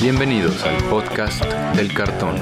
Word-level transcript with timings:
Bienvenidos 0.00 0.62
al 0.62 0.76
podcast 0.90 1.42
del 1.74 1.92
cartón. 1.92 2.36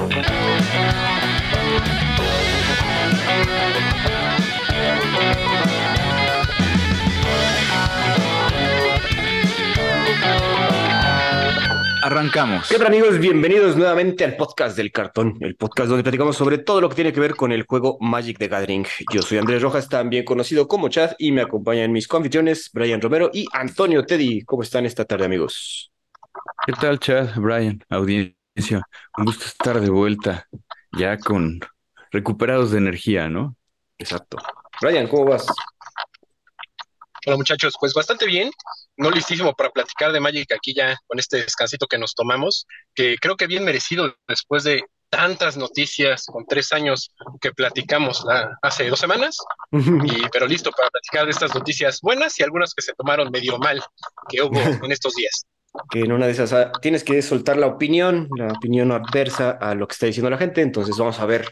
Arrancamos. 12.03 12.67
¿Qué 12.67 12.75
amigos? 12.85 13.17
Bienvenidos 13.19 13.77
nuevamente 13.77 14.25
al 14.25 14.35
podcast 14.35 14.75
del 14.75 14.91
cartón, 14.91 15.37
el 15.39 15.55
podcast 15.55 15.87
donde 15.87 16.03
platicamos 16.03 16.35
sobre 16.35 16.57
todo 16.57 16.81
lo 16.81 16.89
que 16.89 16.95
tiene 16.95 17.13
que 17.13 17.21
ver 17.21 17.35
con 17.35 17.53
el 17.53 17.63
juego 17.63 17.97
Magic 18.01 18.37
the 18.37 18.49
Gathering. 18.49 18.85
Yo 19.13 19.21
soy 19.21 19.37
Andrés 19.37 19.61
Rojas, 19.61 19.87
también 19.87 20.25
conocido 20.25 20.67
como 20.67 20.89
Chad, 20.89 21.13
y 21.17 21.31
me 21.31 21.41
acompañan 21.41 21.93
mis 21.93 22.07
confitriones 22.07 22.69
Brian 22.73 23.01
Romero 23.01 23.31
y 23.33 23.47
Antonio 23.53 24.05
Teddy. 24.05 24.43
¿Cómo 24.43 24.61
están 24.61 24.85
esta 24.85 25.05
tarde, 25.05 25.25
amigos? 25.25 25.94
¿Qué 26.63 26.73
tal, 26.73 26.99
Chad, 26.99 27.35
Brian, 27.35 27.83
audiencia? 27.89 28.81
Un 29.17 29.25
gusto 29.25 29.45
estar 29.45 29.79
de 29.79 29.89
vuelta, 29.89 30.47
ya 30.97 31.17
con 31.17 31.59
recuperados 32.11 32.71
de 32.71 32.77
energía, 32.79 33.29
¿no? 33.29 33.55
Exacto. 33.97 34.37
Brian, 34.81 35.07
¿cómo 35.07 35.25
vas? 35.25 35.45
Hola 37.27 37.37
muchachos, 37.37 37.73
pues 37.79 37.93
bastante 37.93 38.25
bien, 38.25 38.51
no 38.97 39.09
listísimo 39.09 39.53
para 39.53 39.71
platicar 39.71 40.11
de 40.11 40.19
Magic 40.19 40.51
aquí 40.53 40.73
ya 40.75 40.95
con 41.07 41.19
este 41.19 41.37
descansito 41.37 41.87
que 41.87 41.97
nos 41.97 42.13
tomamos, 42.13 42.67
que 42.93 43.17
creo 43.19 43.35
que 43.35 43.47
bien 43.47 43.63
merecido 43.63 44.15
después 44.27 44.63
de 44.63 44.83
tantas 45.09 45.57
noticias 45.57 46.25
con 46.25 46.45
tres 46.45 46.71
años 46.71 47.11
que 47.41 47.51
platicamos 47.51 48.25
hace 48.61 48.89
dos 48.89 48.99
semanas, 48.99 49.37
y, 49.71 50.29
pero 50.31 50.47
listo 50.47 50.71
para 50.71 50.89
platicar 50.89 51.25
de 51.25 51.31
estas 51.31 51.53
noticias 51.53 51.99
buenas 52.01 52.39
y 52.39 52.43
algunas 52.43 52.73
que 52.73 52.81
se 52.81 52.93
tomaron 52.93 53.31
medio 53.31 53.57
mal 53.57 53.83
que 54.29 54.41
hubo 54.41 54.59
en 54.85 54.91
estos 54.91 55.13
días. 55.15 55.45
Que 55.89 56.01
en 56.01 56.11
una 56.11 56.25
de 56.25 56.31
esas 56.31 56.53
ah, 56.53 56.71
tienes 56.81 57.03
que 57.03 57.21
soltar 57.21 57.57
la 57.57 57.67
opinión, 57.67 58.27
la 58.37 58.47
opinión 58.47 58.91
adversa 58.91 59.51
a 59.51 59.75
lo 59.75 59.87
que 59.87 59.93
está 59.93 60.05
diciendo 60.05 60.29
la 60.29 60.37
gente, 60.37 60.61
entonces 60.61 60.97
vamos 60.97 61.19
a 61.19 61.25
ver 61.25 61.45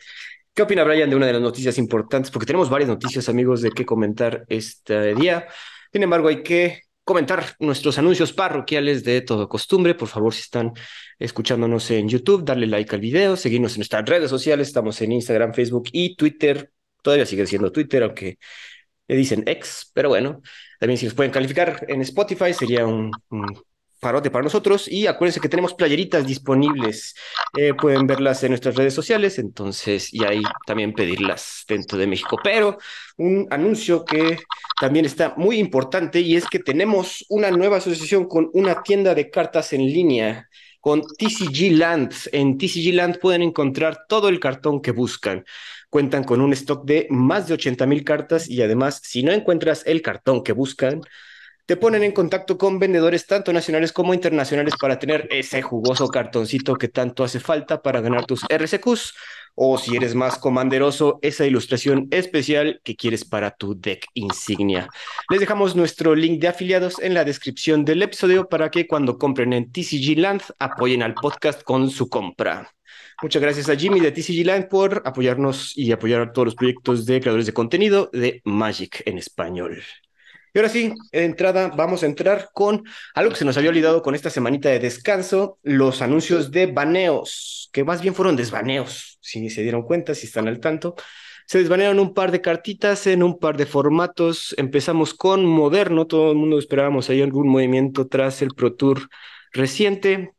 ¿Qué 0.55 0.61
opina 0.61 0.83
Brian 0.83 1.09
de 1.09 1.15
una 1.15 1.25
de 1.25 1.33
las 1.33 1.41
noticias 1.41 1.79
importantes? 1.79 2.29
Porque 2.29 2.45
tenemos 2.45 2.69
varias 2.69 2.87
noticias, 2.87 3.27
amigos, 3.27 3.63
de 3.63 3.71
qué 3.71 3.87
comentar 3.87 4.45
este 4.49 5.15
día. 5.15 5.47
Sin 5.91 6.03
embargo, 6.03 6.27
hay 6.27 6.43
que 6.43 6.81
comentar 7.03 7.55
nuestros 7.59 7.97
anuncios 7.97 8.33
parroquiales 8.33 9.03
de 9.03 9.21
todo 9.21 9.49
costumbre. 9.49 9.95
Por 9.95 10.09
favor, 10.09 10.31
si 10.31 10.41
están 10.41 10.73
escuchándonos 11.17 11.89
en 11.89 12.07
YouTube, 12.07 12.45
darle 12.45 12.67
like 12.67 12.93
al 12.93 13.01
video, 13.01 13.35
seguirnos 13.35 13.73
en 13.73 13.79
nuestras 13.79 14.07
redes 14.07 14.29
sociales. 14.29 14.67
Estamos 14.67 15.01
en 15.01 15.13
Instagram, 15.13 15.55
Facebook 15.55 15.89
y 15.91 16.15
Twitter. 16.15 16.71
Todavía 17.01 17.25
sigue 17.25 17.47
siendo 17.47 17.71
Twitter, 17.71 18.03
aunque 18.03 18.37
le 19.07 19.15
dicen 19.15 19.43
ex, 19.47 19.89
pero 19.93 20.09
bueno, 20.09 20.41
también 20.79 20.99
si 20.99 21.05
nos 21.05 21.15
pueden 21.15 21.31
calificar 21.31 21.83
en 21.87 22.01
Spotify 22.01 22.53
sería 22.53 22.85
un 22.85 23.11
parote 24.03 24.29
para 24.29 24.43
nosotros 24.43 24.87
y 24.87 25.07
acuérdense 25.07 25.39
que 25.39 25.49
tenemos 25.49 25.73
playeritas 25.73 26.27
disponibles. 26.27 27.15
Eh, 27.57 27.73
pueden 27.73 28.05
verlas 28.05 28.43
en 28.43 28.51
nuestras 28.51 28.75
redes 28.75 28.93
sociales, 28.93 29.39
entonces, 29.39 30.13
y 30.13 30.23
ahí 30.23 30.43
también 30.67 30.93
pedirlas 30.93 31.63
dentro 31.67 31.97
de 31.97 32.05
México. 32.05 32.37
Pero 32.43 32.77
un 33.17 33.47
anuncio 33.49 34.05
que 34.05 34.37
también 34.79 35.05
está 35.05 35.33
muy 35.37 35.57
importante 35.57 36.19
y 36.19 36.35
es 36.35 36.45
que 36.45 36.59
tenemos 36.59 37.25
una 37.29 37.49
nueva 37.49 37.77
asociación 37.77 38.27
con 38.27 38.51
una 38.53 38.83
tienda 38.83 39.15
de 39.15 39.31
cartas 39.31 39.73
en 39.73 39.81
línea 39.81 40.47
con 40.83 41.01
TCG 41.01 41.71
Land. 41.77 42.13
En 42.33 42.57
TCG 42.57 42.93
Land 42.93 43.19
pueden 43.19 43.41
encontrar 43.41 44.05
todo 44.07 44.27
el 44.27 44.41
cartón 44.41 44.81
que 44.81 44.91
buscan. 44.91 45.45
Cuentan 45.89 46.25
con 46.25 46.41
un 46.41 46.51
stock 46.51 46.85
de 46.85 47.07
más 47.09 47.47
de 47.47 47.53
80 47.53 47.85
mil 47.85 48.03
cartas 48.03 48.49
y 48.49 48.61
además, 48.61 48.99
si 49.01 49.23
no 49.23 49.31
encuentras 49.31 49.83
el 49.85 50.01
cartón 50.01 50.43
que 50.43 50.51
buscan, 50.51 51.01
te 51.65 51.77
ponen 51.77 52.03
en 52.03 52.11
contacto 52.11 52.57
con 52.57 52.77
vendedores 52.77 53.25
tanto 53.25 53.53
nacionales 53.53 53.93
como 53.93 54.13
internacionales 54.13 54.73
para 54.79 54.99
tener 54.99 55.27
ese 55.31 55.61
jugoso 55.61 56.09
cartoncito 56.09 56.75
que 56.75 56.89
tanto 56.89 57.23
hace 57.23 57.39
falta 57.39 57.81
para 57.81 58.01
ganar 58.01 58.25
tus 58.25 58.43
RCQs 58.49 59.13
o 59.55 59.77
si 59.77 59.95
eres 59.95 60.15
más 60.15 60.37
comanderoso, 60.37 61.19
esa 61.21 61.45
ilustración 61.45 62.07
especial 62.11 62.81
que 62.83 62.95
quieres 62.95 63.23
para 63.23 63.51
tu 63.51 63.79
deck 63.79 64.05
insignia. 64.13 64.89
Les 65.29 65.39
dejamos 65.39 65.75
nuestro 65.75 66.15
link 66.15 66.41
de 66.41 66.47
afiliados 66.47 66.99
en 66.99 67.13
la 67.13 67.23
descripción 67.23 67.85
del 67.85 68.01
episodio 68.01 68.49
para 68.49 68.71
que 68.71 68.87
cuando 68.87 69.17
compren 69.17 69.53
en 69.53 69.71
TCG 69.71 70.17
Land 70.17 70.41
apoyen 70.59 71.03
al 71.03 71.13
podcast 71.13 71.61
con 71.63 71.89
su 71.89 72.09
compra. 72.09 72.73
Muchas 73.21 73.41
gracias 73.41 73.69
a 73.69 73.75
Jimmy 73.75 73.99
de 73.99 74.11
TCG 74.11 74.45
Land 74.45 74.67
por 74.67 75.01
apoyarnos 75.05 75.77
y 75.77 75.91
apoyar 75.91 76.21
a 76.21 76.31
todos 76.33 76.47
los 76.47 76.55
proyectos 76.55 77.05
de 77.05 77.21
creadores 77.21 77.45
de 77.45 77.53
contenido 77.53 78.09
de 78.11 78.41
Magic 78.43 79.03
en 79.05 79.17
español. 79.17 79.83
Y 80.53 80.59
ahora 80.59 80.69
sí, 80.69 80.93
de 81.11 81.25
entrada 81.25 81.69
vamos 81.69 82.03
a 82.03 82.05
entrar 82.05 82.49
con 82.53 82.83
algo 83.15 83.31
que 83.31 83.37
se 83.37 83.45
nos 83.45 83.57
había 83.57 83.71
olvidado 83.71 84.03
con 84.03 84.13
esta 84.13 84.29
semanita 84.29 84.69
de 84.69 84.79
descanso, 84.79 85.57
los 85.63 86.01
anuncios 86.03 86.51
de 86.51 86.67
baneos, 86.67 87.69
que 87.73 87.83
más 87.83 88.01
bien 88.03 88.13
fueron 88.13 88.35
desbaneos, 88.35 89.17
si 89.19 89.49
se 89.49 89.63
dieron 89.63 89.81
cuenta, 89.81 90.13
si 90.13 90.27
están 90.27 90.47
al 90.47 90.59
tanto. 90.59 90.95
Se 91.47 91.57
desbanearon 91.57 91.99
un 91.99 92.13
par 92.13 92.31
de 92.31 92.41
cartitas 92.41 93.07
en 93.07 93.23
un 93.23 93.39
par 93.39 93.57
de 93.57 93.65
formatos. 93.65 94.53
Empezamos 94.57 95.13
con 95.13 95.43
Moderno, 95.43 96.05
todo 96.07 96.31
el 96.31 96.37
mundo 96.37 96.59
esperábamos 96.59 97.09
ahí 97.09 97.21
algún 97.21 97.47
movimiento 97.49 98.07
tras 98.07 98.41
el 98.43 98.53
Pro 98.53 98.75
Tour 98.75 99.09
reciente. 99.51 100.33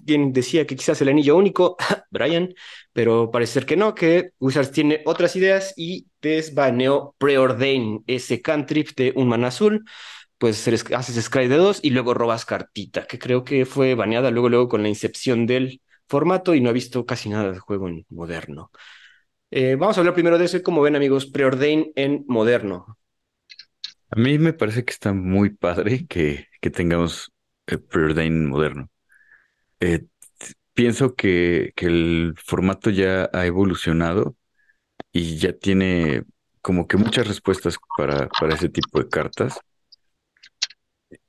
Alguien 0.00 0.32
decía 0.32 0.66
que 0.66 0.76
quizás 0.76 1.00
el 1.02 1.08
anillo 1.08 1.36
único, 1.36 1.76
Brian, 2.10 2.54
pero 2.92 3.30
parece 3.30 3.62
que 3.66 3.76
no, 3.76 3.94
que 3.94 4.30
Wizards 4.40 4.72
tiene 4.72 5.02
otras 5.06 5.36
ideas 5.36 5.74
y 5.76 6.08
desbaneó 6.22 7.14
Preordain, 7.18 8.02
ese 8.06 8.42
cantrip 8.42 8.90
de 8.96 9.12
un 9.16 9.28
mana 9.28 9.48
azul, 9.48 9.84
pues 10.38 10.66
haces 10.68 11.24
Sky 11.24 11.48
de 11.48 11.56
dos 11.56 11.80
y 11.82 11.90
luego 11.90 12.14
robas 12.14 12.44
cartita, 12.46 13.06
que 13.06 13.18
creo 13.18 13.44
que 13.44 13.66
fue 13.66 13.94
baneada 13.94 14.30
luego, 14.30 14.48
luego 14.48 14.68
con 14.68 14.82
la 14.82 14.88
incepción 14.88 15.46
del 15.46 15.82
formato 16.08 16.54
y 16.54 16.60
no 16.60 16.70
ha 16.70 16.72
visto 16.72 17.06
casi 17.06 17.28
nada 17.28 17.52
de 17.52 17.58
juego 17.58 17.88
en 17.88 18.06
moderno. 18.10 18.70
Eh, 19.50 19.76
vamos 19.78 19.96
a 19.96 20.00
hablar 20.00 20.14
primero 20.14 20.38
de 20.38 20.46
eso, 20.46 20.62
como 20.62 20.82
ven 20.82 20.96
amigos, 20.96 21.26
Preordain 21.26 21.92
en 21.96 22.24
moderno. 22.28 22.98
A 24.10 24.16
mí 24.16 24.38
me 24.38 24.52
parece 24.52 24.84
que 24.84 24.92
está 24.92 25.12
muy 25.12 25.50
padre 25.50 26.06
que, 26.06 26.46
que 26.60 26.70
tengamos 26.70 27.32
eh, 27.66 27.78
Preordain 27.78 28.48
moderno. 28.48 28.90
Eh, 29.80 30.04
pienso 30.74 31.14
que, 31.14 31.72
que 31.74 31.86
el 31.86 32.34
formato 32.36 32.90
ya 32.90 33.28
ha 33.32 33.46
evolucionado 33.46 34.36
y 35.12 35.36
ya 35.36 35.52
tiene 35.52 36.24
como 36.62 36.86
que 36.86 36.96
muchas 36.96 37.26
respuestas 37.26 37.78
para, 37.96 38.28
para 38.28 38.54
ese 38.54 38.68
tipo 38.68 38.98
de 38.98 39.08
cartas. 39.08 39.58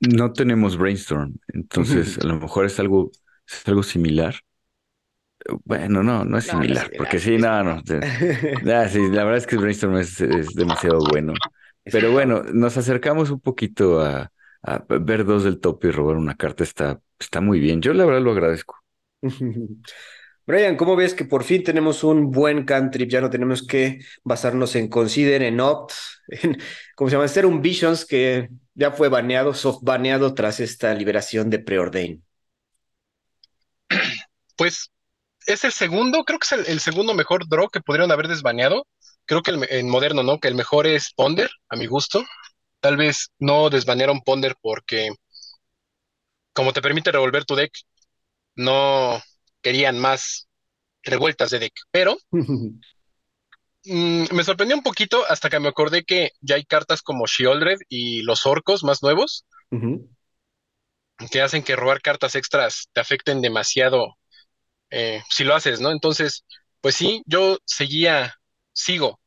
No 0.00 0.32
tenemos 0.32 0.76
brainstorm, 0.76 1.34
entonces 1.48 2.18
a 2.18 2.26
lo 2.26 2.38
mejor 2.38 2.66
es 2.66 2.78
algo, 2.78 3.10
es 3.46 3.66
algo 3.66 3.82
similar. 3.82 4.36
Bueno, 5.64 6.04
no, 6.04 6.24
no 6.24 6.38
es 6.38 6.44
similar, 6.44 6.90
porque 6.96 7.18
sí, 7.18 7.36
no, 7.36 7.64
no. 7.64 7.82
Ah, 8.72 8.88
sí, 8.88 9.00
la 9.10 9.24
verdad 9.24 9.38
es 9.38 9.46
que 9.46 9.56
el 9.56 9.62
brainstorm 9.62 9.96
es, 9.96 10.18
demasiado 10.54 11.00
bueno. 11.10 11.32
Pero 11.84 12.12
bueno, 12.12 12.44
nos 12.52 12.76
acercamos 12.76 13.30
un 13.30 13.40
poquito 13.40 14.00
a, 14.00 14.30
a, 14.62 14.84
ver 15.00 15.24
dos 15.24 15.42
del 15.42 15.58
top 15.58 15.84
y 15.86 15.90
robar 15.90 16.16
una 16.16 16.36
carta, 16.36 16.62
está, 16.62 17.00
está 17.22 17.40
muy 17.40 17.60
bien. 17.60 17.80
Yo 17.80 17.92
la 17.92 18.04
verdad 18.04 18.22
lo 18.22 18.32
agradezco. 18.32 18.76
Brian, 20.44 20.76
¿cómo 20.76 20.96
ves 20.96 21.14
que 21.14 21.24
por 21.24 21.44
fin 21.44 21.62
tenemos 21.62 22.02
un 22.02 22.30
buen 22.30 22.64
cantrip? 22.64 23.08
Ya 23.08 23.20
no 23.20 23.30
tenemos 23.30 23.64
que 23.64 24.00
basarnos 24.24 24.74
en 24.74 24.88
Consider, 24.88 25.42
en 25.42 25.60
Opt, 25.60 25.92
en, 26.28 26.58
¿cómo 26.96 27.08
se 27.08 27.16
llama? 27.16 27.28
Ser 27.28 27.46
un 27.46 27.62
Visions 27.62 28.04
que 28.04 28.48
ya 28.74 28.90
fue 28.90 29.08
baneado, 29.08 29.54
soft 29.54 29.82
baneado 29.82 30.34
tras 30.34 30.60
esta 30.60 30.94
liberación 30.94 31.48
de 31.48 31.60
Preordain. 31.60 32.24
Pues 34.56 34.90
es 35.46 35.64
el 35.64 35.72
segundo, 35.72 36.24
creo 36.24 36.38
que 36.38 36.46
es 36.46 36.68
el, 36.68 36.80
segundo 36.80 37.14
mejor 37.14 37.48
draw 37.48 37.68
que 37.68 37.80
podrían 37.80 38.10
haber 38.12 38.28
desbaneado. 38.28 38.86
Creo 39.24 39.42
que 39.42 39.52
el, 39.52 39.66
en 39.70 39.88
moderno, 39.88 40.22
¿no? 40.22 40.38
Que 40.38 40.48
el 40.48 40.54
mejor 40.54 40.86
es 40.86 41.12
Ponder, 41.14 41.50
a 41.68 41.76
mi 41.76 41.86
gusto. 41.86 42.24
Tal 42.80 42.96
vez 42.96 43.30
no 43.38 43.70
desbanearon 43.70 44.20
Ponder 44.22 44.56
porque, 44.60 45.10
como 46.52 46.72
te 46.72 46.82
permite 46.82 47.12
revolver 47.12 47.44
tu 47.44 47.54
deck, 47.54 47.72
no, 48.54 49.20
querían 49.60 49.98
más 49.98 50.48
revueltas 51.02 51.50
de 51.50 51.58
deck, 51.58 51.72
pero 51.90 52.16
mm, 52.30 54.24
me 54.32 54.44
sorprendió 54.44 54.76
un 54.76 54.82
poquito 54.82 55.24
hasta 55.28 55.48
que 55.50 55.60
me 55.60 55.68
acordé 55.68 56.04
que 56.04 56.30
ya 56.40 56.56
hay 56.56 56.64
cartas 56.64 57.02
como 57.02 57.26
Shieldred 57.26 57.78
y 57.88 58.22
los 58.22 58.46
orcos 58.46 58.84
más 58.84 59.02
nuevos 59.02 59.44
que 61.30 61.40
hacen 61.40 61.62
que 61.62 61.76
robar 61.76 62.00
cartas 62.02 62.34
extras 62.34 62.88
te 62.92 63.00
afecten 63.00 63.40
demasiado 63.40 64.16
eh, 64.90 65.22
si 65.30 65.44
lo 65.44 65.54
haces, 65.54 65.80
¿no? 65.80 65.90
Entonces, 65.90 66.44
pues 66.80 66.94
sí, 66.94 67.22
yo 67.26 67.58
seguía, 67.64 68.34
sigo 68.72 69.21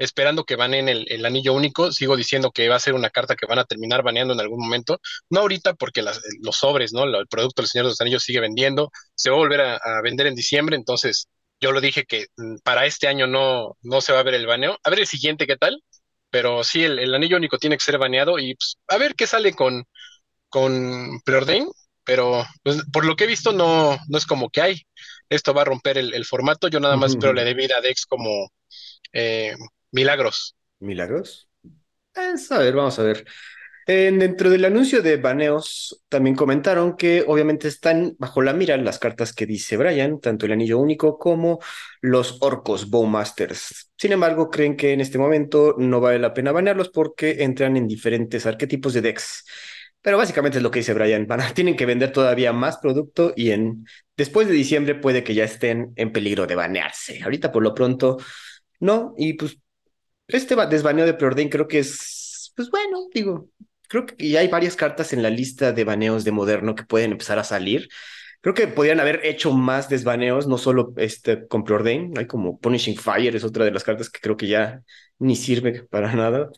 esperando 0.00 0.44
que 0.44 0.56
baneen 0.56 0.88
el, 0.88 1.04
el, 1.08 1.24
anillo 1.26 1.52
único. 1.52 1.92
Sigo 1.92 2.16
diciendo 2.16 2.50
que 2.50 2.68
va 2.68 2.76
a 2.76 2.80
ser 2.80 2.94
una 2.94 3.10
carta 3.10 3.36
que 3.36 3.46
van 3.46 3.58
a 3.58 3.64
terminar 3.64 4.02
baneando 4.02 4.32
en 4.32 4.40
algún 4.40 4.60
momento. 4.60 4.98
No 5.28 5.40
ahorita 5.40 5.74
porque 5.74 6.02
los 6.02 6.56
sobres, 6.56 6.92
¿no? 6.94 7.04
El 7.04 7.26
producto 7.28 7.60
del 7.60 7.68
Señor 7.68 7.84
de 7.84 7.90
los 7.90 8.00
Anillos 8.00 8.24
sigue 8.24 8.40
vendiendo. 8.40 8.90
Se 9.14 9.28
va 9.28 9.36
a 9.36 9.38
volver 9.38 9.60
a, 9.60 9.78
vender 10.02 10.26
en 10.26 10.34
diciembre. 10.34 10.74
Entonces, 10.74 11.28
yo 11.60 11.70
lo 11.70 11.82
dije 11.82 12.04
que 12.06 12.26
mm, 12.36 12.56
para 12.64 12.86
este 12.86 13.08
año 13.08 13.26
no, 13.26 13.76
no 13.82 14.00
se 14.00 14.12
va 14.12 14.20
a 14.20 14.22
ver 14.22 14.34
el 14.34 14.46
baneo. 14.46 14.78
A 14.82 14.90
ver 14.90 15.00
el 15.00 15.06
siguiente 15.06 15.46
qué 15.46 15.56
tal. 15.56 15.82
Pero 16.30 16.64
sí, 16.64 16.82
el, 16.82 17.14
anillo 17.14 17.36
único 17.36 17.58
tiene 17.58 17.76
que 17.76 17.84
ser 17.84 17.98
baneado 17.98 18.38
y 18.38 18.54
pues, 18.54 18.76
a 18.88 18.96
ver 18.96 19.14
qué 19.14 19.26
sale 19.26 19.52
con, 19.52 19.84
con 20.48 21.20
Preordain. 21.24 21.68
pero 22.04 22.46
pues, 22.62 22.78
por 22.92 23.04
lo 23.04 23.16
que 23.16 23.24
he 23.24 23.26
visto 23.26 23.52
no, 23.52 23.98
no 24.08 24.18
es 24.18 24.24
como 24.24 24.48
que 24.48 24.62
hay. 24.62 24.82
Esto 25.28 25.52
va 25.52 25.62
a 25.62 25.66
romper 25.66 25.98
el, 25.98 26.24
formato. 26.24 26.68
Yo 26.68 26.80
nada 26.80 26.96
más 26.96 27.12
espero 27.12 27.34
le 27.34 27.44
dé 27.44 27.52
vida 27.52 27.76
a 27.78 27.80
Dex 27.82 28.06
como 28.06 28.50
eh, 29.12 29.54
milagros. 29.90 30.56
¿Milagros? 30.78 31.48
a 32.14 32.58
ver, 32.58 32.74
vamos 32.74 32.98
a 32.98 33.02
ver. 33.02 33.24
dentro 33.86 34.50
del 34.50 34.64
anuncio 34.64 35.02
de 35.02 35.16
baneos 35.16 36.04
también 36.08 36.36
comentaron 36.36 36.96
que 36.96 37.24
obviamente 37.26 37.68
están 37.68 38.14
bajo 38.18 38.42
la 38.42 38.52
mira 38.52 38.76
las 38.76 38.98
cartas 38.98 39.32
que 39.32 39.46
dice 39.46 39.76
Brian, 39.76 40.20
tanto 40.20 40.46
el 40.46 40.52
anillo 40.52 40.78
único 40.78 41.18
como 41.18 41.60
los 42.00 42.38
orcos 42.40 42.90
Bowmasters. 42.90 43.90
Sin 43.96 44.12
embargo, 44.12 44.50
creen 44.50 44.76
que 44.76 44.92
en 44.92 45.00
este 45.00 45.18
momento 45.18 45.74
no 45.78 46.00
vale 46.00 46.18
la 46.18 46.34
pena 46.34 46.52
banearlos 46.52 46.90
porque 46.90 47.42
entran 47.42 47.76
en 47.76 47.88
diferentes 47.88 48.46
arquetipos 48.46 48.92
de 48.94 49.02
decks. 49.02 49.44
Pero 50.02 50.16
básicamente 50.16 50.58
es 50.58 50.62
lo 50.62 50.70
que 50.70 50.78
dice 50.80 50.94
Brian. 50.94 51.26
tienen 51.54 51.76
que 51.76 51.86
vender 51.86 52.12
todavía 52.12 52.52
más 52.52 52.78
producto 52.78 53.32
y 53.36 53.50
en 53.50 53.86
después 54.16 54.48
de 54.48 54.54
diciembre 54.54 54.94
puede 54.94 55.24
que 55.24 55.34
ya 55.34 55.44
estén 55.44 55.92
en 55.96 56.12
peligro 56.12 56.46
de 56.46 56.54
banearse. 56.54 57.22
Ahorita 57.22 57.52
por 57.52 57.62
lo 57.62 57.74
pronto 57.74 58.18
no. 58.80 59.14
Y 59.18 59.34
pues 59.34 59.58
este 60.38 60.56
desbaneo 60.66 61.06
de 61.06 61.14
preordain 61.14 61.48
creo 61.48 61.68
que 61.68 61.78
es, 61.80 62.52
pues 62.56 62.70
bueno, 62.70 63.08
digo, 63.12 63.48
creo 63.88 64.06
que 64.06 64.28
ya 64.28 64.40
hay 64.40 64.48
varias 64.48 64.76
cartas 64.76 65.12
en 65.12 65.22
la 65.22 65.30
lista 65.30 65.72
de 65.72 65.84
baneos 65.84 66.24
de 66.24 66.32
moderno 66.32 66.74
que 66.74 66.84
pueden 66.84 67.12
empezar 67.12 67.38
a 67.38 67.44
salir. 67.44 67.88
Creo 68.40 68.54
que 68.54 68.66
podrían 68.68 69.00
haber 69.00 69.20
hecho 69.24 69.52
más 69.52 69.88
desbaneos, 69.88 70.46
no 70.46 70.58
solo 70.58 70.92
este 70.96 71.46
con 71.46 71.64
preordain. 71.64 72.16
Hay 72.18 72.26
como 72.26 72.58
Punishing 72.58 72.96
Fire, 72.96 73.36
es 73.36 73.44
otra 73.44 73.64
de 73.64 73.70
las 73.72 73.84
cartas 73.84 74.08
que 74.08 74.20
creo 74.20 74.36
que 74.36 74.48
ya 74.48 74.82
ni 75.18 75.36
sirve 75.36 75.82
para 75.84 76.14
nada 76.14 76.50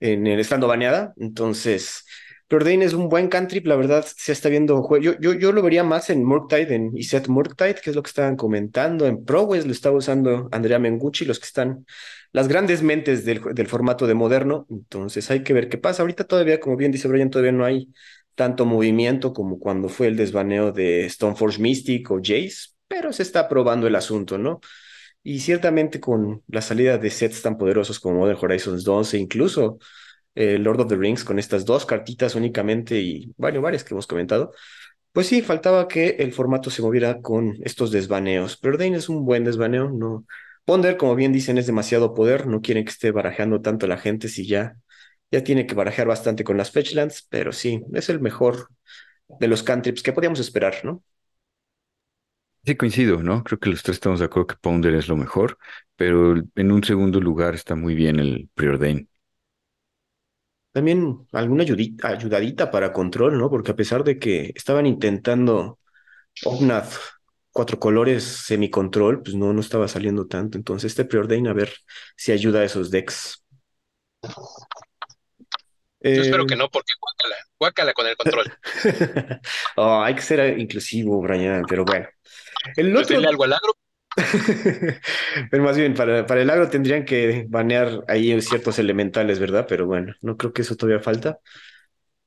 en 0.00 0.26
el 0.26 0.40
estando 0.40 0.66
baneada. 0.66 1.12
Entonces, 1.18 2.04
Preordain 2.48 2.82
es 2.82 2.92
un 2.92 3.08
buen 3.08 3.28
cantrip, 3.28 3.66
la 3.66 3.76
verdad 3.76 4.04
se 4.04 4.32
está 4.32 4.48
viendo 4.48 4.86
Yo, 4.98 5.18
yo, 5.18 5.32
yo 5.32 5.52
lo 5.52 5.62
vería 5.62 5.82
más 5.82 6.10
en 6.10 6.24
Murktide, 6.24 6.74
en 6.74 6.96
Iset 6.96 7.28
Murktide, 7.28 7.76
que 7.82 7.90
es 7.90 7.96
lo 7.96 8.02
que 8.02 8.08
estaban 8.08 8.36
comentando. 8.36 9.06
En 9.06 9.24
ProWest 9.24 9.66
lo 9.66 9.72
estaba 9.72 9.96
usando 9.96 10.48
Andrea 10.52 10.78
Mengucci, 10.78 11.24
los 11.24 11.38
que 11.40 11.46
están, 11.46 11.86
las 12.32 12.48
grandes 12.48 12.82
mentes 12.82 13.24
del, 13.24 13.40
del, 13.54 13.66
formato 13.66 14.06
de 14.06 14.14
moderno. 14.14 14.66
Entonces 14.70 15.30
hay 15.30 15.42
que 15.42 15.54
ver 15.54 15.68
qué 15.68 15.78
pasa. 15.78 16.02
Ahorita 16.02 16.24
todavía, 16.24 16.60
como 16.60 16.76
bien 16.76 16.92
dice 16.92 17.08
Brian, 17.08 17.30
todavía 17.30 17.52
no 17.52 17.64
hay 17.64 17.90
tanto 18.34 18.66
movimiento 18.66 19.32
como 19.32 19.58
cuando 19.58 19.88
fue 19.88 20.08
el 20.08 20.16
desbaneo 20.16 20.72
de 20.72 21.08
Stoneforge 21.08 21.60
Mystic 21.60 22.10
o 22.10 22.16
Jace, 22.18 22.70
pero 22.88 23.12
se 23.12 23.22
está 23.22 23.48
probando 23.48 23.86
el 23.86 23.94
asunto, 23.94 24.38
¿no? 24.38 24.60
Y 25.22 25.40
ciertamente 25.40 26.00
con 26.00 26.42
la 26.48 26.60
salida 26.60 26.98
de 26.98 27.10
sets 27.10 27.42
tan 27.42 27.56
poderosos 27.56 27.98
como 28.00 28.18
Modern 28.18 28.38
Horizons 28.40 28.84
2 28.84 29.14
e 29.14 29.18
incluso 29.18 29.78
eh, 30.34 30.58
Lord 30.58 30.80
of 30.82 30.88
the 30.88 30.96
Rings 30.96 31.24
con 31.24 31.38
estas 31.38 31.64
dos 31.64 31.86
cartitas 31.86 32.34
únicamente 32.34 33.00
y, 33.00 33.32
bueno, 33.36 33.60
varias 33.60 33.84
que 33.84 33.94
hemos 33.94 34.06
comentado, 34.06 34.52
pues 35.12 35.28
sí, 35.28 35.42
faltaba 35.42 35.88
que 35.88 36.10
el 36.20 36.32
formato 36.32 36.70
se 36.70 36.82
moviera 36.82 37.20
con 37.22 37.56
estos 37.64 37.90
desbaneos. 37.92 38.56
Pero 38.58 38.78
es 38.80 39.08
un 39.08 39.24
buen 39.24 39.44
desbaneo, 39.44 39.90
no. 39.90 40.26
Ponder, 40.64 40.96
como 40.96 41.14
bien 41.14 41.32
dicen, 41.32 41.58
es 41.58 41.66
demasiado 41.66 42.14
poder, 42.14 42.46
no 42.46 42.60
quieren 42.62 42.84
que 42.84 42.90
esté 42.90 43.10
barajeando 43.12 43.60
tanto 43.62 43.86
la 43.86 43.98
gente 43.98 44.28
si 44.28 44.46
ya, 44.46 44.76
ya 45.30 45.44
tiene 45.44 45.66
que 45.66 45.74
barajear 45.74 46.08
bastante 46.08 46.44
con 46.44 46.56
las 46.56 46.70
Fetchlands, 46.72 47.26
pero 47.30 47.52
sí, 47.52 47.82
es 47.94 48.08
el 48.10 48.20
mejor 48.20 48.68
de 49.40 49.48
los 49.48 49.62
cantrips 49.62 50.02
que 50.02 50.12
podíamos 50.12 50.40
esperar, 50.40 50.76
¿no? 50.84 51.02
Sí, 52.66 52.76
coincido, 52.76 53.22
¿no? 53.22 53.44
Creo 53.44 53.58
que 53.58 53.68
los 53.70 53.82
tres 53.82 53.96
estamos 53.96 54.20
de 54.20 54.26
acuerdo 54.26 54.46
que 54.46 54.56
Ponder 54.56 54.94
es 54.94 55.08
lo 55.08 55.16
mejor, 55.16 55.58
pero 55.96 56.34
en 56.54 56.72
un 56.72 56.82
segundo 56.82 57.20
lugar 57.20 57.54
está 57.54 57.74
muy 57.74 57.94
bien 57.94 58.18
el 58.18 58.48
Preordain. 58.54 59.08
También 60.74 61.28
alguna 61.30 61.62
ayudita 61.62 62.72
para 62.72 62.92
control, 62.92 63.38
¿no? 63.38 63.48
Porque 63.48 63.70
a 63.70 63.76
pesar 63.76 64.02
de 64.02 64.18
que 64.18 64.50
estaban 64.56 64.86
intentando 64.86 65.78
Omnath 66.44 66.94
cuatro 67.52 67.78
colores 67.78 68.24
semi-control, 68.24 69.22
pues 69.22 69.36
no, 69.36 69.52
no 69.52 69.60
estaba 69.60 69.86
saliendo 69.86 70.26
tanto. 70.26 70.58
Entonces 70.58 70.90
este 70.90 71.04
preordain 71.04 71.46
a 71.46 71.52
ver 71.52 71.72
si 72.16 72.32
ayuda 72.32 72.58
a 72.58 72.64
esos 72.64 72.90
decks. 72.90 73.44
Yo 76.00 76.22
espero 76.22 76.44
que 76.44 76.54
eh, 76.54 76.56
no, 76.56 76.68
porque 76.68 76.92
guácala, 77.00 77.36
guácala 77.56 77.92
con 77.92 78.06
el 78.08 78.16
control. 78.16 78.52
oh, 79.76 80.02
hay 80.02 80.16
que 80.16 80.22
ser 80.22 80.58
inclusivo, 80.58 81.22
Brian, 81.22 81.62
pero 81.68 81.84
bueno. 81.84 82.08
El 82.74 82.92
pues 82.92 83.12
otro... 83.12 83.28
algo 83.28 83.44
al 83.44 83.52
agro. 83.52 83.74
Pero 85.50 85.62
más 85.62 85.76
bien, 85.76 85.94
para, 85.94 86.26
para 86.26 86.42
el 86.42 86.50
agro 86.50 86.68
tendrían 86.70 87.04
que 87.04 87.46
banear 87.48 88.04
ahí 88.08 88.40
ciertos 88.40 88.78
elementales, 88.78 89.38
¿verdad? 89.40 89.66
Pero 89.68 89.86
bueno, 89.86 90.14
no 90.20 90.36
creo 90.36 90.52
que 90.52 90.62
eso 90.62 90.76
todavía 90.76 91.00
falta. 91.02 91.38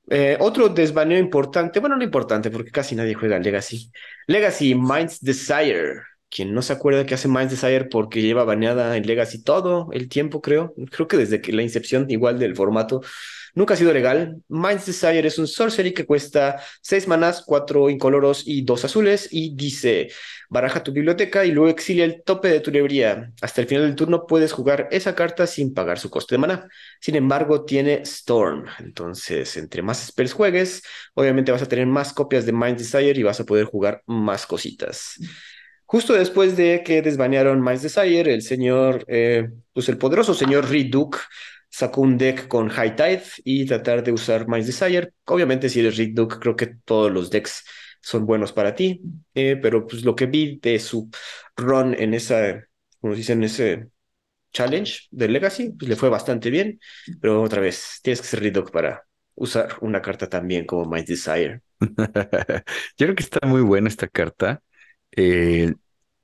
Eh, 0.10 0.38
otro 0.40 0.70
desbaneo 0.70 1.20
importante, 1.20 1.80
bueno, 1.82 1.98
no 1.98 2.04
importante 2.04 2.50
porque 2.50 2.72
casi 2.72 2.96
nadie 2.96 3.14
juega 3.14 3.40
Legacy. 3.40 3.92
Legacy 4.28 4.76
Minds 4.76 5.22
Desire. 5.22 6.02
Quien 6.30 6.54
no 6.54 6.62
se 6.62 6.74
acuerda 6.74 7.06
que 7.06 7.14
hace 7.16 7.28
Minds 7.30 7.52
Desire 7.52 7.86
porque 7.86 8.22
lleva 8.22 8.44
baneada 8.44 8.98
en 8.98 9.06
Legacy 9.08 9.44
todo 9.44 9.90
el 9.94 10.10
tiempo, 10.10 10.42
creo. 10.42 10.74
Creo 10.92 11.08
que 11.08 11.18
desde 11.18 11.42
que 11.42 11.54
la 11.54 11.62
incepción 11.64 12.06
igual 12.10 12.40
del 12.40 12.56
formato 12.56 13.02
nunca 13.58 13.74
ha 13.74 13.78
sido 13.78 13.92
legal. 13.92 14.42
Minds 14.48 14.86
Desire 14.86 15.28
es 15.28 15.40
un 15.40 15.48
sorcery 15.48 15.92
que 15.92 16.06
cuesta 16.06 16.62
6 16.82 17.08
manas, 17.08 17.44
4 17.46 17.90
incoloros 17.90 18.44
y 18.46 18.62
2 18.62 18.86
azules 18.86 19.28
y 19.32 19.56
dice, 19.56 20.10
baraja 20.48 20.84
tu 20.84 20.92
biblioteca 20.92 21.44
y 21.44 21.52
luego 21.52 21.70
exilia 21.70 22.06
el 22.06 22.22
tope 22.24 22.50
de 22.50 22.60
tu 22.60 22.70
librería. 22.70 23.32
Hasta 23.42 23.62
el 23.62 23.68
final 23.68 23.86
del 23.86 23.96
turno 23.96 24.28
puedes 24.28 24.52
jugar 24.54 24.88
esa 24.92 25.16
carta 25.16 25.48
sin 25.48 25.74
pagar 25.74 25.98
su 25.98 26.12
coste 26.12 26.36
de 26.36 26.40
mana. 26.40 26.68
Sin 27.02 27.16
embargo, 27.16 27.66
tiene 27.66 28.04
Storm. 28.04 28.66
Entonces, 28.80 29.58
entre 29.58 29.82
más 29.82 30.06
spells 30.06 30.34
juegues, 30.34 30.84
obviamente 31.16 31.52
vas 31.52 31.64
a 31.64 31.68
tener 31.68 31.88
más 31.88 32.14
copias 32.14 32.46
de 32.46 32.54
Minds 32.54 32.78
Desire 32.78 33.20
y 33.20 33.24
vas 33.24 33.40
a 33.40 33.46
poder 33.46 33.66
jugar 33.66 34.04
más 34.06 34.46
cositas. 34.46 35.16
Justo 35.86 36.14
después 36.14 36.56
de 36.56 36.84
que 36.86 37.02
desbanearon 37.02 37.64
Minds 37.64 37.82
Desire, 37.82 38.34
el 38.34 38.44
señor, 38.44 39.04
eh, 39.08 39.50
pues 39.74 39.90
el 39.90 39.98
poderoso 39.98 40.36
señor 40.36 40.70
Reed 40.70 40.92
Duke 40.92 41.18
sacó 41.70 42.02
un 42.02 42.18
deck 42.18 42.48
con 42.48 42.70
High 42.70 42.96
Tide 42.96 43.24
y 43.44 43.66
tratar 43.66 44.04
de 44.04 44.12
usar 44.12 44.48
Minds 44.48 44.68
Desire. 44.68 45.14
Obviamente, 45.26 45.70
si 45.70 45.80
eres 45.82 45.98
Reed 45.98 46.14
Duke, 46.14 46.38
creo 46.40 46.56
que 46.56 46.68
todos 46.86 47.12
los 47.12 47.30
decks 47.30 47.66
son 48.02 48.26
buenos 48.26 48.54
para 48.54 48.76
ti, 48.76 49.02
eh, 49.34 49.58
pero 49.62 49.86
pues 49.88 50.04
lo 50.04 50.16
que 50.16 50.26
vi 50.28 50.60
de 50.62 50.80
su 50.80 51.10
run 51.56 51.94
en 51.98 52.14
esa, 52.14 52.64
como 53.02 53.16
dicen, 53.16 53.44
ese 53.44 53.90
challenge 54.54 55.08
de 55.12 55.28
Legacy, 55.28 55.72
pues 55.72 55.90
le 55.90 55.96
fue 55.96 56.10
bastante 56.10 56.50
bien, 56.50 56.80
pero 57.22 57.42
otra 57.42 57.62
vez, 57.62 58.00
tienes 58.04 58.22
que 58.22 58.28
ser 58.28 58.40
Reed 58.42 58.54
Duke 58.54 58.72
para 58.72 59.04
usar 59.36 59.76
una 59.82 60.02
carta 60.02 60.30
también 60.30 60.66
como 60.66 60.86
Minds 60.86 61.08
Desire. 61.08 61.62
Yo 62.98 63.06
creo 63.06 63.16
que 63.16 63.24
está 63.24 63.46
muy 63.48 63.62
buena 63.62 63.88
esta 63.90 64.08
carta. 64.08 64.62
Eh, 65.12 65.74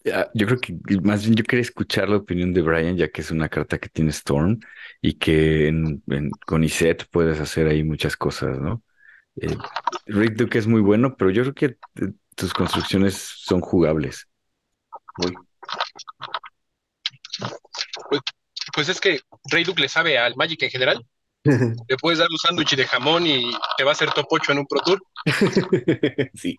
yo 0.04 0.46
creo 0.48 0.60
que 0.60 0.78
más 1.02 1.24
bien 1.24 1.36
yo 1.36 1.44
quería 1.44 1.62
escuchar 1.62 2.10
la 2.10 2.18
opinión 2.18 2.54
de 2.54 2.62
Brian, 2.62 2.98
ya 2.98 3.10
que 3.10 3.22
es 3.22 3.32
una 3.32 3.50
carta 3.50 3.78
que 3.78 3.90
tiene 3.90 4.12
Storm 4.12 4.60
y 5.02 5.14
que 5.14 6.00
con 6.46 6.64
Iset 6.64 7.08
puedes 7.10 7.40
hacer 7.40 7.68
ahí 7.68 7.84
muchas 7.84 8.18
cosas, 8.18 8.60
¿no? 8.60 8.84
Eh, 9.36 9.56
Rick 10.06 10.36
Duke 10.36 10.60
es 10.60 10.68
muy 10.68 10.82
bueno, 10.82 11.16
pero 11.18 11.32
yo 11.32 11.42
creo 11.44 11.54
que 11.54 11.66
eh, 12.04 12.12
tus 12.36 12.54
construcciones 12.54 13.16
son 13.16 13.62
jugables. 13.62 14.28
Pues, 15.16 15.32
pues, 18.74 18.90
es 18.90 19.00
que 19.00 19.22
Rey 19.50 19.64
Duke 19.64 19.82
le 19.82 19.90
sabe 19.90 20.18
al 20.18 20.36
Magic 20.36 20.64
en 20.64 20.70
general. 20.70 21.06
Le 21.46 21.98
puedes 21.98 22.20
dar 22.20 22.30
un 22.32 22.38
sándwich 22.38 22.76
de 22.76 22.86
jamón 22.86 23.28
y 23.28 23.52
te 23.78 23.84
va 23.84 23.92
a 23.92 23.94
hacer 23.94 24.12
top 24.12 24.28
8 24.30 24.54
en 24.54 24.60
un 24.60 24.66
Pro 24.66 24.80
Tour. 24.80 25.04
sí. 26.36 26.58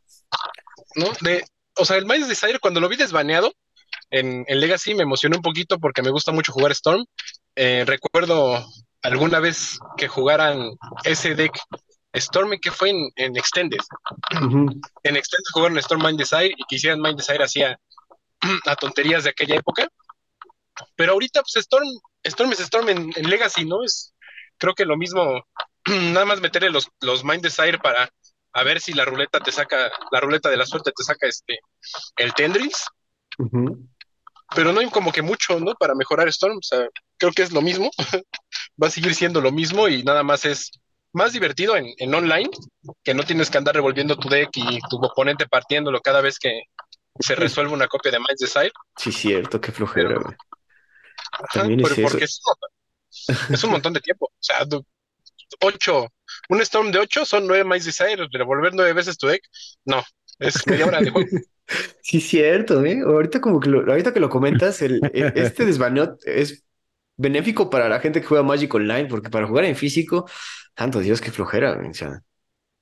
¿No? 0.97 1.07
De, 1.23 1.43
o 1.76 1.85
sea, 1.85 1.97
el 1.97 2.07
Miles 2.07 2.28
Desire, 2.28 2.59
cuando 2.59 2.81
lo 2.81 2.88
vi 2.88 2.97
desbaneado 2.97 3.52
en, 4.11 4.45
Legacy, 4.49 4.95
me 4.95 5.02
emocioné 5.02 5.37
un 5.37 5.43
poquito 5.43 5.78
porque 5.78 6.02
me 6.02 6.11
gusta 6.11 6.33
mucho 6.33 6.52
jugar 6.52 6.73
Storm. 6.73 7.04
Eh, 7.57 7.85
recuerdo 7.87 8.64
alguna 9.02 9.40
vez 9.40 9.78
que 9.97 10.09
jugaran 10.09 10.71
ese 11.04 11.35
deck 11.35 11.59
Storm 12.12 12.59
que 12.61 12.71
fue 12.71 12.90
en, 12.90 13.37
Extended. 13.37 13.81
En 15.02 15.16
Extended 15.16 15.50
jugaron 15.52 15.78
Storm 15.78 16.04
Mind 16.04 16.19
Desire 16.19 16.54
y 16.57 16.64
que 16.69 16.76
hicieran 16.76 17.00
Mind 17.00 17.19
Desire 17.19 17.45
hacía 17.45 17.78
a 18.66 18.76
tonterías 18.76 19.25
de 19.25 19.31
aquella 19.31 19.57
época. 19.57 19.88
Pero 20.97 21.12
ahorita, 21.12 21.43
pues 21.43 21.57
Storm, 21.57 21.88
Storm 22.23 22.52
es 22.52 22.61
Storm 22.61 22.88
en, 22.88 23.11
Legacy, 23.28 23.64
¿no? 23.64 23.83
Es 23.83 24.14
creo 24.59 24.75
que 24.75 24.85
lo 24.85 24.97
mismo, 24.97 25.45
nada 25.87 26.25
más 26.25 26.40
meterle 26.40 26.71
los, 26.71 26.88
los 27.00 27.25
Mind 27.25 27.43
Desire 27.43 27.78
para 27.78 28.09
a 28.55 28.63
ver 28.63 28.81
si 28.81 28.93
la 28.93 29.05
ruleta 29.05 29.41
te 29.41 29.53
saca, 29.53 29.91
la 30.11 30.21
ruleta 30.21 30.49
de 30.49 30.57
la 30.57 30.65
suerte 30.65 30.93
te 30.97 31.03
saca 31.03 31.27
este 31.27 31.59
el 32.17 32.33
Tendrils. 32.35 32.87
Pero 34.55 34.73
no 34.73 34.81
hay 34.81 34.89
como 34.91 35.11
que 35.11 35.23
mucho, 35.23 35.59
¿no? 35.59 35.75
Para 35.75 35.95
mejorar 35.95 36.29
Storm. 36.29 36.59
O 36.59 36.63
sea, 36.63 36.87
creo 37.19 37.33
que 37.33 37.43
es 37.43 37.53
lo 37.53 37.61
mismo. 37.61 37.91
Va 38.83 38.87
a 38.87 38.91
seguir 38.91 39.15
siendo 39.15 39.41
lo 39.41 39.51
mismo 39.51 39.89
y 39.89 40.05
nada 40.05 40.23
más 40.23 40.45
es 40.45 40.71
más 41.13 41.33
divertido 41.33 41.77
en, 41.77 41.87
en, 41.99 42.15
online, 42.15 42.51
que 43.03 43.15
no 43.15 43.25
tienes 43.25 43.51
que 43.51 43.59
andar 43.59 43.75
revolviendo 43.75 44.17
tu 44.17 44.29
deck 44.29 44.51
y 44.55 44.81
tu 44.89 44.97
oponente 44.97 45.47
partiéndolo 45.47 46.01
cada 46.01 46.21
vez 46.21 46.39
que 46.39 46.63
se 47.19 47.35
resuelve 47.35 47.73
una 47.73 47.89
copia 47.89 48.13
de 48.13 48.19
Minds 48.19 48.41
Desire. 48.41 48.73
Sí, 48.97 49.13
cierto, 49.13 49.61
qué 49.61 49.73
flojera, 49.73 50.21
También 51.53 51.81
es 51.81 52.01
porque 52.01 52.25
es 52.25 52.41
un, 53.65 53.71
montón, 53.71 53.93
de 53.93 54.01
tiempo. 54.01 54.27
O 54.27 54.39
sea, 54.41 54.65
ocho, 55.61 56.09
un 56.49 56.61
Storm 56.61 56.91
de 56.93 56.99
ocho 56.99 57.25
son 57.25 57.47
nueve 57.47 57.65
Mice 57.65 57.87
Desire, 57.87 58.27
revolver 58.33 58.73
nueve 58.75 58.93
veces 58.93 59.19
tu 59.19 59.27
deck, 59.27 59.43
no, 59.85 60.03
es 60.39 60.67
media 60.67 60.87
hora 60.87 61.01
de 61.01 61.11
juego. 61.11 61.29
Sí, 62.03 62.21
cierto, 62.21 62.85
¿eh? 62.85 63.01
Ahorita 63.01 63.41
como 63.41 63.59
que 63.59 63.71
lo, 63.71 63.91
ahorita 63.91 64.13
que 64.13 64.21
lo 64.21 64.29
comentas, 64.29 64.83
el, 64.83 65.01
este 65.15 65.65
desbaneo 65.65 66.19
es 66.27 66.63
benéfico 67.17 67.71
para 67.71 67.89
la 67.89 68.01
gente 68.01 68.21
que 68.21 68.27
juega 68.27 68.45
Magic 68.45 68.75
Online, 68.75 69.07
porque 69.07 69.31
para 69.31 69.47
jugar 69.47 69.65
en 69.65 69.75
físico, 69.75 70.29
tanto 70.75 71.01
Dios, 71.01 71.23
que 71.23 71.31
flojera, 71.31 71.73
o 71.73 71.95
sea, 71.95 72.21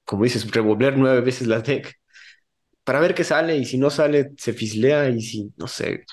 como 0.04 0.24
dices, 0.24 0.50
revolver 0.50 0.96
nueve 0.96 1.20
veces 1.20 1.46
la 1.46 1.60
deck 1.60 1.94
para 2.84 3.00
ver 3.00 3.14
qué 3.14 3.24
sale, 3.24 3.56
y 3.56 3.64
si 3.64 3.78
no 3.78 3.90
sale, 3.90 4.32
se 4.36 4.52
fislea, 4.52 5.08
y 5.08 5.22
si, 5.22 5.52
no 5.56 5.68
sé. 5.68 6.04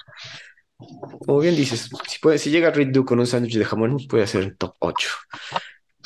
Como 0.78 1.40
bien 1.40 1.56
dices, 1.56 1.90
si, 2.08 2.20
puede, 2.20 2.38
si 2.38 2.52
llega 2.52 2.72
Reed 2.72 2.96
con 3.06 3.20
un 3.20 3.28
sándwich 3.28 3.58
de 3.58 3.66
jamón, 3.66 3.98
puede 4.08 4.28
ser 4.28 4.56
top 4.56 4.76
8. 4.80 5.10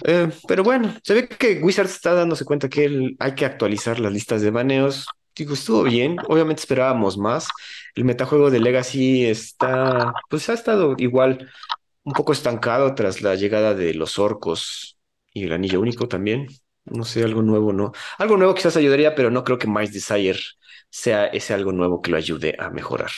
Eh, 0.05 0.29
pero 0.47 0.63
bueno, 0.63 0.93
se 1.03 1.13
ve 1.13 1.27
que 1.27 1.59
Wizards 1.61 1.91
está 1.93 2.13
dándose 2.13 2.45
cuenta 2.45 2.69
que 2.69 3.15
hay 3.19 3.35
que 3.35 3.45
actualizar 3.45 3.99
las 3.99 4.11
listas 4.11 4.41
de 4.41 4.51
baneos. 4.51 5.07
Digo, 5.35 5.53
estuvo 5.53 5.83
bien. 5.83 6.17
Obviamente 6.27 6.61
esperábamos 6.61 7.17
más. 7.17 7.47
El 7.95 8.05
metajuego 8.05 8.49
de 8.51 8.59
Legacy 8.59 9.25
está, 9.25 10.13
pues 10.29 10.49
ha 10.49 10.53
estado 10.53 10.95
igual, 10.97 11.49
un 12.03 12.13
poco 12.13 12.33
estancado 12.33 12.95
tras 12.95 13.21
la 13.21 13.35
llegada 13.35 13.75
de 13.75 13.93
los 13.93 14.19
orcos 14.19 14.97
y 15.33 15.45
el 15.45 15.53
anillo 15.53 15.81
único 15.81 16.07
también. 16.07 16.47
No 16.85 17.05
sé, 17.05 17.23
algo 17.23 17.41
nuevo, 17.41 17.73
¿no? 17.73 17.93
Algo 18.17 18.37
nuevo 18.37 18.55
quizás 18.55 18.77
ayudaría, 18.77 19.15
pero 19.15 19.31
no 19.31 19.43
creo 19.43 19.57
que 19.59 19.67
Mice 19.67 19.93
Desire 19.93 20.39
sea 20.89 21.27
ese 21.27 21.53
algo 21.53 21.71
nuevo 21.71 22.01
que 22.01 22.11
lo 22.11 22.17
ayude 22.17 22.55
a 22.59 22.69
mejorar. 22.69 23.11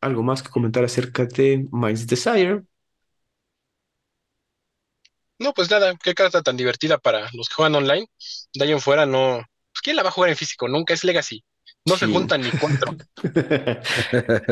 ¿Algo 0.00 0.22
más 0.24 0.42
que 0.42 0.50
comentar 0.50 0.84
acerca 0.84 1.24
de 1.26 1.66
Mice 1.72 2.06
Desire? 2.06 2.64
No, 5.38 5.52
pues 5.52 5.70
nada, 5.70 5.94
qué 6.02 6.14
carta 6.14 6.42
tan 6.42 6.56
divertida 6.56 6.98
para 6.98 7.28
los 7.32 7.48
que 7.48 7.54
juegan 7.54 7.76
online. 7.76 8.06
De 8.54 8.64
ahí 8.64 8.72
en 8.72 8.80
fuera 8.80 9.06
no. 9.06 9.36
Pues, 9.72 9.82
¿Quién 9.82 9.96
la 9.96 10.02
va 10.02 10.08
a 10.08 10.12
jugar 10.12 10.30
en 10.30 10.36
físico? 10.36 10.68
Nunca 10.68 10.94
es 10.94 11.04
Legacy. 11.04 11.44
No 11.84 11.96
se 11.96 12.06
juntan 12.06 12.42
ni 12.42 12.50
cuatro. 12.50 12.96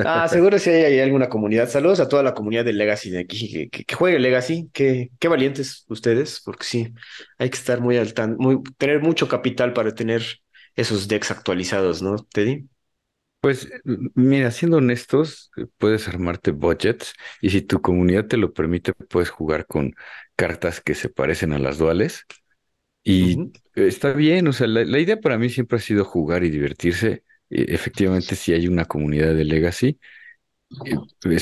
ah, 0.07 0.27
seguro 0.29 0.59
si 0.59 0.71
hay, 0.71 1.01
alguna 1.01 1.29
comunidad. 1.29 1.69
Saludos 1.69 2.01
a 2.01 2.09
toda 2.09 2.23
la 2.23 2.35
comunidad 2.35 2.65
de 2.65 2.73
Legacy 2.73 3.11
de 3.11 3.21
aquí, 3.21 3.69
que, 3.69 3.95
juegue 3.95 4.19
Legacy. 4.19 4.71
Qué, 4.73 5.11
qué 5.19 5.29
valientes 5.29 5.85
ustedes, 5.89 6.41
porque 6.45 6.65
sí, 6.65 6.95
hay 7.39 7.51
que 7.51 7.59
estar 7.59 7.81
muy 7.81 7.99
al 7.99 8.15
tan, 8.15 8.37
muy, 8.37 8.63
tener 8.79 9.03
mucho 9.03 9.29
capital 9.29 9.73
para 9.73 9.95
tener 9.95 10.23
esos 10.77 11.09
decks 11.09 11.31
actualizados, 11.31 12.01
¿no, 12.01 12.17
Teddy? 12.17 12.69
Pues 13.41 13.69
mira, 14.15 14.51
siendo 14.51 14.79
honestos, 14.79 15.51
puedes 15.79 16.09
armarte 16.09 16.51
budgets 16.51 17.13
y 17.41 17.51
si 17.51 17.63
tu 17.63 17.81
comunidad 17.81 18.27
te 18.27 18.37
lo 18.37 18.53
permite, 18.53 18.93
puedes 18.93 19.31
jugar 19.31 19.67
con 19.67 19.95
cartas 20.37 20.81
que 20.81 20.95
se 20.95 21.09
parecen 21.09 21.53
a 21.53 21.59
las 21.59 21.79
duales. 21.79 22.27
Y 23.03 23.53
está 23.75 24.13
bien, 24.13 24.49
o 24.49 24.53
sea, 24.53 24.67
la, 24.67 24.99
idea 24.99 25.21
para 25.21 25.39
mí 25.39 25.49
siempre 25.49 25.79
ha 25.79 25.81
sido 25.81 26.05
jugar 26.05 26.45
y 26.45 26.51
divertirse. 26.51 27.25
E, 27.51 27.75
efectivamente, 27.75 28.35
si 28.37 28.53
hay 28.53 28.69
una 28.69 28.85
comunidad 28.85 29.35
de 29.35 29.45
Legacy, 29.45 29.99
eh, 30.85 30.97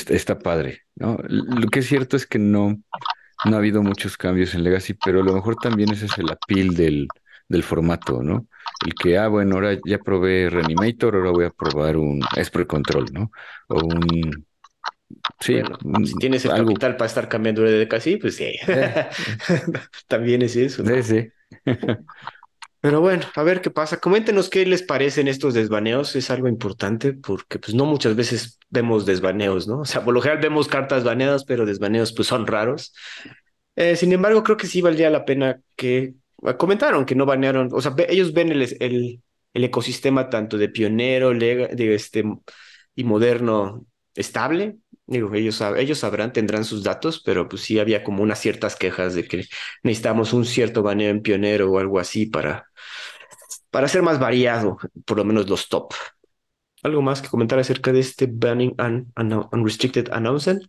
está, 0.09 0.37
padre, 0.37 0.83
¿no? 0.95 1.17
Lo 1.27 1.67
que 1.69 1.79
es 1.79 1.87
cierto 1.87 2.15
es 2.15 2.27
que 2.27 2.37
no, 2.37 2.81
no 3.45 3.55
ha 3.55 3.59
habido 3.59 3.81
muchos 3.81 4.17
cambios 4.17 4.53
en 4.53 4.63
Legacy, 4.63 4.93
pero 4.93 5.21
a 5.21 5.23
lo 5.23 5.33
mejor 5.33 5.55
también 5.55 5.91
ese 5.91 6.05
es 6.05 6.17
el 6.19 6.29
apil 6.29 6.75
del, 6.75 7.07
del 7.47 7.63
formato, 7.63 8.21
¿no? 8.21 8.47
El 8.85 8.93
que, 8.93 9.17
ah, 9.17 9.27
bueno, 9.27 9.55
ahora 9.55 9.77
ya 9.85 9.97
probé 9.97 10.49
Reanimator, 10.49 11.15
ahora 11.15 11.31
voy 11.31 11.45
a 11.45 11.49
probar 11.49 11.97
un 11.97 12.21
Esper 12.35 12.67
Control, 12.67 13.05
¿no? 13.11 13.31
O 13.69 13.85
un 13.85 14.45
Sí, 15.39 15.61
si 16.05 16.15
tienes 16.15 16.45
el 16.45 16.51
capital 16.51 16.95
para 16.95 17.07
estar 17.07 17.27
cambiando 17.27 17.61
de 17.61 17.79
deck 17.79 17.93
así, 17.93 18.17
pues 18.17 18.35
sí. 18.35 18.55
Eh. 18.67 19.07
También 20.07 20.41
es 20.41 20.55
eso. 20.55 20.83
Sí, 20.85 21.03
sí. 21.03 21.29
Pero 22.85 23.01
bueno, 23.01 23.25
a 23.35 23.43
ver 23.43 23.61
qué 23.61 23.71
pasa. 23.71 23.99
Coméntenos 23.99 24.49
qué 24.49 24.65
les 24.65 24.83
parecen 24.83 25.27
estos 25.27 25.53
desbaneos. 25.53 26.15
Es 26.15 26.29
algo 26.29 26.47
importante 26.47 27.13
porque 27.13 27.57
pues 27.59 27.73
no 27.73 27.85
muchas 27.85 28.15
veces 28.15 28.59
vemos 28.69 29.05
desbaneos, 29.05 29.67
¿no? 29.67 29.79
O 29.79 29.85
sea, 29.85 30.03
por 30.05 30.13
lo 30.13 30.21
general 30.21 30.41
vemos 30.41 30.67
cartas 30.67 31.03
baneadas, 31.03 31.45
pero 31.45 31.65
desbaneos 31.65 32.13
pues 32.13 32.27
son 32.27 32.45
raros. 32.45 32.93
Eh, 33.75 33.95
sin 33.95 34.13
embargo, 34.13 34.43
creo 34.43 34.55
que 34.55 34.67
sí 34.67 34.81
valdría 34.81 35.09
la 35.09 35.25
pena 35.25 35.59
que 35.75 36.13
ah, 36.43 36.57
comentaron 36.57 37.05
que 37.05 37.15
no 37.15 37.25
banearon. 37.25 37.69
O 37.71 37.81
sea, 37.81 37.93
ellos 38.07 38.33
ven 38.33 38.51
el, 38.51 38.61
el, 38.61 39.21
el 39.53 39.63
ecosistema 39.63 40.29
tanto 40.29 40.57
de 40.57 40.69
pionero, 40.69 41.31
de 41.33 41.95
este 41.95 42.23
y 42.95 43.03
moderno 43.03 43.85
estable 44.15 44.77
Digo, 45.07 45.33
ellos, 45.35 45.61
ellos 45.77 45.99
sabrán, 45.99 46.33
tendrán 46.33 46.65
sus 46.65 46.83
datos, 46.83 47.21
pero 47.23 47.47
pues 47.47 47.61
sí 47.61 47.77
había 47.77 48.03
como 48.03 48.23
unas 48.23 48.39
ciertas 48.39 48.75
quejas 48.75 49.13
de 49.13 49.27
que 49.27 49.45
necesitamos 49.83 50.33
un 50.33 50.45
cierto 50.45 50.81
baneo 50.81 51.09
en 51.09 51.21
pionero 51.21 51.71
o 51.71 51.79
algo 51.79 51.99
así 51.99 52.25
para, 52.25 52.71
para 53.69 53.87
ser 53.87 54.01
más 54.01 54.19
variado, 54.19 54.77
por 55.05 55.17
lo 55.17 55.25
menos 55.25 55.47
los 55.47 55.69
top. 55.69 55.93
¿Algo 56.81 57.01
más 57.01 57.21
que 57.21 57.29
comentar 57.29 57.59
acerca 57.59 57.91
de 57.91 57.99
este 57.99 58.27
banning 58.27 58.75
un, 58.79 59.47
unrestricted 59.51 60.11
announcement? 60.11 60.63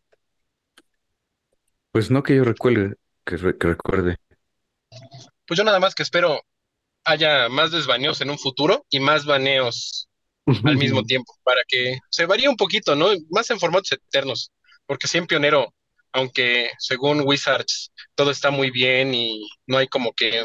Pues 1.92 2.10
no 2.10 2.22
que 2.22 2.36
yo 2.36 2.44
recuerde, 2.44 2.96
que, 3.24 3.36
recuerde. 3.36 4.16
Pues 5.46 5.56
yo 5.56 5.64
nada 5.64 5.80
más 5.80 5.94
que 5.94 6.02
espero 6.02 6.40
haya 7.04 7.48
más 7.48 7.70
desbaneos 7.70 8.20
en 8.20 8.30
un 8.30 8.38
futuro 8.38 8.84
y 8.90 9.00
más 9.00 9.24
baneos 9.24 10.05
al 10.64 10.76
mismo 10.76 11.02
tiempo, 11.04 11.34
para 11.44 11.60
que 11.68 11.98
se 12.10 12.26
varíe 12.26 12.48
un 12.48 12.56
poquito, 12.56 12.94
¿no? 12.96 13.08
Más 13.30 13.50
en 13.50 13.60
formatos 13.60 13.92
eternos, 13.92 14.52
porque 14.86 15.08
si 15.08 15.18
en 15.18 15.26
Pionero, 15.26 15.74
aunque 16.12 16.70
según 16.78 17.22
Wizards 17.26 17.92
todo 18.14 18.30
está 18.30 18.50
muy 18.50 18.70
bien 18.70 19.14
y 19.14 19.46
no 19.66 19.78
hay 19.78 19.88
como 19.88 20.12
que 20.14 20.44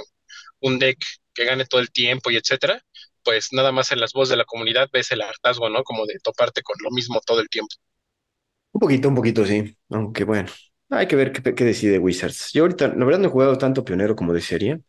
un 0.62 0.80
deck 0.80 0.98
que 1.34 1.46
gane 1.46 1.66
todo 1.66 1.82
el 1.82 1.92
tiempo 1.92 2.32
y 2.32 2.38
etcétera, 2.38 2.82
pues 3.24 3.50
nada 3.54 3.72
más 3.72 3.92
en 3.92 4.00
las 4.02 4.14
voces 4.14 4.32
de 4.32 4.38
la 4.38 4.46
comunidad 4.46 4.90
ves 4.94 5.12
el 5.12 5.22
hartazgo, 5.22 5.70
¿no? 5.70 5.84
Como 5.84 6.06
de 6.06 6.20
toparte 6.24 6.64
con 6.64 6.76
lo 6.84 6.92
mismo 6.92 7.22
todo 7.26 7.42
el 7.42 7.50
tiempo. 7.50 7.76
Un 8.74 8.80
poquito, 8.80 9.10
un 9.10 9.16
poquito, 9.16 9.46
sí. 9.46 9.78
Aunque 9.90 10.24
bueno, 10.24 10.50
hay 10.90 11.08
que 11.08 11.16
ver 11.16 11.32
qué, 11.32 11.56
qué 11.56 11.64
decide 11.66 12.00
Wizards. 12.00 12.52
Yo 12.54 12.64
ahorita, 12.64 12.90
la 12.90 13.06
verdad, 13.06 13.20
no 13.20 13.28
he 13.28 13.32
jugado 13.32 13.58
tanto 13.58 13.84
pionero 13.84 14.16
como 14.16 14.34
desearía. 14.34 14.80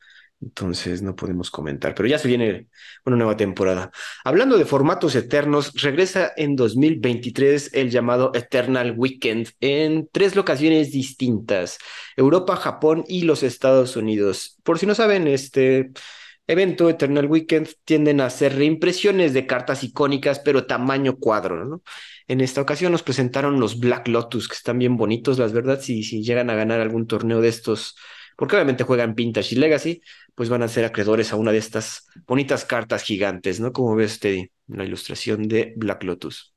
Entonces 0.43 1.03
no 1.03 1.15
podemos 1.15 1.51
comentar, 1.51 1.95
pero 1.95 2.09
ya 2.09 2.19
se 2.19 2.27
viene 2.27 2.67
una 3.07 3.17
nueva 3.17 3.37
temporada. 3.37 3.93
Hablando 4.25 4.59
de 4.59 4.65
formatos 4.65 5.15
eternos, 5.15 5.73
regresa 5.81 6.33
en 6.37 6.57
2023 6.57 7.71
el 7.75 7.91
llamado 7.91 8.33
Eternal 8.35 8.95
Weekend 8.97 9.51
en 9.61 10.09
tres 10.11 10.35
locaciones 10.35 10.91
distintas, 10.91 11.79
Europa, 12.17 12.57
Japón 12.57 13.05
y 13.07 13.23
los 13.23 13.45
Estados 13.45 13.97
Unidos. 13.97 14.59
Por 14.65 14.81
si 14.81 14.87
no 14.87 14.97
saben, 14.97 15.29
este 15.29 15.93
evento 16.49 16.91
Eternal 16.91 17.27
Weekend 17.27 17.69
tienden 17.85 18.21
a 18.21 18.29
ser 18.29 18.57
reimpresiones 18.57 19.33
de 19.35 19.47
cartas 19.47 19.85
icónicas, 19.85 20.41
pero 20.41 20.67
tamaño 20.67 21.17
cuadro, 21.19 21.65
¿no? 21.65 21.83
En 22.27 22.41
esta 22.41 22.61
ocasión 22.61 22.91
nos 22.91 23.05
presentaron 23.05 23.61
los 23.61 23.79
Black 23.79 24.09
Lotus, 24.09 24.49
que 24.49 24.55
están 24.55 24.79
bien 24.79 24.97
bonitos, 24.97 25.39
las 25.39 25.53
verdad, 25.53 25.81
si, 25.81 26.03
si 26.03 26.23
llegan 26.23 26.51
a 26.51 26.55
ganar 26.57 26.81
algún 26.81 27.07
torneo 27.07 27.41
de 27.41 27.49
estos 27.49 27.97
porque 28.37 28.57
obviamente 28.57 28.85
juegan 28.85 29.15
Vintage 29.15 29.55
y 29.55 29.59
Legacy, 29.59 30.03
pues 30.35 30.49
van 30.49 30.63
a 30.63 30.69
ser 30.69 30.85
acreedores 30.85 31.33
a 31.33 31.37
una 31.37 31.53
de 31.53 31.59
estas 31.59 32.09
bonitas 32.27 32.65
cartas 32.65 33.03
gigantes, 33.03 33.61
¿no? 33.61 33.73
Como 33.73 33.95
ves, 33.95 34.19
Teddy, 34.21 34.51
la 34.69 34.85
ilustración 34.85 35.49
de 35.49 35.75
Black 35.77 36.05
Lotus. 36.05 36.55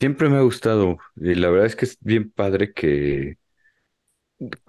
Siempre 0.00 0.28
me 0.30 0.38
ha 0.38 0.42
gustado, 0.42 0.98
y 1.16 1.34
la 1.34 1.50
verdad 1.50 1.66
es 1.66 1.76
que 1.76 1.84
es 1.84 1.98
bien 2.00 2.30
padre 2.30 2.72
que, 2.72 3.36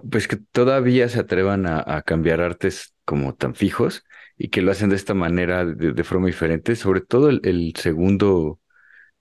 pues 0.09 0.27
que 0.27 0.37
todavía 0.37 1.07
se 1.09 1.19
atrevan 1.19 1.65
a, 1.67 2.01
cambiar 2.03 2.41
artes 2.41 2.93
como 3.05 3.35
tan 3.35 3.55
fijos 3.55 4.03
y 4.37 4.49
que 4.49 4.61
lo 4.61 4.71
hacen 4.71 4.89
de 4.89 4.95
esta 4.95 5.13
manera, 5.13 5.65
de, 5.65 6.03
forma 6.03 6.27
diferente, 6.27 6.75
sobre 6.75 7.01
todo 7.01 7.29
el, 7.29 7.73
segundo, 7.77 8.59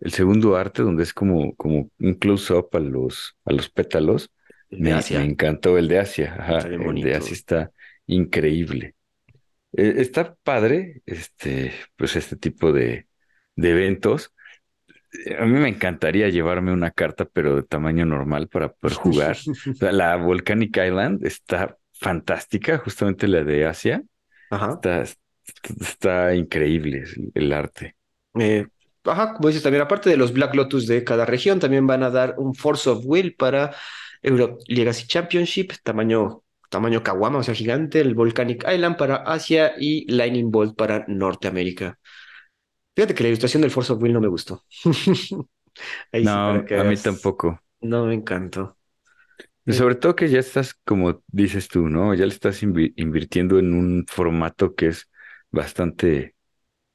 el 0.00 0.12
segundo 0.12 0.56
arte, 0.56 0.82
donde 0.82 1.04
es 1.04 1.14
como, 1.14 1.54
como 1.56 1.90
un 2.00 2.14
close-up 2.14 2.70
a 2.72 2.80
los, 2.80 3.36
a 3.44 3.52
los 3.52 3.70
pétalos, 3.70 4.30
me, 4.70 4.98
encantó 5.24 5.78
el 5.78 5.88
de 5.88 5.98
Asia. 5.98 6.36
Ajá, 6.38 6.58
el 6.68 7.02
de 7.02 7.14
Asia 7.14 7.32
está 7.32 7.70
increíble. 8.06 8.94
E, 9.72 10.00
está 10.00 10.34
padre, 10.42 11.02
este, 11.06 11.72
pues 11.96 12.16
este 12.16 12.36
tipo 12.36 12.72
de, 12.72 13.06
de 13.56 13.70
eventos. 13.70 14.32
A 15.38 15.44
mí 15.44 15.58
me 15.58 15.68
encantaría 15.68 16.28
llevarme 16.28 16.72
una 16.72 16.92
carta, 16.92 17.24
pero 17.24 17.56
de 17.56 17.62
tamaño 17.64 18.06
normal 18.06 18.48
para 18.48 18.72
poder 18.72 18.96
jugar. 18.96 19.36
la 19.80 20.16
Volcanic 20.16 20.76
Island 20.76 21.26
está 21.26 21.76
fantástica, 21.92 22.78
justamente 22.78 23.26
la 23.26 23.42
de 23.42 23.66
Asia. 23.66 24.02
Ajá. 24.50 24.74
Está, 24.74 25.04
está 25.80 26.34
increíble 26.34 27.04
el 27.34 27.52
arte. 27.52 27.96
Eh, 28.38 28.66
ajá, 29.04 29.34
como 29.34 29.48
dices 29.48 29.62
también, 29.62 29.82
aparte 29.82 30.10
de 30.10 30.16
los 30.16 30.32
Black 30.32 30.54
Lotus 30.54 30.86
de 30.86 31.02
cada 31.02 31.26
región, 31.26 31.58
también 31.58 31.86
van 31.86 32.04
a 32.04 32.10
dar 32.10 32.34
un 32.38 32.54
Force 32.54 32.88
of 32.88 33.02
Will 33.04 33.34
para 33.34 33.74
Euro 34.22 34.58
Legacy 34.66 35.06
Championship, 35.06 35.72
tamaño, 35.82 36.42
tamaño 36.68 37.02
Kawama, 37.02 37.38
o 37.38 37.42
sea, 37.42 37.54
gigante, 37.54 38.00
el 38.00 38.14
Volcanic 38.14 38.64
Island 38.68 38.96
para 38.96 39.16
Asia 39.16 39.74
y 39.78 40.10
Lightning 40.12 40.50
Bolt 40.50 40.76
para 40.76 41.04
Norteamérica. 41.08 41.98
Fíjate 42.94 43.14
que 43.14 43.22
la 43.22 43.28
ilustración 43.28 43.62
del 43.62 43.70
Force 43.70 43.92
of 43.92 44.02
Will 44.02 44.12
no 44.12 44.20
me 44.20 44.28
gustó. 44.28 44.64
no, 46.12 46.50
a 46.50 46.84
mí 46.84 46.96
tampoco. 46.96 47.60
No 47.80 48.06
me 48.06 48.14
encantó. 48.14 48.76
Sobre 49.66 49.94
todo 49.94 50.16
que 50.16 50.28
ya 50.28 50.40
estás, 50.40 50.74
como 50.74 51.22
dices 51.28 51.68
tú, 51.68 51.88
¿no? 51.88 52.14
Ya 52.14 52.26
le 52.26 52.32
estás 52.32 52.62
invirtiendo 52.62 53.58
en 53.58 53.72
un 53.72 54.04
formato 54.08 54.74
que 54.74 54.88
es 54.88 55.08
bastante, 55.50 56.34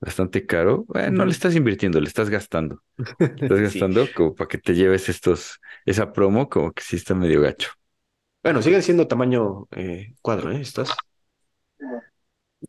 bastante 0.05 0.45
caro. 0.45 0.85
Bueno, 0.87 1.17
no 1.17 1.25
le 1.25 1.31
estás 1.31 1.55
invirtiendo, 1.55 1.99
le 1.99 2.07
estás 2.07 2.29
gastando. 2.29 2.81
Estás 2.97 3.59
gastando 3.59 4.07
como 4.15 4.35
para 4.35 4.47
que 4.47 4.59
te 4.59 4.75
lleves 4.75 5.09
estos, 5.09 5.59
esa 5.85 6.13
promo, 6.13 6.47
como 6.47 6.71
que 6.71 6.83
sí 6.83 6.95
está 6.95 7.15
medio 7.15 7.41
gacho. 7.41 7.71
Bueno, 8.43 8.61
siguen 8.61 8.83
siendo 8.83 9.07
tamaño 9.07 9.67
eh, 9.71 10.13
cuadro, 10.21 10.51
¿eh? 10.51 10.61
Estas. 10.61 10.95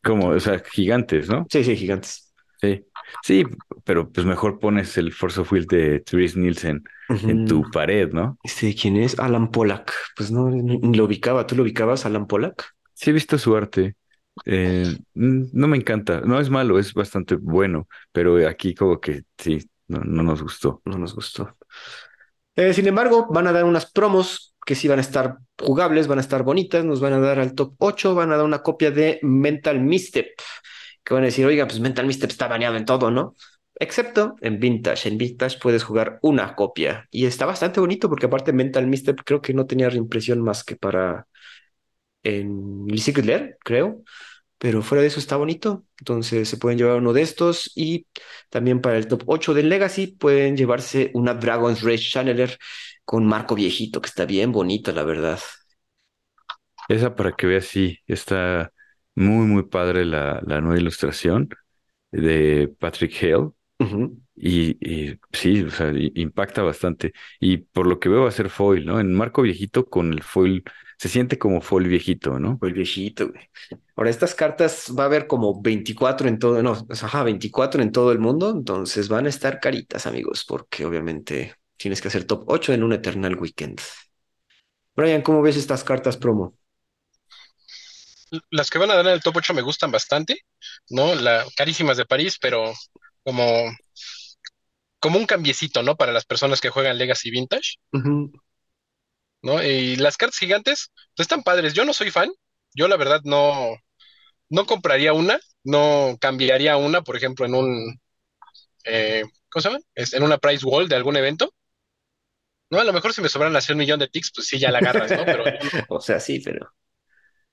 Como, 0.03 0.29
o 0.29 0.41
sea, 0.41 0.61
gigantes, 0.61 1.29
¿no? 1.29 1.47
Sí, 1.51 1.63
sí, 1.63 1.77
gigantes. 1.77 2.33
Sí, 2.61 2.87
sí, 3.23 3.45
pero 3.85 4.11
pues 4.11 4.27
mejor 4.27 4.59
pones 4.59 4.97
el 4.97 5.13
Force 5.13 5.41
of 5.41 5.53
Will 5.53 5.67
de 5.67 6.01
Therese 6.01 6.39
Nielsen 6.39 6.83
en 7.11 7.47
tu 7.47 7.71
pared, 7.71 8.11
¿no? 8.11 8.39
Sí, 8.45 8.75
¿quién 8.75 8.97
es? 8.97 9.19
Alan 9.19 9.51
Pollack. 9.51 9.93
Pues 10.17 10.31
no, 10.31 10.49
lo 10.49 11.05
ubicaba. 11.05 11.47
¿Tú 11.47 11.55
lo 11.55 11.63
ubicabas, 11.63 12.07
Alan 12.07 12.27
Pollack? 12.27 12.75
Sí, 12.95 13.11
he 13.11 13.13
visto 13.13 13.37
su 13.37 13.55
arte. 13.55 13.97
Eh, 14.45 14.97
no 15.15 15.69
me 15.69 15.77
encanta. 15.77 16.21
No 16.21 16.41
es 16.41 16.51
malo, 16.51 16.79
es 16.79 16.93
bastante 16.95 17.37
bueno, 17.37 17.89
pero 18.13 18.47
aquí 18.49 18.75
como 18.75 19.01
que 19.01 19.23
sí, 19.39 19.59
no, 19.89 20.01
no 20.01 20.23
nos 20.23 20.43
gustó. 20.43 20.83
No 20.85 20.99
nos 20.99 21.15
gustó. 21.15 21.57
Eh, 22.55 22.73
sin 22.73 22.87
embargo, 22.87 23.27
van 23.31 23.47
a 23.47 23.53
dar 23.53 23.65
unas 23.65 23.91
promos 23.91 24.55
que 24.65 24.75
sí 24.75 24.89
van 24.89 24.99
a 24.99 25.03
estar 25.03 25.39
jugables, 25.59 26.09
van 26.09 26.19
a 26.19 26.23
estar 26.23 26.43
bonitas, 26.43 26.85
nos 26.85 27.01
van 27.01 27.13
a 27.13 27.21
dar 27.21 27.39
al 27.39 27.55
top 27.55 27.75
8, 27.79 28.15
van 28.15 28.33
a 28.33 28.37
dar 28.37 28.45
una 28.45 28.63
copia 28.63 28.91
de 28.91 29.21
Mental 29.23 29.81
Misstep, 29.81 30.27
que 31.05 31.15
van 31.15 31.23
a 31.23 31.27
decir, 31.27 31.47
oiga, 31.47 31.67
pues 31.67 31.81
Mental 31.81 32.07
Misstep 32.07 32.31
está 32.31 32.49
baneado 32.49 32.77
en 32.77 32.85
todo, 32.85 33.11
¿no? 33.11 33.37
Excepto 33.79 34.37
en 34.41 34.59
Vintage. 34.59 35.09
En 35.09 35.19
Vintage 35.19 35.59
puedes 35.61 35.85
jugar 35.85 36.19
una 36.23 36.55
copia 36.57 37.07
y 37.11 37.27
está 37.27 37.45
bastante 37.47 37.79
bonito 37.79 38.09
porque 38.09 38.27
aparte 38.27 38.53
Mental 38.53 38.87
Misstep 38.87 39.21
creo 39.25 39.41
que 39.43 39.55
no 39.55 39.67
tenía 39.67 39.91
reimpresión 39.91 40.41
más 40.43 40.65
que 40.65 40.77
para 40.77 41.27
en 42.23 42.87
Secret 42.99 43.27
Lair, 43.27 43.57
creo. 43.63 44.03
Pero 44.59 44.83
fuera 44.83 45.03
de 45.03 45.09
eso 45.09 45.21
está 45.21 45.37
bonito. 45.37 45.85
Entonces 45.99 46.49
se 46.49 46.57
pueden 46.59 46.79
llevar 46.79 46.99
uno 46.99 47.13
de 47.13 47.23
estos. 47.23 47.73
Y 47.77 48.07
también 48.51 48.81
para 48.81 48.97
el 48.99 49.09
top 49.09 49.23
8 49.27 49.55
del 49.55 49.69
Legacy 49.69 50.09
pueden 50.09 50.57
llevarse 50.57 51.11
una 51.15 51.35
Dragon's 51.35 51.83
Rage 51.83 52.11
Channeler 52.11 52.59
con 53.05 53.27
marco 53.27 53.55
viejito, 53.55 54.01
que 54.01 54.09
está 54.09 54.25
bien 54.27 54.53
bonita, 54.53 54.93
la 54.93 55.05
verdad. 55.05 55.39
Esa 56.89 57.15
para 57.17 57.33
que 57.33 57.47
veas, 57.47 57.65
sí, 57.67 57.99
está 58.07 58.73
muy, 59.15 59.47
muy 59.47 59.65
padre 59.65 60.05
la, 60.05 60.41
la 60.47 60.61
nueva 60.61 60.79
ilustración 60.81 61.49
de 62.13 62.75
Patrick 62.81 63.15
Hale. 63.23 63.51
y, 64.37 65.19
sí, 65.33 65.63
o 65.65 65.71
sea, 65.71 65.93
impacta 66.17 66.63
bastante. 66.63 67.13
Y 67.41 67.59
por 67.59 67.87
lo 67.87 68.01
que 68.01 68.09
veo 68.09 68.23
va 68.25 68.29
a 68.29 68.33
ser 68.33 68.51
foil, 68.51 68.87
¿no? 68.87 69.01
En 69.01 69.15
marco 69.15 69.43
viejito 69.43 69.87
con 69.87 70.13
el 70.13 70.23
foil, 70.23 70.65
se 70.99 71.09
siente 71.09 71.39
como 71.39 71.61
foil 71.61 71.89
viejito, 71.89 72.39
¿no? 72.39 72.59
Foil 72.59 72.73
viejito, 72.75 73.29
güey. 73.29 73.49
Ahora, 73.97 74.11
estas 74.11 74.35
cartas 74.35 74.93
va 74.99 75.05
a 75.05 75.07
haber 75.07 75.27
como 75.27 75.61
24 75.61 76.29
en 76.29 76.39
todo, 76.39 76.63
no, 76.63 76.87
ajá, 76.91 77.23
24 77.23 77.83
en 77.83 77.93
todo 77.93 78.13
el 78.13 78.19
mundo, 78.19 78.51
entonces 78.51 79.09
van 79.09 79.27
a 79.27 79.31
estar 79.31 79.61
caritas, 79.61 80.07
amigos, 80.07 80.45
porque 80.47 80.85
obviamente 80.85 81.55
Tienes 81.77 82.01
que 82.01 82.09
hacer 82.09 82.25
top 82.25 82.45
8 82.49 82.73
en 82.73 82.83
un 82.83 82.93
Eternal 82.93 83.37
Weekend. 83.37 83.81
Brian, 84.95 85.23
¿cómo 85.23 85.43
ves 85.43 85.57
estas 85.57 85.85
cartas 85.85 86.17
promo? 86.17 86.55
Las 88.51 88.71
que 88.71 88.79
van 88.79 88.91
a 88.91 88.95
dar 88.95 89.07
en 89.07 89.13
el 89.13 89.23
top 89.23 89.37
8 89.37 89.55
me 89.55 89.63
gustan 89.63 89.91
bastante, 89.91 90.41
¿no? 90.89 91.15
La, 91.15 91.45
carísimas 91.57 91.97
de 91.97 92.07
París, 92.07 92.39
pero 92.41 92.73
como, 93.23 93.45
como 94.99 95.19
un 95.19 95.27
cambiecito, 95.27 95.83
¿no? 95.83 95.97
Para 95.97 96.13
las 96.13 96.25
personas 96.25 96.61
que 96.61 96.71
juegan 96.71 96.99
Legacy 96.99 97.31
Vintage. 97.31 97.77
¿No? 99.47 99.63
Y 99.63 99.95
las 99.95 100.17
cartas 100.17 100.41
gigantes 100.41 100.91
pues, 101.15 101.27
están 101.27 101.45
padres. 101.45 101.73
Yo 101.73 101.85
no 101.85 101.93
soy 101.93 102.11
fan. 102.11 102.29
Yo 102.75 102.89
la 102.89 102.97
verdad 102.97 103.21
no, 103.23 103.77
no 104.49 104.67
compraría 104.67 105.13
una, 105.13 105.39
no 105.63 106.17
cambiaría 106.21 106.77
una, 106.77 107.03
por 107.03 107.17
ejemplo, 107.17 107.47
en 107.47 107.55
un, 107.55 108.01
eh, 108.85 109.23
¿cómo 109.49 109.63
se 109.63 109.69
llama? 109.69 109.81
En 109.95 110.23
una 110.25 110.39
price 110.39 110.67
wall 110.67 110.89
de 110.89 110.97
algún 110.97 111.17
evento. 111.17 111.55
No, 112.71 112.81
a 112.81 112.85
lo 112.85 112.93
mejor 112.93 113.13
si 113.13 113.23
me 113.23 113.29
sobran 113.29 113.55
hacer 113.55 113.75
un 113.75 113.79
millón 113.79 114.01
de 114.01 114.09
ticks, 114.09 114.33
pues 114.35 114.49
sí, 114.49 114.59
ya 114.59 114.73
la 114.73 114.79
agarras, 114.79 115.13
¿no? 115.13 115.25
Pero 115.25 115.45
o 115.91 116.01
sea, 116.01 116.19
sí, 116.19 116.41
pero. 116.41 116.69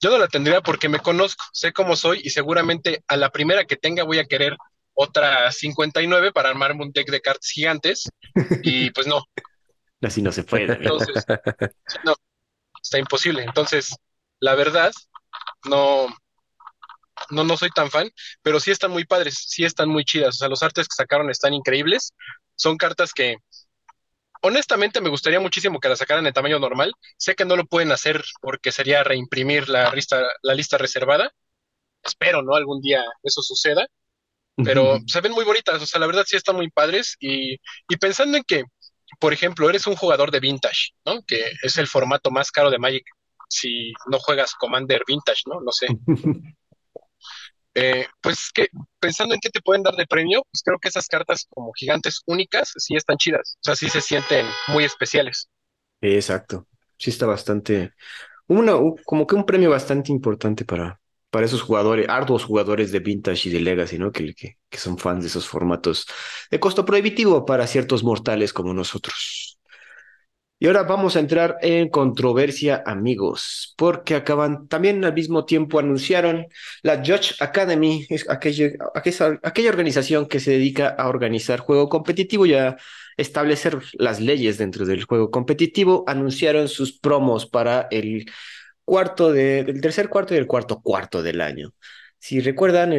Yo 0.01 0.09
no 0.09 0.17
la 0.17 0.27
tendría 0.27 0.61
porque 0.61 0.89
me 0.89 0.97
conozco, 0.97 1.45
sé 1.53 1.73
cómo 1.73 1.95
soy 1.95 2.21
y 2.23 2.31
seguramente 2.31 3.03
a 3.07 3.17
la 3.17 3.29
primera 3.29 3.65
que 3.65 3.77
tenga 3.77 4.03
voy 4.03 4.17
a 4.17 4.25
querer 4.25 4.57
otra 4.95 5.51
59 5.51 6.31
para 6.31 6.49
armarme 6.49 6.83
un 6.83 6.91
deck 6.91 7.09
de 7.11 7.21
cartas 7.21 7.51
gigantes 7.51 8.09
y 8.63 8.89
pues 8.89 9.05
no. 9.05 9.23
Así 10.03 10.21
no 10.21 10.31
se 10.31 10.43
puede. 10.43 10.73
Entonces, 10.73 11.25
no, 12.03 12.15
está 12.81 12.99
imposible. 12.99 13.43
Entonces, 13.43 13.95
la 14.39 14.55
verdad, 14.55 14.91
no, 15.65 16.07
no, 17.29 17.43
no 17.43 17.57
soy 17.57 17.69
tan 17.69 17.89
fan, 17.89 18.09
pero 18.41 18.59
sí 18.59 18.71
están 18.71 18.91
muy 18.91 19.05
padres, 19.05 19.45
sí 19.47 19.63
están 19.63 19.89
muy 19.89 20.03
chidas. 20.05 20.35
O 20.35 20.37
sea, 20.39 20.49
los 20.49 20.63
artes 20.63 20.87
que 20.87 20.95
sacaron 20.95 21.29
están 21.29 21.53
increíbles. 21.53 22.13
Son 22.55 22.77
cartas 22.77 23.13
que 23.13 23.37
honestamente 24.41 25.01
me 25.01 25.09
gustaría 25.09 25.39
muchísimo 25.39 25.79
que 25.79 25.89
la 25.89 25.95
sacaran 25.95 26.27
en 26.27 26.33
tamaño 26.33 26.59
normal. 26.59 26.93
Sé 27.17 27.35
que 27.35 27.45
no 27.45 27.55
lo 27.55 27.65
pueden 27.65 27.91
hacer 27.91 28.23
porque 28.41 28.71
sería 28.71 29.03
reimprimir 29.03 29.69
la 29.69 29.91
lista, 29.93 30.21
la 30.41 30.53
lista 30.53 30.77
reservada. 30.77 31.31
Espero, 32.03 32.41
¿no? 32.41 32.55
Algún 32.55 32.81
día 32.81 33.03
eso 33.23 33.41
suceda. 33.41 33.87
Pero 34.63 34.99
se 35.07 35.19
ven 35.21 35.31
muy 35.31 35.45
bonitas, 35.45 35.81
o 35.81 35.85
sea, 35.87 35.99
la 35.99 36.05
verdad 36.05 36.25
sí 36.27 36.35
están 36.35 36.55
muy 36.55 36.69
padres. 36.69 37.15
Y, 37.19 37.55
y 37.89 37.97
pensando 37.99 38.37
en 38.37 38.43
que, 38.43 38.63
por 39.19 39.33
ejemplo, 39.33 39.69
eres 39.69 39.87
un 39.87 39.95
jugador 39.95 40.31
de 40.31 40.39
Vintage, 40.39 40.91
¿no? 41.05 41.21
Que 41.23 41.51
es 41.61 41.77
el 41.77 41.87
formato 41.87 42.31
más 42.31 42.51
caro 42.51 42.69
de 42.69 42.79
Magic 42.79 43.05
si 43.49 43.93
no 44.07 44.19
juegas 44.19 44.53
Commander 44.55 45.03
Vintage, 45.07 45.43
¿no? 45.47 45.61
No 45.61 45.71
sé. 45.71 45.87
Eh, 47.75 48.05
pues 48.21 48.51
que 48.53 48.67
pensando 48.99 49.33
en 49.33 49.39
qué 49.41 49.49
te 49.49 49.59
pueden 49.59 49.81
dar 49.81 49.95
de 49.95 50.05
premio, 50.05 50.43
pues 50.51 50.61
creo 50.63 50.77
que 50.77 50.89
esas 50.89 51.07
cartas 51.07 51.47
como 51.49 51.73
gigantes 51.73 52.21
únicas 52.27 52.71
sí 52.77 52.95
están 52.95 53.17
chidas, 53.17 53.57
o 53.61 53.63
sea, 53.63 53.75
sí 53.75 53.89
se 53.89 53.99
sienten 53.99 54.45
muy 54.67 54.83
especiales. 54.83 55.49
Exacto, 55.99 56.67
sí 56.99 57.09
está 57.09 57.25
bastante, 57.25 57.93
una, 58.45 58.73
como 59.05 59.25
que 59.25 59.33
un 59.33 59.43
premio 59.43 59.71
bastante 59.71 60.11
importante 60.11 60.65
para, 60.65 61.01
para 61.33 61.47
esos 61.47 61.63
jugadores, 61.63 62.07
arduos 62.09 62.43
jugadores 62.45 62.91
de 62.91 62.99
Vintage 62.99 63.49
y 63.49 63.51
de 63.51 63.59
Legacy, 63.59 63.97
¿no? 63.97 64.11
Que, 64.11 64.35
que, 64.35 64.57
que 64.69 64.77
son 64.77 64.99
fans 64.99 65.23
de 65.23 65.29
esos 65.29 65.47
formatos 65.47 66.05
de 66.51 66.59
costo 66.59 66.85
prohibitivo 66.85 67.43
para 67.43 67.65
ciertos 67.65 68.03
mortales 68.03 68.53
como 68.53 68.71
nosotros. 68.71 69.57
Y 70.59 70.67
ahora 70.67 70.83
vamos 70.83 71.15
a 71.15 71.19
entrar 71.19 71.57
en 71.61 71.89
controversia, 71.89 72.83
amigos, 72.85 73.73
porque 73.77 74.13
acaban, 74.13 74.67
también 74.67 75.03
al 75.03 75.13
mismo 75.15 75.43
tiempo 75.43 75.79
anunciaron 75.79 76.45
la 76.83 76.97
Judge 76.97 77.33
Academy, 77.39 78.05
es 78.09 78.29
aquella, 78.29 78.69
aquella, 78.93 79.69
organización 79.69 80.27
que 80.27 80.39
se 80.39 80.51
dedica 80.51 80.89
a 80.89 81.09
organizar 81.09 81.61
juego 81.61 81.89
competitivo 81.89 82.45
y 82.45 82.53
a 82.53 82.77
establecer 83.17 83.79
las 83.93 84.21
leyes 84.21 84.59
dentro 84.59 84.85
del 84.85 85.03
juego 85.05 85.31
competitivo, 85.31 86.03
anunciaron 86.07 86.67
sus 86.67 86.93
promos 86.93 87.47
para 87.47 87.87
el 87.89 88.27
cuarto 88.85 89.31
de, 89.31 89.63
del 89.63 89.81
tercer 89.81 90.09
cuarto 90.09 90.33
y 90.33 90.37
el 90.37 90.47
cuarto 90.47 90.81
cuarto 90.81 91.23
del 91.23 91.41
año. 91.41 91.73
Si 92.19 92.39
recuerdan, 92.39 92.93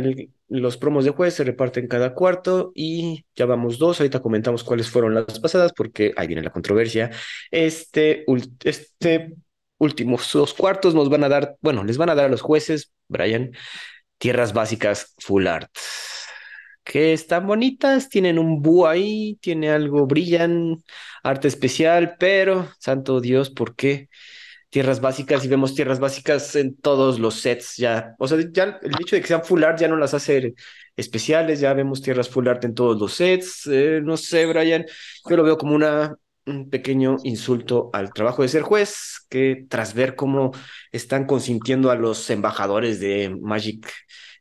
los 0.48 0.76
promos 0.76 1.04
de 1.04 1.10
juez 1.10 1.34
se 1.34 1.44
reparten 1.44 1.88
cada 1.88 2.14
cuarto 2.14 2.72
y 2.74 3.24
ya 3.34 3.46
vamos 3.46 3.78
dos. 3.78 4.00
Ahorita 4.00 4.20
comentamos 4.20 4.64
cuáles 4.64 4.90
fueron 4.90 5.14
las 5.14 5.40
pasadas 5.40 5.72
porque 5.72 6.12
ahí 6.16 6.26
viene 6.26 6.42
la 6.42 6.50
controversia. 6.50 7.10
Este, 7.50 8.24
este 8.64 9.34
últimos 9.78 10.30
dos 10.32 10.54
cuartos 10.54 10.94
nos 10.94 11.08
van 11.08 11.24
a 11.24 11.28
dar, 11.28 11.56
bueno, 11.60 11.84
les 11.84 11.96
van 11.96 12.10
a 12.10 12.14
dar 12.14 12.26
a 12.26 12.28
los 12.28 12.42
jueces, 12.42 12.92
Brian, 13.08 13.52
tierras 14.18 14.52
básicas 14.52 15.14
full 15.18 15.46
art. 15.46 15.70
Que 16.84 17.14
están 17.14 17.46
bonitas, 17.46 18.10
tienen 18.10 18.38
un 18.38 18.60
búho 18.60 18.86
ahí, 18.86 19.38
tiene 19.40 19.70
algo, 19.70 20.06
brillan, 20.06 20.82
arte 21.22 21.48
especial, 21.48 22.16
pero, 22.18 22.68
santo 22.78 23.20
Dios, 23.20 23.48
¿por 23.50 23.74
qué? 23.74 24.10
Tierras 24.74 25.00
básicas 25.00 25.44
y 25.44 25.48
vemos 25.48 25.72
tierras 25.76 26.00
básicas 26.00 26.56
en 26.56 26.74
todos 26.74 27.20
los 27.20 27.36
sets 27.36 27.76
ya. 27.76 28.16
O 28.18 28.26
sea, 28.26 28.38
ya 28.50 28.80
el 28.82 28.92
hecho 29.00 29.14
de 29.14 29.22
que 29.22 29.28
sean 29.28 29.44
full 29.44 29.62
art 29.62 29.78
ya 29.78 29.86
no 29.86 29.96
las 29.96 30.14
hace 30.14 30.54
especiales, 30.96 31.60
ya 31.60 31.72
vemos 31.74 32.02
tierras 32.02 32.28
full 32.28 32.48
art 32.48 32.64
en 32.64 32.74
todos 32.74 33.00
los 33.00 33.14
sets. 33.14 33.68
Eh, 33.68 34.00
no 34.02 34.16
sé, 34.16 34.46
Brian, 34.46 34.84
yo 35.30 35.36
lo 35.36 35.44
veo 35.44 35.56
como 35.56 35.76
una, 35.76 36.16
un 36.46 36.70
pequeño 36.70 37.18
insulto 37.22 37.88
al 37.92 38.12
trabajo 38.12 38.42
de 38.42 38.48
ser 38.48 38.62
juez, 38.62 39.24
que 39.30 39.64
tras 39.68 39.94
ver 39.94 40.16
cómo 40.16 40.50
están 40.90 41.24
consintiendo 41.24 41.92
a 41.92 41.94
los 41.94 42.28
embajadores 42.30 42.98
de 42.98 43.32
Magic 43.40 43.88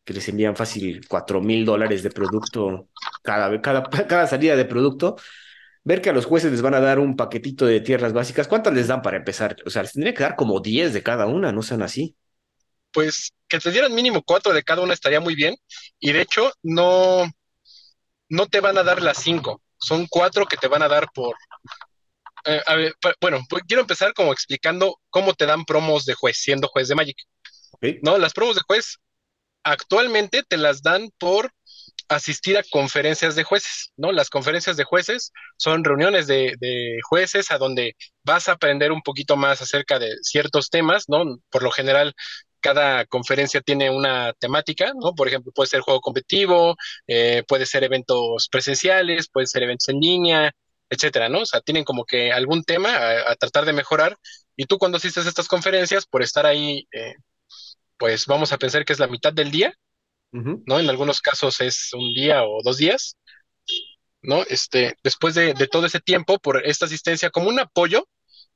que 0.04 0.14
les 0.14 0.28
envían 0.30 0.56
fácil 0.56 1.02
cuatro 1.08 1.42
mil 1.42 1.64
dólares 1.64 2.02
de 2.02 2.10
producto 2.10 2.90
cada, 3.22 3.62
cada, 3.62 3.84
cada 4.08 4.26
salida 4.26 4.56
de 4.56 4.66
producto, 4.66 5.16
ver 5.84 6.02
que 6.02 6.10
a 6.10 6.14
los 6.14 6.26
jueces 6.26 6.52
les 6.52 6.62
van 6.62 6.74
a 6.74 6.80
dar 6.80 7.00
un 7.00 7.16
paquetito 7.16 7.66
de 7.66 7.82
tierras 7.82 8.14
básicas, 8.14 8.48
¿cuántas 8.48 8.74
les 8.74 8.88
dan 8.88 9.02
para 9.02 9.18
empezar? 9.18 9.56
O 9.66 9.70
sea, 9.70 9.84
les 9.84 9.94
tendría 9.94 10.14
que 10.14 10.24
dar 10.24 10.36
como 10.36 10.60
10 10.60 10.94
de 10.94 11.04
cada 11.04 11.26
una, 11.26 11.52
no 11.52 11.62
sean 11.62 11.82
así. 11.82 12.16
Pues 12.92 13.34
que 13.48 13.60
te 13.60 13.72
dieran 13.72 13.94
mínimo 13.94 14.22
cuatro 14.24 14.54
de 14.54 14.64
cada 14.64 14.82
una 14.82 14.94
estaría 14.94 15.20
muy 15.20 15.36
bien. 15.36 15.56
Y 16.00 16.12
de 16.12 16.22
hecho, 16.22 16.52
no, 16.62 17.26
no 18.30 18.46
te 18.48 18.60
van 18.60 18.78
a 18.78 18.84
dar 18.84 19.02
las 19.02 19.18
cinco. 19.20 19.62
Son 19.78 20.08
cuatro 20.08 20.46
que 20.46 20.58
te 20.58 20.68
van 20.68 20.84
a 20.84 20.88
dar 20.88 21.08
por, 21.14 21.36
Eh, 22.46 22.62
a 22.66 22.76
ver, 22.76 22.96
bueno, 23.22 23.40
pues 23.50 23.64
quiero 23.68 23.82
empezar 23.82 24.14
como 24.14 24.34
explicando 24.34 25.00
cómo 25.10 25.34
te 25.34 25.46
dan 25.46 25.64
promos 25.66 26.06
de 26.06 26.14
juez, 26.14 26.38
siendo 26.38 26.68
juez 26.68 26.88
de 26.88 26.96
Magic. 26.96 27.18
No, 28.02 28.18
las 28.18 28.34
promos 28.34 28.56
de 28.56 28.62
juez 28.68 28.98
actualmente 29.64 30.44
te 30.48 30.58
las 30.58 30.82
dan 30.82 31.10
por 31.20 31.52
asistir 32.10 32.58
a 32.58 32.64
conferencias 32.70 33.36
de 33.36 33.44
jueces, 33.44 33.92
¿no? 33.98 34.12
Las 34.12 34.30
conferencias 34.30 34.78
de 34.78 34.84
jueces 34.84 35.32
son 35.58 35.84
reuniones 35.84 36.28
de, 36.28 36.56
jueces 37.08 37.52
a 37.52 37.58
donde 37.58 37.96
vas 38.24 38.50
a 38.50 38.54
aprender 38.54 38.92
un 38.92 39.02
poquito 39.02 39.36
más 39.38 39.62
acerca 39.62 40.00
de 40.00 40.16
ciertos 40.22 40.70
temas, 40.70 41.06
¿no? 41.08 41.38
Por 41.50 41.64
lo 41.64 41.72
general, 41.72 42.14
cada 42.62 43.06
conferencia 43.06 43.62
tiene 43.62 43.90
una 43.90 44.34
temática, 44.34 44.94
¿no? 44.96 45.14
Por 45.14 45.28
ejemplo, 45.28 45.52
puede 45.54 45.70
ser 45.70 45.82
juego 45.82 46.02
competitivo, 46.02 46.76
eh, 47.08 47.44
puede 47.48 47.66
ser 47.66 47.84
eventos 47.84 48.48
presenciales, 48.50 49.30
puede 49.30 49.48
ser 49.48 49.64
eventos 49.64 49.90
en 49.90 50.00
línea, 50.00 50.52
etcétera, 50.90 51.30
¿no? 51.30 51.42
O 51.42 51.46
sea, 51.46 51.62
tienen 51.62 51.84
como 51.84 52.06
que 52.06 52.32
algún 52.32 52.64
tema 52.64 52.96
a, 52.96 53.36
tratar 53.36 53.66
de 53.66 53.74
mejorar. 53.74 54.18
Y 54.56 54.66
tú 54.66 54.78
cuando 54.78 54.98
asistes 54.98 55.26
a 55.26 55.30
estas 55.30 55.48
conferencias, 55.48 56.06
por 56.06 56.24
estar 56.24 56.46
ahí, 56.46 56.88
eh, 56.92 57.16
pues 57.98 58.26
vamos 58.28 58.52
a 58.54 58.58
pensar 58.58 58.86
que 58.86 58.94
es 58.94 59.00
la 59.00 59.08
mitad 59.08 59.34
del 59.34 59.52
día, 59.52 59.74
¿no? 60.34 60.80
En 60.80 60.90
algunos 60.90 61.22
casos 61.22 61.62
es 61.62 61.94
un 61.94 62.14
día 62.14 62.44
o 62.44 62.62
dos 62.64 62.78
días, 62.78 63.18
¿no? 64.22 64.44
Este, 64.50 64.96
después 65.04 65.36
de, 65.36 65.54
todo 65.68 65.86
ese 65.86 66.00
tiempo, 66.00 66.40
por 66.40 66.66
esta 66.66 66.86
asistencia, 66.86 67.30
como 67.30 67.50
un 67.50 67.60
apoyo 67.60 68.08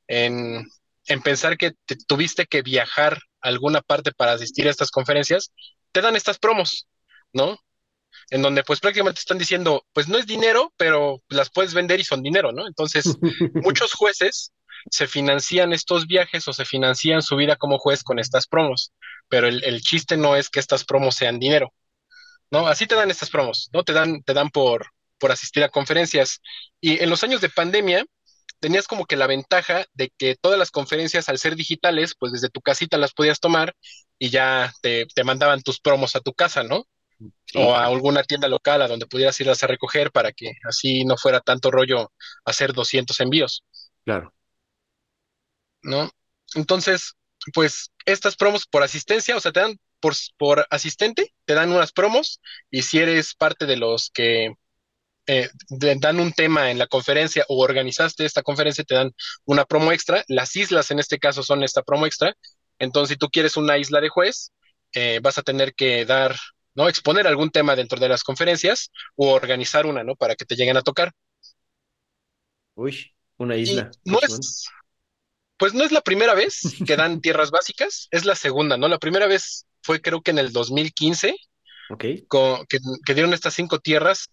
en, 0.08 0.66
en 1.06 1.22
pensar 1.22 1.56
que 1.56 1.72
tuviste 2.06 2.46
que 2.46 2.62
viajar 2.62 3.18
a 3.40 3.48
alguna 3.48 3.80
parte 3.80 4.12
para 4.12 4.32
asistir 4.32 4.66
a 4.66 4.70
estas 4.70 4.90
conferencias, 4.90 5.52
te 5.92 6.00
dan 6.00 6.16
estas 6.16 6.38
promos, 6.38 6.88
¿no? 7.32 7.58
En 8.30 8.42
donde 8.42 8.64
pues 8.64 8.80
prácticamente 8.80 9.20
están 9.20 9.38
diciendo, 9.38 9.86
pues 9.92 10.08
no 10.08 10.18
es 10.18 10.26
dinero, 10.26 10.72
pero 10.76 11.22
las 11.28 11.50
puedes 11.50 11.74
vender 11.74 12.00
y 12.00 12.04
son 12.04 12.22
dinero, 12.22 12.50
¿no? 12.52 12.66
Entonces, 12.66 13.04
muchos 13.54 13.92
jueces 13.92 14.52
se 14.90 15.06
financian 15.06 15.72
estos 15.72 16.06
viajes 16.06 16.46
o 16.48 16.52
se 16.52 16.64
financian 16.64 17.22
su 17.22 17.36
vida 17.36 17.56
como 17.56 17.78
juez 17.78 18.02
con 18.02 18.18
estas 18.18 18.46
promos 18.46 18.92
pero 19.28 19.46
el, 19.46 19.80
chiste 19.80 20.16
no 20.16 20.36
es 20.36 20.48
que 20.48 20.60
estas 20.60 20.84
promos 20.84 21.14
sean 21.14 21.38
dinero, 21.38 21.72
¿no? 22.50 22.66
Así 22.66 22.86
te 22.86 22.94
dan 22.94 23.10
estas 23.10 23.30
promos, 23.30 23.68
¿no? 23.72 23.84
Te 23.84 23.92
dan, 23.92 24.22
te 24.22 24.34
dan 24.34 24.50
por, 24.50 24.86
por 25.18 25.30
asistir 25.30 25.62
a 25.62 25.68
conferencias. 25.68 26.40
Y 26.80 27.02
en 27.02 27.10
los 27.10 27.22
años 27.22 27.40
de 27.40 27.50
pandemia, 27.50 28.04
tenías 28.60 28.86
como 28.86 29.04
que 29.04 29.16
la 29.16 29.26
ventaja 29.26 29.84
de 29.92 30.10
que 30.16 30.34
todas 30.34 30.58
las 30.58 30.70
conferencias, 30.70 31.28
al 31.28 31.38
ser 31.38 31.56
digitales, 31.56 32.14
pues 32.18 32.32
desde 32.32 32.48
tu 32.48 32.60
casita 32.60 32.96
las 32.96 33.12
podías 33.12 33.38
tomar 33.38 33.74
y 34.18 34.30
ya 34.30 34.72
te, 34.82 35.06
mandaban 35.24 35.62
tus 35.62 35.78
promos 35.78 36.16
a 36.16 36.20
tu 36.20 36.32
casa, 36.32 36.62
¿no? 36.62 36.84
O 37.54 37.74
a 37.74 37.86
alguna 37.86 38.22
tienda 38.22 38.48
local 38.48 38.80
a 38.80 38.88
donde 38.88 39.06
pudieras 39.06 39.38
irlas 39.40 39.62
a 39.62 39.66
recoger 39.66 40.12
para 40.12 40.32
que 40.32 40.52
así 40.64 41.04
no 41.04 41.16
fuera 41.16 41.40
tanto 41.40 41.70
rollo 41.70 42.12
hacer 42.44 42.72
200 42.72 43.18
envíos. 43.20 43.64
Claro. 44.04 44.32
¿No? 45.82 46.10
Entonces, 46.54 47.14
pues 47.54 47.92
estas 48.04 48.36
promos 48.36 48.66
por 48.66 48.82
asistencia, 48.82 49.36
o 49.36 49.40
sea, 49.40 49.52
te 49.52 49.60
dan 49.60 49.78
por, 50.00 50.14
por 50.36 50.66
asistente, 50.70 51.34
te 51.44 51.54
dan 51.54 51.72
unas 51.72 51.92
promos 51.92 52.40
y 52.70 52.82
si 52.82 52.98
eres 52.98 53.34
parte 53.34 53.66
de 53.66 53.76
los 53.76 54.10
que 54.10 54.54
eh, 55.26 55.50
dan 55.68 56.20
un 56.20 56.32
tema 56.32 56.70
en 56.70 56.78
la 56.78 56.86
conferencia 56.86 57.44
o 57.48 57.62
organizaste 57.62 58.24
esta 58.24 58.42
conferencia, 58.42 58.84
te 58.84 58.94
dan 58.94 59.12
una 59.44 59.66
promo 59.66 59.92
extra. 59.92 60.24
Las 60.26 60.56
islas 60.56 60.90
en 60.90 61.00
este 61.00 61.18
caso 61.18 61.42
son 61.42 61.62
esta 61.62 61.82
promo 61.82 62.06
extra. 62.06 62.34
Entonces, 62.78 63.14
si 63.14 63.18
tú 63.18 63.28
quieres 63.28 63.56
una 63.58 63.76
isla 63.76 64.00
de 64.00 64.08
juez, 64.08 64.52
eh, 64.92 65.20
vas 65.22 65.36
a 65.36 65.42
tener 65.42 65.74
que 65.74 66.06
dar, 66.06 66.34
¿no? 66.74 66.88
Exponer 66.88 67.26
algún 67.26 67.50
tema 67.50 67.76
dentro 67.76 68.00
de 68.00 68.08
las 68.08 68.22
conferencias 68.22 68.90
o 69.16 69.30
organizar 69.32 69.84
una, 69.84 70.02
¿no? 70.02 70.16
Para 70.16 70.34
que 70.34 70.46
te 70.46 70.56
lleguen 70.56 70.78
a 70.78 70.82
tocar. 70.82 71.12
Uy, 72.74 73.12
una 73.36 73.56
isla. 73.56 73.90
no 74.04 74.20
es, 74.20 74.70
pues 75.58 75.74
no 75.74 75.84
es 75.84 75.92
la 75.92 76.00
primera 76.00 76.34
vez 76.34 76.60
que 76.86 76.96
dan 76.96 77.20
tierras 77.20 77.50
básicas, 77.50 78.08
es 78.10 78.24
la 78.24 78.34
segunda, 78.34 78.76
¿no? 78.76 78.88
La 78.88 78.98
primera 78.98 79.26
vez 79.26 79.66
fue 79.82 80.00
creo 80.00 80.22
que 80.22 80.30
en 80.30 80.38
el 80.38 80.52
2015, 80.52 81.34
okay. 81.90 82.24
que, 82.68 83.14
dieron 83.14 83.34
estas 83.34 83.54
cinco 83.54 83.78
tierras 83.78 84.28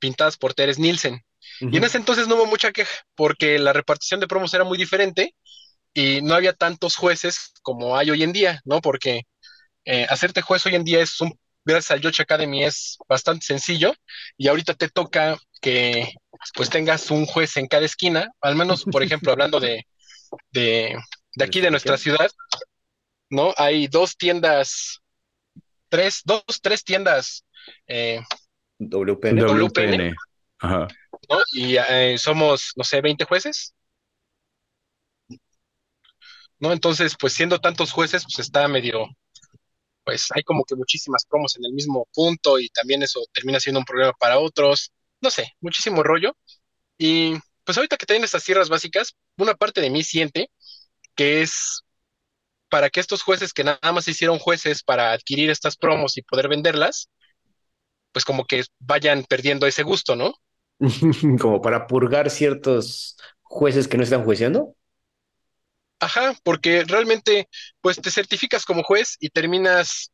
pintadas 0.00 0.36
por 0.36 0.54
Teres 0.54 0.78
Nielsen. 0.78 1.22
Y 1.60 1.76
en 1.76 1.84
ese 1.84 1.96
entonces 1.96 2.26
no 2.26 2.34
hubo 2.34 2.46
mucha 2.46 2.72
queja, 2.72 2.90
porque 3.14 3.58
la 3.58 3.72
repartición 3.72 4.20
de 4.20 4.26
promos 4.26 4.52
era 4.52 4.64
muy 4.64 4.76
diferente 4.76 5.34
y 5.94 6.20
no 6.20 6.34
había 6.34 6.52
tantos 6.52 6.96
jueces 6.96 7.52
como 7.62 7.96
hay 7.96 8.10
hoy 8.10 8.22
en 8.24 8.32
día, 8.32 8.60
¿no? 8.64 8.80
Porque 8.80 9.22
eh, 9.84 10.06
hacerte 10.10 10.42
juez 10.42 10.66
hoy 10.66 10.74
en 10.74 10.84
día 10.84 11.00
es 11.00 11.20
un, 11.20 11.38
gracias 11.64 11.92
al 11.92 12.00
Yoche 12.00 12.22
Academy 12.22 12.64
es 12.64 12.98
bastante 13.08 13.46
sencillo 13.46 13.94
y 14.36 14.48
ahorita 14.48 14.74
te 14.74 14.88
toca 14.88 15.38
que 15.60 16.12
pues 16.54 16.68
tengas 16.68 17.10
un 17.10 17.26
juez 17.26 17.56
en 17.56 17.66
cada 17.66 17.86
esquina, 17.86 18.28
al 18.40 18.56
menos, 18.56 18.84
por 18.84 19.02
ejemplo, 19.02 19.32
hablando 19.32 19.58
de, 19.58 19.86
de, 20.50 20.96
aquí 21.40 21.60
de 21.60 21.70
nuestra 21.70 21.96
ciudad, 21.96 22.30
¿no? 23.30 23.54
Hay 23.56 23.88
dos 23.88 24.16
tiendas, 24.16 25.00
tres, 25.88 26.22
dos, 26.24 26.44
tres 26.62 26.84
tiendas 26.84 27.44
eh, 27.86 28.20
WPN. 28.78 29.40
WPN. 29.40 30.14
Ajá. 30.58 30.88
¿no? 31.28 31.38
Y 31.52 31.76
eh, 31.76 32.16
somos, 32.18 32.72
no 32.76 32.84
sé, 32.84 33.00
20 33.00 33.24
jueces. 33.24 33.74
¿No? 36.58 36.72
Entonces, 36.72 37.14
pues 37.18 37.32
siendo 37.34 37.58
tantos 37.60 37.92
jueces, 37.92 38.24
pues 38.24 38.38
está 38.38 38.66
medio, 38.68 39.06
pues 40.04 40.28
hay 40.34 40.42
como 40.42 40.64
que 40.64 40.74
muchísimas 40.74 41.26
promos 41.26 41.56
en 41.56 41.64
el 41.66 41.72
mismo 41.72 42.08
punto 42.14 42.58
y 42.58 42.68
también 42.70 43.02
eso 43.02 43.20
termina 43.32 43.60
siendo 43.60 43.80
un 43.80 43.84
problema 43.84 44.12
para 44.18 44.38
otros. 44.38 44.92
No 45.20 45.30
sé, 45.30 45.52
muchísimo 45.60 46.02
rollo. 46.02 46.36
Y 46.98 47.34
pues 47.66 47.76
ahorita 47.76 47.96
que 47.96 48.06
tienen 48.06 48.24
estas 48.24 48.44
tierras 48.44 48.68
básicas, 48.68 49.16
una 49.36 49.54
parte 49.54 49.80
de 49.80 49.90
mí 49.90 50.04
siente 50.04 50.50
que 51.16 51.42
es 51.42 51.82
para 52.68 52.90
que 52.90 53.00
estos 53.00 53.22
jueces 53.22 53.52
que 53.52 53.64
nada 53.64 53.92
más 53.92 54.06
hicieron 54.06 54.38
jueces 54.38 54.82
para 54.82 55.12
adquirir 55.12 55.50
estas 55.50 55.76
promos 55.76 56.16
y 56.16 56.22
poder 56.22 56.48
venderlas, 56.48 57.10
pues 58.12 58.24
como 58.24 58.44
que 58.44 58.64
vayan 58.78 59.24
perdiendo 59.24 59.66
ese 59.66 59.82
gusto, 59.82 60.14
¿no? 60.14 60.34
como 61.40 61.60
para 61.60 61.86
purgar 61.86 62.30
ciertos 62.30 63.16
jueces 63.42 63.88
que 63.88 63.96
no 63.96 64.04
están 64.04 64.24
jueceando. 64.24 64.76
Ajá, 65.98 66.34
porque 66.44 66.84
realmente, 66.84 67.48
pues 67.80 68.00
te 68.00 68.10
certificas 68.10 68.64
como 68.64 68.82
juez 68.82 69.16
y 69.18 69.30
terminas 69.30 70.12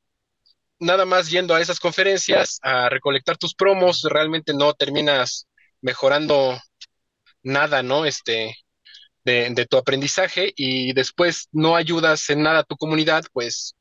nada 0.78 1.04
más 1.04 1.30
yendo 1.30 1.54
a 1.54 1.60
esas 1.60 1.80
conferencias 1.80 2.58
a 2.62 2.88
recolectar 2.88 3.36
tus 3.36 3.54
promos, 3.54 4.02
realmente 4.08 4.54
no 4.54 4.72
terminas 4.74 5.48
mejorando 5.80 6.58
nada, 7.42 7.82
¿no? 7.82 8.04
Este, 8.04 8.54
de, 9.24 9.66
tu 9.68 9.76
aprendizaje 9.76 10.52
y 10.56 10.92
después 10.92 11.48
no 11.52 11.76
ayudas 11.76 12.28
en 12.30 12.42
nada 12.42 12.60
a 12.60 12.64
tu 12.64 12.76
comunidad, 12.76 13.24
pues, 13.32 13.74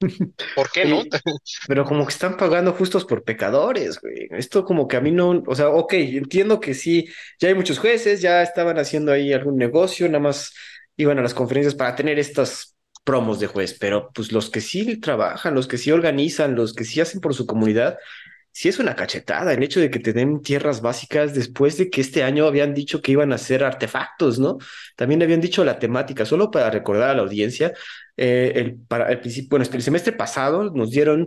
¿por 0.56 0.70
qué 0.70 0.86
no? 0.86 1.02
Pero 1.68 1.84
como 1.84 2.06
que 2.06 2.12
están 2.12 2.36
pagando 2.36 2.72
justos 2.72 3.04
por 3.04 3.22
pecadores, 3.22 4.00
güey. 4.00 4.28
Esto 4.30 4.64
como 4.64 4.88
que 4.88 4.96
a 4.96 5.00
mí 5.00 5.10
no, 5.10 5.42
o 5.46 5.54
sea, 5.54 5.68
ok, 5.68 5.92
entiendo 5.92 6.58
que 6.58 6.74
sí, 6.74 7.08
ya 7.38 7.48
hay 7.48 7.54
muchos 7.54 7.78
jueces, 7.78 8.22
ya 8.22 8.42
estaban 8.42 8.78
haciendo 8.78 9.12
ahí 9.12 9.32
algún 9.32 9.56
negocio, 9.56 10.06
nada 10.06 10.20
más 10.20 10.54
iban 10.96 11.18
a 11.18 11.22
las 11.22 11.34
conferencias 11.34 11.74
para 11.74 11.94
tener 11.94 12.18
estas 12.18 12.76
promos 13.04 13.40
de 13.40 13.46
juez, 13.46 13.76
pero 13.78 14.10
pues 14.14 14.32
los 14.32 14.50
que 14.50 14.60
sí 14.60 14.98
trabajan, 14.98 15.54
los 15.54 15.66
que 15.66 15.78
sí 15.78 15.90
organizan, 15.90 16.54
los 16.54 16.74
que 16.74 16.84
sí 16.84 17.00
hacen 17.00 17.20
por 17.20 17.34
su 17.34 17.46
comunidad, 17.46 17.98
sí 18.52 18.68
es 18.68 18.78
una 18.78 18.94
cachetada 18.94 19.52
el 19.52 19.62
hecho 19.62 19.80
de 19.80 19.90
que 19.90 19.98
te 20.00 20.12
tierras 20.42 20.80
básicas 20.80 21.34
después 21.34 21.76
de 21.78 21.90
que 21.90 22.00
este 22.00 22.22
año 22.22 22.46
habían 22.46 22.74
dicho 22.74 23.00
que 23.00 23.12
iban 23.12 23.32
a 23.32 23.38
ser 23.38 23.64
artefactos, 23.64 24.38
¿no? 24.38 24.58
También 24.96 25.22
habían 25.22 25.40
dicho 25.40 25.64
la 25.64 25.78
temática, 25.78 26.24
solo 26.24 26.50
para 26.50 26.70
recordar 26.70 27.10
a 27.10 27.14
la 27.14 27.22
audiencia, 27.22 27.72
eh, 28.16 28.52
el, 28.54 28.76
para 28.76 29.10
el 29.10 29.20
principio, 29.20 29.50
bueno, 29.50 29.66
el 29.72 29.82
semestre 29.82 30.12
pasado 30.12 30.70
nos 30.70 30.90
dieron, 30.90 31.26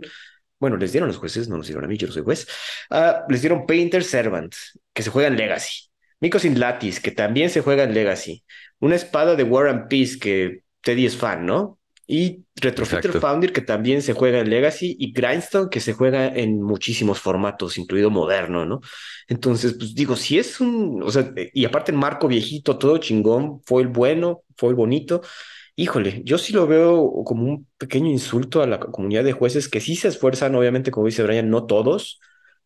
bueno, 0.60 0.76
les 0.76 0.92
dieron 0.92 1.08
los 1.08 1.18
jueces, 1.18 1.48
no 1.48 1.56
nos 1.56 1.66
dieron 1.66 1.84
a 1.84 1.88
mí, 1.88 1.96
yo 1.96 2.06
no 2.06 2.12
soy 2.12 2.22
juez, 2.22 2.46
uh, 2.90 3.30
les 3.30 3.40
dieron 3.40 3.66
Painter 3.66 4.04
Servant, 4.04 4.54
que 4.92 5.02
se 5.02 5.10
juega 5.10 5.28
en 5.28 5.36
Legacy, 5.36 5.88
Micos 6.20 6.44
in 6.44 6.58
Latis, 6.58 7.00
que 7.00 7.10
también 7.10 7.50
se 7.50 7.60
juega 7.60 7.84
en 7.84 7.94
Legacy, 7.94 8.44
una 8.78 8.96
espada 8.96 9.34
de 9.34 9.42
War 9.42 9.68
and 9.68 9.88
Peace, 9.88 10.18
que 10.18 10.62
Teddy 10.82 11.06
es 11.06 11.16
fan, 11.16 11.46
¿no? 11.46 11.78
Y 12.06 12.44
Retrofitter 12.56 13.12
Founder, 13.12 13.52
que 13.52 13.62
también 13.62 14.02
se 14.02 14.12
juega 14.12 14.40
en 14.40 14.50
Legacy, 14.50 14.96
y 14.98 15.12
Grindstone, 15.12 15.70
que 15.70 15.80
se 15.80 15.94
juega 15.94 16.26
en 16.28 16.62
muchísimos 16.62 17.18
formatos, 17.18 17.78
incluido 17.78 18.10
moderno, 18.10 18.66
¿no? 18.66 18.80
Entonces, 19.26 19.74
pues 19.78 19.94
digo, 19.94 20.14
si 20.16 20.38
es 20.38 20.60
un, 20.60 21.02
o 21.02 21.10
sea, 21.10 21.32
y 21.52 21.64
aparte 21.64 21.92
el 21.92 21.98
marco 21.98 22.28
viejito, 22.28 22.78
todo 22.78 22.98
chingón, 22.98 23.62
fue 23.64 23.82
el 23.82 23.88
bueno, 23.88 24.42
fue 24.56 24.68
el 24.70 24.74
bonito. 24.74 25.22
Híjole, 25.76 26.22
yo 26.24 26.38
sí 26.38 26.52
lo 26.52 26.66
veo 26.66 27.24
como 27.24 27.44
un 27.44 27.68
pequeño 27.78 28.10
insulto 28.10 28.62
a 28.62 28.66
la 28.66 28.78
comunidad 28.78 29.24
de 29.24 29.32
jueces 29.32 29.68
que 29.68 29.80
sí 29.80 29.96
se 29.96 30.08
esfuerzan, 30.08 30.54
obviamente, 30.54 30.90
como 30.90 31.06
dice 31.06 31.22
Brian, 31.22 31.50
no 31.50 31.66
todos, 31.66 32.20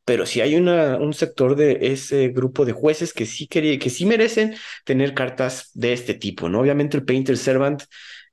pero 0.04 0.26
sí 0.26 0.40
hay 0.40 0.56
una, 0.56 0.96
un 0.96 1.14
sector 1.14 1.54
de 1.54 1.78
ese 1.82 2.28
grupo 2.28 2.64
de 2.64 2.72
jueces 2.72 3.12
que 3.12 3.26
sí, 3.26 3.46
quería, 3.46 3.78
que 3.78 3.90
sí 3.90 4.04
merecen 4.06 4.54
tener 4.84 5.14
cartas 5.14 5.70
de 5.74 5.92
este 5.92 6.14
tipo, 6.14 6.48
¿no? 6.48 6.60
Obviamente 6.60 6.96
el 6.96 7.04
Painter 7.04 7.36
Servant 7.36 7.82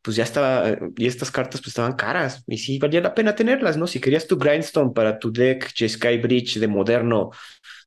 pues 0.06 0.18
ya 0.18 0.24
estaba, 0.24 0.78
y 0.96 1.08
estas 1.08 1.32
cartas 1.32 1.62
pues 1.62 1.70
estaban 1.70 1.94
caras, 1.94 2.44
y 2.46 2.60
sí 2.60 2.78
valía 2.78 3.02
la 3.02 3.15
pena 3.15 3.34
tenerlas, 3.34 3.76
¿no? 3.76 3.88
Si 3.88 4.00
querías 4.00 4.28
tu 4.28 4.38
Grindstone 4.38 4.94
para 4.94 5.18
tu 5.18 5.32
deck 5.32 5.74
Jeskai 5.76 6.22
Bridge 6.22 6.60
de 6.60 6.68
moderno 6.68 7.32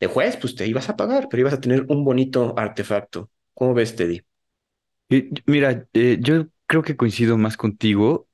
de 0.01 0.09
juez, 0.09 0.37
pues 0.37 0.57
te 0.57 0.67
ibas 0.67 0.89
a 0.89 0.97
pagar, 0.97 1.29
pero 1.31 1.43
ibas 1.43 1.55
a 1.55 1.61
tener 1.61 1.87
un 1.89 2.05
bonito 2.05 2.55
artefacto. 2.59 3.31
¿Cómo 3.55 3.73
ves, 3.73 3.95
Teddy? 3.95 4.21
mira, 5.47 5.87
eh, 5.93 6.19
yo 6.21 6.49
creo 6.67 6.83
que 6.83 6.97
coincido 6.97 7.39
más 7.39 7.57
contigo 7.57 8.29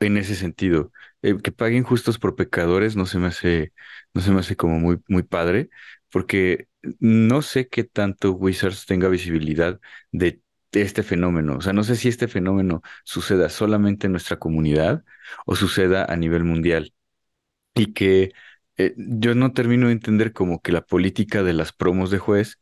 en 0.00 0.16
ese 0.16 0.34
sentido. 0.34 0.92
Eh, 1.22 1.36
que 1.42 1.52
paguen 1.52 1.84
justos 1.84 2.18
por 2.18 2.36
pecadores 2.36 2.96
no 2.96 3.06
se 3.06 3.18
me 3.18 3.28
hace, 3.28 3.72
no 4.14 4.20
se 4.20 4.32
me 4.32 4.40
hace 4.40 4.56
como 4.56 4.78
muy, 4.80 4.98
muy 5.08 5.22
padre, 5.22 5.70
porque 6.10 6.68
no 7.00 7.42
sé 7.42 7.68
qué 7.68 7.84
tanto 7.84 8.32
Wizards 8.32 8.86
tenga 8.86 9.08
visibilidad 9.08 9.80
de, 10.12 10.40
este 10.72 11.02
fenómeno. 11.02 11.56
O 11.56 11.60
sea, 11.60 11.72
no 11.72 11.84
sé 11.84 11.96
si 11.96 12.08
este 12.08 12.28
fenómeno 12.28 12.82
suceda 13.04 13.48
solamente 13.48 14.06
en 14.06 14.12
nuestra 14.12 14.38
comunidad 14.38 15.04
o 15.46 15.56
suceda 15.56 16.04
a 16.04 16.16
nivel 16.16 16.44
mundial. 16.44 16.94
Y 17.74 17.92
que 17.94 18.32
eh, 18.76 18.94
yo 18.96 19.34
no 19.34 19.52
termino 19.52 19.86
de 19.88 19.92
entender 19.94 20.32
como 20.32 20.60
que 20.62 20.72
la 20.72 20.82
política 20.82 21.42
de 21.42 21.52
las 21.54 21.72
promos 21.72 22.10
de 22.10 22.18
juez 22.18 22.58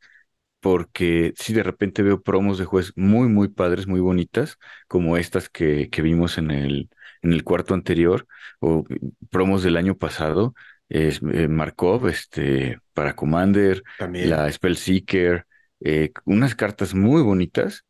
porque 0.61 1.33
si 1.38 1.53
de 1.55 1.62
repente 1.62 2.03
veo 2.03 2.23
promos 2.23 2.59
de 2.59 2.64
juez 2.64 2.92
muy, 2.97 3.29
muy 3.29 3.49
padres, 3.49 3.87
muy 3.87 4.01
bonitas, 4.01 4.59
como 4.88 5.16
estas 5.16 5.49
que, 5.49 5.90
que 5.90 6.03
vimos 6.03 6.38
en 6.38 6.51
el, 6.51 6.90
en 7.23 7.33
el 7.33 7.45
cuarto 7.45 7.75
anterior, 7.75 8.27
o 8.61 8.85
promos 9.31 9.62
del 9.62 9.77
año 9.77 9.97
pasado, 9.97 10.55
es 10.88 11.21
eh, 11.33 11.49
Markov, 11.49 12.09
este, 12.09 12.81
para 12.95 13.14
Commander, 13.14 13.85
la 14.01 14.51
Spellseeker, 14.51 15.47
eh, 15.81 16.12
unas 16.25 16.57
cartas 16.57 16.95
muy 16.95 17.23
bonitas 17.23 17.85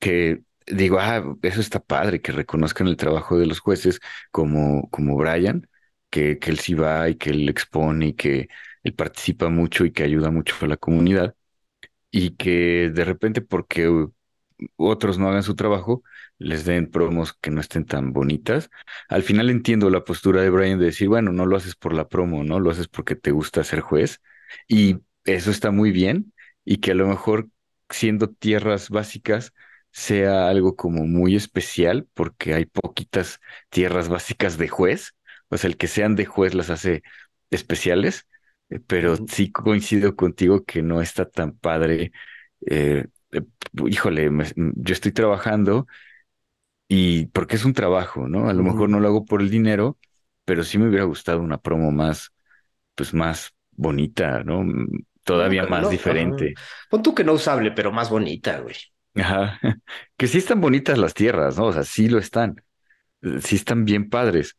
que 0.00 0.42
digo, 0.66 0.98
ah, 1.00 1.36
eso 1.42 1.60
está 1.62 1.80
padre, 1.80 2.22
que 2.22 2.32
reconozcan 2.32 2.88
el 2.88 2.98
trabajo 2.98 3.38
de 3.38 3.46
los 3.46 3.60
jueces 3.60 4.00
como, 4.32 4.90
como 4.90 5.16
Brian, 5.16 5.68
que, 6.10 6.38
que 6.40 6.50
él 6.52 6.60
sí 6.60 6.74
va 6.74 7.08
y 7.10 7.16
que 7.16 7.30
él 7.32 7.48
expone 7.50 8.08
y 8.08 8.14
que 8.14 8.48
él 8.84 8.94
participa 8.94 9.50
mucho 9.50 9.84
y 9.86 9.92
que 9.92 10.04
ayuda 10.04 10.30
mucho 10.32 10.56
a 10.62 10.68
la 10.68 10.78
comunidad 10.78 11.36
y 12.10 12.36
que 12.36 12.90
de 12.94 13.04
repente 13.04 13.40
porque 13.42 13.88
otros 14.76 15.18
no 15.18 15.28
hagan 15.28 15.42
su 15.42 15.54
trabajo, 15.54 16.02
les 16.38 16.64
den 16.64 16.90
promos 16.90 17.34
que 17.34 17.50
no 17.50 17.60
estén 17.60 17.84
tan 17.86 18.12
bonitas. 18.12 18.70
Al 19.08 19.22
final 19.22 19.50
entiendo 19.50 19.90
la 19.90 20.04
postura 20.04 20.42
de 20.42 20.50
Brian 20.50 20.78
de 20.78 20.86
decir, 20.86 21.08
bueno, 21.08 21.32
no 21.32 21.46
lo 21.46 21.56
haces 21.56 21.76
por 21.76 21.94
la 21.94 22.08
promo, 22.08 22.44
¿no? 22.44 22.60
Lo 22.60 22.70
haces 22.70 22.88
porque 22.88 23.16
te 23.16 23.30
gusta 23.30 23.64
ser 23.64 23.80
juez. 23.80 24.20
Y 24.68 24.98
eso 25.24 25.50
está 25.50 25.70
muy 25.70 25.92
bien. 25.92 26.32
Y 26.64 26.78
que 26.78 26.92
a 26.92 26.94
lo 26.94 27.06
mejor 27.08 27.48
siendo 27.88 28.28
tierras 28.30 28.90
básicas 28.90 29.52
sea 29.92 30.48
algo 30.48 30.76
como 30.76 31.04
muy 31.06 31.36
especial 31.36 32.08
porque 32.14 32.54
hay 32.54 32.66
poquitas 32.66 33.40
tierras 33.70 34.08
básicas 34.08 34.58
de 34.58 34.68
juez. 34.68 35.14
O 35.48 35.56
sea, 35.56 35.68
el 35.68 35.76
que 35.76 35.88
sean 35.88 36.16
de 36.16 36.26
juez 36.26 36.54
las 36.54 36.70
hace 36.70 37.02
especiales. 37.50 38.26
Eh, 38.70 38.80
pero 38.86 39.16
sí 39.28 39.50
coincido 39.50 40.16
contigo 40.16 40.64
que 40.64 40.82
no 40.82 41.02
está 41.02 41.28
tan 41.28 41.52
padre. 41.52 42.12
Eh, 42.66 43.06
eh, 43.32 43.42
híjole, 43.86 44.30
yo 44.56 44.92
estoy 44.92 45.12
trabajando 45.12 45.86
y 46.88 47.26
porque 47.26 47.56
es 47.56 47.64
un 47.64 47.72
trabajo, 47.72 48.28
¿no? 48.28 48.48
A 48.48 48.52
lo 48.52 48.62
mejor 48.62 48.88
no 48.88 48.98
lo 49.00 49.08
hago 49.08 49.24
por 49.24 49.42
el 49.42 49.50
dinero, 49.50 49.98
pero 50.44 50.64
sí 50.64 50.78
me 50.78 50.88
hubiera 50.88 51.04
gustado 51.04 51.40
una 51.40 51.58
promo 51.58 51.92
más, 51.92 52.32
pues 52.94 53.14
más 53.14 53.54
bonita, 53.70 54.42
¿no? 54.42 54.64
Todavía 55.24 55.66
más 55.66 55.88
diferente. 55.90 56.54
Pon 56.88 57.02
tú 57.02 57.14
que 57.14 57.22
no 57.22 57.34
usable, 57.34 57.70
pero 57.70 57.92
más 57.92 58.10
bonita, 58.10 58.58
güey. 58.58 58.74
Ajá. 59.14 59.58
Que 60.16 60.26
sí 60.26 60.38
están 60.38 60.60
bonitas 60.60 60.98
las 60.98 61.14
tierras, 61.14 61.56
¿no? 61.56 61.66
O 61.66 61.72
sea, 61.72 61.84
sí 61.84 62.08
lo 62.08 62.18
están. 62.18 62.62
Eh, 63.22 63.40
sí 63.42 63.56
están 63.56 63.84
bien 63.84 64.10
padres, 64.10 64.56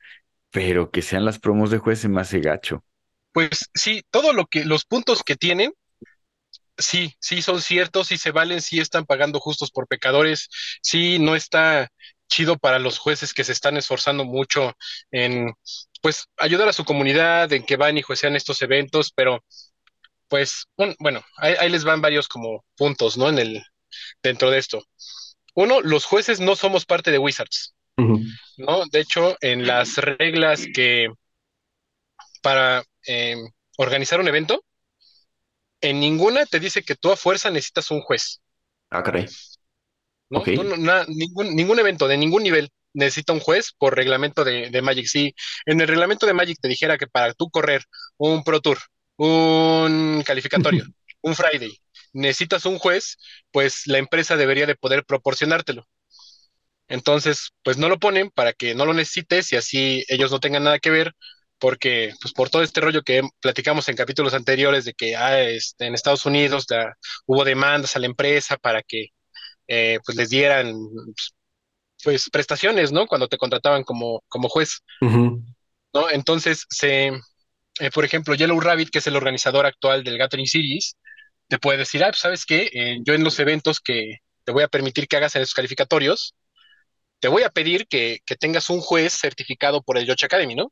pero 0.49 0.91
que 0.91 1.01
sean 1.01 1.25
las 1.25 1.39
promos 1.39 1.71
de 1.71 1.77
juez 1.77 1.99
se 1.99 2.09
me 2.09 2.21
hace 2.21 2.39
gacho. 2.39 2.83
Pues 3.31 3.69
sí, 3.73 4.03
todo 4.09 4.33
lo 4.33 4.47
que, 4.47 4.65
los 4.65 4.85
puntos 4.85 5.23
que 5.23 5.35
tienen, 5.35 5.71
sí, 6.77 7.13
sí 7.19 7.41
son 7.41 7.61
ciertos, 7.61 8.07
sí 8.07 8.17
se 8.17 8.31
valen, 8.31 8.61
sí 8.61 8.79
están 8.79 9.05
pagando 9.05 9.39
justos 9.39 9.71
por 9.71 9.87
pecadores, 9.87 10.49
sí 10.81 11.19
no 11.19 11.35
está 11.35 11.89
chido 12.27 12.57
para 12.57 12.79
los 12.79 12.97
jueces 12.97 13.33
que 13.33 13.43
se 13.43 13.51
están 13.51 13.77
esforzando 13.77 14.25
mucho 14.25 14.73
en, 15.11 15.53
pues, 16.01 16.25
ayudar 16.37 16.67
a 16.69 16.73
su 16.73 16.85
comunidad, 16.85 17.51
en 17.53 17.63
que 17.65 17.77
van 17.77 17.97
y 17.97 18.01
juecean 18.01 18.35
estos 18.35 18.61
eventos, 18.61 19.11
pero, 19.13 19.43
pues, 20.29 20.65
bueno, 20.99 21.23
ahí, 21.37 21.69
les 21.69 21.83
van 21.83 22.01
varios 22.01 22.27
como 22.27 22.65
puntos, 22.75 23.17
¿no? 23.17 23.29
En 23.29 23.39
el, 23.39 23.63
dentro 24.21 24.49
de 24.49 24.59
esto. 24.59 24.83
Uno, 25.53 25.81
los 25.81 26.05
jueces 26.05 26.39
no 26.39 26.55
somos 26.55 26.85
parte 26.85 27.11
de 27.11 27.17
Wizards, 27.17 27.75
¿no? 27.97 28.85
De 28.91 28.99
hecho, 28.99 29.37
en 29.41 29.67
las 29.67 29.97
reglas 29.97 30.65
que 30.73 31.09
para 32.41 32.83
em, 33.05 33.49
organizar 33.77 34.19
un 34.19 34.27
evento, 34.27 34.63
en 35.81 35.99
ninguna 35.99 36.45
te 36.45 36.59
dice 36.59 36.83
que 36.83 36.95
tú 36.95 37.11
a 37.11 37.17
fuerza 37.17 37.49
necesitas 37.49 37.91
un 37.91 38.01
juez. 38.01 38.41
Ah, 38.89 39.03
caray. 39.03 39.27
¿no? 40.29 40.43
ningún, 41.07 41.55
ningún 41.55 41.79
evento 41.79 42.07
de 42.07 42.17
ningún 42.17 42.43
nivel 42.43 42.71
necesita 42.93 43.33
un 43.33 43.39
juez 43.39 43.73
por 43.77 43.95
reglamento 43.95 44.43
de, 44.43 44.81
Magic. 44.81 45.05
Si 45.05 45.35
en 45.65 45.81
el 45.81 45.87
reglamento 45.87 46.25
de 46.25 46.33
Magic 46.33 46.57
te 46.61 46.67
dijera 46.67 46.97
que 46.97 47.07
para 47.07 47.33
tú 47.33 47.49
correr 47.49 47.83
un 48.17 48.43
Pro 48.43 48.61
Tour, 48.61 48.77
un 49.17 50.23
calificatorio, 50.25 50.85
un 51.21 51.35
Friday, 51.35 51.71
necesitas 52.13 52.65
un 52.65 52.79
juez, 52.79 53.17
pues 53.51 53.87
la 53.87 53.97
empresa 53.97 54.35
debería 54.35 54.65
de 54.65 54.75
poder 54.75 55.05
proporcionártelo. 55.05 55.87
Entonces, 56.87 57.51
pues 57.63 57.77
no 57.77 57.87
lo 57.87 57.99
ponen 57.99 58.29
para 58.31 58.53
que 58.53 58.75
no 58.75 58.85
lo 58.85 58.93
necesites 58.93 59.51
y 59.53 59.55
así 59.55 60.03
ellos 60.09 60.31
no 60.31 60.39
tengan 60.39 60.63
nada 60.63 60.79
que 60.79 60.89
ver, 60.89 61.13
porque 61.57 62.13
pues 62.21 62.33
por 62.33 62.49
todo 62.49 62.63
este 62.63 62.81
rollo 62.81 63.03
que 63.03 63.21
platicamos 63.39 63.87
en 63.87 63.95
capítulos 63.95 64.33
anteriores 64.33 64.83
de 64.83 64.93
que 64.93 65.15
ah, 65.15 65.41
este, 65.41 65.85
en 65.85 65.95
Estados 65.95 66.25
Unidos 66.25 66.65
hubo 67.25 67.45
demandas 67.45 67.95
a 67.95 67.99
la 67.99 68.07
empresa 68.07 68.57
para 68.57 68.83
que 68.83 69.07
eh, 69.67 69.99
pues 70.05 70.17
les 70.17 70.29
dieran 70.29 70.73
pues 72.03 72.29
prestaciones, 72.29 72.91
¿no? 72.91 73.07
Cuando 73.07 73.27
te 73.27 73.37
contrataban 73.37 73.83
como, 73.83 74.23
como 74.27 74.49
juez, 74.49 74.81
¿no? 75.93 76.09
Entonces, 76.09 76.65
se, 76.69 77.07
eh, 77.79 77.91
por 77.93 78.05
ejemplo, 78.05 78.35
Yellow 78.35 78.59
Rabbit, 78.59 78.89
que 78.89 78.99
es 78.99 79.07
el 79.07 79.15
organizador 79.15 79.65
actual 79.65 80.03
del 80.03 80.17
Gathering 80.17 80.47
Series, 80.47 80.97
te 81.51 81.59
puede 81.59 81.79
decir, 81.79 82.01
ah, 82.01 82.07
pues, 82.07 82.19
¿sabes 82.19 82.45
qué? 82.45 82.69
Eh, 82.71 82.99
yo 83.03 83.13
en 83.13 83.25
los 83.25 83.37
eventos 83.37 83.81
que 83.81 84.19
te 84.45 84.53
voy 84.53 84.63
a 84.63 84.69
permitir 84.69 85.09
que 85.09 85.17
hagas 85.17 85.35
en 85.35 85.41
esos 85.41 85.53
calificatorios, 85.53 86.33
te 87.19 87.27
voy 87.27 87.43
a 87.43 87.49
pedir 87.49 87.87
que, 87.87 88.19
que 88.25 88.37
tengas 88.37 88.69
un 88.69 88.79
juez 88.79 89.11
certificado 89.11 89.83
por 89.83 89.97
el 89.97 90.05
Yoch 90.05 90.23
Academy, 90.23 90.55
¿no? 90.55 90.71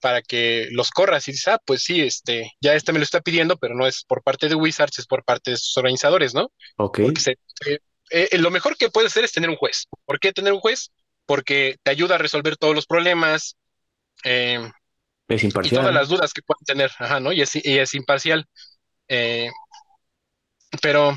Para 0.00 0.20
que 0.20 0.68
los 0.72 0.90
corras 0.90 1.26
y 1.26 1.32
dices, 1.32 1.48
ah, 1.48 1.58
pues 1.64 1.84
sí, 1.84 2.02
este, 2.02 2.52
ya 2.60 2.74
este 2.74 2.92
me 2.92 2.98
lo 2.98 3.02
está 3.02 3.22
pidiendo, 3.22 3.56
pero 3.56 3.74
no 3.74 3.86
es 3.86 4.04
por 4.04 4.22
parte 4.22 4.46
de 4.46 4.54
Wizards, 4.54 4.98
es 4.98 5.06
por 5.06 5.24
parte 5.24 5.52
de 5.52 5.56
sus 5.56 5.74
organizadores, 5.78 6.34
¿no? 6.34 6.52
Ok. 6.76 7.00
Se, 7.18 7.38
eh, 7.64 7.78
eh, 8.10 8.36
lo 8.36 8.50
mejor 8.50 8.76
que 8.76 8.90
puedes 8.90 9.10
hacer 9.10 9.24
es 9.24 9.32
tener 9.32 9.48
un 9.48 9.56
juez. 9.56 9.86
¿Por 10.04 10.20
qué 10.20 10.34
tener 10.34 10.52
un 10.52 10.60
juez? 10.60 10.92
Porque 11.24 11.78
te 11.82 11.90
ayuda 11.90 12.16
a 12.16 12.18
resolver 12.18 12.58
todos 12.58 12.74
los 12.74 12.84
problemas. 12.86 13.56
Eh, 14.22 14.70
es 15.28 15.44
imparcial. 15.44 15.80
Y 15.80 15.80
todas 15.80 15.94
las 15.94 16.10
dudas 16.10 16.34
que 16.34 16.42
pueden 16.42 16.66
tener, 16.66 16.90
ajá, 16.98 17.20
¿no? 17.20 17.32
Y 17.32 17.40
es, 17.40 17.56
y 17.56 17.78
es 17.78 17.94
imparcial. 17.94 18.46
Pero, 20.80 21.14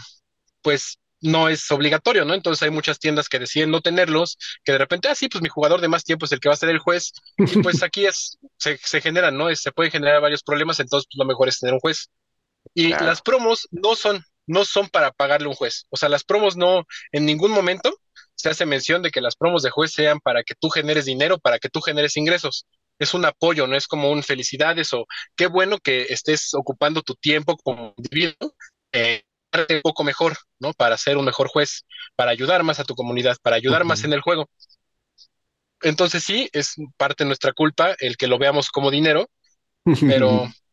pues, 0.62 1.00
no 1.22 1.50
es 1.50 1.70
obligatorio, 1.72 2.26
¿no? 2.26 2.34
Entonces 2.34 2.64
hay 2.64 2.70
muchas 2.70 3.00
tiendas 3.00 3.30
que 3.30 3.40
deciden 3.40 3.72
no 3.72 3.82
tenerlos, 3.82 4.38
que 4.64 4.74
de 4.74 4.78
repente, 4.78 5.08
ah, 5.10 5.16
sí, 5.16 5.30
pues 5.30 5.42
mi 5.42 5.50
jugador 5.50 5.82
de 5.82 5.88
más 5.88 6.04
tiempo 6.04 6.26
es 6.26 6.32
el 6.32 6.40
que 6.40 6.50
va 6.50 6.54
a 6.54 6.58
ser 6.58 6.70
el 6.70 6.80
juez. 6.80 7.12
Y 7.38 7.62
pues 7.62 7.84
aquí 7.84 8.06
es, 8.06 8.38
se, 8.58 8.78
se 8.78 9.02
generan, 9.02 9.38
¿no? 9.38 9.54
Se 9.56 9.72
pueden 9.72 9.92
generar 9.92 10.22
varios 10.22 10.44
problemas, 10.44 10.80
entonces 10.80 11.08
pues, 11.10 11.18
lo 11.18 11.26
mejor 11.26 11.48
es 11.48 11.60
tener 11.60 11.74
un 11.74 11.80
juez. 11.80 12.10
Y 12.74 12.90
las 12.90 13.22
promos 13.22 13.68
no 13.72 13.96
son, 13.96 14.24
no 14.46 14.66
son 14.66 14.90
para 14.90 15.12
pagarle 15.12 15.48
un 15.48 15.56
juez. 15.56 15.86
O 15.90 15.98
sea, 15.98 16.10
las 16.10 16.24
promos 16.24 16.58
no, 16.58 16.86
en 17.12 17.26
ningún 17.26 17.52
momento 17.52 17.92
se 18.36 18.50
hace 18.50 18.66
mención 18.66 19.02
de 19.02 19.12
que 19.12 19.22
las 19.22 19.36
promos 19.36 19.64
de 19.64 19.72
juez 19.72 19.92
sean 19.92 20.20
para 20.20 20.44
que 20.44 20.54
tú 20.60 20.70
generes 20.70 21.06
dinero, 21.06 21.40
para 21.40 21.60
que 21.60 21.70
tú 21.70 21.82
generes 21.82 22.18
ingresos. 22.18 22.66
Es 23.00 23.14
un 23.14 23.26
apoyo, 23.26 23.68
no 23.68 23.76
es 23.76 23.88
como 23.88 24.12
un 24.12 24.24
felicidades 24.24 24.94
o 24.94 25.06
qué 25.36 25.48
bueno 25.48 25.80
que 25.80 26.08
estés 26.10 26.54
ocupando 26.54 27.02
tu 27.02 27.16
tiempo 27.16 27.58
como 27.58 27.94
individuo, 27.98 28.54
eh, 28.92 29.24
un 29.54 29.82
poco 29.82 30.04
mejor, 30.04 30.38
¿no? 30.60 30.74
Para 30.74 30.98
ser 30.98 31.18
un 31.18 31.26
mejor 31.26 31.48
juez, 31.48 31.86
para 32.16 32.32
ayudar 32.32 32.64
más 32.64 32.80
a 32.80 32.84
tu 32.84 32.96
comunidad, 32.96 33.38
para 33.42 33.56
ayudar 33.56 33.86
más 33.86 34.04
en 34.04 34.14
el 34.14 34.22
juego. 34.22 34.50
Entonces 35.82 36.24
sí, 36.24 36.50
es 36.54 36.76
parte 36.98 37.24
de 37.24 37.28
nuestra 37.28 37.54
culpa 37.54 37.96
el 38.00 38.18
que 38.18 38.28
lo 38.28 38.38
veamos 38.38 38.70
como 38.70 38.92
dinero, 38.92 39.30
pero 39.84 40.48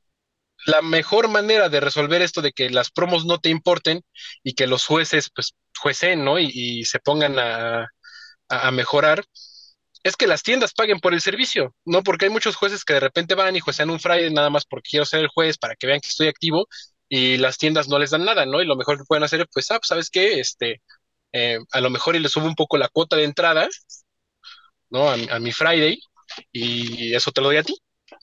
la 0.66 0.82
mejor 0.82 1.28
manera 1.28 1.68
de 1.68 1.80
resolver 1.80 2.22
esto 2.22 2.40
de 2.40 2.52
que 2.52 2.70
las 2.70 2.90
promos 2.90 3.26
no 3.26 3.38
te 3.38 3.50
importen 3.50 4.02
y 4.42 4.54
que 4.54 4.66
los 4.66 4.86
jueces 4.86 5.30
pues 5.34 5.54
juecen, 5.78 6.24
¿no? 6.24 6.38
Y, 6.38 6.84
se 6.84 6.98
pongan 7.00 7.38
a, 7.38 7.90
mejorar, 8.72 9.24
es 10.04 10.16
que 10.16 10.28
las 10.28 10.42
tiendas 10.42 10.72
paguen 10.74 11.00
por 11.00 11.12
el 11.12 11.20
servicio, 11.20 11.74
¿no? 11.84 12.02
Porque 12.02 12.26
hay 12.26 12.30
muchos 12.30 12.56
jueces 12.56 12.84
que 12.84 12.94
de 12.94 13.00
repente 13.00 13.34
van 13.34 13.56
y 13.56 13.60
juecean 13.60 13.90
un 13.90 13.98
Friday 13.98 14.32
nada 14.32 14.48
más 14.48 14.64
porque 14.64 14.90
quiero 14.90 15.04
ser 15.04 15.20
el 15.20 15.28
juez 15.28 15.58
para 15.58 15.74
que 15.74 15.86
vean 15.86 16.00
que 16.00 16.08
estoy 16.08 16.28
activo 16.28 16.68
y 17.14 17.36
las 17.36 17.58
tiendas 17.58 17.86
no 17.86 18.00
les 18.00 18.10
dan 18.10 18.24
nada, 18.24 18.44
¿no? 18.44 18.60
Y 18.60 18.66
lo 18.66 18.74
mejor 18.74 18.98
que 18.98 19.04
pueden 19.04 19.22
hacer 19.22 19.40
es, 19.40 19.46
pues, 19.52 19.70
ah, 19.70 19.78
pues, 19.78 19.86
¿sabes 19.86 20.10
qué? 20.10 20.40
Este, 20.40 20.82
eh, 21.32 21.60
a 21.70 21.80
lo 21.80 21.88
mejor 21.88 22.16
y 22.16 22.18
les 22.18 22.32
subo 22.32 22.46
un 22.46 22.56
poco 22.56 22.76
la 22.76 22.88
cuota 22.88 23.14
de 23.14 23.22
entrada 23.22 23.68
¿no? 24.90 25.08
A, 25.08 25.38
mi 25.38 25.52
Friday 25.52 26.00
y 26.50 27.14
eso 27.14 27.30
te 27.30 27.40
lo 27.40 27.48
doy 27.48 27.58
a 27.58 27.62
ti. 27.62 27.76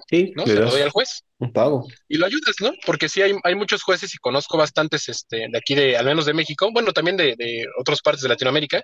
Sí, 0.10 0.34
¿no? 0.36 0.46
Se 0.46 0.56
lo 0.56 0.70
doy 0.70 0.82
al 0.82 0.90
juez. 0.90 1.24
Un 1.38 1.54
pago. 1.54 1.88
Y 2.10 2.18
lo 2.18 2.26
ayudas, 2.26 2.56
¿no? 2.60 2.72
Porque 2.86 3.08
sí 3.08 3.22
hay, 3.22 3.34
hay 3.46 3.56
muchos 3.56 3.82
jueces 3.82 4.14
y 4.14 4.18
conozco 4.18 4.58
bastantes 4.58 5.08
este, 5.08 5.48
de 5.50 5.58
aquí, 5.58 5.74
de, 5.74 5.96
al 5.96 6.06
menos 6.06 6.26
de 6.26 6.34
México, 6.34 6.70
bueno, 6.74 6.92
también 6.92 7.16
de, 7.16 7.36
de 7.38 7.66
otras 7.80 8.02
partes 8.02 8.24
de 8.24 8.30
Latinoamérica, 8.30 8.84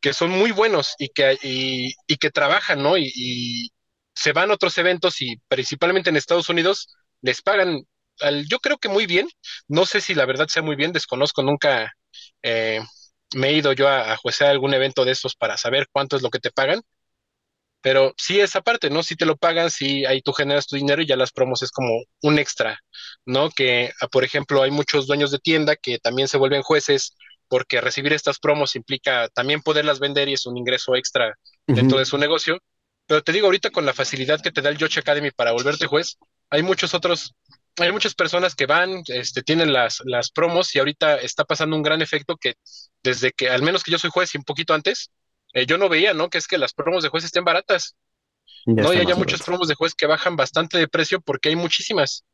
que 0.00 0.12
son 0.12 0.30
muy 0.30 0.50
buenos 0.50 0.94
y 0.98 1.08
que, 1.10 1.38
y, 1.40 1.94
y 2.08 2.16
que 2.16 2.30
trabajan, 2.30 2.82
¿no? 2.82 2.96
Y, 2.96 3.12
y, 3.14 3.70
se 4.16 4.32
van 4.32 4.50
a 4.50 4.54
otros 4.54 4.76
eventos 4.78 5.20
y 5.22 5.36
principalmente 5.48 6.10
en 6.10 6.16
Estados 6.16 6.48
Unidos 6.48 6.88
les 7.20 7.42
pagan, 7.42 7.84
al, 8.20 8.46
yo 8.48 8.58
creo 8.60 8.78
que 8.78 8.88
muy 8.88 9.06
bien, 9.06 9.28
no 9.68 9.86
sé 9.86 10.00
si 10.00 10.14
la 10.14 10.26
verdad 10.26 10.48
sea 10.48 10.62
muy 10.62 10.76
bien, 10.76 10.92
desconozco, 10.92 11.42
nunca 11.42 11.92
eh, 12.42 12.80
me 13.34 13.48
he 13.48 13.52
ido 13.54 13.72
yo 13.72 13.88
a, 13.88 14.12
a 14.12 14.16
juecear 14.16 14.50
algún 14.50 14.74
evento 14.74 15.04
de 15.04 15.12
estos 15.12 15.36
para 15.36 15.56
saber 15.56 15.88
cuánto 15.92 16.16
es 16.16 16.22
lo 16.22 16.30
que 16.30 16.40
te 16.40 16.50
pagan, 16.50 16.82
pero 17.80 18.14
sí 18.16 18.40
esa 18.40 18.62
parte, 18.62 18.88
¿no? 18.88 19.02
Si 19.02 19.14
te 19.14 19.26
lo 19.26 19.36
pagan, 19.36 19.70
si 19.70 20.06
ahí 20.06 20.22
tú 20.22 20.32
generas 20.32 20.66
tu 20.66 20.76
dinero 20.76 21.02
y 21.02 21.06
ya 21.06 21.16
las 21.16 21.32
promos 21.32 21.62
es 21.62 21.70
como 21.70 21.90
un 22.22 22.38
extra, 22.38 22.78
¿no? 23.26 23.50
Que, 23.50 23.92
ah, 24.00 24.08
por 24.08 24.24
ejemplo, 24.24 24.62
hay 24.62 24.70
muchos 24.70 25.06
dueños 25.06 25.30
de 25.30 25.38
tienda 25.38 25.76
que 25.76 25.98
también 25.98 26.26
se 26.28 26.38
vuelven 26.38 26.62
jueces 26.62 27.14
porque 27.46 27.82
recibir 27.82 28.14
estas 28.14 28.38
promos 28.38 28.74
implica 28.74 29.28
también 29.34 29.60
poderlas 29.60 30.00
vender 30.00 30.30
y 30.30 30.32
es 30.32 30.46
un 30.46 30.56
ingreso 30.56 30.96
extra 30.96 31.34
dentro 31.74 31.98
de 31.98 32.06
su 32.06 32.16
negocio. 32.16 32.58
Pero 33.06 33.22
te 33.22 33.32
digo, 33.32 33.46
ahorita 33.48 33.68
con 33.70 33.84
la 33.84 33.92
facilidad 33.92 34.40
que 34.40 34.50
te 34.50 34.62
da 34.62 34.70
el 34.70 34.78
Yoche 34.78 35.00
Academy 35.00 35.30
para 35.30 35.52
volverte 35.52 35.86
juez, 35.86 36.16
hay 36.48 36.62
muchos 36.62 36.94
otros, 36.94 37.34
hay 37.78 37.92
muchas 37.92 38.14
personas 38.14 38.54
que 38.54 38.66
van, 38.66 39.02
este, 39.08 39.42
tienen 39.42 39.72
las, 39.72 40.00
las 40.04 40.30
promos 40.30 40.74
y 40.74 40.78
ahorita 40.78 41.16
está 41.16 41.44
pasando 41.44 41.76
un 41.76 41.82
gran 41.82 42.02
efecto 42.02 42.36
que 42.36 42.54
desde 43.02 43.32
que, 43.32 43.48
al 43.50 43.62
menos 43.62 43.82
que 43.82 43.90
yo 43.90 43.98
soy 43.98 44.10
juez 44.10 44.34
y 44.34 44.38
un 44.38 44.44
poquito 44.44 44.74
antes, 44.74 45.10
eh, 45.52 45.66
yo 45.66 45.78
no 45.78 45.88
veía, 45.88 46.14
¿no? 46.14 46.28
Que 46.30 46.38
es 46.38 46.46
que 46.46 46.58
las 46.58 46.72
promos 46.72 47.02
de 47.02 47.08
juez 47.08 47.24
estén 47.24 47.44
baratas. 47.44 47.96
no, 48.66 48.92
y 48.94 48.98
hay 48.98 49.06
muchos 49.14 49.42
promos 49.42 49.68
de 49.68 49.74
juez 49.74 49.94
que 49.94 50.06
bajan 50.06 50.36
bastante 50.36 50.78
de 50.78 50.88
precio 50.88 51.20
porque 51.20 51.50
hay 51.50 51.56
muchísimas. 51.56 52.24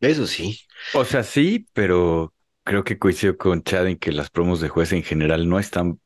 Eso 0.00 0.26
sí. 0.26 0.58
O 0.94 1.04
sea, 1.04 1.22
sí, 1.22 1.66
pero 1.72 2.34
creo 2.64 2.84
que 2.84 2.98
coincido 2.98 3.36
con 3.36 3.62
Chad 3.62 3.86
en 3.88 3.98
que 3.98 4.12
las 4.12 4.30
promos 4.30 4.60
de 4.60 4.68
juez 4.68 4.92
en 4.92 5.02
general 5.04 5.48
no 5.48 5.58
están, 5.58 6.00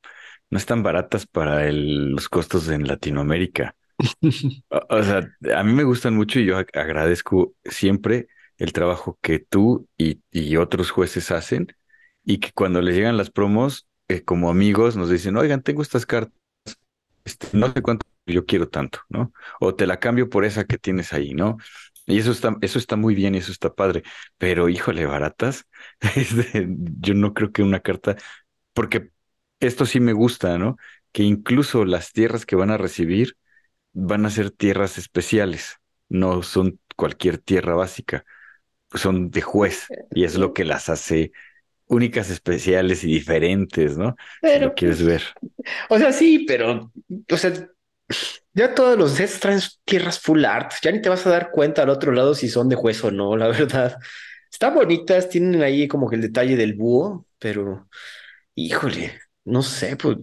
no 0.51 0.59
están 0.59 0.83
baratas 0.83 1.27
para 1.27 1.71
los 1.73 2.29
costos 2.29 2.69
en 2.69 2.87
Latinoamérica. 2.87 3.75
o, 4.69 5.03
sea, 5.03 5.29
a 5.55 5.65
mí 5.65 5.73
me 5.73 5.85
gustan 5.85 6.15
mucho 6.15 6.39
y 6.41 6.47
yo 6.47 6.59
agradezco 6.59 7.55
siempre 7.65 8.29
el 8.59 8.73
trabajo 8.73 9.19
que 9.23 9.39
tú 9.39 9.89
y, 9.97 10.21
y 10.31 10.57
otros 10.57 10.91
jueces 10.91 11.31
hacen 11.31 11.69
y 12.25 12.39
que 12.39 12.53
cuando 12.53 12.83
les 12.83 12.95
llegan 12.95 13.17
las 13.17 13.31
promos 13.31 13.89
eh, 14.09 14.23
como 14.23 14.51
amigos 14.51 14.97
nos 14.97 15.11
dicen, 15.11 15.37
oigan, 15.37 15.63
tengo 15.63 15.83
estas 15.83 16.07
cartas, 16.07 16.33
este, 17.25 17.49
no 17.53 17.73
sé 17.73 17.83
cuánto, 17.83 18.07
yo 18.27 18.47
quiero 18.47 18.69
tanto, 18.69 19.01
¿no? 19.09 19.33
O 19.61 19.75
te 19.75 19.87
la 19.87 19.99
cambio 20.01 20.29
por 20.31 20.45
esa 20.45 20.65
que 20.65 20.79
tienes 20.79 21.13
ahí, 21.13 21.35
¿no? 21.35 21.59
Y 22.07 22.19
eso 22.19 22.31
está, 22.31 22.57
eso 22.61 22.79
está 22.79 22.97
muy 22.97 23.15
bien 23.15 23.35
y 23.35 23.39
eso 23.39 23.51
está 23.53 23.75
padre, 23.75 24.05
pero 24.39 24.69
híjole, 24.69 25.07
baratas, 25.07 25.67
este, 26.17 26.69
yo 26.69 27.15
no 27.15 27.35
creo 27.35 27.53
que 27.53 27.63
una 27.63 27.81
carta, 27.81 28.17
porque 28.75 29.11
esto 29.61 29.87
sí 29.87 30.01
me 30.01 30.13
gusta, 30.13 30.59
¿no? 30.59 30.77
Que 31.13 31.23
incluso 31.25 31.85
las 31.85 32.13
tierras 32.13 32.47
que 32.47 32.57
van 32.57 32.71
a 32.71 32.79
recibir 32.79 33.37
van 33.99 34.27
a 34.27 34.31
ser 34.31 34.51
tierras 34.51 34.99
especiales, 34.99 35.79
no 36.09 36.43
son 36.43 36.79
cualquier 36.97 37.39
tierra 37.39 37.75
básica, 37.75 38.25
son 38.93 39.31
de 39.31 39.41
juez 39.41 39.89
y 40.13 40.25
es 40.25 40.37
lo 40.37 40.53
que 40.53 40.65
las 40.65 40.91
hace 40.91 41.33
únicas, 41.87 42.31
especiales 42.31 43.05
y 43.05 43.09
diferentes, 43.09 43.97
¿no? 43.97 44.17
Pero, 44.43 44.59
si 44.59 44.65
lo 44.65 44.75
quieres 44.75 45.03
ver. 45.03 45.23
O 45.89 45.99
sea, 45.99 46.13
sí, 46.13 46.45
pero, 46.47 46.93
o 47.31 47.37
sea, 47.37 47.53
ya 48.55 48.75
todos 48.75 48.99
los 48.99 49.13
sets 49.13 49.41
traen 49.41 49.61
tierras 49.85 50.21
full 50.21 50.45
art, 50.45 50.73
ya 50.83 50.93
ni 50.93 51.01
te 51.01 51.09
vas 51.09 51.27
a 51.27 51.31
dar 51.31 51.51
cuenta 51.51 51.83
al 51.83 51.91
otro 51.91 52.13
lado 52.13 52.35
si 52.35 52.49
son 52.49 52.69
de 52.69 52.77
juez 52.77 53.03
o 53.03 53.11
no, 53.11 53.37
la 53.37 53.49
verdad. 53.49 53.99
Están 54.53 54.75
bonitas, 54.75 55.29
tienen 55.29 55.63
ahí 55.63 55.89
como 55.89 56.09
que 56.09 56.17
el 56.17 56.23
detalle 56.23 56.57
del 56.57 56.75
búho, 56.75 57.27
pero, 57.39 57.89
híjole, 58.55 59.21
no 59.45 59.63
sé, 59.63 59.97
pues, 59.97 60.19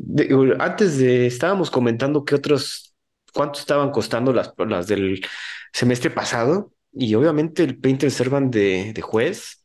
antes 0.60 0.98
de, 0.98 1.26
estábamos 1.28 1.72
comentando 1.72 2.24
que 2.24 2.36
otros, 2.36 2.93
cuánto 3.34 3.60
estaban 3.60 3.92
costando 3.92 4.34
las, 4.34 4.54
las 4.58 4.88
del 4.88 5.26
semestre 5.74 6.10
pasado, 6.12 6.74
y 6.92 7.16
obviamente 7.16 7.64
el 7.64 7.78
Painter 7.80 8.12
Servant 8.12 8.54
de, 8.54 8.94
de 8.94 9.02
juez 9.02 9.60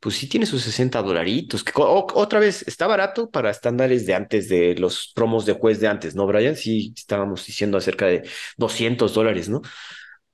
pues 0.00 0.16
sí 0.16 0.28
tiene 0.28 0.46
sus 0.46 0.62
60 0.62 1.02
dolaritos. 1.02 1.62
Que, 1.62 1.72
otra 1.76 2.40
vez, 2.40 2.66
está 2.66 2.86
barato 2.86 3.30
para 3.30 3.50
estándares 3.50 4.06
de 4.06 4.14
antes 4.14 4.48
de 4.48 4.74
los 4.76 5.12
promos 5.14 5.44
de 5.46 5.52
juez 5.52 5.78
de 5.78 5.88
antes, 5.88 6.14
¿no, 6.14 6.26
Brian? 6.26 6.56
Sí, 6.56 6.94
estábamos 6.96 7.44
diciendo 7.46 7.76
acerca 7.78 8.06
de 8.06 8.26
200 8.56 9.12
dólares, 9.14 9.48
¿no? 9.50 9.60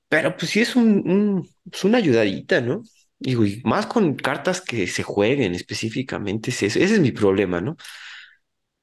Pero 0.09 0.35
pues 0.37 0.51
sí 0.51 0.61
es 0.61 0.75
un, 0.75 1.49
es 1.71 1.83
una 1.83 1.97
ayudadita, 1.97 2.61
¿no? 2.61 2.83
Digo, 3.19 3.45
y 3.45 3.61
más 3.65 3.87
con 3.87 4.15
cartas 4.15 4.61
que 4.61 4.87
se 4.87 5.03
jueguen 5.03 5.53
específicamente, 5.55 6.51
ese, 6.51 6.67
ese 6.67 6.83
es 6.83 6.99
mi 6.99 7.11
problema, 7.11 7.59
¿no? 7.61 7.75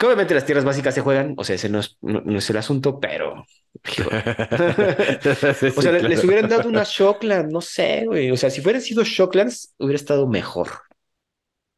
Que 0.04 0.08
obviamente 0.08 0.34
las 0.34 0.44
tierras 0.44 0.66
básicas 0.66 0.94
se 0.94 1.00
juegan, 1.00 1.32
o 1.38 1.44
sea, 1.44 1.56
ese 1.56 1.70
no 1.70 1.80
es, 1.80 1.96
no, 2.02 2.36
es 2.36 2.50
el 2.50 2.58
asunto, 2.58 3.00
pero. 3.00 3.46
o 5.76 5.80
sea, 5.80 5.92
les 5.92 6.22
hubieran 6.22 6.46
dado 6.46 6.68
una 6.68 6.82
Shockland, 6.84 7.50
no 7.50 7.62
sé, 7.62 8.04
güey. 8.04 8.30
O 8.30 8.36
sea, 8.36 8.50
si 8.50 8.60
hubieran 8.60 8.82
sido 8.82 9.02
Shocklands, 9.02 9.74
hubiera 9.78 9.96
estado 9.96 10.26
mejor. 10.26 10.68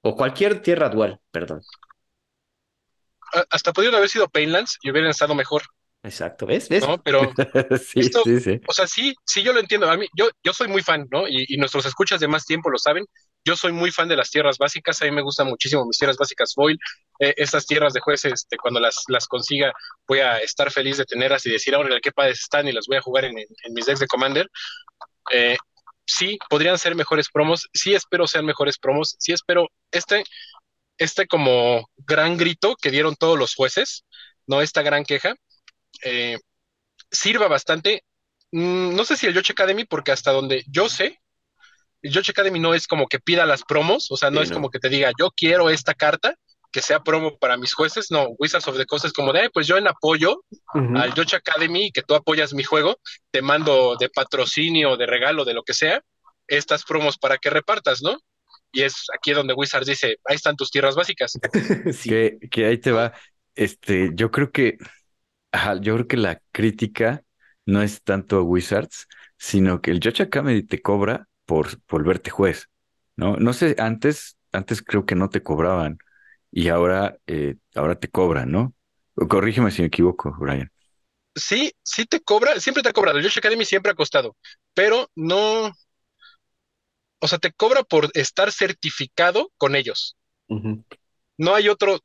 O 0.00 0.16
cualquier 0.16 0.60
tierra 0.60 0.88
dual, 0.88 1.20
perdón. 1.30 1.62
Hasta 3.48 3.72
pudieron 3.72 3.94
haber 3.94 4.08
sido 4.08 4.28
Painlands 4.28 4.76
y 4.82 4.90
hubieran 4.90 5.10
estado 5.10 5.36
mejor. 5.36 5.62
Exacto, 6.02 6.46
¿ves? 6.46 6.68
¿Ves? 6.68 6.84
No, 6.84 7.00
pero 7.00 7.32
sí, 7.78 8.02
sí, 8.24 8.40
sí. 8.40 8.60
o 8.66 8.72
sea, 8.72 8.88
sí, 8.88 9.14
sí, 9.24 9.44
yo 9.44 9.52
lo 9.52 9.60
entiendo. 9.60 9.88
A 9.88 9.96
mí, 9.96 10.08
yo, 10.16 10.30
yo 10.42 10.52
soy 10.52 10.66
muy 10.66 10.82
fan, 10.82 11.06
¿no? 11.12 11.28
Y, 11.28 11.44
y, 11.48 11.58
nuestros 11.58 11.86
escuchas 11.86 12.18
de 12.18 12.26
más 12.26 12.44
tiempo 12.44 12.70
lo 12.70 12.78
saben. 12.78 13.04
Yo 13.44 13.54
soy 13.54 13.70
muy 13.70 13.92
fan 13.92 14.08
de 14.08 14.16
las 14.16 14.32
tierras 14.32 14.58
básicas. 14.58 15.00
A 15.00 15.04
mí 15.04 15.12
me 15.12 15.22
gustan 15.22 15.46
muchísimo 15.46 15.86
mis 15.86 15.98
tierras 15.98 16.16
básicas 16.16 16.54
foil. 16.54 16.76
Eh, 17.18 17.34
estas 17.36 17.66
tierras 17.66 17.92
de 17.92 18.00
jueces, 18.00 18.32
este, 18.32 18.56
cuando 18.56 18.80
las, 18.80 19.04
las 19.08 19.26
consiga, 19.26 19.72
voy 20.06 20.20
a 20.20 20.38
estar 20.38 20.70
feliz 20.70 20.98
de 20.98 21.04
tenerlas 21.04 21.46
y 21.46 21.50
decir, 21.50 21.74
ahora, 21.74 21.98
qué 22.00 22.12
padres 22.12 22.40
están 22.40 22.68
y 22.68 22.72
las 22.72 22.86
voy 22.86 22.98
a 22.98 23.02
jugar 23.02 23.24
en, 23.24 23.38
en, 23.38 23.72
mis 23.72 23.86
decks 23.86 24.00
de 24.00 24.06
Commander. 24.06 24.48
Eh, 25.32 25.56
sí, 26.04 26.38
podrían 26.48 26.78
ser 26.78 26.94
mejores 26.94 27.28
promos. 27.30 27.68
Sí, 27.72 27.94
espero 27.94 28.26
sean 28.26 28.44
mejores 28.44 28.78
promos. 28.78 29.16
Sí, 29.18 29.32
espero 29.32 29.68
este, 29.90 30.24
este 30.98 31.26
como 31.26 31.88
gran 31.96 32.36
grito 32.36 32.76
que 32.80 32.90
dieron 32.90 33.16
todos 33.16 33.38
los 33.38 33.54
jueces, 33.54 34.04
¿no? 34.46 34.60
Esta 34.60 34.82
gran 34.82 35.04
queja 35.04 35.34
eh, 36.02 36.38
sirva 37.10 37.48
bastante. 37.48 38.04
Mm, 38.52 38.94
no 38.94 39.04
sé 39.04 39.16
si 39.16 39.26
el 39.26 39.34
Yoche 39.34 39.52
Academy, 39.52 39.84
porque 39.84 40.12
hasta 40.12 40.32
donde 40.32 40.64
yo 40.68 40.88
sé, 40.88 41.20
el 42.02 42.12
Yoche 42.12 42.32
Academy 42.32 42.58
no 42.58 42.74
es 42.74 42.86
como 42.86 43.06
que 43.08 43.18
pida 43.18 43.46
las 43.46 43.62
promos, 43.64 44.10
o 44.10 44.16
sea, 44.16 44.30
no 44.30 44.42
es 44.42 44.52
como 44.52 44.70
que 44.70 44.78
te 44.78 44.88
diga, 44.88 45.10
yo 45.18 45.30
quiero 45.30 45.70
esta 45.70 45.94
carta, 45.94 46.36
que 46.76 46.82
sea 46.82 47.02
promo 47.02 47.38
para 47.38 47.56
mis 47.56 47.72
jueces, 47.72 48.10
no, 48.10 48.28
Wizards 48.38 48.68
of 48.68 48.76
the 48.76 48.84
Coast 48.84 49.06
es 49.06 49.14
como 49.14 49.32
de, 49.32 49.48
pues 49.48 49.66
yo 49.66 49.78
en 49.78 49.88
apoyo 49.88 50.44
al 50.74 51.14
Yoche 51.14 51.36
Academy, 51.36 51.90
que 51.90 52.02
tú 52.02 52.14
apoyas 52.14 52.52
mi 52.52 52.64
juego, 52.64 52.98
te 53.30 53.40
mando 53.40 53.96
de 53.98 54.10
patrocinio, 54.10 54.98
de 54.98 55.06
regalo, 55.06 55.46
de 55.46 55.54
lo 55.54 55.62
que 55.62 55.72
sea, 55.72 56.02
estas 56.46 56.84
promos 56.84 57.16
para 57.16 57.38
que 57.38 57.48
repartas, 57.48 58.02
¿no? 58.02 58.18
Y 58.72 58.82
es 58.82 59.06
aquí 59.14 59.32
donde 59.32 59.54
Wizards 59.54 59.86
dice, 59.86 60.16
ahí 60.26 60.36
están 60.36 60.54
tus 60.54 60.70
tierras 60.70 60.96
básicas. 60.96 61.32
que, 62.04 62.36
que 62.50 62.66
ahí 62.66 62.76
te 62.76 62.92
va. 62.92 63.14
Este, 63.54 64.10
yo 64.12 64.30
creo 64.30 64.52
que 64.52 64.76
yo 65.80 65.94
creo 65.94 66.08
que 66.08 66.18
la 66.18 66.42
crítica 66.52 67.22
no 67.64 67.80
es 67.80 68.02
tanto 68.02 68.36
a 68.36 68.42
Wizards, 68.42 69.06
sino 69.38 69.80
que 69.80 69.92
el 69.92 70.00
Judge 70.04 70.24
Academy 70.24 70.62
te 70.62 70.82
cobra 70.82 71.26
por 71.46 71.68
volverte 71.88 72.28
juez, 72.28 72.68
¿no? 73.16 73.38
No 73.38 73.54
sé, 73.54 73.76
antes, 73.78 74.36
antes 74.52 74.82
creo 74.82 75.06
que 75.06 75.14
no 75.14 75.30
te 75.30 75.42
cobraban 75.42 75.96
y 76.50 76.68
ahora, 76.68 77.16
eh, 77.26 77.56
ahora 77.74 77.98
te 77.98 78.08
cobran, 78.08 78.50
¿no? 78.50 78.74
Corrígeme 79.14 79.70
si 79.70 79.82
me 79.82 79.88
equivoco, 79.88 80.34
Brian. 80.38 80.70
Sí, 81.34 81.72
sí 81.82 82.06
te 82.06 82.20
cobra, 82.20 82.60
siempre 82.60 82.82
te 82.82 82.88
ha 82.88 82.92
cobrado. 82.92 83.18
El 83.18 83.24
Josh 83.24 83.38
Academy 83.38 83.64
siempre 83.64 83.92
ha 83.92 83.94
costado, 83.94 84.36
pero 84.74 85.10
no, 85.14 85.72
o 87.18 87.28
sea, 87.28 87.38
te 87.38 87.52
cobra 87.52 87.82
por 87.82 88.10
estar 88.14 88.52
certificado 88.52 89.50
con 89.58 89.76
ellos 89.76 90.16
no 91.38 91.54
hay 91.54 91.68
otro 91.68 91.98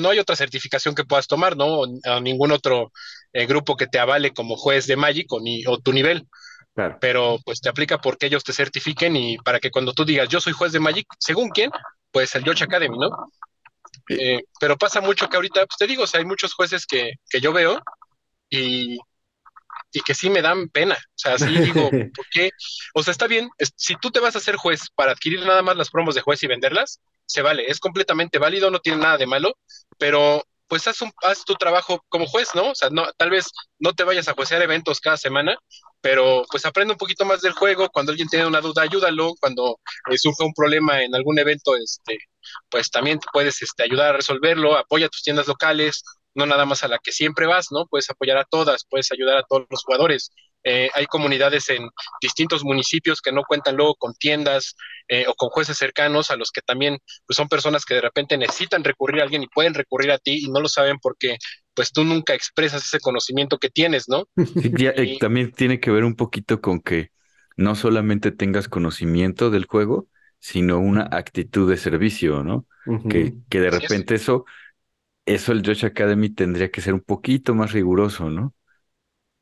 no 0.00 0.10
hay 0.10 0.18
otra 0.18 0.36
certificación 0.36 0.94
que 0.94 1.04
puedas 1.04 1.26
tomar, 1.26 1.56
¿no? 1.56 1.80
O, 1.80 2.20
ningún 2.20 2.52
otro 2.52 2.92
eh, 3.32 3.46
grupo 3.46 3.76
que 3.76 3.86
te 3.86 3.98
avale 3.98 4.32
como 4.32 4.56
juez 4.56 4.86
de 4.86 4.96
Magic 4.96 5.32
o, 5.32 5.40
ni, 5.40 5.64
o 5.66 5.78
tu 5.78 5.92
nivel. 5.92 6.28
Pero 7.00 7.38
pues 7.44 7.60
te 7.60 7.68
aplica 7.68 7.98
porque 7.98 8.26
ellos 8.26 8.44
te 8.44 8.54
certifiquen 8.54 9.14
y 9.14 9.36
para 9.38 9.60
que 9.60 9.70
cuando 9.70 9.92
tú 9.92 10.06
digas 10.06 10.28
yo 10.28 10.40
soy 10.40 10.54
juez 10.54 10.72
de 10.72 10.80
Magic, 10.80 11.06
según 11.18 11.50
quién, 11.50 11.70
pues 12.10 12.34
el 12.34 12.44
Yoch 12.44 12.62
Academy, 12.62 12.96
¿no? 12.98 13.10
Eh, 14.08 14.42
pero 14.60 14.76
pasa 14.76 15.00
mucho 15.00 15.28
que 15.28 15.36
ahorita, 15.36 15.66
pues 15.66 15.78
te 15.78 15.86
digo, 15.86 16.04
o 16.04 16.06
sea, 16.06 16.20
hay 16.20 16.26
muchos 16.26 16.54
jueces 16.54 16.86
que, 16.86 17.12
que 17.28 17.40
yo 17.40 17.52
veo 17.52 17.80
y, 18.50 18.98
y 19.92 20.00
que 20.00 20.14
sí 20.14 20.30
me 20.30 20.42
dan 20.42 20.68
pena. 20.68 20.94
O 20.94 21.18
sea, 21.18 21.38
sí 21.38 21.46
digo, 21.46 21.90
¿por 22.14 22.26
qué? 22.30 22.50
O 22.94 23.02
sea, 23.02 23.12
está 23.12 23.26
bien, 23.26 23.50
si 23.76 23.96
tú 23.96 24.10
te 24.10 24.20
vas 24.20 24.34
a 24.34 24.38
hacer 24.38 24.56
juez 24.56 24.88
para 24.94 25.12
adquirir 25.12 25.44
nada 25.44 25.62
más 25.62 25.76
las 25.76 25.90
promos 25.90 26.14
de 26.14 26.20
juez 26.22 26.42
y 26.42 26.46
venderlas, 26.46 27.00
se 27.26 27.42
vale, 27.42 27.64
es 27.68 27.80
completamente 27.80 28.38
válido, 28.38 28.70
no 28.70 28.80
tiene 28.80 28.98
nada 28.98 29.16
de 29.16 29.26
malo, 29.26 29.56
pero 29.98 30.44
pues 30.72 30.88
haz, 30.88 31.02
un, 31.02 31.12
haz 31.24 31.44
tu 31.44 31.54
trabajo 31.56 32.02
como 32.08 32.24
juez, 32.24 32.48
¿no? 32.54 32.70
O 32.70 32.74
sea, 32.74 32.88
no, 32.88 33.04
tal 33.18 33.28
vez 33.28 33.50
no 33.78 33.92
te 33.92 34.04
vayas 34.04 34.26
a 34.28 34.32
juecear 34.32 34.62
eventos 34.62 35.00
cada 35.00 35.18
semana, 35.18 35.54
pero 36.00 36.44
pues 36.50 36.64
aprende 36.64 36.92
un 36.92 36.98
poquito 36.98 37.26
más 37.26 37.42
del 37.42 37.52
juego. 37.52 37.90
Cuando 37.90 38.10
alguien 38.10 38.26
tiene 38.26 38.46
una 38.46 38.62
duda, 38.62 38.80
ayúdalo. 38.80 39.34
Cuando 39.38 39.78
eh, 40.10 40.16
surge 40.16 40.42
un 40.42 40.54
problema 40.54 41.02
en 41.02 41.14
algún 41.14 41.38
evento, 41.38 41.76
este, 41.76 42.20
pues 42.70 42.90
también 42.90 43.20
puedes 43.34 43.60
este, 43.60 43.82
ayudar 43.82 44.14
a 44.14 44.16
resolverlo. 44.16 44.74
Apoya 44.74 45.10
tus 45.10 45.22
tiendas 45.22 45.46
locales, 45.46 46.04
no 46.34 46.46
nada 46.46 46.64
más 46.64 46.82
a 46.82 46.88
la 46.88 46.98
que 46.98 47.12
siempre 47.12 47.46
vas, 47.46 47.68
¿no? 47.70 47.86
Puedes 47.86 48.10
apoyar 48.10 48.38
a 48.38 48.44
todas, 48.44 48.86
puedes 48.88 49.10
ayudar 49.12 49.36
a 49.38 49.42
todos 49.42 49.66
los 49.70 49.84
jugadores. 49.84 50.30
Eh, 50.64 50.90
hay 50.94 51.06
comunidades 51.06 51.68
en 51.70 51.88
distintos 52.20 52.62
municipios 52.62 53.20
que 53.20 53.32
no 53.32 53.42
cuentan 53.42 53.76
luego 53.76 53.96
con 53.96 54.14
tiendas 54.14 54.76
eh, 55.08 55.24
o 55.26 55.34
con 55.34 55.48
jueces 55.48 55.76
cercanos 55.76 56.30
a 56.30 56.36
los 56.36 56.52
que 56.52 56.60
también 56.60 56.98
pues, 57.26 57.36
son 57.36 57.48
personas 57.48 57.84
que 57.84 57.94
de 57.94 58.00
repente 58.00 58.38
necesitan 58.38 58.84
recurrir 58.84 59.20
a 59.20 59.24
alguien 59.24 59.42
y 59.42 59.48
pueden 59.48 59.74
recurrir 59.74 60.12
a 60.12 60.18
ti 60.18 60.44
y 60.44 60.50
no 60.50 60.60
lo 60.60 60.68
saben 60.68 60.98
porque 61.02 61.36
pues 61.74 61.90
tú 61.90 62.04
nunca 62.04 62.34
expresas 62.34 62.84
ese 62.84 63.00
conocimiento 63.00 63.58
que 63.58 63.70
tienes, 63.70 64.08
¿no? 64.08 64.28
Eh, 64.94 65.18
también 65.18 65.52
tiene 65.52 65.80
que 65.80 65.90
ver 65.90 66.04
un 66.04 66.14
poquito 66.14 66.60
con 66.60 66.80
que 66.80 67.10
no 67.56 67.74
solamente 67.74 68.30
tengas 68.30 68.68
conocimiento 68.68 69.50
del 69.50 69.64
juego, 69.64 70.08
sino 70.38 70.78
una 70.78 71.08
actitud 71.10 71.68
de 71.68 71.76
servicio, 71.76 72.42
¿no? 72.42 72.66
que, 73.08 73.34
que 73.48 73.60
de 73.60 73.70
repente 73.70 74.16
eso 74.16 74.44
eso 75.26 75.52
el 75.52 75.62
Josh 75.66 75.84
Academy 75.86 76.30
tendría 76.30 76.70
que 76.70 76.80
ser 76.80 76.94
un 76.94 77.00
poquito 77.00 77.54
más 77.54 77.72
riguroso, 77.72 78.30
¿no? 78.30 78.54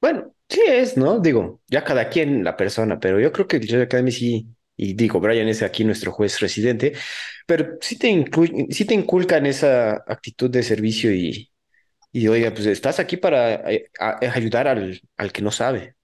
Bueno, 0.00 0.34
sí 0.48 0.60
es, 0.66 0.96
¿no? 0.96 1.18
Digo, 1.20 1.60
ya 1.68 1.84
cada 1.84 2.08
quien 2.08 2.42
la 2.44 2.56
persona, 2.56 2.98
pero 2.98 3.20
yo 3.20 3.32
creo 3.32 3.46
que 3.46 3.56
el 3.56 3.68
Josh 3.68 3.82
Academy 3.82 4.10
sí, 4.12 4.48
y 4.76 4.94
digo, 4.94 5.20
Brian 5.20 5.48
es 5.48 5.62
aquí 5.62 5.84
nuestro 5.84 6.12
juez 6.12 6.40
residente, 6.40 6.94
pero 7.46 7.76
sí 7.80 7.98
te, 7.98 8.24
sí 8.70 8.84
te 8.86 8.94
inculcan 8.94 9.44
esa 9.46 9.96
actitud 10.06 10.48
de 10.50 10.62
servicio 10.62 11.12
y, 11.14 11.50
y 12.12 12.28
oiga, 12.28 12.52
pues 12.52 12.66
estás 12.66 13.00
aquí 13.00 13.16
para 13.18 13.70
eh, 13.72 13.90
ayudar 14.00 14.68
al, 14.68 15.00
al 15.16 15.32
que 15.32 15.42
no 15.42 15.52
sabe. 15.52 15.96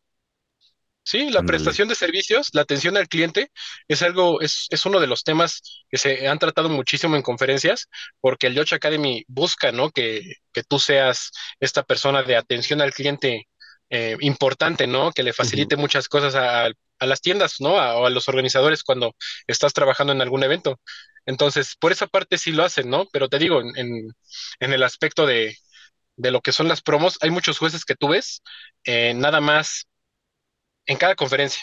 Sí, 1.07 1.30
la 1.30 1.44
prestación 1.44 1.86
de 1.86 1.94
servicios, 1.94 2.48
la 2.52 2.62
atención 2.62 2.96
al 2.96 3.07
cliente 3.07 3.52
es 3.86 4.02
algo, 4.02 4.40
es, 4.40 4.66
es, 4.70 4.84
uno 4.86 4.98
de 4.98 5.07
los 5.07 5.22
temas 5.22 5.62
que 5.88 5.98
se 5.98 6.26
han 6.26 6.40
tratado 6.40 6.68
muchísimo 6.68 7.14
en 7.14 7.22
conferencias, 7.22 7.88
porque 8.20 8.48
el 8.48 8.54
Yoch 8.54 8.72
Academy 8.72 9.24
busca, 9.28 9.70
¿no? 9.70 9.90
Que, 9.90 10.22
que 10.52 10.64
tú 10.64 10.80
seas 10.80 11.30
esta 11.61 11.84
persona 11.84 12.24
de 12.24 12.34
atención 12.34 12.80
al 12.80 12.92
cliente 12.92 13.46
eh, 13.88 14.16
importante, 14.18 14.88
¿no? 14.88 15.12
Que 15.12 15.22
le 15.22 15.32
facilite 15.32 15.76
muchas 15.76 16.09
cosas 16.09 16.34
a, 16.34 16.64
a, 16.98 17.07
las 17.07 17.20
tiendas, 17.20 17.61
¿no? 17.61 17.78
A, 17.78 17.94
o 17.98 18.07
a 18.07 18.11
los 18.11 18.28
organizadores 18.28 18.82
cuando 18.82 19.14
estás 19.46 19.72
trabajando 19.74 20.12
en 20.12 20.22
algún 20.22 20.42
evento. 20.42 20.80
Entonces, 21.24 21.76
por 21.78 21.92
esa 21.92 22.09
parte 22.09 22.36
sí 22.36 22.50
lo 22.50 22.64
hacen, 22.64 22.90
¿no? 22.90 23.07
Pero 23.12 23.28
te 23.28 23.38
digo, 23.38 23.61
en, 23.61 24.09
en 24.59 24.72
el 24.72 24.82
aspecto 24.82 25.24
de, 25.24 25.57
de 26.16 26.30
lo 26.32 26.40
que 26.40 26.50
son 26.50 26.66
las 26.66 26.82
promos, 26.82 27.16
hay 27.20 27.30
muchos 27.30 27.59
jueces 27.59 27.84
que 27.84 27.94
tú 27.94 28.09
ves, 28.09 28.42
eh, 28.84 29.14
nada 29.14 29.40
más 29.40 29.86
en 30.87 30.97
cada 30.97 31.14
conferencia. 31.14 31.62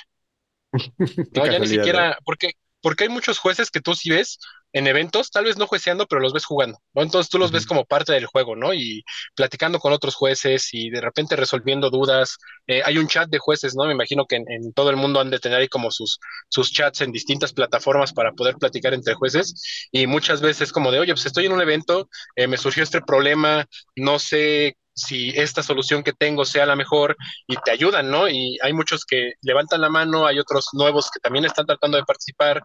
no, 1.36 1.46
ya 1.46 1.60
ni 1.60 1.68
siquiera, 1.68 2.18
porque, 2.26 2.52
porque 2.82 3.06
hay 3.06 3.10
muchos 3.10 3.40
jueces 3.40 3.70
que 3.70 3.82
tú 3.82 3.96
sí 3.96 4.10
ves 4.10 4.40
en 4.74 4.88
eventos, 4.88 5.30
tal 5.30 5.46
vez 5.46 5.56
no 5.56 5.68
jueceando, 5.68 6.08
pero 6.08 6.20
los 6.20 6.34
ves 6.34 6.46
jugando, 6.46 6.80
¿no? 6.96 7.04
Entonces 7.04 7.30
tú 7.30 7.38
los 7.38 7.52
ves 7.52 7.68
como 7.68 7.86
parte 7.86 8.12
del 8.12 8.26
juego, 8.26 8.56
¿no? 8.56 8.74
Y 8.74 9.04
platicando 9.36 9.78
con 9.80 9.94
otros 9.94 10.16
jueces 10.16 10.70
y 10.74 10.90
de 10.90 11.00
repente 11.00 11.36
resolviendo 11.36 11.92
dudas. 11.92 12.38
Eh, 12.66 12.82
hay 12.84 12.98
un 12.98 13.08
chat 13.08 13.30
de 13.30 13.38
jueces, 13.38 13.76
¿no? 13.76 13.86
Me 13.86 13.94
imagino 13.94 14.26
que 14.26 14.38
en, 14.38 14.74
todo 14.74 14.90
el 14.90 14.96
mundo 14.96 15.20
han 15.20 15.30
de 15.30 15.40
tener 15.40 15.60
ahí 15.60 15.68
como 15.68 15.92
sus, 15.92 16.20
sus 16.50 16.74
chats 16.74 17.02
en 17.02 17.12
distintas 17.12 17.54
plataformas 17.54 18.14
para 18.14 18.32
poder 18.32 18.56
platicar 18.56 18.96
entre 18.96 19.14
jueces. 19.14 19.88
Y 19.92 20.08
muchas 20.08 20.42
veces 20.42 20.72
como 20.72 20.92
de, 20.92 21.00
oye, 21.00 21.14
pues 21.14 21.28
estoy 21.28 21.46
en 21.46 21.54
un 21.54 21.62
evento, 21.62 22.10
eh, 22.36 22.48
me 22.48 22.58
surgió 22.58 22.82
este 22.82 23.02
problema, 23.02 23.68
no 23.96 24.18
sé 24.18 24.76
si 24.96 25.30
esta 25.30 25.64
solución 25.64 26.04
que 26.04 26.14
tengo 26.14 26.46
sea 26.46 26.66
la 26.66 26.76
mejor 26.76 27.16
y 27.48 27.56
te 27.58 27.72
ayudan, 27.72 28.10
¿no? 28.10 28.30
Y 28.30 28.58
hay 28.62 28.74
muchos 28.74 29.06
que 29.06 29.34
levantan 29.42 29.82
la 29.82 29.90
mano, 29.90 30.26
hay 30.26 30.40
otros 30.40 30.70
nuevos 30.74 31.10
que 31.12 31.20
también 31.20 31.46
están 31.46 31.66
tratando 31.66 31.98
de 31.98 32.04
participar, 32.04 32.64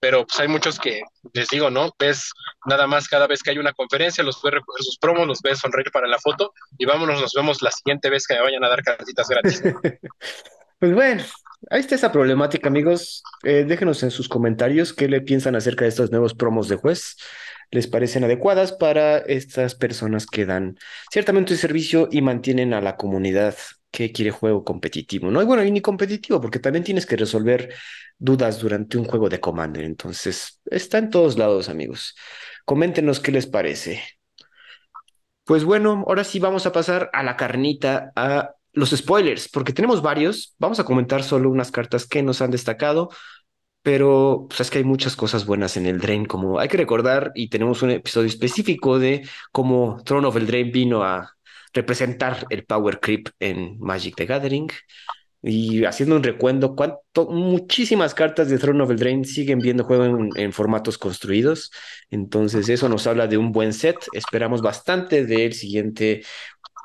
pero 0.00 0.26
pues 0.26 0.38
hay 0.40 0.48
muchos 0.48 0.78
que, 0.78 1.00
les 1.32 1.48
digo, 1.48 1.70
¿no? 1.70 1.90
Ves 1.98 2.32
nada 2.66 2.86
más 2.86 3.08
cada 3.08 3.26
vez 3.26 3.42
que 3.42 3.50
hay 3.50 3.58
una 3.58 3.72
conferencia, 3.72 4.24
los 4.24 4.42
ves 4.42 4.54
recoger 4.54 4.82
sus 4.82 4.98
promos, 4.98 5.26
los 5.26 5.40
ves 5.40 5.60
sonreír 5.60 5.90
para 5.92 6.08
la 6.08 6.18
foto 6.18 6.52
y 6.76 6.84
vámonos, 6.84 7.20
nos 7.20 7.32
vemos 7.34 7.62
la 7.62 7.70
siguiente 7.70 8.10
vez 8.10 8.26
que 8.26 8.34
me 8.34 8.42
vayan 8.42 8.64
a 8.64 8.68
dar 8.68 8.82
cartitas 8.82 9.28
gratis. 9.28 9.62
pues 10.80 10.92
bueno, 10.92 11.22
ahí 11.70 11.80
está 11.80 11.94
esa 11.94 12.12
problemática, 12.12 12.68
amigos. 12.68 13.22
Eh, 13.42 13.64
déjenos 13.66 14.02
en 14.02 14.10
sus 14.10 14.28
comentarios 14.28 14.92
qué 14.92 15.08
le 15.08 15.20
piensan 15.20 15.56
acerca 15.56 15.84
de 15.84 15.90
estos 15.90 16.10
nuevos 16.10 16.34
promos 16.34 16.68
de 16.68 16.76
juez 16.76 17.16
les 17.72 17.86
parecen 17.86 18.22
adecuadas 18.22 18.72
para 18.72 19.18
estas 19.18 19.74
personas 19.74 20.26
que 20.26 20.44
dan 20.44 20.76
ciertamente 21.10 21.56
servicio 21.56 22.08
y 22.12 22.20
mantienen 22.20 22.74
a 22.74 22.82
la 22.82 22.96
comunidad 22.96 23.56
que 23.90 24.12
quiere 24.12 24.30
juego 24.30 24.62
competitivo, 24.62 25.30
¿no? 25.30 25.42
Y 25.42 25.46
bueno, 25.46 25.64
y 25.64 25.70
ni 25.70 25.80
competitivo, 25.80 26.40
porque 26.40 26.58
también 26.58 26.84
tienes 26.84 27.06
que 27.06 27.16
resolver 27.16 27.74
dudas 28.18 28.60
durante 28.60 28.98
un 28.98 29.04
juego 29.04 29.28
de 29.28 29.40
Commander. 29.40 29.84
Entonces, 29.84 30.60
está 30.66 30.98
en 30.98 31.10
todos 31.10 31.38
lados, 31.38 31.68
amigos. 31.70 32.14
Coméntenos 32.66 33.20
qué 33.20 33.32
les 33.32 33.46
parece. 33.46 34.02
Pues 35.44 35.64
bueno, 35.64 36.04
ahora 36.06 36.24
sí 36.24 36.38
vamos 36.38 36.66
a 36.66 36.72
pasar 36.72 37.10
a 37.12 37.22
la 37.22 37.36
carnita, 37.36 38.12
a 38.14 38.54
los 38.72 38.90
spoilers, 38.90 39.48
porque 39.48 39.72
tenemos 39.72 40.02
varios. 40.02 40.54
Vamos 40.58 40.80
a 40.80 40.84
comentar 40.84 41.22
solo 41.22 41.50
unas 41.50 41.70
cartas 41.70 42.06
que 42.06 42.22
nos 42.22 42.40
han 42.40 42.50
destacado 42.50 43.10
pero 43.82 44.46
pues 44.48 44.60
es 44.60 44.70
que 44.70 44.78
hay 44.78 44.84
muchas 44.84 45.16
cosas 45.16 45.44
buenas 45.44 45.76
en 45.76 45.86
el 45.86 45.98
Drain, 45.98 46.24
como 46.24 46.58
hay 46.60 46.68
que 46.68 46.76
recordar, 46.76 47.32
y 47.34 47.48
tenemos 47.48 47.82
un 47.82 47.90
episodio 47.90 48.28
específico 48.28 48.98
de 48.98 49.28
cómo 49.50 50.00
Throne 50.04 50.28
of 50.28 50.36
el 50.36 50.46
Drain 50.46 50.70
vino 50.70 51.02
a 51.02 51.32
representar 51.72 52.46
el 52.50 52.64
Power 52.64 53.00
Creep 53.00 53.28
en 53.40 53.78
Magic 53.80 54.14
the 54.16 54.26
Gathering. 54.26 54.68
Y 55.44 55.84
haciendo 55.84 56.14
un 56.14 56.22
recuento, 56.22 56.76
cuánto, 56.76 57.28
muchísimas 57.28 58.14
cartas 58.14 58.48
de 58.48 58.58
Throne 58.58 58.84
of 58.84 58.90
the 58.90 58.94
Drain 58.94 59.24
siguen 59.24 59.58
viendo 59.58 59.82
juego 59.82 60.04
en, 60.36 60.52
formatos 60.52 60.98
construidos. 60.98 61.72
Entonces, 62.10 62.68
eso 62.68 62.88
nos 62.88 63.08
habla 63.08 63.26
de 63.26 63.38
un 63.38 63.50
buen 63.50 63.72
set. 63.72 63.96
Esperamos 64.12 64.62
bastante 64.62 65.26
del 65.26 65.52
siguiente 65.54 66.22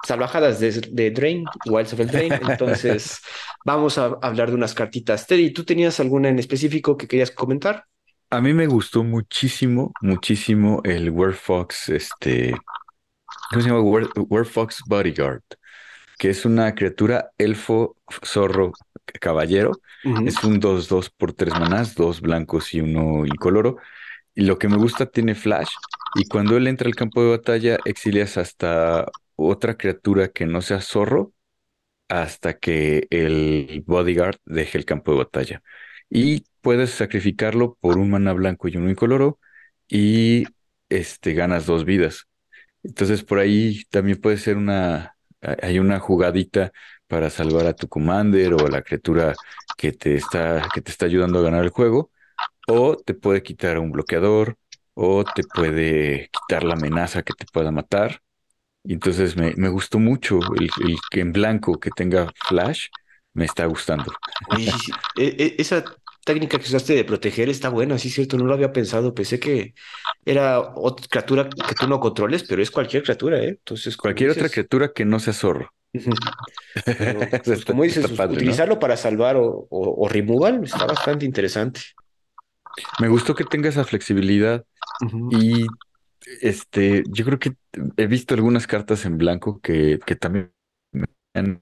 salvajadas 0.05 0.59
de, 0.59 0.71
de 0.91 1.11
Drain, 1.11 1.45
Wilds 1.65 1.93
of 1.93 1.99
the 1.99 2.05
Drain. 2.05 2.33
Entonces, 2.33 3.19
vamos 3.65 3.97
a 3.97 4.17
hablar 4.21 4.49
de 4.49 4.55
unas 4.55 4.73
cartitas. 4.73 5.27
Teddy, 5.27 5.51
¿tú 5.51 5.63
tenías 5.63 5.99
alguna 5.99 6.29
en 6.29 6.39
específico 6.39 6.97
que 6.97 7.07
querías 7.07 7.31
comentar? 7.31 7.85
A 8.29 8.41
mí 8.41 8.53
me 8.53 8.67
gustó 8.67 9.03
muchísimo, 9.03 9.93
muchísimo 10.01 10.81
el 10.83 11.09
Werfox, 11.11 11.89
este, 11.89 12.53
¿cómo 13.49 13.61
se 13.61 13.69
llama? 13.69 13.81
Werfox 13.81 14.83
Bodyguard, 14.85 15.43
que 16.17 16.29
es 16.29 16.45
una 16.45 16.75
criatura 16.75 17.31
elfo, 17.37 17.95
zorro, 18.25 18.73
caballero. 19.19 19.71
Es 20.25 20.43
un 20.43 20.59
2-2 20.59 21.09
por 21.09 21.33
3 21.33 21.53
manás, 21.53 21.95
dos 21.95 22.21
blancos 22.21 22.73
y 22.73 22.81
uno 22.81 23.25
incoloro. 23.25 23.77
Y 24.35 24.43
lo 24.43 24.59
que 24.59 24.67
me 24.67 24.77
gusta, 24.77 25.05
tiene 25.05 25.35
flash. 25.35 25.69
Y 26.15 26.25
cuando 26.27 26.57
él 26.57 26.67
entra 26.67 26.87
al 26.87 26.95
campo 26.95 27.21
de 27.21 27.29
batalla, 27.29 27.77
exilias 27.85 28.37
hasta 28.37 29.09
otra 29.37 29.77
criatura 29.77 30.29
que 30.29 30.47
no 30.47 30.61
sea 30.63 30.81
zorro 30.81 31.33
hasta 32.09 32.57
que 32.59 33.07
el 33.09 33.83
bodyguard 33.85 34.37
deje 34.45 34.77
el 34.77 34.85
campo 34.85 35.11
de 35.11 35.19
batalla. 35.19 35.63
Y 36.09 36.45
puedes 36.61 36.91
sacrificarlo 36.91 37.77
por 37.81 37.97
un 37.97 38.09
mana 38.11 38.33
blanco 38.33 38.67
y 38.67 38.77
uno 38.77 38.89
incoloro 38.89 39.39
y 39.87 40.45
este, 40.89 41.33
ganas 41.33 41.65
dos 41.65 41.85
vidas. 41.85 42.27
Entonces 42.83 43.23
por 43.23 43.39
ahí 43.39 43.83
también 43.89 44.19
puede 44.21 44.37
ser 44.37 44.57
una, 44.57 45.17
hay 45.41 45.79
una 45.79 45.99
jugadita 45.99 46.71
para 47.07 47.29
salvar 47.29 47.67
a 47.67 47.73
tu 47.75 47.87
commander 47.87 48.53
o 48.53 48.65
a 48.65 48.69
la 48.69 48.81
criatura 48.83 49.35
que 49.77 49.91
te 49.93 50.15
está, 50.15 50.67
que 50.73 50.81
te 50.81 50.91
está 50.91 51.05
ayudando 51.05 51.39
a 51.39 51.43
ganar 51.43 51.63
el 51.63 51.69
juego. 51.71 52.11
O 52.67 52.97
te 52.97 53.13
puede 53.13 53.43
quitar 53.43 53.79
un 53.79 53.91
bloqueador, 53.91 54.57
o 54.93 55.23
te 55.25 55.43
puede 55.43 56.29
quitar 56.31 56.63
la 56.63 56.75
amenaza 56.75 57.23
que 57.23 57.33
te 57.33 57.45
pueda 57.51 57.71
matar. 57.71 58.21
Y 58.83 58.93
entonces 58.93 59.35
me, 59.35 59.53
me 59.55 59.69
gustó 59.69 59.99
mucho 59.99 60.39
el, 60.59 60.69
que 61.11 61.19
en 61.19 61.33
blanco 61.33 61.79
que 61.79 61.89
tenga 61.91 62.31
flash, 62.47 62.87
me 63.33 63.45
está 63.45 63.65
gustando. 63.65 64.11
E, 65.17 65.25
e, 65.37 65.55
esa 65.57 65.83
técnica 66.25 66.57
que 66.57 66.65
usaste 66.65 66.93
de 66.93 67.05
proteger 67.05 67.49
está 67.49 67.69
buena, 67.69 67.97
sí, 67.97 68.09
cierto, 68.09 68.37
no 68.37 68.45
lo 68.45 68.53
había 68.53 68.73
pensado. 68.73 69.13
Pensé 69.13 69.39
que 69.39 69.73
era 70.25 70.59
otra 70.59 71.05
criatura 71.07 71.49
que 71.49 71.75
tú 71.75 71.87
no 71.87 71.99
controles, 71.99 72.43
pero 72.43 72.61
es 72.61 72.71
cualquier 72.71 73.03
criatura, 73.03 73.41
¿eh? 73.41 73.49
Entonces, 73.49 73.95
cualquier 73.95 74.31
otra 74.31 74.49
criatura 74.49 74.91
que 74.93 75.05
no 75.05 75.19
sea 75.19 75.33
zorro. 75.33 75.73
Pues, 77.43 77.65
como 77.65 77.83
dices, 77.83 78.05
utilizarlo 78.11 78.77
para 78.77 78.97
salvar 78.97 79.35
o, 79.35 79.67
o, 79.69 80.07
removal 80.07 80.63
está 80.63 80.85
bastante 80.85 81.25
interesante. 81.25 81.81
Me 82.99 83.07
gustó 83.07 83.33
que 83.33 83.43
tenga 83.43 83.69
esa 83.69 83.83
flexibilidad 83.83 84.63
y 85.31 85.65
este, 86.41 87.03
yo 87.09 87.25
creo 87.25 87.39
que 87.39 87.55
he 87.97 88.07
visto 88.07 88.33
algunas 88.33 88.67
cartas 88.67 89.05
en 89.05 89.17
blanco 89.17 89.59
que, 89.61 89.99
que 90.05 90.15
también 90.15 90.51
me 90.91 91.05
han 91.33 91.61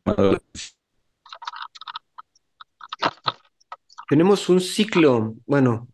Tenemos 4.08 4.50
un 4.50 4.62
ciclo, 4.62 5.36
bueno, 5.46 5.88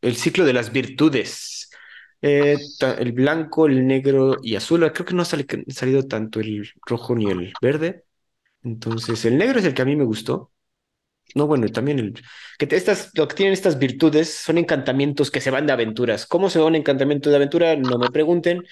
el 0.00 0.16
ciclo 0.16 0.44
de 0.44 0.52
las 0.52 0.72
virtudes. 0.72 1.70
Eh, 2.22 2.56
el 2.98 3.12
blanco, 3.12 3.66
el 3.66 3.86
negro 3.86 4.36
y 4.42 4.56
azul. 4.56 4.90
Creo 4.92 5.06
que 5.06 5.14
no 5.14 5.22
ha 5.22 5.24
salido 5.24 6.02
tanto 6.08 6.40
el 6.40 6.68
rojo 6.86 7.14
ni 7.14 7.30
el 7.30 7.52
verde. 7.60 8.04
Entonces, 8.62 9.24
el 9.24 9.38
negro 9.38 9.58
es 9.58 9.64
el 9.64 9.74
que 9.74 9.82
a 9.82 9.84
mí 9.84 9.96
me 9.96 10.04
gustó. 10.04 10.52
No, 11.34 11.46
bueno, 11.46 11.68
también 11.68 11.98
el 11.98 12.14
que 12.58 12.68
estas, 12.74 13.10
lo 13.14 13.28
que 13.28 13.34
tienen 13.34 13.52
estas 13.52 13.78
virtudes 13.78 14.32
son 14.32 14.58
encantamientos 14.58 15.30
que 15.30 15.40
se 15.40 15.50
van 15.50 15.66
de 15.66 15.72
aventuras. 15.72 16.26
¿Cómo 16.26 16.48
se 16.48 16.58
va 16.58 16.66
un 16.66 16.76
encantamiento 16.76 17.30
de 17.30 17.36
aventura? 17.36 17.76
No 17.76 17.98
me 17.98 18.10
pregunten. 18.10 18.62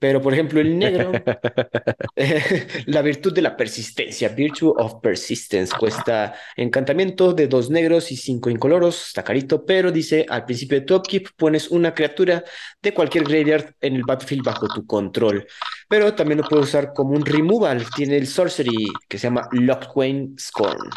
Pero, 0.00 0.22
por 0.22 0.32
ejemplo, 0.32 0.60
el 0.62 0.78
negro, 0.78 1.12
la 2.86 3.02
virtud 3.02 3.34
de 3.34 3.42
la 3.42 3.54
persistencia, 3.54 4.30
Virtue 4.30 4.72
of 4.74 4.94
Persistence, 5.02 5.76
cuesta 5.78 6.34
encantamiento 6.56 7.34
de 7.34 7.46
dos 7.46 7.68
negros 7.68 8.10
y 8.10 8.16
cinco 8.16 8.48
incoloros, 8.48 9.08
está 9.08 9.22
carito, 9.22 9.66
pero 9.66 9.92
dice 9.92 10.24
al 10.26 10.46
principio 10.46 10.80
de 10.80 10.86
tu 10.86 10.96
upkeep 10.96 11.28
pones 11.36 11.68
una 11.68 11.94
criatura 11.94 12.42
de 12.80 12.94
cualquier 12.94 13.24
graveyard 13.24 13.74
en 13.82 13.96
el 13.96 14.04
battlefield 14.04 14.42
bajo 14.42 14.68
tu 14.68 14.86
control. 14.86 15.46
Pero 15.86 16.14
también 16.14 16.38
lo 16.38 16.48
puedes 16.48 16.68
usar 16.68 16.94
como 16.94 17.10
un 17.10 17.26
removal, 17.26 17.84
tiene 17.94 18.16
el 18.16 18.26
sorcery 18.26 18.86
que 19.06 19.18
se 19.18 19.26
llama 19.26 19.50
Lockwain 19.52 20.34
Scorn 20.38 20.88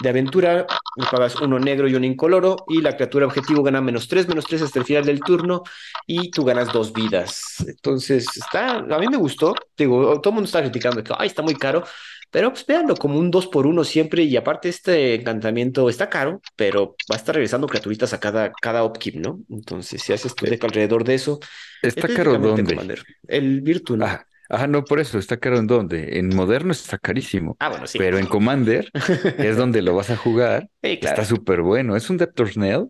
de 0.00 0.08
aventura, 0.08 0.66
pagas 1.10 1.36
uno 1.40 1.58
negro 1.58 1.88
y 1.88 1.94
uno 1.94 2.06
incoloro, 2.06 2.56
y 2.68 2.80
la 2.80 2.94
criatura 2.94 3.26
objetivo 3.26 3.62
gana 3.62 3.80
menos 3.80 4.08
tres, 4.08 4.28
menos 4.28 4.46
tres 4.46 4.62
hasta 4.62 4.78
el 4.78 4.84
final 4.84 5.04
del 5.04 5.20
turno, 5.20 5.62
y 6.06 6.30
tú 6.30 6.44
ganas 6.44 6.72
dos 6.72 6.92
vidas. 6.92 7.64
Entonces, 7.66 8.26
está, 8.36 8.76
a 8.76 8.98
mí 8.98 9.08
me 9.08 9.16
gustó, 9.16 9.54
digo, 9.76 10.20
todo 10.20 10.30
el 10.30 10.34
mundo 10.34 10.46
está 10.46 10.60
criticando 10.60 11.02
que, 11.02 11.12
ay, 11.16 11.28
está 11.28 11.42
muy 11.42 11.54
caro, 11.54 11.84
pero 12.30 12.50
pues 12.52 12.66
véanlo 12.66 12.94
como 12.94 13.18
un 13.18 13.30
2 13.30 13.46
por 13.46 13.66
1 13.66 13.84
siempre, 13.84 14.22
y 14.22 14.36
aparte 14.36 14.68
este 14.68 15.14
encantamiento 15.14 15.88
está 15.88 16.08
caro, 16.10 16.42
pero 16.56 16.94
va 17.10 17.16
a 17.16 17.18
estar 17.18 17.34
regresando 17.34 17.66
criaturitas 17.66 18.12
a 18.12 18.20
cada, 18.20 18.52
cada 18.52 18.84
upkeep, 18.84 19.16
¿no? 19.16 19.40
Entonces, 19.50 20.02
si 20.02 20.12
haces 20.12 20.34
tu 20.34 20.44
deck 20.44 20.62
alrededor 20.62 21.04
de 21.04 21.14
eso... 21.14 21.40
¿Está 21.82 22.06
caro 22.08 22.38
dónde? 22.38 22.98
El 23.26 23.62
Virtu, 23.62 23.96
¿no? 23.96 24.04
Ah, 24.04 24.27
Ajá, 24.48 24.66
no, 24.66 24.84
por 24.84 25.00
eso, 25.00 25.18
está 25.18 25.36
caro 25.38 25.58
en 25.58 25.66
dónde. 25.66 26.18
En 26.18 26.34
Moderno 26.34 26.72
está 26.72 26.98
carísimo. 26.98 27.56
Ah, 27.60 27.68
bueno, 27.68 27.86
sí. 27.86 27.98
Pero 27.98 28.18
en 28.18 28.26
Commander, 28.26 28.90
es 28.94 29.56
donde 29.56 29.82
lo 29.82 29.94
vas 29.94 30.10
a 30.10 30.16
jugar, 30.16 30.68
está 30.82 31.24
súper 31.24 31.62
bueno. 31.62 31.96
Es 31.96 32.08
un 32.10 32.16
Deptor 32.16 32.50
Snail 32.50 32.88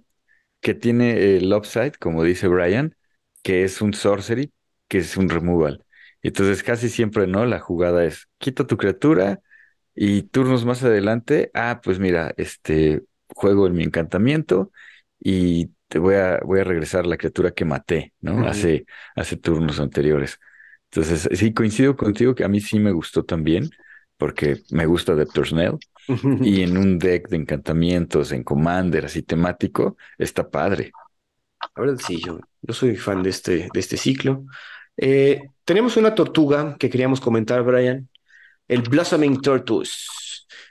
que 0.61 0.75
tiene 0.75 1.37
el 1.37 1.53
upside, 1.53 1.93
como 1.93 2.25
dice 2.25 2.49
Brian, 2.49 2.97
que 3.43 3.65
es 3.65 3.81
un 3.81 3.95
sorcery, 3.95 4.53
que 4.89 4.99
es 4.99 5.17
un 5.17 5.29
removal. 5.29 5.85
Entonces, 6.23 6.63
casi 6.63 6.89
siempre, 6.89 7.27
¿no? 7.27 7.47
La 7.47 7.61
jugada 7.61 8.05
es 8.05 8.29
quita 8.39 8.67
tu 8.67 8.77
criatura 8.77 9.41
y 9.95 10.23
turnos 10.23 10.65
más 10.65 10.83
adelante, 10.85 11.51
ah, 11.55 11.81
pues 11.83 11.99
mira, 11.99 12.33
este 12.37 13.03
juego 13.29 13.67
en 13.67 13.75
mi 13.75 13.85
encantamiento 13.85 14.71
y 15.19 15.73
te 15.89 15.99
voy 15.99 16.15
a, 16.17 16.41
voy 16.45 16.61
a 16.61 16.65
regresar 16.65 17.07
la 17.07 17.17
criatura 17.17 17.51
que 17.53 17.65
maté, 17.65 18.13
¿no? 18.21 18.47
hace, 18.47 18.87
hace 19.17 19.37
turnos 19.37 19.81
anteriores. 19.81 20.39
Entonces, 20.91 21.29
sí, 21.39 21.53
coincido 21.53 21.97
contigo 21.97 22.35
que 22.35 22.45
a 22.45 22.49
mí 22.49 22.61
sí 22.61 22.79
me 22.79 22.93
gustó 22.93 23.25
también, 23.25 23.71
porque 24.17 24.63
me 24.71 24.87
gusta 24.87 25.15
Deptor 25.15 25.47
Snail. 25.47 25.79
y 26.43 26.63
en 26.63 26.79
un 26.79 26.99
deck 26.99 27.29
de 27.29 27.37
encantamientos, 27.37 28.33
en 28.33 28.43
Commander, 28.43 29.05
así 29.05 29.23
temático, 29.23 29.97
está 30.17 30.49
padre. 30.51 30.93
La 31.77 31.83
verdad, 31.83 31.99
sí, 32.05 32.21
yo, 32.25 32.41
yo 32.63 32.75
soy 32.75 32.97
fan 32.97 33.23
de 33.23 33.31
este, 33.31 33.69
de 33.73 33.81
este 33.81 33.97
ciclo. 33.97 34.45
Eh, 34.97 35.43
tenemos 35.65 35.97
una 35.97 36.15
tortuga 36.15 36.77
que 36.79 36.91
queríamos 36.91 37.21
comentar, 37.21 37.63
Brian. 37.63 38.09
El 38.69 38.83
Blossoming 38.83 39.41
Tortoise. 39.41 40.07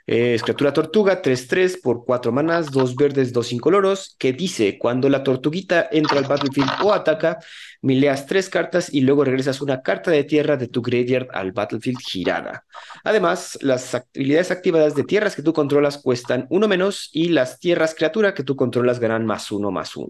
Es 0.08 0.42
criatura 0.42 0.72
tortuga, 0.72 1.20
3-3 1.20 1.82
por 1.82 2.06
4 2.06 2.32
manas, 2.32 2.70
2 2.70 2.96
verdes, 2.96 3.30
2 3.30 3.52
incoloros, 3.52 4.16
que 4.18 4.32
dice, 4.32 4.78
cuando 4.78 5.10
la 5.10 5.22
tortuguita 5.22 5.86
entra 5.92 6.16
al 6.16 6.24
battlefield 6.24 6.70
o 6.82 6.94
ataca, 6.94 7.40
mileas 7.82 8.24
3 8.24 8.48
cartas 8.48 8.88
y 8.90 9.02
luego 9.02 9.22
regresas 9.22 9.60
una 9.60 9.82
carta 9.82 10.10
de 10.10 10.24
tierra 10.24 10.56
de 10.56 10.68
tu 10.68 10.80
graveyard 10.80 11.28
al 11.34 11.52
battlefield 11.52 11.98
girada. 11.98 12.64
Además, 13.04 13.58
las 13.60 13.94
habilidades 13.94 14.50
activadas 14.50 14.94
de 14.94 15.04
tierras 15.04 15.36
que 15.36 15.42
tú 15.42 15.52
controlas 15.52 15.98
cuestan 15.98 16.46
1 16.48 16.68
menos 16.68 17.10
y 17.12 17.28
las 17.28 17.60
tierras 17.60 17.94
criatura 17.94 18.32
que 18.32 18.44
tú 18.44 18.56
controlas 18.56 19.00
ganan 19.00 19.26
más 19.26 19.52
1 19.52 19.70
más 19.70 19.94
1. 19.94 20.08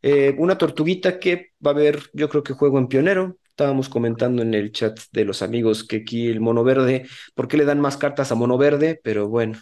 Eh, 0.00 0.34
una 0.38 0.56
tortuguita 0.56 1.18
que 1.18 1.50
va 1.64 1.72
a 1.72 1.74
haber, 1.74 2.04
yo 2.14 2.30
creo 2.30 2.42
que 2.42 2.54
juego 2.54 2.78
en 2.78 2.88
pionero, 2.88 3.36
Estábamos 3.54 3.88
comentando 3.88 4.42
en 4.42 4.52
el 4.52 4.72
chat 4.72 4.98
de 5.12 5.24
los 5.24 5.40
amigos 5.40 5.84
que 5.84 5.98
aquí 5.98 6.26
el 6.26 6.40
mono 6.40 6.64
verde, 6.64 7.08
¿por 7.36 7.46
qué 7.46 7.56
le 7.56 7.64
dan 7.64 7.78
más 7.78 7.96
cartas 7.96 8.32
a 8.32 8.34
mono 8.34 8.58
verde? 8.58 9.00
Pero 9.04 9.28
bueno. 9.28 9.60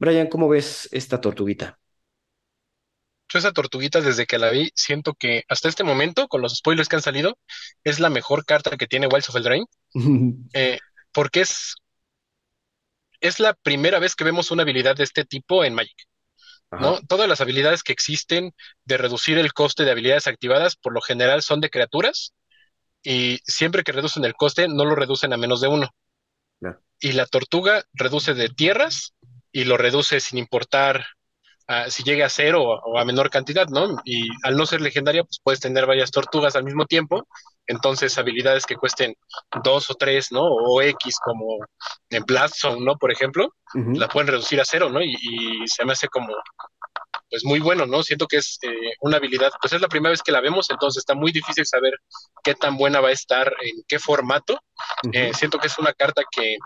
Brian, 0.00 0.26
¿cómo 0.26 0.48
ves 0.48 0.88
esta 0.90 1.20
tortuguita? 1.20 1.78
Yo 3.28 3.38
esa 3.38 3.52
tortuguita 3.52 4.00
desde 4.00 4.26
que 4.26 4.36
la 4.36 4.50
vi, 4.50 4.72
siento 4.74 5.14
que 5.14 5.44
hasta 5.48 5.68
este 5.68 5.84
momento, 5.84 6.26
con 6.26 6.40
los 6.40 6.56
spoilers 6.56 6.88
que 6.88 6.96
han 6.96 7.02
salido, 7.02 7.38
es 7.84 8.00
la 8.00 8.10
mejor 8.10 8.44
carta 8.44 8.76
que 8.76 8.88
tiene 8.88 9.06
Wilds 9.06 9.28
of 9.28 9.36
Eldraine. 9.36 9.66
eh, 10.52 10.80
porque 11.12 11.42
es, 11.42 11.76
es 13.20 13.38
la 13.38 13.54
primera 13.54 14.00
vez 14.00 14.16
que 14.16 14.24
vemos 14.24 14.50
una 14.50 14.64
habilidad 14.64 14.96
de 14.96 15.04
este 15.04 15.24
tipo 15.24 15.62
en 15.62 15.74
Magic. 15.74 16.08
¿no? 16.72 16.98
Todas 17.02 17.28
las 17.28 17.40
habilidades 17.40 17.84
que 17.84 17.92
existen 17.92 18.52
de 18.84 18.96
reducir 18.96 19.38
el 19.38 19.52
coste 19.52 19.84
de 19.84 19.92
habilidades 19.92 20.26
activadas, 20.26 20.74
por 20.74 20.92
lo 20.92 21.00
general 21.00 21.42
son 21.42 21.60
de 21.60 21.70
criaturas 21.70 22.34
y 23.02 23.38
siempre 23.44 23.82
que 23.82 23.92
reducen 23.92 24.24
el 24.24 24.34
coste, 24.34 24.68
no 24.68 24.84
lo 24.84 24.94
reducen 24.94 25.32
a 25.32 25.36
menos 25.36 25.60
de 25.60 25.68
uno. 25.68 25.88
Y 27.02 27.12
la 27.12 27.24
tortuga 27.24 27.84
reduce 27.94 28.34
de 28.34 28.50
tierras 28.50 29.14
y 29.52 29.64
lo 29.64 29.78
reduce 29.78 30.20
sin 30.20 30.38
importar 30.38 31.06
si 31.88 32.02
llegue 32.02 32.24
a 32.24 32.28
cero 32.28 32.62
o, 32.62 32.98
a 32.98 33.04
menor 33.04 33.30
cantidad, 33.30 33.68
¿no? 33.68 33.96
Y 34.04 34.28
al 34.42 34.56
no 34.56 34.66
ser 34.66 34.80
legendaria, 34.80 35.22
pues 35.22 35.38
puedes 35.42 35.60
tener 35.60 35.86
varias 35.86 36.10
tortugas 36.10 36.56
al 36.56 36.64
mismo 36.64 36.84
tiempo. 36.84 37.26
Entonces, 37.66 38.18
habilidades 38.18 38.66
que 38.66 38.74
cuesten 38.74 39.14
dos 39.62 39.88
o 39.90 39.94
tres, 39.94 40.32
¿no? 40.32 40.42
O 40.42 40.82
X, 40.82 41.16
como 41.22 41.58
en 42.10 42.24
Blast 42.24 42.56
Zone, 42.56 42.84
¿no? 42.84 42.96
Por 42.96 43.12
ejemplo, 43.12 43.54
la 43.74 44.08
pueden 44.08 44.28
reducir 44.28 44.60
a 44.60 44.64
cero, 44.64 44.90
¿no? 44.90 45.00
y, 45.00 45.16
se 45.66 45.84
me 45.84 45.92
hace 45.92 46.08
como 46.08 46.34
pues 47.30 47.44
muy 47.44 47.60
bueno, 47.60 47.86
¿no? 47.86 48.02
Siento 48.02 48.26
que 48.26 48.38
es 48.38 48.58
eh, 48.62 48.92
una 49.00 49.18
habilidad, 49.18 49.52
pues 49.60 49.72
es 49.72 49.80
la 49.80 49.88
primera 49.88 50.10
vez 50.10 50.22
que 50.22 50.32
la 50.32 50.40
vemos, 50.40 50.68
entonces 50.70 51.00
está 51.00 51.14
muy 51.14 51.30
difícil 51.30 51.64
saber 51.64 51.94
qué 52.42 52.54
tan 52.54 52.76
buena 52.76 53.00
va 53.00 53.08
a 53.08 53.12
estar, 53.12 53.54
en 53.60 53.82
qué 53.86 53.98
formato. 53.98 54.60
Eh, 55.12 55.32
siento 55.34 55.58
que 55.58 55.68
es 55.68 55.78
una 55.78 55.92
carta 55.92 56.22
que 56.30 56.56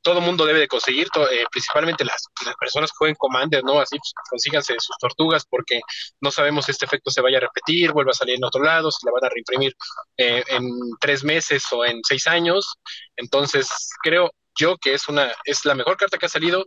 todo 0.00 0.20
mundo 0.20 0.46
debe 0.46 0.58
de 0.58 0.68
conseguir, 0.68 1.06
eh, 1.30 1.44
principalmente 1.50 2.04
las, 2.04 2.26
personas 2.58 2.90
que 2.90 2.96
jueguen 2.96 3.16
Commander, 3.16 3.62
¿no? 3.62 3.78
Así 3.78 3.98
pues, 3.98 4.12
consíganse 4.28 4.74
sus 4.78 4.96
tortugas 4.98 5.44
porque 5.48 5.80
no 6.20 6.30
sabemos 6.30 6.64
si 6.64 6.72
este 6.72 6.86
efecto 6.86 7.10
se 7.10 7.20
vaya 7.20 7.36
a 7.36 7.42
repetir, 7.42 7.92
vuelva 7.92 8.10
a 8.10 8.14
salir 8.14 8.36
en 8.36 8.44
otro 8.44 8.64
lado, 8.64 8.90
si 8.90 9.04
la 9.06 9.12
van 9.12 9.26
a 9.26 9.28
reimprimir 9.28 9.76
en 10.16 10.68
tres 10.98 11.22
meses 11.22 11.64
o 11.72 11.84
en 11.84 12.00
seis 12.02 12.26
años. 12.26 12.74
Entonces, 13.16 13.68
creo 14.02 14.32
yo 14.58 14.76
que 14.78 14.94
es 14.94 15.08
una, 15.08 15.30
es 15.44 15.64
la 15.64 15.74
mejor 15.74 15.96
carta 15.96 16.18
que 16.18 16.26
ha 16.26 16.30
salido, 16.30 16.66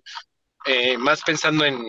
más 0.97 1.21
pensando 1.23 1.65
en, 1.65 1.83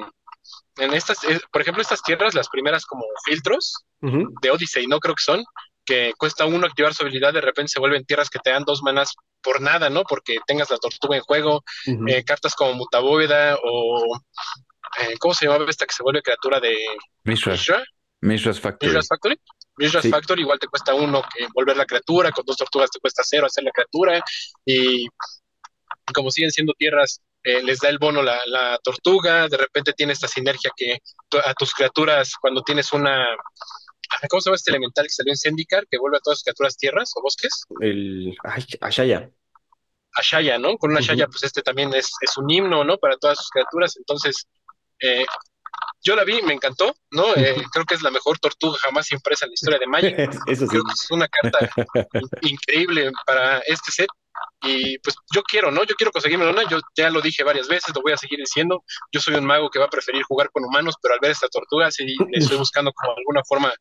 en 0.77 0.95
estas, 0.95 1.19
por 1.53 1.63
ejemplo, 1.63 1.83
estas 1.83 2.03
tierras, 2.03 2.35
las 2.35 2.49
primeras 2.49 2.85
como 2.85 3.05
filtros 3.25 3.85
de 4.01 4.51
Odyssey, 4.51 4.87
no 4.87 5.01
creo 5.01 5.15
que 5.15 5.23
son, 5.23 5.45
que 5.85 6.13
cuesta 6.19 6.45
uno 6.45 6.67
activar 6.67 6.95
su 6.95 7.03
habilidad, 7.03 7.33
de 7.33 7.41
repente 7.41 7.73
se 7.73 7.81
vuelven 7.81 8.05
tierras 8.05 8.29
que 8.29 8.39
te 8.39 8.51
dan 8.51 8.65
dos 8.65 8.83
manas 8.83 9.15
por 9.43 9.61
nada, 9.61 9.89
¿no? 9.89 10.03
Porque 10.03 10.39
tengas 10.47 10.71
la 10.71 10.79
tortuga 10.79 11.17
en 11.17 11.23
juego, 11.23 11.63
eh, 12.09 12.25
cartas 12.25 12.55
como 12.55 12.75
Mutabóveda 12.75 13.57
o... 13.63 14.21
Eh, 15.01 15.15
¿Cómo 15.19 15.35
se 15.35 15.47
llamaba 15.47 15.69
esta 15.69 15.85
que 15.85 15.95
se 15.95 16.03
vuelve 16.03 16.23
criatura 16.23 16.59
de... 16.61 16.77
Mishra. 17.25 17.85
Mishra's 18.21 18.61
Factory. 18.61 18.89
Mishra's 18.89 19.09
Factory. 19.09 19.41
Mishra's 19.77 20.09
Factory 20.09 20.43
igual 20.43 20.59
te 20.59 20.69
cuesta 20.69 20.95
uno 20.95 21.23
que 21.23 21.47
volver 21.55 21.77
la 21.77 21.85
criatura, 21.85 22.33
con 22.33 22.45
dos 22.47 22.57
tortugas 22.57 22.91
te 22.91 22.99
cuesta 22.99 23.23
cero 23.25 23.47
hacer 23.47 23.63
la 23.63 23.73
criatura, 23.73 24.25
y 24.65 25.07
como 26.15 26.31
siguen 26.31 26.51
siendo 26.51 26.73
tierras 26.79 27.21
eh, 27.47 27.63
les 27.63 27.79
da 27.79 27.89
el 27.89 27.99
bono 27.99 28.23
la, 28.23 28.77
tortuga, 28.83 29.47
de 29.47 29.57
repente 29.57 29.93
tiene 29.93 30.13
esta 30.13 30.27
sinergia 30.27 30.73
que 30.77 30.99
a 31.45 31.55
tus 31.55 31.73
criaturas, 31.73 32.33
cuando 32.41 32.61
tienes 32.63 32.93
una, 32.93 33.25
¿cómo 34.29 34.41
se 34.41 34.49
llama 34.51 34.57
este 34.57 34.73
elemental 34.73 35.07
que 35.07 35.13
salió 35.13 35.33
en 35.33 35.39
Zendikar, 35.39 35.87
que 35.89 35.97
vuelve 35.97 36.17
a 36.17 36.21
todas 36.21 36.39
sus 36.39 36.43
criaturas 36.43 36.77
tierras 36.77 37.13
o 37.15 37.23
bosques? 37.23 37.63
El 37.81 38.37
Ashaya. 38.81 39.31
Ashaya, 40.17 40.59
¿no? 40.59 40.77
Con 40.77 40.91
una 40.91 40.99
Ashaya, 40.99 41.29
pues 41.29 41.45
este 41.45 41.63
también 41.63 41.95
es, 41.95 42.11
un 42.37 42.51
himno, 42.51 42.83
¿no? 42.83 42.99
Para 42.99 43.17
todas 43.17 43.39
sus 43.39 43.49
criaturas, 43.51 43.97
entonces... 43.97 44.49
Eh, 44.99 45.25
yo 46.03 46.17
la 46.17 46.25
vi, 46.25 46.43
me 46.43 46.55
encantó, 46.55 46.97
¿no? 47.13 47.27
Eh, 47.37 47.63
creo 47.73 47.85
que 47.85 47.95
es 47.95 48.03
la 48.03 48.11
mejor 48.11 48.39
tortuga 48.39 48.77
jamás 48.79 49.13
impresa 49.13 49.45
en 49.45 49.51
la 49.51 49.55
historia 49.55 49.79
de 49.79 49.87
Magic. 49.87 50.17
Eso 50.49 50.67
Creo 50.67 50.83
que 50.83 50.93
es 50.93 51.11
una 51.11 51.29
carta 51.29 51.59
increíble 52.43 53.13
para 53.25 53.59
este 53.61 53.93
set. 53.93 54.09
Y 54.63 54.99
pues 54.99 55.17
yo 55.35 55.43
quiero, 55.43 55.71
¿no? 55.71 55.85
Yo 55.85 55.95
quiero 55.95 56.11
conseguirme 56.11 56.49
una, 56.49 56.69
yo 56.69 56.79
ya 56.97 57.11
lo 57.11 57.21
dije 57.21 57.45
varias 57.45 57.69
veces, 57.69 57.95
lo 57.95 58.03
voy 58.03 58.13
a 58.13 58.17
seguir 58.17 58.39
diciendo. 58.39 58.83
Yo 59.13 59.21
soy 59.21 59.35
un 59.35 59.45
mago 59.45 59.71
que 59.71 59.79
va 59.79 59.87
a 59.87 59.91
preferir 59.91 60.23
jugar 60.25 60.51
con 60.51 60.65
humanos, 60.65 60.95
pero 61.01 61.15
al 61.15 61.21
ver 61.21 61.31
esta 61.31 61.49
tortuga 61.49 61.91
sí 61.91 62.05
estoy 62.33 62.57
buscando 62.57 62.93
como 62.93 63.15
alguna 63.17 63.43
forma 63.45 63.73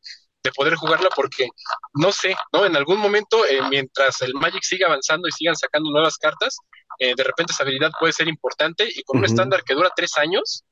de 0.43 0.51
poder 0.51 0.75
jugarla 0.75 1.09
porque 1.15 1.47
no 1.93 2.11
sé, 2.11 2.35
¿no? 2.53 2.65
En 2.65 2.75
algún 2.75 2.99
momento, 2.99 3.45
eh, 3.45 3.61
mientras 3.69 4.21
el 4.21 4.35
Magic 4.35 4.63
siga 4.63 4.87
avanzando 4.87 5.27
y 5.27 5.31
sigan 5.31 5.55
sacando 5.55 5.89
nuevas 5.89 6.17
cartas, 6.17 6.55
eh, 6.99 7.13
de 7.15 7.23
repente 7.23 7.51
esa 7.51 7.63
habilidad 7.63 7.91
puede 7.99 8.13
ser 8.13 8.27
importante 8.27 8.87
y 8.87 9.01
con 9.03 9.17
un 9.17 9.25
estándar 9.25 9.63
que 9.63 9.73
dura 9.73 9.91
tres 9.95 10.17
años, 10.17 10.63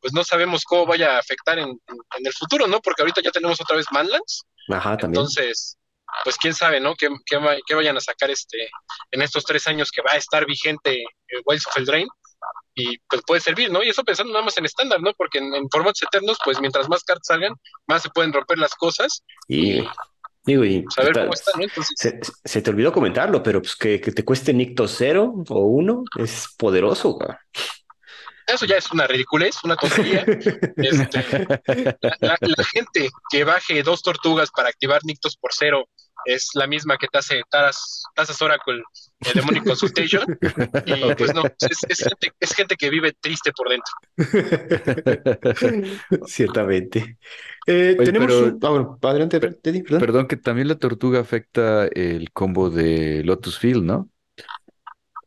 pues 0.00 0.12
no 0.12 0.24
sabemos 0.24 0.64
cómo 0.64 0.86
vaya 0.86 1.16
a 1.16 1.18
afectar 1.18 1.58
en, 1.58 1.68
en, 1.68 2.26
el 2.26 2.32
futuro, 2.32 2.66
¿no? 2.66 2.80
Porque 2.80 3.02
ahorita 3.02 3.20
ya 3.20 3.30
tenemos 3.30 3.60
otra 3.60 3.76
vez 3.76 3.86
Manlands, 3.90 4.44
Ajá, 4.70 4.96
también. 4.96 5.20
Entonces, 5.20 5.77
pues 6.24 6.36
quién 6.36 6.54
sabe, 6.54 6.80
¿no? 6.80 6.94
¿Qué, 6.94 7.08
qué, 7.26 7.74
vayan 7.74 7.96
a 7.96 8.00
sacar 8.00 8.30
este 8.30 8.70
en 9.10 9.22
estos 9.22 9.44
tres 9.44 9.66
años 9.66 9.90
que 9.90 10.02
va 10.02 10.12
a 10.12 10.16
estar 10.16 10.46
vigente 10.46 11.04
Wilds 11.44 11.66
of 11.66 11.76
Eldraine 11.76 12.08
y 12.74 12.96
pues 13.08 13.22
puede 13.26 13.40
servir, 13.40 13.70
¿no? 13.70 13.82
Y 13.82 13.88
eso 13.88 14.04
pensando 14.04 14.32
nada 14.32 14.44
más 14.44 14.56
en 14.56 14.64
estándar, 14.64 15.00
¿no? 15.00 15.12
Porque 15.14 15.38
en, 15.38 15.68
formatos 15.68 16.02
eternos, 16.02 16.38
pues 16.44 16.60
mientras 16.60 16.88
más 16.88 17.02
cartas 17.02 17.26
salgan, 17.26 17.54
más 17.86 18.02
se 18.02 18.10
pueden 18.10 18.32
romper 18.32 18.58
las 18.58 18.74
cosas. 18.74 19.24
Y, 19.48 19.84
digo, 20.44 20.64
y 20.64 20.84
saber 20.94 21.12
cómo 21.14 21.32
están, 21.32 21.60
¿no? 21.60 21.82
se, 22.44 22.62
te 22.62 22.70
olvidó 22.70 22.92
comentarlo, 22.92 23.42
pero 23.42 23.60
pues 23.60 23.74
que, 23.74 23.98
te 23.98 24.24
cueste 24.24 24.54
Nicto 24.54 24.86
cero 24.86 25.34
o 25.48 25.60
uno 25.66 26.04
es 26.16 26.48
poderoso, 26.56 27.10
güey. 27.10 27.28
Eso 28.46 28.64
ya 28.64 28.76
es 28.76 28.90
una 28.92 29.06
ridiculez, 29.06 29.56
una 29.64 29.76
tontería. 29.76 30.24
Este, 30.76 31.46
la, 32.20 32.38
gente 32.72 33.10
que 33.28 33.44
baje 33.44 33.82
dos 33.82 34.02
tortugas 34.02 34.50
para 34.50 34.70
activar 34.70 35.04
Nictos 35.04 35.36
por 35.36 35.50
cero 35.52 35.86
es 36.24 36.50
la 36.54 36.66
misma 36.66 36.96
que 36.98 37.06
te 37.08 37.18
hace 37.18 37.42
Tazas 37.50 38.42
Oracle 38.42 38.82
el 39.20 39.34
Demonic 39.34 39.64
Consultation. 39.64 40.24
Y 40.86 41.14
pues 41.14 41.34
no, 41.34 41.42
es, 42.40 42.54
gente, 42.54 42.76
que 42.76 42.88
vive 42.90 43.12
triste 43.20 43.52
por 43.52 43.68
dentro. 43.68 43.92
Ciertamente. 46.26 47.18
Eh, 47.66 47.96
tenemos 48.02 48.32
ah, 48.62 48.96
adelante, 49.02 49.38
perdón. 49.40 50.00
perdón, 50.00 50.26
que 50.26 50.36
también 50.36 50.68
la 50.68 50.76
tortuga 50.76 51.20
afecta 51.20 51.86
el 51.86 52.30
combo 52.32 52.70
de 52.70 53.22
Lotus 53.24 53.58
Field, 53.58 53.84
¿no? 53.84 54.08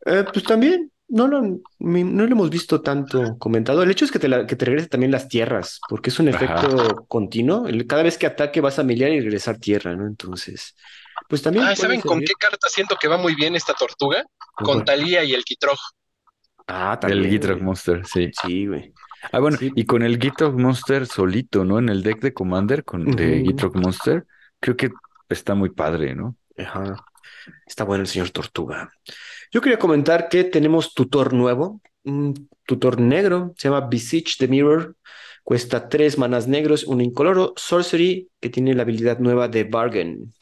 Eh, 0.06 0.24
pues 0.32 0.44
también, 0.44 0.90
no 1.12 1.28
lo, 1.28 1.42
no 1.78 2.26
lo 2.26 2.32
hemos 2.32 2.48
visto 2.48 2.80
tanto 2.80 3.36
comentado. 3.38 3.82
El 3.82 3.90
hecho 3.90 4.06
es 4.06 4.10
que 4.10 4.18
te, 4.18 4.46
que 4.46 4.56
te 4.56 4.64
regrese 4.64 4.88
también 4.88 5.12
las 5.12 5.28
tierras, 5.28 5.78
porque 5.86 6.08
es 6.08 6.18
un 6.18 6.28
efecto 6.28 7.04
continuo. 7.06 7.66
Cada 7.86 8.02
vez 8.02 8.16
que 8.16 8.26
ataque 8.26 8.62
vas 8.62 8.78
a 8.78 8.82
miliar 8.82 9.12
y 9.12 9.20
regresar 9.20 9.58
tierra, 9.58 9.94
¿no? 9.94 10.06
Entonces, 10.06 10.74
pues 11.28 11.42
también. 11.42 11.66
Ah, 11.66 11.76
¿saben 11.76 12.00
con 12.00 12.20
qué 12.20 12.32
carta 12.38 12.66
siento 12.70 12.96
que 12.98 13.08
va 13.08 13.18
muy 13.18 13.34
bien 13.34 13.54
esta 13.54 13.74
tortuga? 13.74 14.24
Con 14.54 14.86
Talía 14.86 15.22
y 15.22 15.34
el 15.34 15.44
Kitrog. 15.44 15.78
Ah, 16.66 16.98
también. 16.98 17.24
El 17.24 17.30
Gitrog 17.30 17.60
Monster, 17.60 18.06
sí. 18.06 18.30
Sí, 18.40 18.66
güey. 18.66 18.94
Ah, 19.30 19.38
bueno, 19.38 19.58
y 19.60 19.84
con 19.84 20.02
el 20.02 20.18
Gitrog 20.18 20.58
Monster 20.58 21.06
solito, 21.06 21.62
¿no? 21.62 21.78
En 21.78 21.90
el 21.90 22.02
deck 22.02 22.22
de 22.22 22.32
Commander 22.32 22.84
con 22.84 23.04
de 23.04 23.42
Gitrog 23.44 23.76
Monster, 23.76 24.24
creo 24.60 24.78
que 24.78 24.90
está 25.28 25.54
muy 25.54 25.68
padre, 25.68 26.14
¿no? 26.14 26.36
Ajá. 26.56 27.04
Está 27.66 27.84
bueno 27.84 28.02
el 28.02 28.08
señor 28.08 28.30
Tortuga. 28.30 28.90
Yo 29.52 29.60
quería 29.60 29.78
comentar 29.78 30.30
que 30.30 30.44
tenemos 30.44 30.94
tutor 30.94 31.34
nuevo, 31.34 31.82
un 32.04 32.48
tutor 32.64 32.98
negro, 32.98 33.52
se 33.58 33.68
llama 33.68 33.86
Beseech 33.86 34.38
the 34.38 34.48
Mirror, 34.48 34.96
cuesta 35.44 35.90
tres 35.90 36.16
manas 36.16 36.48
negros, 36.48 36.84
un 36.84 37.02
incoloro, 37.02 37.52
Sorcery, 37.56 38.30
que 38.40 38.48
tiene 38.48 38.74
la 38.74 38.82
habilidad 38.82 39.18
nueva 39.18 39.48
de 39.48 39.64
Bargain. 39.64 40.32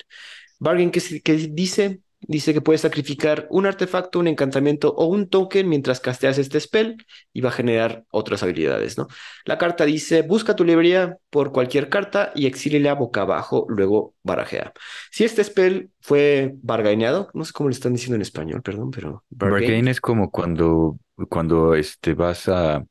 Bargain, 0.61 0.93
que, 0.93 1.21
que 1.23 1.33
dice 1.35 2.03
dice 2.21 2.53
que 2.53 2.61
puedes 2.61 2.83
sacrificar 2.83 3.47
un 3.51 3.67
artefacto, 3.67 4.19
un 4.19 4.29
encantamiento 4.29 4.95
o 4.95 5.07
un 5.07 5.29
token 5.29 5.69
mientras 5.69 6.01
casteas 6.01 6.39
este 6.39 6.61
spell 6.61 7.05
y 7.33 7.41
va 7.41 7.49
a 7.49 7.53
generar 7.53 8.05
otras 8.11 8.43
habilidades, 8.43 8.99
¿no? 8.99 9.09
La 9.45 9.59
carta 9.59 9.85
dice, 9.85 10.23
busca 10.23 10.55
tu 10.57 10.65
librería 10.65 11.17
por 11.31 11.53
cualquier 11.53 11.89
carta 11.89 12.33
y 12.35 12.47
exílela 12.47 12.95
boca 12.95 13.23
abajo, 13.23 13.67
luego 13.69 14.15
barajea. 14.23 14.73
Si 15.11 15.25
este 15.25 15.45
spell 15.45 15.91
fue 16.01 16.55
bargaineado, 16.63 17.31
no 17.35 17.45
sé 17.45 17.53
cómo 17.53 17.69
le 17.69 17.75
están 17.75 17.93
diciendo 17.93 18.17
en 18.17 18.23
español, 18.23 18.63
perdón, 18.63 18.91
pero... 18.91 19.25
Bargain, 19.31 19.89
es 19.89 20.01
como 20.01 20.31
cuando, 20.31 20.99
cuando 21.29 21.75
este, 21.75 22.15
vas 22.15 22.49
a... 22.49 22.85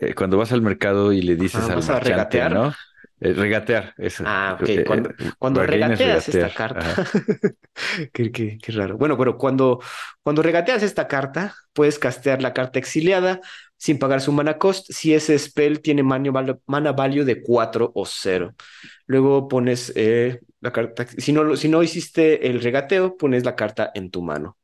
Eh, 0.00 0.14
cuando 0.14 0.36
vas 0.38 0.52
al 0.52 0.60
mercado 0.60 1.12
y 1.12 1.22
le 1.22 1.36
dices 1.36 1.62
ah, 1.68 1.74
al 1.74 1.84
marchante, 1.84 2.50
¿no? 2.50 2.74
Eh, 3.24 3.34
regatear, 3.34 3.94
eso. 3.98 4.24
Ah, 4.26 4.58
ok. 4.60 4.68
Eh, 4.68 4.84
cuando, 4.84 5.10
eh, 5.10 5.30
cuando 5.38 5.62
regateas 5.64 6.28
esta 6.28 6.52
carta. 6.52 6.80
qué, 8.12 8.32
qué, 8.32 8.58
qué, 8.60 8.72
raro. 8.72 8.98
Bueno, 8.98 9.16
pero 9.16 9.38
cuando, 9.38 9.80
cuando 10.22 10.42
regateas 10.42 10.82
esta 10.82 11.06
carta, 11.06 11.54
puedes 11.72 12.00
castear 12.00 12.42
la 12.42 12.52
carta 12.52 12.80
exiliada 12.80 13.40
sin 13.76 14.00
pagar 14.00 14.20
su 14.20 14.32
mana 14.32 14.58
cost 14.58 14.90
si 14.90 15.14
ese 15.14 15.38
spell 15.38 15.80
tiene 15.80 16.02
mana 16.02 16.92
value 16.92 17.24
de 17.24 17.42
4 17.42 17.92
o 17.94 18.04
0. 18.04 18.54
Luego 19.06 19.46
pones 19.46 19.92
la 20.60 20.72
carta. 20.72 21.06
Si 21.06 21.32
no, 21.32 21.56
si 21.56 21.68
no 21.68 21.82
hiciste 21.84 22.48
el 22.48 22.60
regateo, 22.60 23.16
pones 23.16 23.44
la 23.44 23.54
carta 23.54 23.92
en 23.94 24.10
tu 24.10 24.22
mano. 24.22 24.58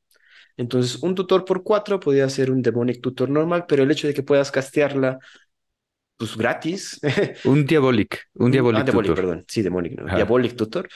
Entonces, 0.56 1.00
un 1.00 1.14
tutor 1.14 1.44
por 1.44 1.62
4 1.62 2.00
podría 2.00 2.28
ser 2.28 2.50
un 2.50 2.62
Demonic 2.62 3.00
Tutor 3.00 3.30
normal, 3.30 3.66
pero 3.68 3.84
el 3.84 3.90
hecho 3.92 4.08
de 4.08 4.14
que 4.14 4.24
puedas 4.24 4.50
castearla 4.50 5.20
pues 6.18 6.36
gratis. 6.36 7.00
Un 7.44 7.64
Diabolic, 7.64 8.28
un 8.34 8.50
Diabolic, 8.50 8.80
ah, 8.80 8.84
Diabolic 8.84 9.14
perdón. 9.14 9.44
Sí, 9.48 9.62
Demonic, 9.62 9.98
no. 9.98 10.14
Diabolic 10.14 10.56
Tutor. 10.56 10.88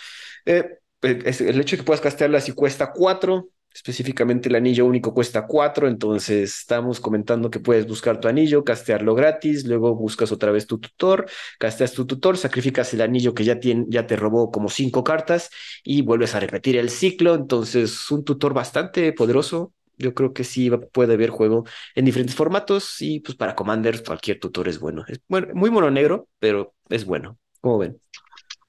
Eh, 0.45 0.79
el 1.01 1.61
hecho 1.61 1.77
de 1.77 1.81
que 1.81 1.87
puedas 1.87 2.01
castearla 2.01 2.41
si 2.41 2.53
cuesta 2.53 2.93
cuatro, 2.93 3.49
específicamente 3.75 4.49
el 4.49 4.55
anillo 4.55 4.87
único 4.87 5.15
cuesta 5.15 5.47
cuatro, 5.47 5.89
entonces 5.89 6.59
estamos 6.61 7.01
comentando 7.01 7.51
que 7.51 7.61
puedes 7.61 7.87
buscar 7.87 8.21
tu 8.21 8.29
anillo, 8.29 8.65
castearlo 8.65 9.15
gratis, 9.15 9.65
luego 9.65 9.95
buscas 9.95 10.31
otra 10.33 10.53
vez 10.53 10.67
tu 10.67 10.79
tutor, 10.79 11.27
casteas 11.59 11.93
tu 11.93 12.07
tutor, 12.07 12.37
sacrificas 12.37 12.93
el 12.95 13.01
anillo 13.01 13.35
que 13.35 13.45
ya, 13.45 13.59
tiene, 13.59 13.87
ya 13.89 14.07
te 14.07 14.17
robó 14.17 14.51
como 14.51 14.69
cinco 14.69 15.03
cartas 15.05 15.51
y 15.83 16.03
vuelves 16.03 16.35
a 16.35 16.41
repetir 16.41 16.77
el 16.77 16.91
ciclo, 16.91 17.35
entonces 17.35 18.11
un 18.11 18.25
tutor 18.25 18.55
bastante 18.55 19.13
poderoso, 19.13 19.73
yo 20.03 20.15
creo 20.15 20.35
que 20.35 20.45
sí 20.45 20.71
puede 20.93 21.15
haber 21.15 21.31
juego 21.31 21.65
en 21.95 22.05
diferentes 22.05 22.37
formatos 22.37 23.01
y 23.01 23.21
pues 23.21 23.37
para 23.37 23.55
Commander 23.55 24.03
cualquier 24.05 24.39
tutor 24.39 24.69
es 24.69 24.79
bueno. 24.79 25.05
Es 25.09 25.21
bueno, 25.29 25.49
muy 25.55 25.71
mono 25.71 25.91
negro, 25.91 26.29
pero 26.39 26.75
es 26.91 27.07
bueno. 27.07 27.39
¿Cómo 27.61 27.79
ven? 27.79 27.99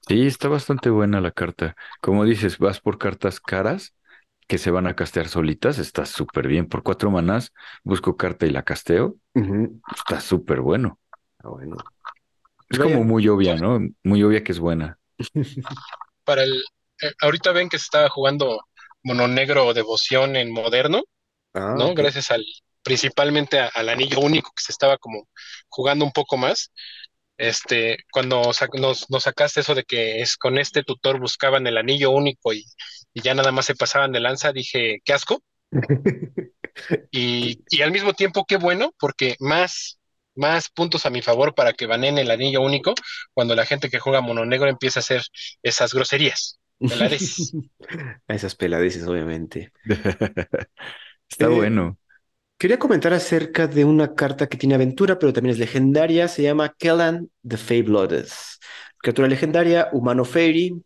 Sí, 0.08 0.26
está 0.26 0.48
bastante 0.48 0.90
buena 0.90 1.20
la 1.20 1.32
carta. 1.32 1.76
Como 2.00 2.24
dices, 2.24 2.58
vas 2.58 2.80
por 2.80 2.98
cartas 2.98 3.40
caras 3.40 3.94
que 4.46 4.58
se 4.58 4.70
van 4.70 4.86
a 4.86 4.94
castear 4.94 5.28
solitas, 5.28 5.78
está 5.78 6.04
súper 6.04 6.46
bien. 6.48 6.66
Por 6.68 6.82
cuatro 6.82 7.10
manás, 7.10 7.52
busco 7.82 8.16
carta 8.16 8.46
y 8.46 8.50
la 8.50 8.62
casteo. 8.62 9.16
Está 9.96 10.20
súper 10.20 10.60
bueno. 10.60 10.98
Ah, 11.42 11.48
bueno. 11.48 11.76
Es 12.68 12.78
como 12.78 13.04
muy 13.04 13.26
obvia, 13.28 13.56
¿no? 13.56 13.80
Muy 14.02 14.22
obvia 14.22 14.44
que 14.44 14.52
es 14.52 14.58
buena. 14.58 14.98
Para 16.24 16.44
el, 16.44 16.52
eh, 17.02 17.12
ahorita 17.20 17.52
ven 17.52 17.68
que 17.68 17.78
se 17.78 17.84
estaba 17.84 18.08
jugando 18.08 18.60
mono 19.02 19.28
negro 19.28 19.72
devoción 19.74 20.36
en 20.36 20.52
moderno. 20.52 21.02
Ah, 21.54 21.74
¿no? 21.78 21.94
Gracias 21.94 22.30
al, 22.30 22.44
principalmente 22.82 23.58
al 23.58 23.88
anillo 23.88 24.20
único 24.20 24.50
que 24.54 24.62
se 24.62 24.72
estaba 24.72 24.98
como 24.98 25.28
jugando 25.68 26.04
un 26.04 26.12
poco 26.12 26.36
más. 26.36 26.72
Este, 27.36 27.98
cuando 28.12 28.42
nos, 28.74 29.10
nos, 29.10 29.22
sacaste 29.24 29.60
eso 29.60 29.74
de 29.74 29.82
que 29.82 30.20
es 30.20 30.36
con 30.36 30.56
este 30.56 30.84
tutor 30.84 31.18
buscaban 31.18 31.66
el 31.66 31.76
anillo 31.76 32.10
único 32.10 32.52
y, 32.52 32.64
ya 33.14 33.34
nada 33.34 33.50
más 33.50 33.66
se 33.66 33.74
pasaban 33.74 34.12
de 34.12 34.20
lanza, 34.20 34.52
dije, 34.52 34.98
qué 35.04 35.12
asco. 35.12 35.42
y, 37.10 37.60
y, 37.70 37.82
al 37.82 37.90
mismo 37.90 38.12
tiempo, 38.12 38.44
qué 38.46 38.56
bueno, 38.56 38.92
porque 38.98 39.36
más, 39.40 39.98
más 40.34 40.68
puntos 40.68 41.06
a 41.06 41.10
mi 41.10 41.22
favor 41.22 41.54
para 41.54 41.72
que 41.72 41.86
banen 41.86 42.18
el 42.18 42.30
anillo 42.30 42.60
único 42.60 42.94
cuando 43.32 43.54
la 43.54 43.66
gente 43.66 43.90
que 43.90 43.98
juega 43.98 44.20
mono 44.20 44.44
negro 44.44 44.68
empieza 44.68 45.00
a 45.00 45.02
hacer 45.02 45.22
esas 45.62 45.92
groserías. 45.94 46.58
Esas 48.28 48.56
peladeces, 48.56 49.06
obviamente. 49.06 49.72
Está 51.34 51.46
eh, 51.46 51.48
bueno. 51.48 51.98
Quería 52.56 52.78
comentar 52.78 53.12
acerca 53.12 53.66
de 53.66 53.84
una 53.84 54.14
carta 54.14 54.46
que 54.46 54.56
tiene 54.56 54.76
aventura, 54.76 55.18
pero 55.18 55.32
también 55.32 55.52
es 55.52 55.58
legendaria. 55.58 56.28
Se 56.28 56.42
llama 56.42 56.72
Kellan 56.78 57.28
the 57.46 57.82
Blooded. 57.82 58.28
Criatura 58.98 59.26
legendaria, 59.26 59.88
humano 59.92 60.24
fairy. 60.24 60.80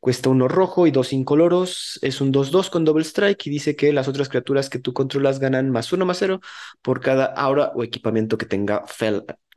Cuesta 0.00 0.30
uno 0.30 0.48
rojo 0.48 0.86
y 0.86 0.90
dos 0.90 1.12
incoloros. 1.12 1.98
Es 2.00 2.22
un 2.22 2.32
2-2 2.32 2.70
con 2.70 2.86
double 2.86 3.04
strike 3.04 3.46
y 3.46 3.50
dice 3.50 3.76
que 3.76 3.92
las 3.92 4.08
otras 4.08 4.30
criaturas 4.30 4.70
que 4.70 4.78
tú 4.78 4.94
controlas 4.94 5.38
ganan 5.38 5.68
más 5.68 5.92
uno 5.92 6.06
más 6.06 6.16
cero 6.16 6.40
por 6.80 7.00
cada 7.00 7.26
aura 7.26 7.72
o 7.74 7.84
equipamiento 7.84 8.38
que 8.38 8.46
tenga 8.46 8.86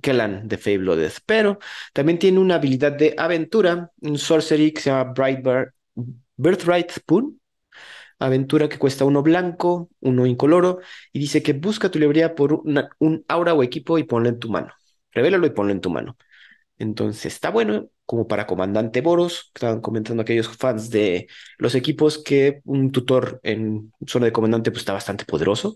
Kellan 0.01 0.49
de 0.49 0.77
Blooded. 0.77 1.13
Pero 1.25 1.59
también 1.93 2.19
tiene 2.19 2.39
una 2.39 2.55
habilidad 2.55 2.91
de 2.91 3.15
aventura, 3.17 3.91
un 4.01 4.17
sorcery 4.17 4.73
que 4.73 4.81
se 4.81 4.89
llama 4.89 5.13
Birthright 6.35 6.91
Spoon 6.91 7.39
aventura 8.25 8.69
que 8.69 8.77
cuesta 8.79 9.05
uno 9.05 9.21
blanco, 9.23 9.89
uno 9.99 10.25
incoloro, 10.25 10.79
y 11.11 11.19
dice 11.19 11.43
que 11.43 11.53
busca 11.53 11.89
tu 11.91 11.99
librería 11.99 12.35
por 12.35 12.61
un 12.99 13.25
aura 13.27 13.53
o 13.53 13.63
equipo 13.63 13.97
y 13.97 14.03
ponlo 14.03 14.29
en 14.29 14.39
tu 14.39 14.49
mano. 14.49 14.73
Revélalo 15.11 15.45
y 15.47 15.51
ponlo 15.51 15.71
en 15.71 15.81
tu 15.81 15.89
mano. 15.89 16.17
Entonces 16.77 17.33
está 17.33 17.49
bueno 17.51 17.89
como 18.05 18.27
para 18.27 18.47
comandante 18.47 19.01
Boros, 19.01 19.51
estaban 19.55 19.79
comentando 19.81 20.23
aquellos 20.23 20.47
fans 20.49 20.89
de 20.89 21.27
los 21.57 21.75
equipos 21.75 22.17
que 22.21 22.61
un 22.65 22.91
tutor 22.91 23.39
en 23.43 23.93
zona 24.05 24.25
de 24.25 24.33
comandante 24.33 24.71
pues 24.71 24.81
está 24.81 24.93
bastante 24.93 25.23
poderoso, 25.25 25.75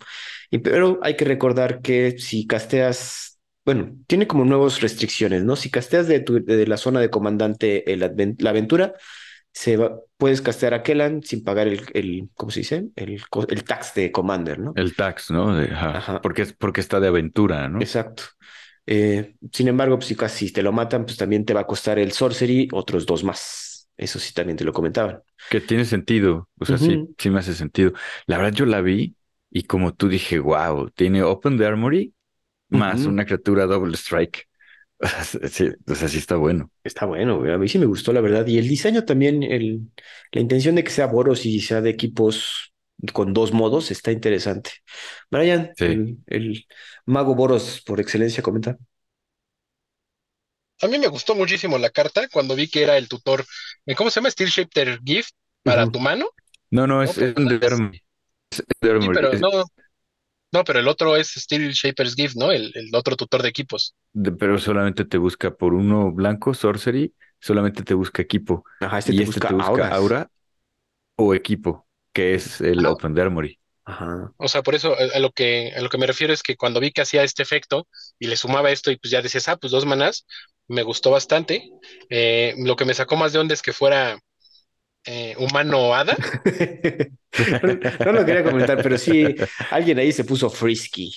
y, 0.49 0.57
pero 0.57 0.99
hay 1.03 1.15
que 1.15 1.25
recordar 1.25 1.81
que 1.81 2.17
si 2.19 2.45
casteas, 2.47 3.39
bueno, 3.63 3.95
tiene 4.07 4.27
como 4.27 4.43
nuevas 4.45 4.81
restricciones, 4.81 5.43
¿no? 5.43 5.55
Si 5.55 5.69
casteas 5.69 6.07
de, 6.07 6.19
de 6.19 6.67
la 6.67 6.77
zona 6.77 6.99
de 6.99 7.09
comandante 7.09 7.83
la 7.95 8.49
aventura, 8.49 8.93
se 9.57 9.75
va, 9.75 9.99
puedes 10.17 10.41
castear 10.41 10.75
a 10.75 10.83
Kellan 10.83 11.23
sin 11.23 11.43
pagar 11.43 11.67
el, 11.67 11.81
el 11.93 12.29
¿cómo 12.35 12.51
se 12.51 12.59
dice? 12.59 12.89
El, 12.95 13.19
el 13.49 13.63
tax 13.63 13.95
de 13.95 14.11
Commander, 14.11 14.59
¿no? 14.59 14.73
El 14.75 14.95
tax, 14.95 15.31
¿no? 15.31 15.57
Porque, 16.21 16.43
es, 16.43 16.53
porque 16.53 16.81
está 16.81 16.99
de 16.99 17.07
aventura, 17.07 17.67
¿no? 17.67 17.79
Exacto. 17.79 18.23
Eh, 18.85 19.35
sin 19.51 19.67
embargo, 19.67 19.97
pues 19.97 20.07
si 20.09 20.15
casi 20.15 20.53
te 20.53 20.61
lo 20.61 20.71
matan, 20.71 21.05
pues 21.05 21.17
también 21.17 21.43
te 21.43 21.55
va 21.55 21.61
a 21.61 21.67
costar 21.67 21.97
el 21.97 22.11
sorcery 22.11 22.69
otros 22.71 23.07
dos 23.07 23.23
más. 23.23 23.89
Eso 23.97 24.19
sí 24.19 24.31
también 24.31 24.57
te 24.57 24.63
lo 24.63 24.71
comentaban. 24.71 25.21
Que 25.49 25.59
tiene 25.59 25.85
sentido, 25.85 26.49
o 26.59 26.65
sea, 26.65 26.77
sí, 26.77 27.07
sí 27.17 27.31
me 27.31 27.39
hace 27.39 27.55
sentido. 27.55 27.93
La 28.27 28.37
verdad 28.37 28.53
yo 28.53 28.67
la 28.67 28.81
vi 28.81 29.15
y 29.49 29.63
como 29.63 29.95
tú 29.95 30.07
dije, 30.07 30.37
wow, 30.37 30.91
tiene 30.91 31.23
Open 31.23 31.57
the 31.57 31.65
Armory 31.65 32.13
más 32.69 33.05
una 33.07 33.25
criatura 33.25 33.65
Double 33.65 33.95
Strike. 33.95 34.47
sí, 35.49 35.69
o 35.87 35.95
sea, 35.95 36.07
sí 36.07 36.17
está 36.17 36.35
bueno. 36.35 36.71
Está 36.83 37.05
bueno, 37.05 37.43
a 37.53 37.57
mí 37.57 37.67
sí 37.67 37.77
me 37.77 37.85
gustó, 37.85 38.13
la 38.13 38.21
verdad. 38.21 38.45
Y 38.47 38.57
el 38.57 38.67
diseño 38.67 39.05
también, 39.05 39.43
el, 39.43 39.81
la 40.31 40.41
intención 40.41 40.75
de 40.75 40.83
que 40.83 40.91
sea 40.91 41.05
Boros 41.05 41.45
y 41.45 41.59
sea 41.59 41.81
de 41.81 41.91
equipos 41.91 42.73
con 43.13 43.33
dos 43.33 43.53
modos, 43.53 43.91
está 43.91 44.11
interesante. 44.11 44.71
Brian, 45.29 45.71
el, 45.77 46.65
mago 47.05 47.35
Boros 47.35 47.81
por 47.85 47.99
excelencia, 47.99 48.41
comenta. 48.41 48.77
A 50.81 50.87
mí 50.87 50.97
me 50.99 51.07
gustó 51.07 51.35
muchísimo 51.35 51.77
la 51.77 51.89
carta 51.89 52.27
cuando 52.29 52.55
vi 52.55 52.67
que 52.67 52.83
era 52.83 52.97
el 52.97 53.07
tutor. 53.07 53.45
¿Cómo 53.95 54.09
se 54.09 54.19
llama? 54.19 54.31
Steel 54.31 54.49
Shaped 54.49 54.99
Gift 55.03 55.31
para 55.63 55.89
tu 55.89 55.99
mano. 55.99 56.29
No, 56.69 56.85
no, 56.85 57.01
es, 57.01 57.17
es, 57.17 57.35
un 57.35 57.47
pero 58.79 59.33
no, 59.33 59.65
no, 60.51 60.63
pero 60.63 60.79
el 60.79 60.87
otro 60.87 61.15
es 61.17 61.29
Steel 61.29 61.71
Shaper's 61.71 62.15
Gift, 62.15 62.35
¿no? 62.35 62.51
El, 62.51 62.71
otro 62.93 63.15
tutor 63.15 63.41
de 63.43 63.49
equipos. 63.49 63.95
pero 64.39 64.57
solamente 64.57 65.05
te 65.05 65.17
busca 65.17 65.51
por 65.51 65.73
uno 65.73 66.11
blanco, 66.11 66.53
Sorcery, 66.53 67.13
solamente 67.39 67.83
te 67.83 67.93
busca 67.93 68.21
equipo. 68.21 68.63
Ajá, 68.79 68.99
este 68.99 69.13
y 69.13 69.17
te 69.17 69.23
este 69.23 69.39
busca 69.39 69.47
te 69.49 69.53
busca 69.55 69.87
aura 69.89 70.31
o 71.15 71.33
equipo, 71.33 71.87
que 72.13 72.35
es 72.35 72.61
el 72.61 72.85
Open 72.85 73.13
de 73.13 73.21
Armory. 73.21 73.59
Ajá. 73.83 74.33
O 74.37 74.47
sea, 74.47 74.63
por 74.63 74.75
eso 74.75 74.95
a, 74.97 75.19
lo 75.19 75.31
que, 75.31 75.73
a 75.75 75.81
lo 75.81 75.89
que 75.89 75.97
me 75.97 76.07
refiero 76.07 76.33
es 76.33 76.43
que 76.43 76.57
cuando 76.57 76.79
vi 76.79 76.91
que 76.91 77.01
hacía 77.01 77.23
este 77.23 77.41
efecto 77.43 77.87
y 78.19 78.27
le 78.27 78.35
sumaba 78.35 78.71
esto 78.71 78.91
y 78.91 78.97
pues 78.97 79.11
ya 79.11 79.21
decías, 79.21 79.47
ah, 79.47 79.57
pues 79.57 79.71
dos 79.71 79.85
manás, 79.85 80.25
me 80.67 80.83
gustó 80.83 81.11
bastante. 81.11 81.69
Eh, 82.09 82.53
lo 82.57 82.75
que 82.75 82.85
me 82.85 82.93
sacó 82.93 83.15
más 83.15 83.33
de 83.33 83.39
onda 83.39 83.53
es 83.53 83.61
que 83.61 83.73
fuera 83.73 84.19
eh, 85.07 85.35
humano 85.39 85.95
hada. 85.95 86.15
no 88.05 88.11
lo 88.11 88.25
quería 88.25 88.43
comentar, 88.43 88.81
pero 88.83 88.97
sí, 88.97 89.35
alguien 89.71 89.99
ahí 89.99 90.11
se 90.11 90.25
puso 90.25 90.49
frisky. 90.49 91.15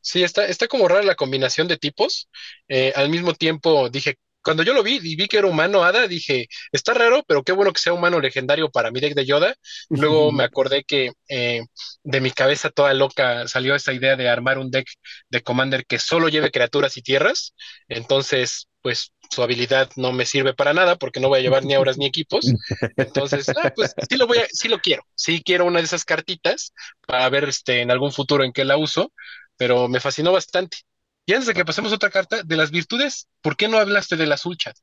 Sí, 0.00 0.22
está, 0.22 0.46
está 0.46 0.66
como 0.66 0.88
rara 0.88 1.02
la 1.02 1.14
combinación 1.14 1.68
de 1.68 1.76
tipos. 1.76 2.28
Eh, 2.68 2.92
al 2.96 3.10
mismo 3.10 3.34
tiempo 3.34 3.90
dije, 3.90 4.16
cuando 4.42 4.62
yo 4.62 4.72
lo 4.72 4.82
vi 4.82 4.98
y 5.02 5.16
vi 5.16 5.28
que 5.28 5.38
era 5.38 5.46
humano 5.46 5.84
Hada, 5.84 6.08
dije, 6.08 6.48
está 6.72 6.94
raro, 6.94 7.22
pero 7.28 7.42
qué 7.42 7.52
bueno 7.52 7.72
que 7.72 7.80
sea 7.80 7.92
humano 7.92 8.20
legendario 8.20 8.70
para 8.70 8.90
mi 8.90 9.00
deck 9.00 9.14
de 9.14 9.26
Yoda. 9.26 9.54
Luego 9.90 10.32
me 10.32 10.44
acordé 10.44 10.84
que 10.84 11.12
eh, 11.28 11.60
de 12.02 12.20
mi 12.20 12.30
cabeza 12.30 12.70
toda 12.70 12.94
loca 12.94 13.46
salió 13.48 13.74
esta 13.74 13.92
idea 13.92 14.16
de 14.16 14.28
armar 14.28 14.58
un 14.58 14.70
deck 14.70 14.88
de 15.28 15.42
Commander 15.42 15.84
que 15.84 15.98
solo 15.98 16.28
lleve 16.28 16.50
criaturas 16.50 16.96
y 16.96 17.02
tierras. 17.02 17.54
Entonces, 17.88 18.68
pues 18.80 19.12
su 19.30 19.42
habilidad 19.42 19.90
no 19.96 20.12
me 20.12 20.26
sirve 20.26 20.54
para 20.54 20.74
nada 20.74 20.96
porque 20.96 21.20
no 21.20 21.28
voy 21.28 21.38
a 21.38 21.42
llevar 21.42 21.64
ni 21.64 21.74
auras 21.74 21.98
ni 21.98 22.06
equipos. 22.06 22.52
Entonces, 22.96 23.48
ah, 23.50 23.72
pues 23.74 23.94
sí 24.08 24.16
lo 24.16 24.26
voy 24.26 24.38
a, 24.38 24.46
sí 24.50 24.68
lo 24.68 24.78
quiero. 24.80 25.04
Sí 25.14 25.42
quiero 25.44 25.64
una 25.66 25.78
de 25.78 25.84
esas 25.84 26.04
cartitas 26.04 26.72
para 27.06 27.28
ver 27.30 27.44
este 27.44 27.80
en 27.80 27.90
algún 27.90 28.12
futuro 28.12 28.44
en 28.44 28.52
qué 28.52 28.64
la 28.64 28.76
uso, 28.76 29.12
pero 29.56 29.88
me 29.88 30.00
fascinó 30.00 30.32
bastante. 30.32 30.78
Y 31.26 31.32
antes 31.32 31.46
de 31.46 31.54
que 31.54 31.64
pasemos 31.64 31.92
a 31.92 31.94
otra 31.94 32.10
carta, 32.10 32.42
de 32.42 32.56
las 32.56 32.70
virtudes, 32.70 33.28
¿por 33.40 33.56
qué 33.56 33.68
no 33.68 33.78
hablaste 33.78 34.16
del 34.16 34.32
azul, 34.32 34.56
chat? 34.56 34.76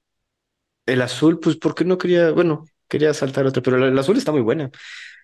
El 0.86 1.02
azul, 1.02 1.40
pues 1.40 1.58
porque 1.58 1.84
no 1.84 1.98
quería, 1.98 2.32
bueno, 2.32 2.64
quería 2.88 3.14
saltar 3.14 3.46
otra, 3.46 3.62
pero 3.62 3.86
el 3.86 4.00
azul 4.00 4.18
está 4.18 4.32
muy 4.32 4.42
buena. 4.42 4.72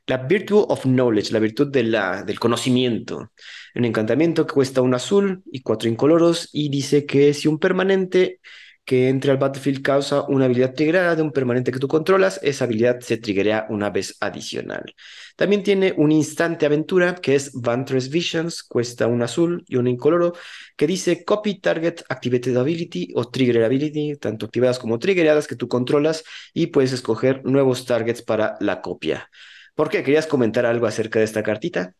La 0.05 0.17
Virtue 0.17 0.65
of 0.67 0.83
Knowledge, 0.83 1.31
la 1.31 1.39
virtud 1.39 1.71
de 1.71 1.83
la, 1.83 2.23
del 2.23 2.39
conocimiento. 2.39 3.31
Un 3.73 3.85
encantamiento 3.85 4.45
que 4.45 4.53
cuesta 4.53 4.81
un 4.81 4.93
azul 4.93 5.43
y 5.49 5.61
cuatro 5.61 5.87
incoloros 5.87 6.49
y 6.51 6.67
dice 6.67 7.05
que 7.05 7.33
si 7.33 7.47
un 7.47 7.57
permanente 7.57 8.41
que 8.85 9.07
entre 9.07 9.31
al 9.31 9.37
battlefield 9.37 9.81
causa 9.81 10.23
una 10.23 10.45
habilidad 10.45 10.73
triggerada 10.73 11.15
de 11.15 11.21
un 11.21 11.31
permanente 11.31 11.71
que 11.71 11.79
tú 11.79 11.87
controlas, 11.87 12.39
esa 12.43 12.65
habilidad 12.65 12.99
se 12.99 13.17
triggerea 13.17 13.65
una 13.69 13.89
vez 13.89 14.17
adicional. 14.19 14.93
También 15.35 15.63
tiene 15.63 15.93
un 15.95 16.11
instante 16.11 16.65
aventura 16.65 17.15
que 17.15 17.35
es 17.35 17.51
Vantress 17.53 18.09
Visions, 18.09 18.63
cuesta 18.63 19.07
un 19.07 19.21
azul 19.21 19.63
y 19.67 19.77
un 19.77 19.87
incoloro, 19.87 20.33
que 20.75 20.87
dice 20.87 21.23
Copy 21.23 21.59
Target 21.59 22.01
Activated 22.09 22.57
Ability 22.57 23.13
o 23.15 23.29
Trigger 23.29 23.63
Ability, 23.63 24.17
tanto 24.17 24.47
activadas 24.47 24.79
como 24.79 24.99
triggeradas 24.99 25.47
que 25.47 25.55
tú 25.55 25.67
controlas 25.67 26.23
y 26.53 26.67
puedes 26.67 26.91
escoger 26.91 27.41
nuevos 27.45 27.85
targets 27.85 28.21
para 28.21 28.57
la 28.59 28.81
copia. 28.81 29.29
¿Por 29.75 29.89
qué? 29.89 30.03
¿Querías 30.03 30.27
comentar 30.27 30.65
algo 30.65 30.87
acerca 30.87 31.19
de 31.19 31.25
esta 31.25 31.41
cartita? 31.41 31.95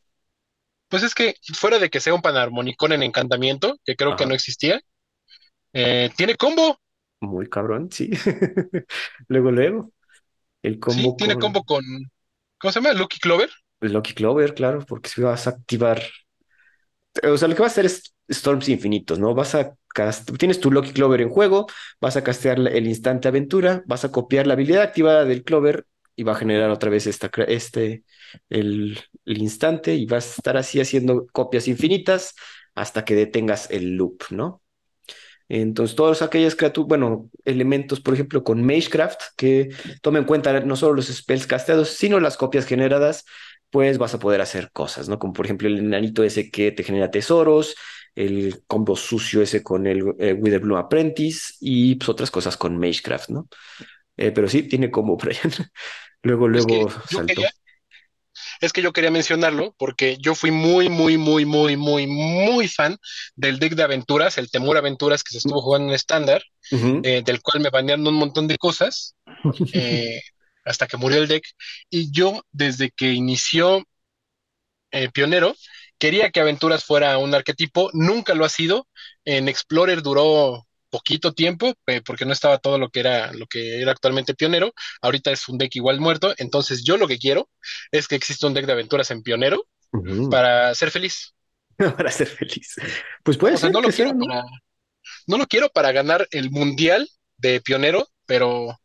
Pues 0.90 1.02
es 1.02 1.16
que 1.16 1.36
fuera 1.56 1.80
de 1.80 1.90
que 1.90 2.00
sea 2.00 2.14
un 2.14 2.22
panarmonicón 2.22 2.92
en 2.92 3.02
encantamiento, 3.02 3.80
que 3.84 3.96
creo 3.96 4.16
que 4.16 4.28
no 4.28 4.36
existía, 4.36 4.80
eh, 5.74 6.12
tiene 6.16 6.36
combo. 6.36 6.80
Muy 7.22 7.50
cabrón, 7.50 7.90
sí. 7.92 8.10
luego, 9.28 9.52
luego. 9.52 9.92
El 10.62 10.80
combo. 10.80 11.02
Sí, 11.02 11.16
tiene 11.18 11.36
combo 11.36 11.64
con. 11.64 11.84
¿Cómo 12.58 12.72
se 12.72 12.80
llama? 12.80 12.94
Lucky 12.94 13.20
Clover. 13.20 13.50
Lucky 13.82 14.14
Clover, 14.14 14.54
claro, 14.54 14.86
porque 14.86 15.10
si 15.10 15.22
vas 15.22 15.48
a 15.48 15.52
activar. 15.52 16.02
O 17.24 17.38
sea, 17.38 17.48
lo 17.48 17.56
que 17.56 17.62
vas 17.62 17.72
a 17.72 17.74
hacer 17.74 17.86
es 17.86 18.14
Storms 18.28 18.70
infinitos, 18.70 19.20
¿no? 19.20 19.34
Vas 19.34 19.56
a. 19.56 19.76
Tienes 20.40 20.60
tu 20.60 20.72
Lucky 20.72 20.92
Clover 20.92 21.22
en 21.22 21.30
juego, 21.30 21.68
vas 22.02 22.18
a 22.18 22.24
castear 22.24 22.58
el 22.60 22.88
instante 22.88 23.28
aventura, 23.28 23.84
vas 23.86 24.06
a 24.06 24.12
copiar 24.12 24.48
la 24.48 24.54
habilidad 24.54 24.82
activada 24.82 25.24
del 25.24 25.44
Clover 25.44 25.86
y 26.16 26.24
va 26.24 26.32
a 26.32 26.36
generar 26.36 26.72
otra 26.72 26.90
vez 26.90 27.06
esta, 27.06 27.30
este, 27.48 28.04
el, 28.50 29.00
el 29.26 29.38
instante 29.38 29.94
y 29.94 30.08
vas 30.08 30.26
a 30.26 30.36
estar 30.38 30.58
así 30.58 30.82
haciendo 30.82 31.28
copias 31.32 31.68
infinitas 31.68 32.34
hasta 32.74 33.06
que 33.06 33.14
detengas 33.14 33.70
el 33.70 33.96
loop, 33.98 34.24
¿no? 34.32 34.63
Entonces, 35.50 35.96
todas 35.96 36.22
aquellas 36.22 36.56
criaturas, 36.56 36.88
bueno, 36.88 37.30
elementos, 37.46 38.00
por 38.00 38.14
ejemplo, 38.14 38.44
con 38.44 38.66
Magecraft, 38.66 39.22
que 39.36 39.70
tomen 40.02 40.22
en 40.22 40.28
cuenta 40.28 40.60
no 40.62 40.76
solo 40.76 40.94
los 40.94 41.08
spells 41.08 41.48
casteados, 41.48 41.90
sino 41.90 42.20
las 42.20 42.38
copias 42.38 42.66
generadas, 42.66 43.26
pues 43.70 43.98
vas 43.98 44.14
a 44.14 44.20
poder 44.20 44.42
hacer 44.42 44.72
cosas, 44.72 45.10
¿no? 45.10 45.20
Como 45.20 45.34
por 45.34 45.46
ejemplo 45.46 45.68
el 45.68 45.80
enanito 45.80 46.24
ese 46.24 46.52
que 46.52 46.72
te 46.72 46.84
genera 46.84 47.10
tesoros, 47.12 47.76
el 48.16 48.64
combo 48.68 48.96
sucio 48.96 49.42
ese 49.42 49.64
con 49.64 49.88
el 49.88 50.04
eh, 50.20 50.34
Witherbloom 50.34 50.78
Apprentice 50.78 51.56
y 51.60 51.96
pues 51.96 52.10
otras 52.10 52.30
cosas 52.30 52.56
con 52.56 52.78
Magecraft, 52.78 53.30
¿no? 53.30 53.48
Eh, 54.16 54.32
pero 54.32 54.48
sí, 54.48 54.64
tiene 54.64 54.92
combo, 54.92 55.18
Brian. 55.22 55.52
luego, 56.22 56.48
luego 56.48 56.90
saltó 57.10 57.42
es 58.64 58.72
que 58.72 58.82
yo 58.82 58.94
quería 58.94 59.12
mencionarlo 59.12 59.76
porque 59.78 60.18
yo 60.22 60.36
fui 60.36 60.50
muy, 60.50 60.88
muy, 60.88 61.18
muy, 61.18 61.44
muy, 61.44 61.76
muy, 61.76 62.08
muy 62.08 62.70
fan 62.70 62.98
del 63.36 63.60
deck 63.60 63.74
de 63.74 63.84
aventuras, 63.84 64.38
el 64.38 64.50
Temur 64.50 64.78
Aventuras 64.78 65.22
que 65.22 65.32
se 65.32 65.40
estuvo 65.40 65.62
jugando 65.62 65.90
en 65.90 65.96
estándar, 65.96 66.42
eh, 66.72 67.22
del 67.26 67.42
cual 67.42 67.62
me 67.62 67.70
banearon 67.70 68.08
un 68.08 68.14
montón 68.14 68.48
de 68.48 68.58
cosas 68.58 69.16
eh, 69.74 70.22
hasta 70.64 70.88
que 70.88 70.96
murió 70.96 71.18
el 71.18 71.28
deck. 71.28 71.44
Y 71.90 72.10
yo, 72.14 72.42
desde 72.54 72.90
que 72.92 73.12
inició 73.12 73.84
eh, 74.92 75.10
Pionero, 75.12 75.56
quería 75.98 76.32
que 76.32 76.40
Aventuras 76.40 76.86
fuera 76.86 77.18
un 77.18 77.36
arquetipo, 77.36 77.90
nunca 77.92 78.34
lo 78.34 78.46
ha 78.46 78.50
sido. 78.50 78.88
En 79.26 79.50
Explorer 79.50 80.02
duró 80.02 80.66
poquito 80.94 81.34
tiempo, 81.34 81.74
porque 82.06 82.24
no 82.24 82.34
estaba 82.34 82.60
todo 82.60 82.78
lo 82.78 82.90
que 82.90 83.00
era 83.00 83.34
lo 83.34 83.48
que 83.48 83.82
era 83.82 83.92
actualmente 83.92 84.36
pionero. 84.36 84.74
Ahorita 85.02 85.32
es 85.32 85.50
un 85.50 85.58
deck 85.58 85.76
igual 85.76 86.00
muerto. 86.00 86.36
Entonces, 86.38 86.84
yo 86.84 86.98
lo 86.98 87.08
que 87.08 87.18
quiero 87.18 87.50
es 87.92 88.08
que 88.08 88.16
exista 88.16 88.46
un 88.46 88.54
deck 88.54 88.68
de 88.68 88.74
aventuras 88.74 89.10
en 89.10 89.24
pionero 89.24 89.66
para 90.30 90.74
ser 90.76 90.92
feliz. 90.92 91.34
para 91.98 92.12
ser 92.12 92.28
feliz. 92.28 92.76
Pues 93.24 93.38
puede 93.38 93.58
ser. 93.58 93.72
No 93.72 93.82
lo, 93.82 93.90
quiero 93.90 94.12
para, 94.16 94.44
no 95.26 95.38
lo 95.40 95.48
quiero 95.48 95.70
para 95.70 95.92
ganar 95.92 96.28
el 96.30 96.52
mundial 96.52 97.10
de 97.38 97.60
pionero, 97.60 98.08
pero 98.28 98.80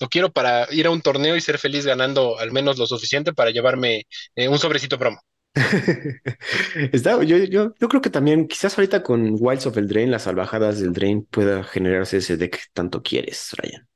lo 0.00 0.08
quiero 0.08 0.32
para 0.32 0.66
ir 0.72 0.86
a 0.86 0.90
un 0.90 1.02
torneo 1.02 1.36
y 1.36 1.42
ser 1.42 1.58
feliz 1.58 1.84
ganando 1.84 2.38
al 2.38 2.52
menos 2.52 2.78
lo 2.78 2.86
suficiente 2.86 3.34
para 3.34 3.50
llevarme 3.50 4.06
eh, 4.34 4.48
un 4.48 4.58
sobrecito 4.58 4.98
promo. 4.98 5.20
Está, 6.92 7.22
yo, 7.24 7.36
yo, 7.36 7.72
yo, 7.78 7.88
creo 7.88 8.00
que 8.00 8.10
también, 8.10 8.46
quizás 8.46 8.78
ahorita 8.78 9.02
con 9.02 9.36
Wilds 9.38 9.66
of 9.66 9.76
el 9.76 9.88
Drain, 9.88 10.10
las 10.10 10.22
salvajadas 10.22 10.80
del 10.80 10.92
Drain, 10.92 11.24
pueda 11.24 11.64
generarse 11.64 12.18
ese 12.18 12.36
deck 12.36 12.52
que 12.52 12.62
tanto 12.72 13.02
quieres, 13.02 13.52
Ryan. 13.56 13.88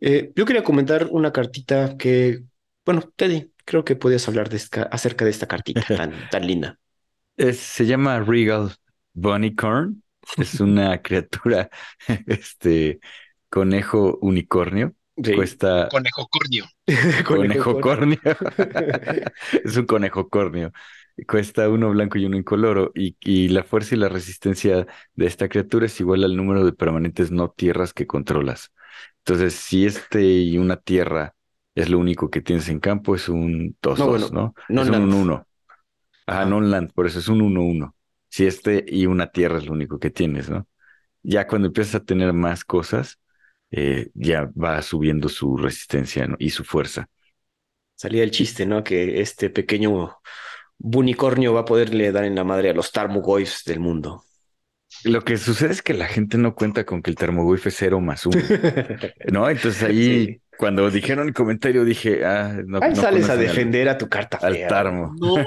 Eh, 0.00 0.32
yo 0.36 0.44
quería 0.44 0.62
comentar 0.62 1.08
una 1.10 1.32
cartita 1.32 1.96
que, 1.96 2.42
bueno, 2.84 3.12
Teddy, 3.16 3.52
creo 3.64 3.84
que 3.84 3.96
podías 3.96 4.28
hablar 4.28 4.48
de 4.50 4.60
acerca 4.90 5.24
de 5.24 5.30
esta 5.30 5.46
cartita 5.46 5.82
tan, 5.96 6.28
tan 6.30 6.46
linda. 6.46 6.78
se 7.36 7.86
llama 7.86 8.20
Regal 8.20 8.72
Bunnycorn. 9.12 10.02
Es 10.38 10.58
una 10.58 11.02
criatura, 11.02 11.68
este, 12.26 12.98
conejo 13.50 14.18
unicornio 14.22 14.94
Cuesta. 15.16 15.88
Conejo 15.88 16.28
cornio. 16.28 16.64
conejo 17.26 17.80
cornio. 17.80 18.18
es 19.64 19.76
un 19.76 19.86
conejo 19.86 20.28
cornio. 20.28 20.72
Cuesta 21.28 21.68
uno 21.68 21.90
blanco 21.90 22.18
y 22.18 22.24
uno 22.26 22.36
incoloro. 22.36 22.90
Y, 22.94 23.16
y 23.20 23.48
la 23.48 23.62
fuerza 23.62 23.94
y 23.94 23.98
la 23.98 24.08
resistencia 24.08 24.86
de 25.14 25.26
esta 25.26 25.48
criatura 25.48 25.86
es 25.86 26.00
igual 26.00 26.24
al 26.24 26.36
número 26.36 26.64
de 26.64 26.72
permanentes 26.72 27.30
no 27.30 27.50
tierras 27.50 27.92
que 27.92 28.06
controlas. 28.06 28.72
Entonces, 29.18 29.54
si 29.54 29.86
este 29.86 30.22
y 30.22 30.58
una 30.58 30.76
tierra 30.76 31.34
es 31.74 31.88
lo 31.88 31.98
único 31.98 32.30
que 32.30 32.40
tienes 32.40 32.68
en 32.68 32.80
campo, 32.80 33.14
es 33.14 33.28
un 33.28 33.76
2-2, 33.80 34.32
¿no? 34.32 34.54
es 34.68 34.88
un 34.88 35.10
1-1. 35.10 35.46
Ajá, 36.26 36.44
non-land, 36.44 36.92
por 36.92 37.06
eso 37.06 37.18
es 37.18 37.28
un 37.28 37.40
1-1. 37.40 37.94
Si 38.28 38.46
este 38.46 38.84
y 38.86 39.06
una 39.06 39.28
tierra 39.30 39.58
es 39.58 39.66
lo 39.66 39.72
único 39.72 39.98
que 39.98 40.10
tienes, 40.10 40.50
¿no? 40.50 40.66
Ya 41.22 41.46
cuando 41.46 41.68
empiezas 41.68 41.96
a 41.96 42.04
tener 42.04 42.32
más 42.32 42.64
cosas, 42.64 43.18
eh, 43.76 44.10
ya 44.14 44.48
va 44.54 44.80
subiendo 44.82 45.28
su 45.28 45.56
resistencia 45.56 46.28
y 46.38 46.50
su 46.50 46.62
fuerza. 46.62 47.08
Salía 47.96 48.22
el 48.22 48.30
chiste, 48.30 48.66
¿no? 48.66 48.84
Que 48.84 49.20
este 49.20 49.50
pequeño 49.50 50.16
unicornio 50.78 51.52
va 51.52 51.60
a 51.60 51.64
poderle 51.64 52.12
dar 52.12 52.24
en 52.24 52.36
la 52.36 52.44
madre 52.44 52.70
a 52.70 52.72
los 52.72 52.92
Tarmogoyfs 52.92 53.64
del 53.64 53.80
mundo. 53.80 54.22
Lo 55.02 55.22
que 55.22 55.38
sucede 55.38 55.72
es 55.72 55.82
que 55.82 55.92
la 55.92 56.06
gente 56.06 56.38
no 56.38 56.54
cuenta 56.54 56.86
con 56.86 57.02
que 57.02 57.10
el 57.10 57.16
Tarmogoyf 57.16 57.66
es 57.66 57.74
cero 57.76 58.00
más 58.00 58.24
uno, 58.26 58.40
¿no? 59.32 59.50
Entonces 59.50 59.82
ahí, 59.82 60.40
cuando 60.56 60.88
dijeron 60.88 61.26
el 61.26 61.34
comentario, 61.34 61.84
dije, 61.84 62.24
ah, 62.24 62.56
no. 62.64 62.78
Ahí 62.80 62.94
sales 62.94 63.28
a 63.28 63.36
defender 63.36 63.88
a 63.88 63.98
tu 63.98 64.08
carta 64.08 64.38
Al 64.40 64.68
Tarmo. 64.68 65.16
No, 65.18 65.44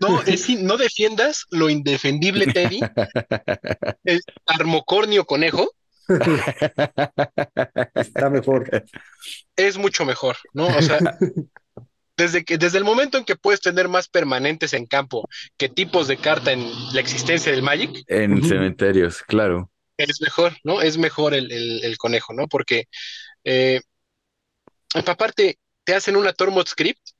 no, 0.00 0.22
es, 0.22 0.48
no 0.60 0.76
defiendas 0.76 1.46
lo 1.50 1.70
indefendible, 1.70 2.46
Teddy. 2.46 2.80
El 4.04 4.20
Tarmocornio 4.44 5.24
conejo 5.26 5.70
Está 7.94 8.30
mejor. 8.30 8.84
Es 9.56 9.78
mucho 9.78 10.04
mejor, 10.04 10.36
¿no? 10.52 10.66
O 10.66 10.82
sea, 10.82 10.98
desde, 12.16 12.44
que, 12.44 12.58
desde 12.58 12.78
el 12.78 12.84
momento 12.84 13.18
en 13.18 13.24
que 13.24 13.36
puedes 13.36 13.60
tener 13.60 13.88
más 13.88 14.08
permanentes 14.08 14.72
en 14.72 14.86
campo 14.86 15.28
que 15.56 15.68
tipos 15.68 16.08
de 16.08 16.16
carta 16.16 16.52
en 16.52 16.64
la 16.92 17.00
existencia 17.00 17.52
del 17.52 17.62
Magic. 17.62 18.04
En 18.06 18.42
cementerios, 18.42 19.22
claro. 19.22 19.70
Es 19.96 20.20
mejor, 20.20 20.52
¿no? 20.64 20.80
Es 20.80 20.98
mejor 20.98 21.34
el, 21.34 21.96
conejo, 21.98 22.32
¿no? 22.32 22.48
Porque, 22.48 22.86
eh, 23.44 23.80
aparte, 24.94 25.58
te 25.84 25.94
hacen 25.94 26.16
una 26.16 26.32
Tormod 26.32 26.66
script 26.66 27.10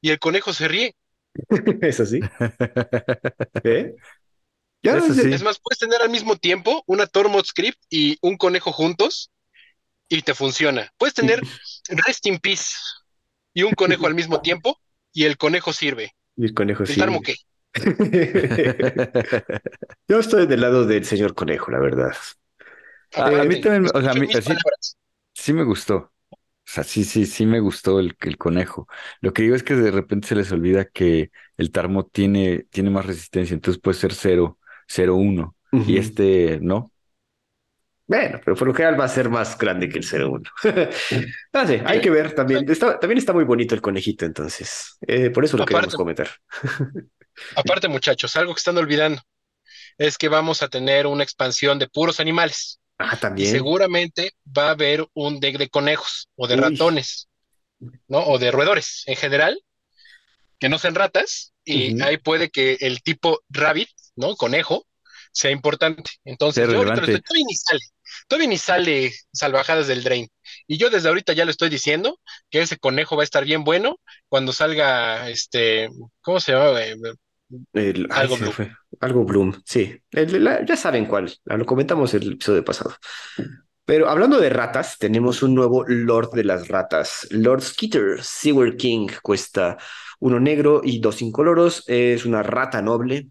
y 0.00 0.10
el 0.10 0.18
conejo 0.18 0.52
se 0.52 0.68
ríe. 0.68 0.94
¿Es 1.82 2.00
así? 2.00 2.20
¿Eh? 3.64 3.94
Es, 4.84 5.42
más, 5.42 5.58
puedes 5.58 5.78
tener 5.78 6.02
al 6.02 6.10
mismo 6.10 6.36
tiempo 6.36 6.82
una 6.86 7.06
Tormod 7.06 7.44
script 7.44 7.78
y 7.88 8.18
un 8.20 8.36
conejo 8.36 8.72
juntos 8.72 9.30
y 10.08 10.22
te 10.22 10.34
funciona. 10.34 10.92
Puedes 10.98 11.14
tener 11.14 11.40
Rest 12.06 12.26
in 12.26 12.38
Peace 12.38 12.74
y 13.54 13.62
un 13.62 13.72
conejo 13.72 14.06
al 14.06 14.14
mismo 14.14 14.40
tiempo 14.40 14.78
y 15.12 15.24
el 15.24 15.38
conejo 15.38 15.72
sirve. 15.72 16.14
Y 16.36 16.44
el 16.44 16.54
conejo 16.54 16.84
sirve. 16.84 17.20
qué? 17.22 17.34
Yo 20.08 20.18
estoy 20.18 20.46
del 20.46 20.60
lado 20.60 20.84
del 20.84 21.04
señor 21.04 21.34
conejo, 21.34 21.70
la 21.70 21.80
verdad. 21.80 22.14
A, 23.14 23.30
mí 23.44 23.60
también, 23.60 23.86
o 23.92 24.00
sea, 24.00 24.10
a 24.10 24.14
mí, 24.14 24.28
sí, 25.32 25.52
me 25.52 25.64
gustó. 25.64 26.12
O 26.30 26.66
sea, 26.66 26.82
sí, 26.82 27.04
sí, 27.04 27.26
sí 27.26 27.46
me 27.46 27.60
gustó 27.60 28.00
el, 28.00 28.16
el 28.20 28.38
conejo. 28.38 28.88
Lo 29.20 29.32
que 29.32 29.42
digo 29.42 29.54
es 29.54 29.62
que 29.62 29.74
de 29.74 29.90
repente 29.90 30.28
se 30.28 30.34
les 30.34 30.50
olvida 30.50 30.86
que 30.86 31.30
el 31.56 31.70
tarmo 31.70 32.06
tiene, 32.06 32.66
tiene 32.70 32.90
más 32.90 33.06
resistencia, 33.06 33.54
entonces 33.54 33.80
puede 33.80 33.96
ser 33.98 34.14
cero 34.14 34.58
0-1 34.88 35.54
y 35.86 35.98
este 35.98 36.58
no. 36.60 36.92
Bueno, 38.06 38.38
pero 38.44 38.54
por 38.54 38.68
lo 38.68 38.74
general 38.74 39.00
va 39.00 39.06
a 39.06 39.08
ser 39.08 39.30
más 39.30 39.56
grande 39.56 39.88
que 39.88 39.98
el 39.98 40.04
0-1. 40.04 40.46
ah, 41.54 41.66
sí, 41.66 41.80
hay 41.84 42.00
que 42.00 42.10
ver 42.10 42.34
también. 42.34 42.70
Está, 42.70 43.00
también 43.00 43.18
está 43.18 43.32
muy 43.32 43.44
bonito 43.44 43.74
el 43.74 43.80
conejito, 43.80 44.26
entonces. 44.26 44.98
Eh, 45.06 45.30
por 45.30 45.44
eso 45.44 45.56
lo 45.56 45.64
queremos 45.64 45.94
comentar. 45.94 46.28
aparte, 47.56 47.88
muchachos, 47.88 48.36
algo 48.36 48.52
que 48.52 48.58
están 48.58 48.76
olvidando 48.76 49.22
es 49.96 50.18
que 50.18 50.28
vamos 50.28 50.62
a 50.62 50.68
tener 50.68 51.06
una 51.06 51.24
expansión 51.24 51.78
de 51.78 51.88
puros 51.88 52.20
animales. 52.20 52.78
Ah, 52.98 53.16
también. 53.16 53.48
Y 53.48 53.50
seguramente 53.50 54.32
va 54.46 54.68
a 54.68 54.72
haber 54.72 55.06
un 55.14 55.40
deck 55.40 55.56
de 55.56 55.70
conejos 55.70 56.28
o 56.36 56.46
de 56.46 56.56
ratones, 56.56 57.28
¿no? 58.06 58.18
O 58.18 58.38
de 58.38 58.50
roedores 58.50 59.02
en 59.06 59.16
general, 59.16 59.58
que 60.58 60.68
no 60.68 60.78
sean 60.78 60.94
ratas, 60.94 61.54
y 61.64 62.00
ahí 62.02 62.18
puede 62.18 62.50
que 62.50 62.76
el 62.80 63.02
tipo 63.02 63.40
rabbit 63.48 63.88
¿no? 64.16 64.36
Conejo, 64.36 64.86
sea 65.32 65.50
importante. 65.50 66.10
Entonces, 66.24 66.68
yo 66.68 66.78
ahorita 66.78 66.96
todavía 66.96 67.44
ni 67.46 67.54
sale, 67.54 67.80
todavía 68.28 68.48
ni 68.48 68.58
sale 68.58 69.12
salvajadas 69.32 69.86
del 69.86 70.04
drain. 70.04 70.28
Y 70.66 70.78
yo 70.78 70.90
desde 70.90 71.08
ahorita 71.08 71.32
ya 71.32 71.44
lo 71.44 71.50
estoy 71.50 71.68
diciendo, 71.68 72.20
que 72.50 72.62
ese 72.62 72.78
conejo 72.78 73.16
va 73.16 73.22
a 73.22 73.24
estar 73.24 73.44
bien 73.44 73.64
bueno 73.64 74.00
cuando 74.28 74.52
salga, 74.52 75.28
este, 75.28 75.88
¿cómo 76.20 76.40
se 76.40 76.52
llama? 76.52 76.78
algo, 78.10 78.36
Bloom. 78.36 78.52
algo 79.00 79.24
Bloom. 79.24 79.62
sí. 79.64 80.00
ya 80.12 80.76
saben 80.76 81.06
cuál, 81.06 81.32
lo 81.44 81.66
comentamos 81.66 82.14
el 82.14 82.32
episodio 82.32 82.64
pasado. 82.64 82.94
Pero 83.86 84.08
hablando 84.08 84.40
de 84.40 84.48
ratas, 84.48 84.96
tenemos 84.98 85.42
un 85.42 85.54
nuevo 85.54 85.84
Lord 85.86 86.30
de 86.30 86.44
las 86.44 86.68
ratas. 86.68 87.26
Lord 87.30 87.60
Skitter, 87.60 88.22
Sewer 88.22 88.78
King, 88.78 89.08
cuesta 89.22 89.76
uno 90.20 90.40
negro 90.40 90.80
y 90.82 91.00
dos 91.00 91.20
incoloros. 91.20 91.84
Es 91.86 92.24
una 92.24 92.42
rata 92.42 92.80
noble, 92.80 93.28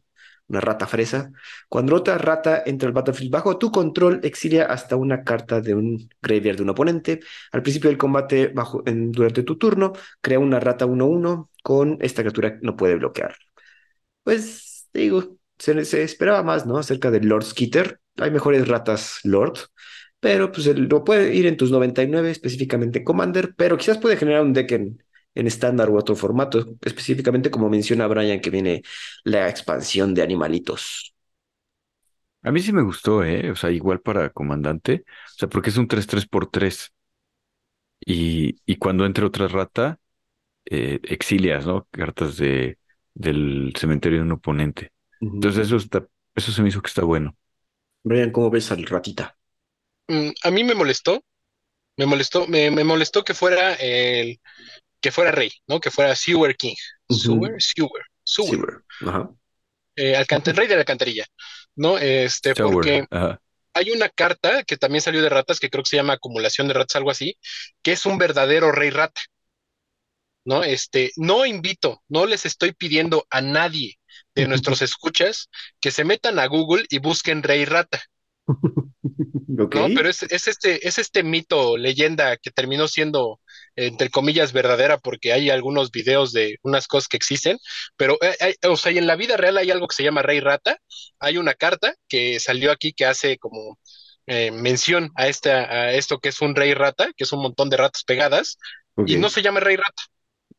una 0.54 0.62
rata 0.62 0.88
fresa. 0.88 1.32
Cuando 1.68 1.95
otra 1.95 2.18
rata 2.18 2.64
entra 2.66 2.88
al 2.88 2.93
battlefield 2.93 3.32
bajo 3.32 3.58
tu 3.58 3.72
control, 3.72 4.20
exilia 4.24 4.66
hasta 4.66 4.95
una 4.95 5.24
carta 5.24 5.62
de 5.62 5.74
un 5.76 6.10
graveyard 6.22 6.58
de 6.58 6.64
un 6.64 6.70
oponente. 6.70 7.20
Al 7.51 7.62
principio 7.64 7.89
del 7.89 7.97
combate, 7.97 8.47
bajo, 8.49 8.84
durante 8.86 9.43
tu 9.43 9.58
turno, 9.58 9.93
crea 10.22 10.39
una 10.39 10.60
rata 10.60 10.86
1-1 10.86 11.49
con 11.64 11.97
esta 12.01 12.22
criatura 12.22 12.60
no 12.62 12.76
puede 12.76 12.95
bloquear. 12.95 13.36
Pues, 14.24 14.88
digo, 14.93 15.38
se, 15.58 15.86
se, 15.86 16.04
esperaba 16.04 16.43
más, 16.43 16.66
¿no? 16.66 16.78
Acerca 16.78 17.12
del 17.12 17.28
Lord 17.28 17.45
Skitter. 17.45 17.99
Hay 18.18 18.32
mejores 18.32 18.68
ratas 18.68 19.20
Lord, 19.24 19.58
pero 20.20 20.51
pues 20.51 20.68
lo 20.68 21.04
puede 21.04 21.34
ir 21.36 21.47
en 21.47 21.58
tus 21.58 21.72
99, 21.72 22.32
específicamente 22.32 23.04
Commander, 23.04 23.56
pero 23.58 23.78
quizás 23.78 23.97
puede 23.97 24.18
generar 24.18 24.43
un 24.43 24.54
deck 24.54 24.72
en, 24.72 25.04
en 25.36 25.47
estándar 25.47 25.89
u 25.89 25.97
otro 25.97 26.15
formato, 26.15 26.75
específicamente 26.81 27.51
como 27.51 27.69
menciona 27.69 28.07
Brian, 28.07 28.39
que 28.41 28.49
viene 28.49 28.84
la 29.23 29.49
expansión 29.49 30.13
de 30.13 30.21
animalitos. 30.23 31.13
A 32.43 32.51
mí 32.51 32.59
sí 32.61 32.73
me 32.73 32.81
gustó, 32.84 33.23
¿eh? 33.23 33.51
O 33.51 33.55
sea, 33.55 33.71
igual 33.71 34.01
para 34.01 34.29
comandante, 34.29 35.05
o 35.07 35.38
sea, 35.38 35.47
porque 35.49 35.69
es 35.69 35.77
un 35.77 35.88
3-3 35.88 36.25
por 36.27 36.47
3. 36.49 36.93
Y, 38.05 38.57
y 38.65 38.77
cuando 38.77 39.05
entre 39.05 39.25
otra 39.25 39.47
rata, 39.47 39.99
eh, 40.65 40.99
exilias, 41.03 41.65
¿no? 41.67 41.88
Cartas 41.91 42.38
de, 42.38 42.79
del 43.15 43.73
cementerio 43.79 44.19
de 44.19 44.25
un 44.25 44.34
oponente. 44.34 44.93
Entonces 45.21 45.67
eso 45.67 45.77
está, 45.77 46.07
eso 46.36 46.51
se 46.51 46.61
me 46.63 46.69
hizo 46.69 46.81
que 46.81 46.89
está 46.89 47.03
bueno. 47.05 47.38
Brian, 48.03 48.31
¿cómo 48.31 48.49
ves 48.49 48.71
al 48.71 48.86
ratita? 48.86 49.38
Mm, 50.07 50.29
a 50.43 50.51
mí 50.51 50.63
me 50.63 50.75
molestó, 50.75 51.23
me 51.97 52.05
molestó, 52.07 52.47
me, 52.47 52.71
me 52.71 52.84
molestó 52.86 53.23
que 53.23 53.34
fuera 53.36 53.75
el, 53.75 54.41
que 55.04 55.12
fuera 55.12 55.32
rey, 55.32 55.51
¿no? 55.68 55.82
Que 55.82 55.91
fuera 55.91 56.16
Sewer 56.16 56.56
King. 56.56 56.76
Sewer, 57.10 57.62
Sewer, 57.62 58.04
Sewer. 58.24 58.84
Eh, 59.97 60.26
rey 60.28 60.68
de 60.68 60.76
la 60.76 60.80
alcantarilla, 60.80 61.26
¿no? 61.76 61.97
Este, 61.97 62.56
porque 62.56 63.06
hay 63.74 63.91
una 63.91 64.08
carta 64.08 64.64
que 64.64 64.78
también 64.78 65.01
salió 65.01 65.22
de 65.22 65.28
ratas, 65.28 65.60
que 65.60 65.70
creo 65.70 65.84
que 65.84 65.89
se 65.89 65.97
llama 65.97 66.14
acumulación 66.14 66.70
de 66.70 66.76
ratas, 66.76 66.95
algo 66.95 67.12
así, 67.12 67.38
que 67.84 67.91
es 67.91 68.06
un 68.06 68.18
verdadero 68.18 68.72
rey 68.72 68.91
rata. 68.91 69.22
¿No? 70.45 70.64
Este, 70.64 71.12
no 71.16 71.45
invito, 71.45 72.01
no 72.08 72.26
les 72.26 72.45
estoy 72.45 72.74
pidiendo 72.74 73.26
a 73.30 73.41
nadie 73.41 73.97
de 74.36 74.47
nuestros 74.47 74.82
escuchas 74.82 75.49
que 75.82 75.91
se 75.91 76.06
metan 76.06 76.39
a 76.39 76.47
Google 76.47 76.86
y 76.89 76.99
busquen 76.99 77.43
rey 77.43 77.66
rata. 77.66 78.01
¿no? 79.47 79.70
Pero 79.70 80.10
es, 80.10 80.24
este, 80.24 80.88
es 80.88 80.97
este 80.97 81.24
mito, 81.24 81.78
leyenda 81.78 82.38
que 82.38 82.51
terminó 82.51 82.88
siendo, 82.88 83.39
entre 83.76 84.09
comillas, 84.09 84.53
verdadera, 84.53 84.97
porque 84.97 85.34
hay 85.34 85.49
algunos 85.49 85.91
videos 85.91 86.32
de 86.32 86.57
unas 86.61 86.88
cosas 86.88 87.07
que 87.07 87.17
existen, 87.17 87.57
pero, 87.97 88.17
eh, 88.21 88.55
o 88.67 88.78
sea, 88.78 88.91
en 88.91 89.07
la 89.07 89.15
vida 89.15 89.38
real 89.38 89.57
hay 89.57 89.71
algo 89.71 89.88
que 89.88 89.95
se 89.95 90.03
llama 90.03 90.21
Rey 90.21 90.39
Rata. 90.39 90.78
Hay 91.19 91.38
una 91.38 91.53
carta 91.53 91.95
que 92.07 92.39
salió 92.39 92.71
aquí 92.71 92.93
que 92.93 93.05
hace 93.05 93.38
como 93.38 93.80
eh, 94.28 94.51
mención 94.51 95.11
a, 95.15 95.28
esta, 95.28 95.71
a 95.71 95.93
esto 95.93 96.19
que 96.19 96.30
es 96.30 96.41
un 96.41 96.55
Rey 96.55 96.74
Rata, 96.74 97.09
que 97.15 97.24
es 97.24 97.32
un 97.32 97.41
montón 97.41 97.69
de 97.69 97.78
ratas 97.78 98.03
pegadas, 98.03 98.57
y 99.07 99.17
no 99.17 99.30
se 99.30 99.41
llama 99.41 99.59
Rey 99.59 99.76
Rata. 99.76 100.03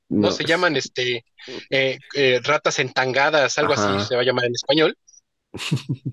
No, 0.09 0.31
se 0.31 0.39
pues, 0.39 0.49
llaman 0.49 0.77
este 0.77 1.25
eh, 1.71 1.99
ratas 2.43 2.79
entangadas, 2.79 3.59
algo 3.59 3.73
así 3.73 4.07
se 4.07 4.17
va 4.17 4.23
a 4.23 4.25
llamar 4.25 4.45
en 4.45 4.55
español. 4.55 4.97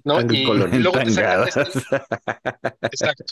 ¿no? 0.03 0.19
Y, 0.31 0.45
luego 0.45 0.99
te 0.99 1.11
sacan 1.11 1.47
este... 1.47 1.61
Exacto. 2.81 3.25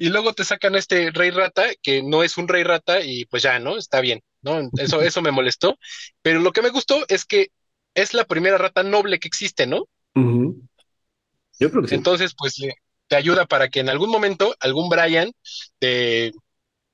Y 0.00 0.08
luego 0.08 0.32
te 0.32 0.44
sacan 0.44 0.76
este 0.76 1.10
rey 1.10 1.30
rata, 1.30 1.66
que 1.82 2.02
no 2.02 2.22
es 2.22 2.38
un 2.38 2.48
rey 2.48 2.62
rata, 2.62 3.04
y 3.04 3.26
pues 3.26 3.42
ya, 3.42 3.58
¿no? 3.58 3.76
Está 3.76 4.00
bien, 4.00 4.22
¿no? 4.40 4.70
Eso, 4.78 5.02
eso 5.02 5.20
me 5.20 5.30
molestó. 5.30 5.76
Pero 6.22 6.40
lo 6.40 6.52
que 6.52 6.62
me 6.62 6.70
gustó 6.70 7.04
es 7.08 7.26
que 7.26 7.50
es 7.94 8.14
la 8.14 8.24
primera 8.24 8.56
rata 8.56 8.82
noble 8.82 9.18
que 9.18 9.28
existe, 9.28 9.66
¿no? 9.66 9.84
Yo 10.14 11.70
creo 11.70 11.82
que 11.82 11.88
sí. 11.88 11.94
Entonces, 11.96 12.34
pues 12.34 12.54
te 13.08 13.14
ayuda 13.14 13.44
para 13.44 13.68
que 13.68 13.80
en 13.80 13.90
algún 13.90 14.08
momento 14.08 14.56
algún 14.60 14.88
Brian 14.88 15.32
de, 15.82 16.32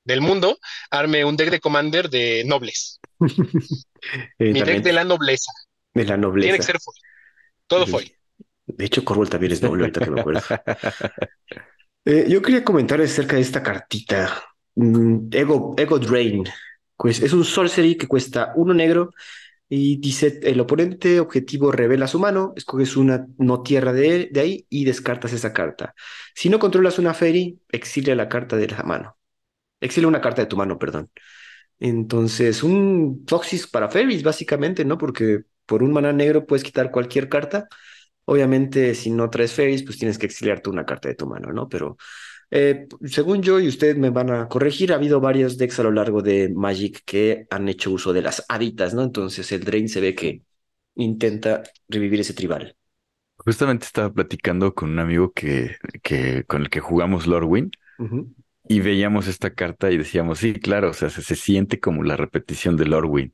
del 0.03 0.19
mundo 0.19 0.57
arme 0.91 1.23
un 1.23 1.37
deck 1.37 1.49
de 1.49 1.61
commander 1.61 2.09
de 2.09 2.43
nobles. 2.45 2.99
Mi 4.37 4.61
deck 4.63 4.83
de 4.83 4.91
la 4.91 5.05
nobleza. 5.05 5.53
De 5.93 6.03
la 6.03 6.17
nobleza. 6.17 6.47
Tiene 6.47 6.57
que 6.57 6.65
ser 6.65 6.77
todo 7.67 7.87
fue. 7.87 8.17
De 8.65 8.83
hecho, 8.83 9.05
Corwell 9.05 9.29
también 9.29 9.53
es 9.53 9.61
noble, 9.61 9.83
ahorita 9.83 10.03
que 10.03 10.11
me 10.11 10.19
acuerdo. 10.19 10.41
Eh, 12.09 12.25
yo 12.29 12.41
quería 12.41 12.63
comentar 12.63 13.01
acerca 13.01 13.35
de 13.35 13.41
esta 13.41 13.61
cartita. 13.63 14.41
Mm, 14.75 15.27
Ego, 15.31 15.73
Ego 15.77 15.99
Drain. 15.99 16.43
Pues 16.95 17.21
es 17.21 17.33
un 17.33 17.43
sorcery 17.45 17.95
que 17.97 18.07
cuesta 18.07 18.53
uno 18.55 18.73
negro 18.73 19.11
Y 19.69 19.97
dice, 19.99 20.39
el 20.43 20.59
oponente 20.61 21.19
objetivo 21.21 21.71
revela 21.71 22.07
su 22.07 22.19
mano, 22.19 22.53
escoges 22.57 22.97
una 22.97 23.27
no 23.39 23.63
tierra 23.63 23.93
de, 23.93 24.29
de 24.31 24.41
ahí 24.41 24.67
y 24.69 24.85
descartas 24.85 25.33
esa 25.33 25.53
carta. 25.53 25.95
Si 26.35 26.49
no 26.49 26.59
controlas 26.59 26.99
una 26.99 27.13
Fairy, 27.15 27.61
exilia 27.71 28.15
la 28.15 28.29
carta 28.29 28.57
de 28.57 28.67
la 28.69 28.83
mano. 28.83 29.17
Exilia 29.81 30.07
una 30.09 30.21
carta 30.21 30.43
de 30.43 30.47
tu 30.47 30.57
mano, 30.57 30.79
perdón. 30.79 31.11
Entonces, 31.79 32.63
un 32.63 33.25
Toxis 33.25 33.67
para 33.67 33.89
Fairies, 33.89 34.23
básicamente, 34.23 34.85
¿no? 34.85 34.97
Porque 34.97 35.43
por 35.65 35.83
un 35.83 35.91
mana 35.93 36.13
negro 36.13 36.45
puedes 36.45 36.63
quitar 36.63 36.91
cualquier 36.91 37.29
carta. 37.29 37.67
Obviamente, 38.29 38.93
si 38.93 39.09
no 39.09 39.29
traes 39.29 39.53
Fairies, 39.53 39.83
pues 39.83 39.97
tienes 39.97 40.17
que 40.17 40.25
exiliarte 40.25 40.69
una 40.69 40.85
carta 40.85 41.07
de 41.07 41.15
tu 41.15 41.27
mano, 41.27 41.53
¿no? 41.53 41.69
Pero 41.69 41.95
eh, 42.51 42.87
según 43.05 43.41
yo, 43.41 43.59
y 43.59 43.69
ustedes 43.69 43.97
me 43.97 44.09
van 44.09 44.31
a 44.31 44.49
corregir, 44.49 44.91
ha 44.91 44.95
habido 44.95 45.21
varios 45.21 45.57
decks 45.57 45.79
a 45.79 45.83
lo 45.83 45.91
largo 45.91 46.21
de 46.21 46.49
Magic 46.53 47.03
que 47.05 47.47
han 47.49 47.69
hecho 47.69 47.89
uso 47.89 48.11
de 48.11 48.21
las 48.21 48.43
haditas, 48.49 48.93
¿no? 48.93 49.03
Entonces 49.03 49.49
el 49.53 49.63
Drain 49.63 49.87
se 49.87 50.01
ve 50.01 50.13
que 50.13 50.41
intenta 50.95 51.63
revivir 51.87 52.19
ese 52.19 52.33
tribal. 52.33 52.75
Justamente 53.37 53.85
estaba 53.85 54.11
platicando 54.11 54.73
con 54.73 54.89
un 54.89 54.99
amigo 54.99 55.31
que, 55.31 55.77
que 56.03 56.43
con 56.45 56.63
el 56.63 56.69
que 56.69 56.81
jugamos 56.81 57.27
Lord 57.27 57.69
y 58.67 58.81
veíamos 58.81 59.27
esta 59.27 59.53
carta 59.53 59.89
y 59.89 59.97
decíamos, 59.97 60.39
sí, 60.39 60.53
claro, 60.53 60.89
o 60.89 60.93
sea, 60.93 61.09
se, 61.09 61.35
siente 61.35 61.79
como 61.79 62.03
la 62.03 62.17
repetición 62.17 62.75
de 62.75 62.87
Lord 62.87 63.31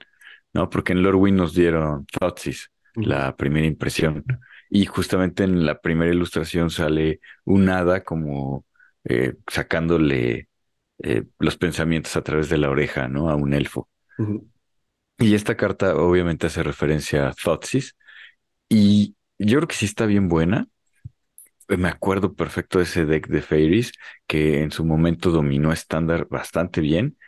¿no? 0.53 0.69
Porque 0.69 0.93
en 0.93 1.01
Lord 1.01 1.31
nos 1.31 1.55
dieron 1.55 2.05
Thoughtseize, 2.05 2.67
la 2.93 3.35
primera 3.35 3.65
impresión. 3.65 4.23
Y 4.75 4.85
justamente 4.87 5.43
en 5.43 5.67
la 5.67 5.79
primera 5.81 6.11
ilustración 6.11 6.71
sale 6.71 7.19
un 7.45 7.69
hada 7.69 8.03
como 8.03 8.65
eh, 9.03 9.35
sacándole 9.47 10.49
eh, 10.97 11.25
los 11.37 11.57
pensamientos 11.57 12.15
a 12.15 12.23
través 12.23 12.49
de 12.49 12.57
la 12.57 12.71
oreja, 12.71 13.07
¿no? 13.07 13.29
A 13.29 13.35
un 13.35 13.53
elfo. 13.53 13.87
Y 15.19 15.35
esta 15.35 15.55
carta 15.55 15.95
obviamente 15.95 16.47
hace 16.47 16.63
referencia 16.63 17.27
a 17.29 17.33
Thoughtseize 17.33 17.91
y 18.67 19.15
yo 19.37 19.59
creo 19.59 19.67
que 19.67 19.75
sí 19.75 19.85
está 19.85 20.07
bien 20.07 20.27
buena. 20.27 20.67
Me 21.67 21.87
acuerdo 21.87 22.33
perfecto 22.33 22.79
de 22.79 22.85
ese 22.85 23.05
deck 23.05 23.27
de 23.27 23.43
Fairies 23.43 23.91
que 24.25 24.63
en 24.63 24.71
su 24.71 24.83
momento 24.85 25.29
dominó 25.29 25.71
estándar 25.71 26.27
bastante 26.31 26.81
bien. 26.81 27.19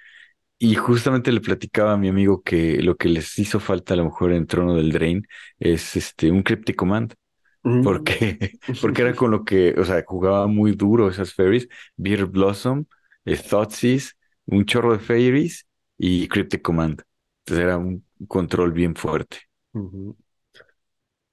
Y 0.57 0.75
justamente 0.75 1.31
le 1.31 1.41
platicaba 1.41 1.93
a 1.93 1.97
mi 1.97 2.09
amigo 2.09 2.41
que 2.43 2.81
lo 2.81 2.97
que 2.97 3.09
les 3.09 3.37
hizo 3.39 3.59
falta 3.59 3.93
a 3.93 3.97
lo 3.97 4.05
mejor 4.05 4.33
en 4.33 4.47
Trono 4.47 4.75
del 4.75 4.91
Drain 4.91 5.27
es 5.59 5.95
este 5.95 6.31
un 6.31 6.43
Cryptic 6.43 6.75
Command 6.75 7.15
porque, 7.81 8.59
porque 8.81 9.01
era 9.01 9.15
con 9.15 9.31
lo 9.31 9.43
que, 9.45 9.75
o 9.79 9.85
sea, 9.85 10.03
jugaba 10.05 10.47
muy 10.47 10.73
duro 10.73 11.09
esas 11.09 11.33
fairies, 11.33 11.67
Beer 11.95 12.25
Blossom, 12.25 12.85
eh, 13.25 13.37
Thoughtseize, 13.37 14.13
un 14.47 14.65
chorro 14.65 14.93
de 14.93 14.99
fairies 14.99 15.67
y 15.97 16.27
Cryptic 16.27 16.61
Command. 16.61 17.01
Entonces 17.45 17.63
era 17.65 17.77
un 17.77 18.05
control 18.27 18.71
bien 18.73 18.95
fuerte. 18.95 19.37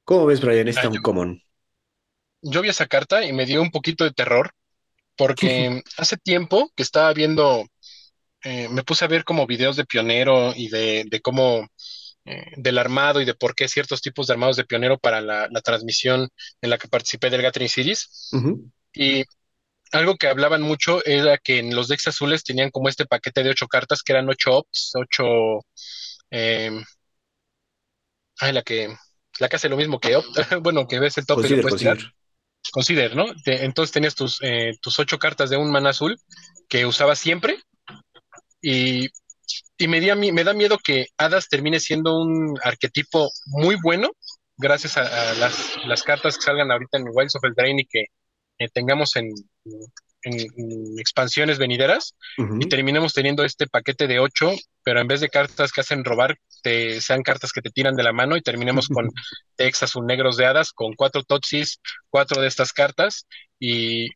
¿Cómo 0.05 0.26
ves, 0.26 0.41
Brian? 0.41 0.68
Está 0.68 0.89
un 0.89 1.01
común. 1.01 1.43
Yo 2.43 2.62
vi 2.62 2.68
esa 2.68 2.87
carta 2.87 3.24
y 3.24 3.33
me 3.33 3.47
dio 3.47 3.62
un 3.62 3.70
poquito 3.70 4.05
de 4.05 4.12
terror 4.12 4.51
porque 5.16 5.83
hace 5.99 6.16
tiempo 6.18 6.70
que 6.76 6.83
estaba 6.85 7.12
viendo, 7.14 7.66
eh, 8.45 8.68
me 8.70 8.85
puse 8.85 9.05
a 9.05 9.09
ver 9.09 9.24
como 9.24 9.47
videos 9.47 9.76
de 9.76 9.87
pionero 9.87 10.53
y 10.57 10.68
de, 10.68 11.05
de 11.11 11.20
cómo 11.20 11.68
eh, 12.25 12.53
del 12.57 12.79
armado 12.79 13.20
y 13.20 13.25
de 13.25 13.35
por 13.35 13.55
qué 13.55 13.68
ciertos 13.68 14.01
tipos 14.01 14.27
de 14.27 14.35
armados 14.35 14.57
de 14.57 14.64
pionero 14.64 14.99
para 14.99 15.20
la, 15.20 15.49
transmisión 15.64 16.29
en 16.61 16.70
la 16.70 16.79
que 16.79 16.89
participé 16.89 17.31
del 17.31 17.43
Gathering 17.43 17.68
Series. 17.68 18.31
Y 18.93 19.25
algo 19.91 20.16
que 20.16 20.29
hablaban 20.29 20.62
mucho 20.62 21.05
era 21.05 21.37
que 21.39 21.59
en 21.59 21.75
los 21.75 21.89
decks 21.89 22.09
azules 22.09 22.45
tenían 22.45 22.70
como 22.70 22.89
este 22.89 23.07
paquete 23.07 23.43
de 23.43 23.51
ocho 23.51 23.66
cartas 23.66 24.03
que 24.03 24.12
eran 24.12 24.29
ocho 24.29 24.59
ops, 24.59 24.93
ocho... 24.95 25.66
Eh, 26.31 26.70
ay, 28.39 28.53
la 28.53 28.62
que, 28.62 28.95
la 29.39 29.49
que 29.49 29.57
hace 29.57 29.68
lo 29.68 29.77
mismo 29.77 29.99
que 29.99 30.16
opt, 30.16 30.27
bueno, 30.62 30.87
que 30.87 30.99
ves 30.99 31.18
el 31.18 31.27
top 31.27 31.45
y 31.45 31.49
lo 31.49 31.62
puedes 31.62 31.79
tirar. 31.79 31.99
Consider, 32.70 33.16
¿no? 33.16 33.27
entonces 33.45 33.93
tenías 33.93 34.14
tus, 34.14 34.39
eh, 34.41 34.79
tus 34.81 34.97
ocho 35.01 35.18
cartas 35.18 35.51
de 35.51 35.57
un 35.57 35.73
mana 35.73 35.91
azul 35.91 36.16
que 36.68 36.87
usabas 36.87 37.18
siempre 37.18 37.59
y 38.62 39.09
y 39.78 39.88
me, 39.88 40.32
me 40.32 40.45
da 40.45 40.53
miedo 40.53 40.78
que 40.82 41.09
Hadas 41.16 41.49
termine 41.49 41.80
siendo 41.80 42.18
un 42.18 42.59
arquetipo 42.62 43.30
muy 43.47 43.76
bueno 43.82 44.11
gracias 44.62 44.97
a, 44.97 45.34
las, 45.34 46.03
cartas 46.03 46.36
que 46.36 46.43
salgan 46.43 46.70
ahorita 46.70 46.99
en 46.99 47.09
Wilds 47.12 47.36
of 47.36 47.45
Eldraine 47.45 47.82
y 47.82 47.86
que 47.86 48.05
tengamos 48.72 49.16
en, 49.16 49.30
expansiones 50.99 51.59
venideras 51.59 52.14
y 52.61 52.68
terminemos 52.68 53.12
teniendo 53.12 53.43
este 53.43 53.66
paquete 53.66 54.07
de 54.07 54.20
ocho, 54.20 54.53
pero 54.84 55.01
en 55.01 55.09
vez 55.09 55.20
de 55.20 55.28
cartas 55.28 55.72
que 55.72 55.80
hacen 55.80 56.05
robar, 56.05 56.38
te, 56.62 57.01
sean 57.01 57.24
cartas 57.24 57.51
que 57.51 57.61
te 57.61 57.70
tiran 57.70 57.97
de 57.97 58.05
la 58.05 58.12
mano 58.12 58.36
y 58.36 58.40
terminemos 58.40 58.86
con 58.86 59.09
decks 59.59 59.82
azul 59.82 60.07
negros 60.07 60.36
de 60.36 60.47
hadas, 60.47 60.72
con 60.72 60.95
cuatro 60.95 61.24
Totsis, 61.24 61.80
cuatro 62.09 62.40
de 62.40 62.47
estas 62.47 62.72
cartas 62.72 63.26
y 63.59 64.11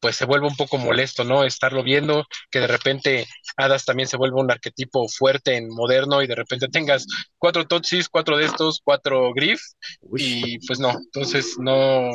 pues 0.00 0.16
se 0.16 0.24
vuelve 0.24 0.46
un 0.46 0.56
poco 0.56 0.78
molesto, 0.78 1.24
¿no? 1.24 1.44
Estarlo 1.44 1.82
viendo, 1.82 2.24
que 2.50 2.60
de 2.60 2.66
repente 2.66 3.26
Hadas 3.56 3.84
también 3.84 4.08
se 4.08 4.16
vuelve 4.16 4.40
un 4.40 4.50
arquetipo 4.50 5.08
fuerte 5.08 5.56
en 5.56 5.68
moderno 5.68 6.22
y 6.22 6.26
de 6.26 6.34
repente 6.34 6.68
tengas 6.68 7.06
cuatro 7.38 7.66
Totsis, 7.66 8.08
cuatro 8.08 8.36
de 8.36 8.46
estos, 8.46 8.80
cuatro 8.82 9.32
Griff 9.34 9.60
y 10.16 10.58
pues 10.66 10.78
no, 10.78 10.90
entonces 10.90 11.56
no, 11.58 12.10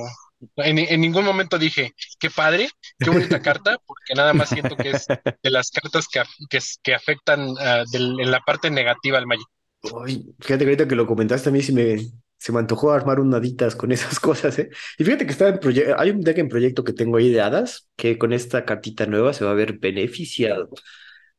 en, 0.58 1.02
ningún 1.02 1.26
momento 1.26 1.58
dije, 1.58 1.94
qué 2.20 2.30
padre, 2.30 2.70
qué 3.00 3.10
bonita 3.10 3.42
carta, 3.42 3.78
porque 3.86 4.14
nada 4.16 4.34
más 4.34 4.50
siento 4.50 4.76
que 4.76 4.92
es 4.92 5.06
de 5.08 5.50
las 5.50 5.72
cartas 5.72 6.08
que, 6.08 6.22
que, 6.84 6.96
afectan 6.96 7.50
uh, 7.50 7.86
en 7.94 8.32
la 8.32 8.40
parte 8.42 8.70
negativa 8.70 9.18
al 9.18 9.28
Magic. 9.28 9.48
fíjate 10.40 10.60
que 10.60 10.64
ahorita 10.64 10.88
que 10.88 10.96
lo 10.96 11.08
comentaste 11.08 11.50
a 11.50 11.52
mí 11.52 11.62
sí 11.62 11.74
me, 11.74 11.98
se 12.42 12.52
me 12.52 12.60
antojó 12.60 12.92
armar 12.92 13.20
un 13.20 13.34
haditas 13.36 13.76
con 13.76 13.92
esas 13.92 14.20
cosas, 14.20 14.58
¿eh? 14.60 14.70
Y 14.98 15.04
fíjate 15.04 15.26
que 15.26 15.32
está 15.32 15.50
en 15.50 15.60
hay 15.98 16.10
un 16.10 16.22
deck 16.22 16.40
en 16.40 16.50
proyecto 16.50 16.84
que 16.84 16.94
tengo 16.94 17.18
ahí 17.18 17.32
de 17.32 17.42
hadas 17.42 17.88
que 17.96 18.18
con 18.18 18.34
esta 18.34 18.66
cartita 18.66 19.06
nueva 19.06 19.34
se 19.34 19.46
va 19.46 19.52
a 19.52 19.54
ver 19.54 19.78
beneficiado. 19.80 20.70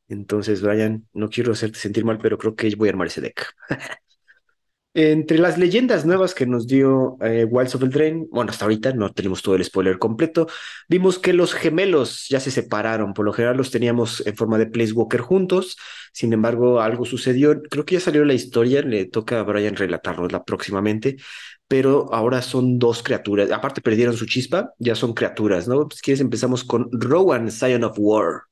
Entonces, 0.09 0.61
Brian, 0.61 1.07
no 1.13 1.29
quiero 1.29 1.53
hacerte 1.53 1.79
sentir 1.79 2.05
mal, 2.05 2.19
pero 2.19 2.37
creo 2.37 2.55
que 2.55 2.75
voy 2.75 2.89
a 2.89 2.91
armar 2.91 3.07
ese 3.07 3.21
deck. 3.21 3.45
Entre 4.95 5.39
las 5.39 5.57
leyendas 5.57 6.05
nuevas 6.05 6.35
que 6.35 6.45
nos 6.45 6.67
dio 6.67 7.17
eh, 7.19 7.45
Wilds 7.49 7.73
of 7.73 7.81
Eldraine, 7.81 8.27
bueno, 8.29 8.51
hasta 8.51 8.65
ahorita 8.65 8.93
no 8.93 9.11
tenemos 9.11 9.41
todo 9.41 9.55
el 9.55 9.63
spoiler 9.63 9.97
completo, 9.97 10.47
vimos 10.87 11.17
que 11.17 11.33
los 11.33 11.55
gemelos 11.55 12.27
ya 12.29 12.39
se 12.39 12.51
separaron, 12.51 13.15
por 13.15 13.25
lo 13.25 13.33
general 13.33 13.57
los 13.57 13.71
teníamos 13.71 14.23
en 14.27 14.35
forma 14.35 14.59
de 14.59 14.67
Placewalker 14.67 15.21
juntos, 15.21 15.77
sin 16.11 16.31
embargo 16.31 16.79
algo 16.79 17.05
sucedió, 17.05 17.59
creo 17.63 17.85
que 17.85 17.95
ya 17.95 18.01
salió 18.01 18.23
la 18.23 18.35
historia, 18.35 18.83
le 18.83 19.05
toca 19.05 19.39
a 19.39 19.43
Brian 19.43 19.75
relatarla 19.75 20.43
próximamente, 20.43 21.17
pero 21.67 22.13
ahora 22.13 22.43
son 22.43 22.77
dos 22.77 23.01
criaturas, 23.01 23.49
aparte 23.49 23.81
perdieron 23.81 24.15
su 24.15 24.27
chispa, 24.27 24.73
ya 24.77 24.93
son 24.93 25.13
criaturas, 25.15 25.67
¿no? 25.67 25.87
Si 25.91 26.01
quieres 26.01 26.21
empezamos 26.21 26.63
con 26.63 26.87
Rowan, 26.91 27.49
Scion 27.49 27.83
of 27.83 27.95
War. 27.97 28.43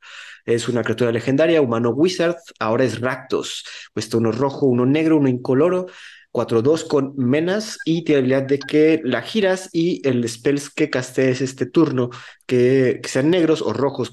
Es 0.43 0.67
una 0.67 0.81
criatura 0.81 1.11
legendaria, 1.11 1.61
humano 1.61 1.91
wizard, 1.91 2.37
ahora 2.59 2.83
es 2.83 2.99
Raktos, 2.99 3.63
cuesta 3.93 4.17
uno 4.17 4.31
rojo, 4.31 4.65
uno 4.65 4.87
negro, 4.87 5.17
uno 5.17 5.29
incoloro, 5.29 5.85
4-2 6.31 6.85
con 6.85 7.13
menas 7.17 7.77
y 7.85 8.03
tiene 8.03 8.19
habilidad 8.19 8.43
de 8.43 8.59
que 8.59 9.01
la 9.03 9.21
giras 9.21 9.69
y 9.73 10.07
el 10.07 10.27
spells 10.27 10.69
que 10.69 10.89
castees 10.89 11.41
este 11.41 11.65
turno, 11.65 12.09
que, 12.45 13.01
sean 13.03 13.29
negros 13.29 13.61
o 13.61 13.73
rojos, 13.73 14.11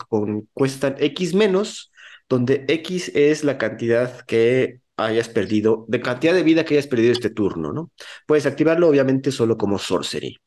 cuestan 0.52 0.96
X 0.98 1.34
menos, 1.34 1.92
donde 2.28 2.64
X 2.68 3.12
es 3.14 3.44
la 3.44 3.58
cantidad 3.58 4.20
que 4.22 4.80
hayas 4.96 5.28
perdido, 5.28 5.84
de 5.88 6.00
cantidad 6.00 6.34
de 6.34 6.42
vida 6.42 6.64
que 6.64 6.74
hayas 6.74 6.88
perdido 6.88 7.12
este 7.12 7.30
turno, 7.30 7.72
¿no? 7.72 7.92
Puedes 8.26 8.46
activarlo 8.46 8.88
obviamente 8.88 9.30
solo 9.32 9.56
como 9.56 9.78
sorcery. 9.78 10.38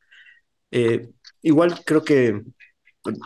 Eh, 0.70 1.08
igual 1.42 1.82
creo 1.84 2.04
que 2.04 2.42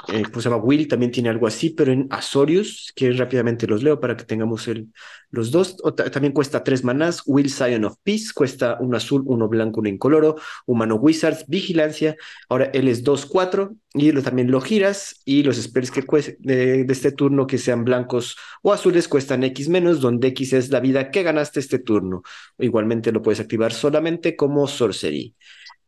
eh, 0.09 0.23
se 0.33 0.41
llama? 0.41 0.57
Will 0.57 0.89
también 0.89 1.13
tiene 1.13 1.29
algo 1.29 1.47
así, 1.47 1.71
pero 1.71 1.93
en 1.93 2.07
Azorius, 2.11 2.93
que 2.97 3.13
rápidamente 3.13 3.67
los 3.67 3.83
leo 3.83 4.01
para 4.01 4.17
que 4.17 4.25
tengamos 4.25 4.69
el, 4.69 4.89
los 5.31 5.51
dos. 5.51 5.77
también 6.13 6.33
cuesta 6.33 6.65
tres 6.65 6.83
manás. 6.83 7.23
Will 7.27 7.51
Scion 7.51 7.85
of 7.85 7.97
Peace 8.03 8.29
cuesta 8.35 8.79
uno 8.81 8.97
azul, 8.97 9.23
uno 9.27 9.49
blanco, 9.49 9.81
uno 9.81 9.89
incoloro. 9.91 10.37
Humano 10.65 10.95
Wizards, 10.97 11.45
Vigilancia. 11.47 12.17
Ahora 12.49 12.71
él 12.73 12.89
es 12.89 13.05
2-4 13.05 13.77
y 13.93 14.13
también 14.23 14.51
lo 14.51 14.63
giras. 14.63 15.21
Y 15.27 15.43
los 15.43 15.57
spells 15.57 15.91
que 15.91 16.03
de, 16.39 16.85
de, 16.85 16.93
este 16.93 17.13
turno 17.13 17.47
que 17.47 17.59
sean 17.59 17.85
blancos 17.85 18.37
o 18.63 18.73
azules 18.73 19.09
cuestan 19.09 19.45
X 19.45 19.69
menos, 19.69 20.01
donde 20.01 20.29
X 20.29 20.55
es 20.55 20.71
la 20.71 20.81
vida 20.81 21.11
que 21.11 21.23
ganaste 21.23 21.61
este 21.61 21.79
turno. 21.79 22.23
Igualmente 22.59 23.13
lo 23.13 23.21
puedes 23.21 23.41
activar 23.41 23.73
solamente 23.75 24.37
como 24.37 24.67
Sorcery. 24.69 25.35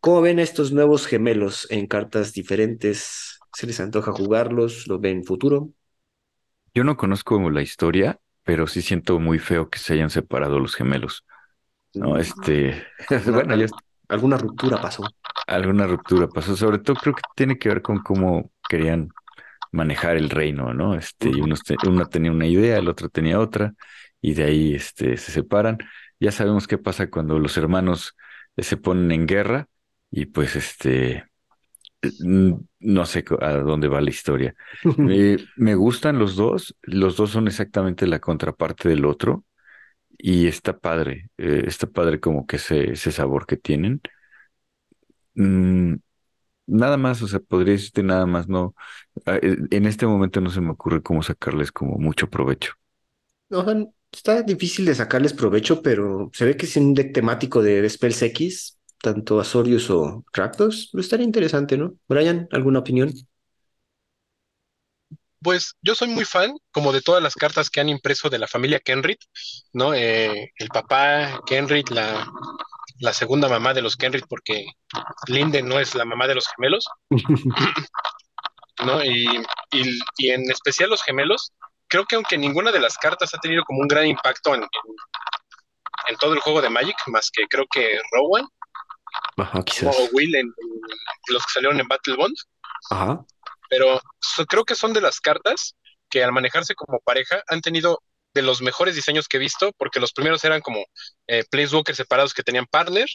¿Cómo 0.01 0.21
ven 0.21 0.39
estos 0.39 0.73
nuevos 0.73 1.07
gemelos 1.07 1.67
en 1.71 1.87
cartas 1.87 2.33
diferentes? 2.33 3.38
¿Se 3.53 3.67
les 3.67 3.81
antoja 3.81 4.13
jugarlos? 4.13 4.87
¿Lo 4.87 4.99
ven 4.99 5.25
futuro? 5.25 5.71
Yo 6.75 6.85
no 6.85 6.97
conozco 6.97 7.51
la 7.51 7.63
historia, 7.63 8.21
pero 8.45 8.67
sí 8.67 8.83
siento 8.83 9.19
muy 9.19 9.39
feo 9.39 9.69
que 9.69 9.79
se 9.79 9.95
hayan 9.95 10.11
separado 10.11 10.59
los 10.59 10.75
gemelos. 10.75 11.25
No, 11.95 12.15
mm. 12.15 12.19
este, 12.19 12.87
bueno, 13.33 13.55
alguna 14.09 14.37
ruptura 14.37 14.81
pasó. 14.81 15.05
Alguna 15.47 15.87
ruptura 15.87 16.29
pasó, 16.29 16.57
sobre 16.57 16.79
todo 16.79 16.97
creo 16.97 17.15
que 17.15 17.23
tiene 17.35 17.59
que 17.59 17.69
ver 17.69 17.83
con 17.83 17.99
cómo 17.99 18.51
querían 18.69 19.11
manejar 19.73 20.17
el 20.17 20.31
reino, 20.31 20.73
¿no? 20.75 20.95
Este, 20.95 21.31
y 21.31 21.41
uno, 21.41 21.57
tenía 22.07 22.31
una 22.31 22.47
idea, 22.47 22.79
el 22.79 22.89
otro 22.89 23.09
tenía 23.09 23.39
otra, 23.39 23.75
y 24.21 24.35
de 24.35 24.45
ahí 24.45 24.75
este, 24.75 25.17
se 25.17 25.33
separan. 25.33 25.79
ya 26.21 26.33
sabemos 26.33 26.67
qué 26.67 26.79
pasa 26.79 27.11
cuando 27.11 27.39
los 27.39 27.57
hermanos 27.57 28.17
se 28.57 28.77
ponen 28.77 29.13
en 29.13 29.27
guerra 29.27 29.69
y 30.11 30.27
pues 30.27 30.57
este, 30.57 31.27
no 32.21 33.07
sé 33.07 33.25
a 33.41 33.53
dónde 33.55 33.89
va 33.89 34.01
la 34.01 34.11
historia. 34.11 34.55
me 35.57 35.75
gustan 35.75 36.19
los 36.19 36.37
dos, 36.37 36.77
los 36.83 37.17
dos 37.17 37.31
son 37.31 37.47
exactamente 37.49 38.07
la 38.07 38.21
contraparte 38.21 38.89
del 38.89 39.05
otro 39.05 39.45
y 40.17 40.47
está 40.47 40.79
padre, 40.79 41.31
eh, 41.39 41.63
está 41.67 41.87
padre 41.87 42.21
como 42.21 42.47
que 42.47 42.57
ese, 42.57 42.93
ese 42.93 43.13
sabor 43.13 43.47
que 43.47 43.57
tienen. 43.57 44.01
Mm, 45.35 45.95
nada 46.67 46.97
más, 46.97 47.23
o 47.23 47.29
sea, 47.29 47.41
podría 47.41 47.75
decirte 47.75 48.03
nada 48.03 48.27
más, 48.27 48.49
no, 48.49 48.75
ah, 49.27 49.37
eh, 49.41 49.57
en 49.71 49.87
este 49.87 50.07
momento 50.07 50.41
no 50.41 50.51
se 50.51 50.61
me 50.61 50.71
ocurre 50.71 51.03
cómo 51.03 51.23
sacarles 51.23 51.73
como 51.73 51.99
mucho 51.99 52.29
provecho. 52.29 52.75
No, 53.49 53.65
está 54.13 54.43
difícil 54.43 54.85
de 54.85 54.95
sacarles 54.95 55.33
provecho, 55.33 55.83
pero 55.83 56.31
se 56.33 56.45
ve 56.45 56.57
que 56.57 56.67
es 56.67 56.77
un 56.77 56.95
deck 56.95 57.13
temático 57.13 57.63
de 57.63 57.89
Spells 57.89 58.23
X, 58.23 58.78
tanto 59.01 59.41
Azorius 59.41 59.91
o 59.91 60.25
Rakdos, 60.33 60.91
estaría 60.95 61.25
interesante, 61.25 61.77
¿no? 61.77 61.95
Brian, 62.09 62.49
¿alguna 62.53 62.81
opinión? 62.81 63.13
Pues 65.41 65.77
yo 65.83 65.95
soy 65.95 66.09
muy 66.09 66.25
fan, 66.25 66.53
como 66.73 66.93
de 66.93 67.01
todas 67.01 67.23
las 67.23 67.35
cartas 67.35 67.71
que 67.71 67.81
han 67.81 67.89
impreso 67.89 68.29
de 68.29 68.39
la 68.39 68.49
familia 68.49 68.81
Kenrit, 68.81 69.21
¿no? 69.73 69.95
Eh, 69.95 70.53
el 70.57 70.69
papá 70.69 71.41
Kenrit, 71.47 71.91
la, 71.91 72.29
la 72.99 73.13
segunda 73.13 73.49
mamá 73.49 73.73
de 73.73 73.83
los 73.83 73.97
Kenrit, 73.97 74.27
porque 74.29 74.67
Linden 75.29 75.69
no 75.69 75.79
es 75.79 75.95
la 75.95 76.05
mamá 76.05 76.27
de 76.27 76.35
los 76.35 76.49
gemelos, 76.49 76.89
¿no? 78.85 79.05
Y, 79.05 79.27
y, 79.73 80.31
en 80.31 80.51
especial 80.51 80.91
los 80.91 81.03
gemelos, 81.03 81.53
creo 81.87 82.05
que 82.05 82.17
aunque 82.17 82.37
ninguna 82.37 82.73
de 82.73 82.81
las 82.81 82.99
cartas 82.99 83.33
ha 83.35 83.39
tenido 83.39 83.63
como 83.65 83.81
un 83.81 83.89
gran 83.89 84.07
impacto 84.07 84.55
en, 84.57 84.63
en, 86.09 86.17
todo 86.17 86.35
el 86.35 86.41
juego 86.41 86.61
de 86.61 86.71
Magic, 86.71 86.97
más 87.07 87.31
que 87.31 87.47
creo 87.49 87.67
que 87.71 88.01
Rowan 88.13 88.49
o 89.39 90.09
Will 90.13 90.35
en, 90.35 90.53
los 91.29 91.45
que 91.45 91.53
salieron 91.53 91.81
en 91.81 91.89
Battle 91.89 92.17
Bond. 92.17 92.37
Ajá. 92.91 93.25
Pero 93.69 94.01
creo 94.49 94.65
que 94.65 94.75
son 94.75 94.93
de 94.93 95.01
las 95.01 95.21
cartas 95.21 95.75
que 96.09 96.25
al 96.25 96.33
manejarse 96.33 96.75
como 96.75 97.01
pareja 97.01 97.43
han 97.49 97.61
tenido 97.61 98.03
de 98.35 98.43
los 98.43 98.63
mejores 98.63 98.95
diseños 98.95 99.29
que 99.29 99.37
he 99.37 99.41
visto, 99.41 99.73
porque 99.77 100.01
los 100.01 100.13
primeros 100.13 100.45
eran 100.45 100.61
como 100.61 100.85
eh, 101.27 101.45
Placewalker 101.51 101.95
separados 101.95 102.35
que 102.35 102.43
tenían 102.43 102.67
partner. 102.67 103.07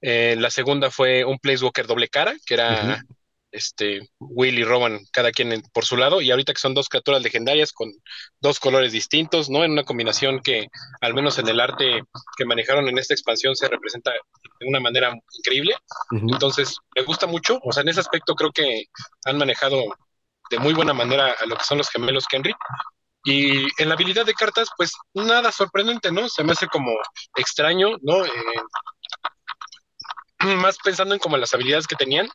Eh, 0.00 0.36
la 0.38 0.50
segunda 0.50 0.90
fue 0.90 1.24
un 1.24 1.38
Placewalker 1.38 1.86
doble 1.86 2.08
cara, 2.08 2.34
que 2.46 2.54
era 2.54 3.04
este 3.52 4.08
Will 4.18 4.58
y 4.58 4.64
Rowan, 4.64 5.00
cada 5.12 5.32
quien 5.32 5.62
por 5.72 5.84
su 5.84 5.96
lado, 5.96 6.20
y 6.20 6.30
ahorita 6.30 6.52
que 6.52 6.60
son 6.60 6.74
dos 6.74 6.88
criaturas 6.88 7.22
legendarias 7.22 7.72
con 7.72 7.92
dos 8.40 8.60
colores 8.60 8.92
distintos, 8.92 9.50
¿no? 9.50 9.64
En 9.64 9.72
una 9.72 9.84
combinación 9.84 10.40
que, 10.40 10.68
al 11.00 11.14
menos 11.14 11.38
en 11.38 11.48
el 11.48 11.60
arte 11.60 12.02
que 12.36 12.44
manejaron 12.44 12.88
en 12.88 12.98
esta 12.98 13.14
expansión, 13.14 13.56
se 13.56 13.68
representa 13.68 14.12
de 14.12 14.66
una 14.68 14.80
manera 14.80 15.14
increíble. 15.38 15.74
Entonces, 16.12 16.76
me 16.94 17.02
gusta 17.02 17.26
mucho, 17.26 17.58
o 17.62 17.72
sea, 17.72 17.82
en 17.82 17.88
ese 17.88 18.00
aspecto 18.00 18.34
creo 18.34 18.52
que 18.52 18.84
han 19.24 19.38
manejado 19.38 19.84
de 20.50 20.58
muy 20.58 20.74
buena 20.74 20.92
manera 20.92 21.34
a 21.38 21.46
lo 21.46 21.56
que 21.56 21.64
son 21.64 21.78
los 21.78 21.88
gemelos 21.90 22.26
Kenry. 22.26 22.54
Y 23.24 23.64
en 23.82 23.88
la 23.88 23.94
habilidad 23.94 24.24
de 24.24 24.32
cartas, 24.32 24.70
pues 24.76 24.92
nada 25.12 25.52
sorprendente, 25.52 26.10
¿no? 26.10 26.28
Se 26.28 26.42
me 26.42 26.52
hace 26.52 26.66
como 26.68 26.90
extraño, 27.36 27.96
¿no? 28.00 28.24
Eh, 28.24 28.30
más 30.56 30.78
pensando 30.78 31.14
en 31.14 31.20
como 31.20 31.36
las 31.36 31.54
habilidades 31.54 31.86
que 31.86 31.96
tenían, 31.96 32.28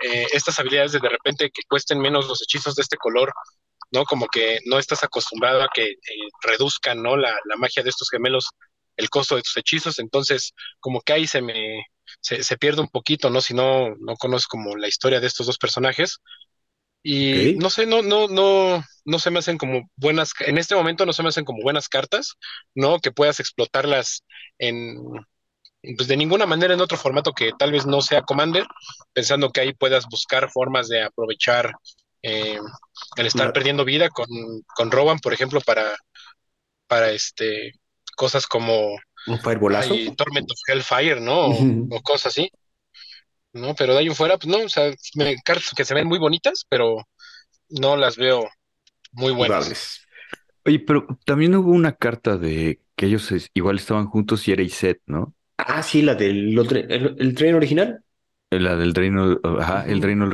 eh, 0.00 0.26
estas 0.32 0.58
habilidades 0.58 0.92
de 0.92 1.00
de 1.00 1.08
repente 1.08 1.50
que 1.50 1.62
cuesten 1.68 2.00
menos 2.00 2.26
los 2.26 2.42
hechizos 2.42 2.74
de 2.74 2.82
este 2.82 2.96
color, 2.96 3.32
¿no? 3.90 4.04
Como 4.04 4.26
que 4.26 4.60
no 4.66 4.78
estás 4.78 5.04
acostumbrado 5.04 5.62
a 5.62 5.68
que 5.72 5.84
eh, 5.84 5.96
reduzcan, 6.42 7.02
¿no? 7.02 7.16
La, 7.16 7.36
magia 7.58 7.82
de 7.82 7.90
estos 7.90 8.08
gemelos, 8.10 8.50
el 8.96 9.10
costo 9.10 9.36
de 9.36 9.42
tus 9.42 9.56
hechizos, 9.56 9.98
entonces 9.98 10.54
como 10.80 11.00
que 11.02 11.12
ahí 11.12 11.26
se 11.26 11.42
me, 11.42 11.86
se, 12.20 12.56
pierde 12.56 12.80
un 12.80 12.88
poquito, 12.88 13.30
¿no? 13.30 13.40
Si 13.40 13.54
no, 13.54 13.94
no 13.96 14.16
conozco 14.16 14.56
como 14.56 14.76
la 14.76 14.88
historia 14.88 15.20
de 15.20 15.26
estos 15.26 15.46
dos 15.46 15.58
personajes. 15.58 16.18
Y 17.04 17.56
no 17.56 17.68
sé, 17.68 17.84
no, 17.84 18.00
no, 18.00 18.28
no, 18.28 18.82
no 19.04 19.18
se 19.18 19.30
me 19.32 19.40
hacen 19.40 19.58
como 19.58 19.90
buenas, 19.96 20.30
en 20.40 20.56
este 20.56 20.76
momento 20.76 21.04
no 21.04 21.12
se 21.12 21.24
me 21.24 21.30
hacen 21.30 21.44
como 21.44 21.60
buenas 21.60 21.88
cartas, 21.88 22.36
¿no? 22.76 23.00
Que 23.00 23.10
puedas 23.10 23.40
explotarlas 23.40 24.22
en, 24.58 24.96
pues 25.96 26.06
de 26.08 26.16
ninguna 26.16 26.46
manera 26.46 26.74
en 26.74 26.80
otro 26.80 26.96
formato 26.96 27.32
que 27.32 27.52
tal 27.58 27.72
vez 27.72 27.86
no 27.86 28.00
sea 28.00 28.22
Commander, 28.22 28.66
pensando 29.12 29.50
que 29.50 29.60
ahí 29.60 29.72
puedas 29.72 30.06
buscar 30.06 30.50
formas 30.50 30.88
de 30.88 31.02
aprovechar 31.02 31.72
eh, 32.22 32.58
el 33.16 33.26
estar 33.26 33.52
perdiendo 33.52 33.84
vida 33.84 34.08
con, 34.08 34.28
con 34.76 34.90
Roban, 34.90 35.18
por 35.18 35.32
ejemplo, 35.32 35.60
para, 35.60 35.92
para 36.86 37.10
este 37.10 37.72
cosas 38.16 38.46
como 38.46 38.96
un 39.26 39.40
firebolazo. 39.40 39.94
Torment 40.16 40.50
of 40.50 40.58
Hellfire, 40.68 41.20
¿no? 41.20 41.46
O, 41.46 42.02
cosas 42.02 42.26
así. 42.26 42.50
¿No? 43.52 43.74
Pero 43.74 43.92
de 43.92 44.00
ahí 44.00 44.08
fuera, 44.10 44.38
pues 44.38 44.48
no, 44.48 44.64
o 44.64 44.68
sea, 44.68 44.92
cartas 45.44 45.72
que 45.76 45.84
se 45.84 45.94
ven 45.94 46.06
muy 46.06 46.18
bonitas, 46.18 46.64
pero 46.68 47.06
no 47.68 47.96
las 47.96 48.16
veo 48.16 48.48
muy 49.12 49.32
buenas. 49.32 50.06
Oye, 50.64 50.78
pero 50.78 51.06
también 51.26 51.54
hubo 51.56 51.70
una 51.70 51.92
carta 51.92 52.38
de 52.38 52.80
que 52.96 53.06
ellos 53.06 53.30
igual 53.52 53.76
estaban 53.76 54.06
juntos 54.06 54.46
y 54.46 54.52
era 54.52 54.62
Iset, 54.62 55.02
¿no? 55.06 55.34
Ah, 55.66 55.82
sí, 55.82 56.02
la 56.02 56.14
del 56.14 56.58
el, 57.18 57.34
tren 57.34 57.54
original. 57.54 58.02
La 58.50 58.76
del 58.76 58.94
reino, 58.94 59.38
ajá, 59.58 59.84
el 59.86 60.02
reino 60.02 60.28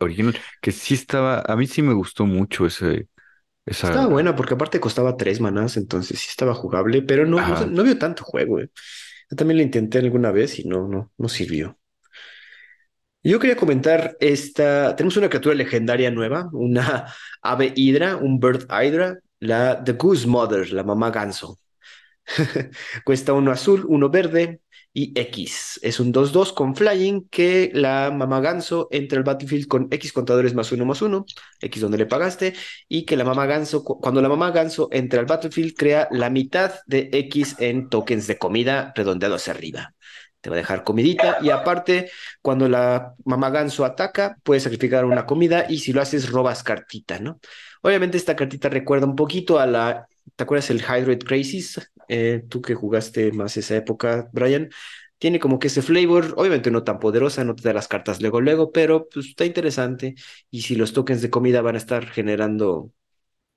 original, 0.00 0.36
que 0.60 0.72
sí 0.72 0.94
estaba, 0.94 1.42
a 1.46 1.56
mí 1.56 1.66
sí 1.66 1.82
me 1.82 1.94
gustó 1.94 2.26
mucho 2.26 2.66
ese, 2.66 3.08
esa... 3.64 3.88
Estaba 3.88 4.06
buena 4.08 4.36
porque 4.36 4.54
aparte 4.54 4.80
costaba 4.80 5.16
tres 5.16 5.40
manás, 5.40 5.76
entonces 5.76 6.18
sí 6.18 6.26
estaba 6.28 6.54
jugable, 6.54 7.02
pero 7.02 7.24
no, 7.26 7.66
no, 7.66 7.82
vio 7.82 7.96
tanto 7.96 8.24
juego. 8.24 8.60
Eh. 8.60 8.70
Yo 9.30 9.36
también 9.36 9.58
lo 9.58 9.62
intenté 9.62 9.98
alguna 9.98 10.32
vez 10.32 10.58
y 10.58 10.64
no, 10.64 10.88
no, 10.88 11.12
no 11.16 11.28
sirvió. 11.28 11.78
Yo 13.24 13.38
quería 13.38 13.56
comentar 13.56 14.16
esta, 14.20 14.96
tenemos 14.96 15.16
una 15.16 15.28
criatura 15.28 15.54
legendaria 15.54 16.10
nueva, 16.10 16.48
una 16.52 17.06
ave 17.42 17.72
hidra, 17.76 18.16
un 18.16 18.40
bird 18.40 18.66
hydra, 18.68 19.18
la 19.38 19.82
The 19.82 19.92
Goose 19.92 20.26
Mother, 20.26 20.72
la 20.72 20.82
mamá 20.82 21.10
ganso. 21.10 21.58
Cuesta 23.04 23.32
uno 23.32 23.52
azul, 23.52 23.84
uno 23.88 24.10
verde, 24.10 24.61
y 24.94 25.12
X. 25.18 25.80
Es 25.82 26.00
un 26.00 26.12
2-2 26.12 26.52
con 26.52 26.76
flying 26.76 27.28
que 27.28 27.70
la 27.72 28.10
mamá 28.10 28.40
ganso 28.40 28.88
entra 28.90 29.18
al 29.18 29.24
battlefield 29.24 29.66
con 29.66 29.88
X 29.90 30.12
contadores 30.12 30.54
más 30.54 30.70
uno 30.72 30.84
más 30.84 31.02
uno, 31.02 31.24
X 31.60 31.80
donde 31.80 31.98
le 31.98 32.06
pagaste, 32.06 32.54
y 32.88 33.04
que 33.04 33.16
la 33.16 33.24
mamá 33.24 33.46
ganso, 33.46 33.84
cuando 33.84 34.20
la 34.20 34.28
mamá 34.28 34.50
ganso 34.50 34.88
entra 34.92 35.20
al 35.20 35.26
battlefield, 35.26 35.74
crea 35.76 36.08
la 36.10 36.30
mitad 36.30 36.74
de 36.86 37.08
X 37.12 37.56
en 37.58 37.88
tokens 37.88 38.26
de 38.26 38.38
comida 38.38 38.92
redondeado 38.94 39.36
hacia 39.36 39.52
arriba. 39.54 39.94
Te 40.40 40.50
va 40.50 40.56
a 40.56 40.58
dejar 40.58 40.82
comidita 40.82 41.38
y 41.40 41.50
aparte, 41.50 42.10
cuando 42.40 42.68
la 42.68 43.14
mamá 43.24 43.50
ganso 43.50 43.84
ataca, 43.84 44.36
puedes 44.42 44.64
sacrificar 44.64 45.04
una 45.04 45.24
comida 45.24 45.66
y 45.68 45.78
si 45.78 45.92
lo 45.92 46.02
haces, 46.02 46.30
robas 46.30 46.64
cartita, 46.64 47.20
¿no? 47.20 47.38
Obviamente 47.80 48.16
esta 48.16 48.34
cartita 48.34 48.68
recuerda 48.68 49.06
un 49.06 49.14
poquito 49.14 49.58
a 49.60 49.66
la 49.66 50.08
¿Te 50.36 50.44
acuerdas 50.44 50.70
el 50.70 50.80
Hydroid 50.80 51.22
Crisis? 51.24 51.91
Eh, 52.12 52.44
tú 52.48 52.60
que 52.62 52.74
jugaste 52.74 53.32
más 53.32 53.56
esa 53.56 53.76
época, 53.76 54.28
Brian. 54.32 54.70
Tiene 55.18 55.38
como 55.40 55.58
que 55.60 55.68
ese 55.68 55.82
flavor, 55.82 56.34
obviamente 56.36 56.70
no 56.70 56.84
tan 56.84 56.98
poderosa, 57.00 57.44
no 57.44 57.54
te 57.54 57.62
da 57.62 57.72
las 57.74 57.88
cartas 57.88 58.20
luego, 58.20 58.40
luego, 58.40 58.72
pero 58.72 59.08
pues 59.08 59.26
está 59.28 59.44
interesante. 59.46 60.14
Y 60.50 60.62
si 60.62 60.74
los 60.76 60.92
tokens 60.92 61.22
de 61.22 61.30
comida 61.30 61.62
van 61.62 61.76
a 61.76 61.78
estar 61.78 62.06
generando 62.08 62.92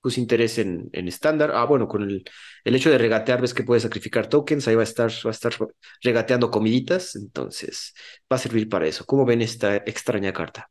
pues 0.01 0.17
interés 0.19 0.59
en 0.59 0.89
estándar. 1.07 1.51
ah, 1.55 1.65
bueno, 1.65 1.87
con 1.87 2.03
el, 2.03 2.23
el 2.63 2.75
hecho 2.75 2.91
de 2.91 2.97
regatear, 2.99 3.41
ves 3.41 3.53
que 3.55 3.63
puedes 3.63 3.83
sacrificar 3.83 4.27
tokens, 4.29 4.67
ahí 4.67 4.75
va 4.75 4.81
a 4.81 4.83
estar, 4.83 5.11
va 5.25 5.29
a 5.29 5.33
estar 5.33 5.53
regateando 6.03 6.51
comiditas, 6.51 7.15
entonces 7.15 7.93
va 8.31 8.35
a 8.37 8.39
servir 8.39 8.69
para 8.69 8.87
eso. 8.87 9.05
¿Cómo 9.05 9.25
ven 9.25 9.41
esta 9.41 9.77
extraña 9.77 10.31
carta? 10.33 10.69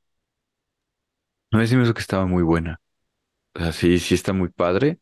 No, 1.50 1.60
decimos 1.60 1.92
que 1.94 2.00
estaba 2.00 2.26
muy 2.26 2.42
buena. 2.42 2.80
O 3.54 3.60
sea, 3.60 3.72
sí, 3.72 3.98
sí 4.00 4.14
está 4.14 4.32
muy 4.32 4.50
padre. 4.50 5.00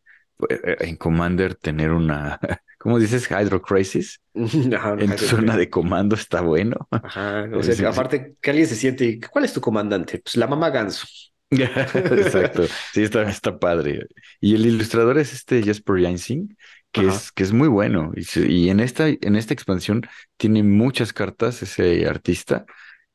Eh, 0.48 0.76
en 0.80 0.96
Commander 0.96 1.54
tener 1.54 1.90
una, 1.90 2.38
¿cómo 2.78 2.98
dices? 2.98 3.28
Hydro 3.30 3.62
Crisis. 3.62 4.20
en 4.34 5.16
tu 5.16 5.24
zona 5.24 5.56
de 5.56 5.70
comando 5.70 6.14
está 6.14 6.40
bueno. 6.40 6.88
Ajá, 6.90 7.48
o 7.52 7.62
sea, 7.62 7.90
aparte 7.90 8.36
que 8.40 8.50
alguien 8.50 8.66
se 8.66 8.76
siente, 8.76 9.20
¿cuál 9.30 9.44
es 9.44 9.52
tu 9.52 9.60
comandante? 9.60 10.18
Pues 10.18 10.36
la 10.36 10.46
mamá 10.46 10.70
Ganso. 10.70 11.06
Exacto, 11.50 12.64
sí, 12.94 13.02
está, 13.02 13.28
está 13.28 13.58
padre. 13.58 14.06
Y 14.40 14.54
el 14.54 14.64
ilustrador 14.64 15.18
es 15.18 15.34
este 15.34 15.62
Jasper 15.62 16.02
Jansing, 16.02 16.56
que 16.90 17.06
es, 17.06 17.30
que 17.30 17.42
es 17.42 17.52
muy 17.52 17.68
bueno. 17.68 18.12
Y, 18.36 18.70
en, 18.70 18.80
esta, 18.80 19.08
en 19.08 19.36
esta 19.36 19.52
expansión 19.52 20.00
tiene 20.38 20.62
muchas 20.62 21.12
cartas 21.12 21.62
ese 21.62 22.06
artista 22.06 22.64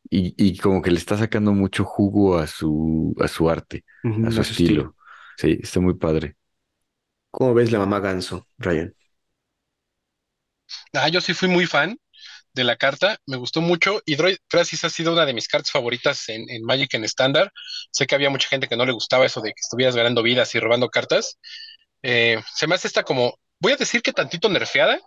y, 0.07 0.35
y, 0.38 0.57
como 0.60 0.84
que 0.84 0.91
le 0.91 0.98
está 0.98 1.18
sacando 1.18 1.52
mucho 1.53 1.84
jugo 1.84 2.38
a 2.38 2.45
su, 2.45 3.15
a 3.19 3.27
su 3.27 3.49
arte, 3.49 3.84
a 4.03 4.30
su 4.30 4.41
estilo. 4.41 4.95
Sí, 5.35 5.57
está 5.61 5.80
muy 5.80 5.95
padre. 5.95 6.35
¿Cómo 7.38 7.53
ves 7.53 7.72
la 7.72 7.77
mamá 7.77 7.99
ganso, 7.99 8.47
Ryan? 8.57 8.95
Ah, 10.91 11.07
yo 11.09 11.22
sí 11.22 11.35
fui 11.35 11.47
muy 11.47 11.68
fan 11.68 11.99
de 12.55 12.64
la 12.64 12.77
carta, 12.77 13.19
me 13.27 13.38
gustó 13.38 13.61
mucho 13.61 14.01
y 14.07 14.15
Droid 14.15 14.38
Crisis 14.47 14.84
ha 14.84 14.89
sido 14.89 15.14
una 15.14 15.23
de 15.23 15.35
mis 15.35 15.47
cartas 15.47 15.69
favoritas 15.69 16.27
en, 16.30 16.47
Magic 16.64 16.95
en 16.95 17.03
estándar. 17.03 17.51
Sé 17.91 18.07
que 18.07 18.15
había 18.15 18.31
mucha 18.31 18.47
gente 18.47 18.68
que 18.68 18.76
no 18.76 18.85
le 18.85 18.91
gustaba 18.91 19.27
eso 19.27 19.41
de 19.41 19.49
que 19.49 19.59
estuvieras 19.61 19.95
ganando 19.95 20.23
vidas 20.23 20.55
y 20.55 20.59
robando 20.59 20.89
cartas. 20.89 21.38
Eh, 22.01 22.41
se 22.55 22.65
me 22.65 22.73
hace 22.73 22.88
esta 22.88 23.03
como 23.03 23.38
voy 23.59 23.73
a 23.73 23.77
decir 23.77 24.01
que 24.01 24.14
tantito 24.14 24.49
nerfeada, 24.49 24.99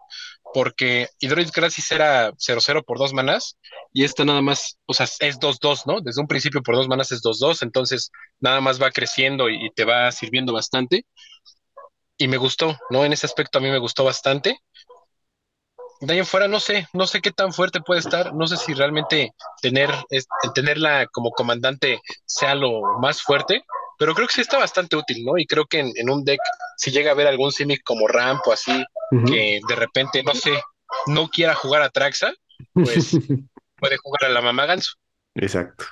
porque 0.55 1.09
Hydroid 1.19 1.51
Gracis 1.53 1.91
era 1.93 2.33
0-0 2.33 2.85
por 2.85 2.99
dos 2.99 3.13
manas, 3.13 3.59
y 3.93 4.05
esta 4.05 4.25
nada 4.25 4.43
más, 4.43 4.79
o 4.87 4.95
sea, 4.95 5.07
es 5.21 5.39
2-2, 5.39 5.87
¿no? 5.87 6.01
Desde 6.01 6.21
un 6.21 6.29
principio 6.29 6.63
por 6.63 6.77
dos 6.77 6.89
manas 6.89 7.13
es 7.13 7.23
2-2, 7.23 7.63
entonces 7.63 8.11
nada 8.41 8.61
más 8.61 8.81
va 8.81 8.91
creciendo 8.91 9.49
y, 9.49 9.71
te 9.75 9.85
va 9.85 10.11
sirviendo 10.13 10.53
bastante. 10.53 11.07
Y 12.21 12.29
me 12.29 12.37
gustó, 12.37 12.79
¿no? 12.91 13.07
En 13.07 13.15
ese 13.15 13.25
aspecto 13.25 13.57
a 13.57 13.63
mí 13.63 13.71
me 13.71 13.79
gustó 13.79 14.05
bastante. 14.05 14.61
De 16.03 16.13
ahí 16.13 16.19
en 16.19 16.27
fuera 16.27 16.49
no 16.49 16.61
sé, 16.61 16.87
no 16.93 17.07
sé 17.07 17.23
qué 17.23 17.31
tan 17.31 17.55
fuerte 17.55 17.81
puede 17.81 18.01
estar, 18.01 18.35
no 18.35 18.47
sé 18.47 18.59
si 18.59 18.75
realmente 18.75 19.33
tener, 19.63 19.91
tenerla 20.55 21.07
como 21.07 21.31
comandante 21.31 21.99
sea 22.27 22.55
lo 22.55 22.99
más 23.01 23.23
fuerte, 23.23 23.65
pero 23.99 24.15
creo 24.15 24.27
que 24.27 24.35
sí 24.35 24.43
está 24.43 24.59
bastante 24.59 24.97
útil, 24.97 25.25
¿no? 25.25 25.39
Y 25.39 25.47
creo 25.47 25.65
que 25.65 25.81
en, 25.81 26.11
un 26.11 26.23
deck, 26.23 26.41
si 26.77 26.91
llega 26.91 27.09
a 27.11 27.15
haber 27.15 27.27
algún 27.27 27.53
Simic 27.53 27.83
como 27.85 28.07
Ramp 28.07 28.43
o 28.47 28.53
así, 28.53 28.85
que 29.27 29.61
de 29.67 29.75
repente, 29.75 30.23
no 30.23 30.35
sé, 30.35 30.53
no 31.07 31.29
quiera 31.29 31.55
jugar 31.55 31.81
a 31.81 31.89
Traxa, 31.89 32.35
pues 32.75 33.13
puede 33.77 33.97
jugar 33.97 34.27
a 34.27 34.35
la 34.35 34.43
mamá 34.43 34.67
Ganso. 34.67 34.93
Exacto. 35.35 35.87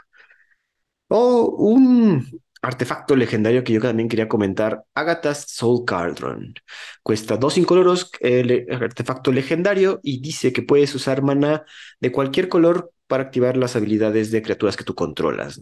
O 1.09 1.47
un 1.57 2.43
artefacto 2.63 3.17
legendario 3.17 3.65
que 3.65 3.73
yo 3.73 3.81
también 3.81 4.09
quería 4.09 4.29
comentar, 4.29 4.85
Agatha's 4.95 5.45
Soul 5.49 5.85
Cauldron. 5.87 6.55
Cuesta 7.03 7.37
dos 7.37 7.59
incoloros, 7.59 8.11
el 8.21 8.67
artefacto 8.71 9.33
legendario, 9.33 10.01
y 10.03 10.21
dice 10.21 10.53
que 10.53 10.63
puedes 10.63 10.95
usar 10.95 11.23
mana 11.23 11.65
de 12.01 12.13
cualquier 12.13 12.49
color 12.49 12.93
para 13.07 13.25
activar 13.25 13.57
las 13.57 13.75
habilidades 13.75 14.31
de 14.31 14.43
criaturas 14.43 14.77
que 14.77 14.85
tú 14.85 14.95
controlas. 14.95 15.61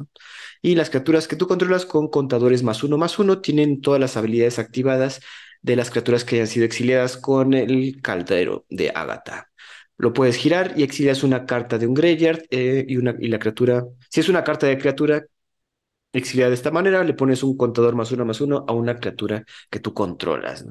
Y 0.61 0.75
las 0.75 0.91
criaturas 0.91 1.29
que 1.29 1.37
tú 1.37 1.47
controlas 1.47 1.87
con 1.87 2.09
contadores 2.09 2.63
más 2.63 2.83
uno 2.83 2.99
más 2.99 3.19
uno 3.19 3.41
tienen 3.41 3.81
todas 3.81 4.01
las 4.01 4.17
habilidades 4.17 4.59
activadas 4.59 5.21
de 5.63 5.77
las 5.77 5.91
criaturas 5.91 6.25
que 6.25 6.37
hayan 6.37 6.49
sido 6.49 6.67
exiliadas 6.67 7.17
con 7.17 7.55
el 7.55 8.01
caldero 8.03 8.67
de 8.69 8.91
Agatha. 8.95 9.49
Lo 9.99 10.13
puedes 10.13 10.37
girar 10.37 10.75
y 10.77 10.83
exilias 10.83 11.23
una 11.23 11.47
carta 11.47 11.79
de 11.79 11.87
un 11.87 11.95
graveyard 11.95 12.43
eh, 12.51 12.85
y, 12.87 12.97
una, 12.97 13.17
y 13.19 13.29
la 13.29 13.39
criatura, 13.39 13.85
si 14.11 14.21
es 14.21 14.29
una 14.29 14.45
carta 14.45 14.67
de 14.67 14.79
criatura 14.79 15.25
exiliada 16.17 16.51
de 16.51 16.57
esta 16.57 16.71
manera, 16.71 17.05
le 17.05 17.15
pones 17.15 17.43
un 17.43 17.57
contador 17.57 17.95
más 17.95 18.13
uno 18.13 18.25
más 18.25 18.41
uno 18.41 18.65
a 18.69 18.73
una 18.73 18.99
criatura 18.99 19.45
que 19.71 19.81
tú 19.81 19.95
controlas. 19.95 20.65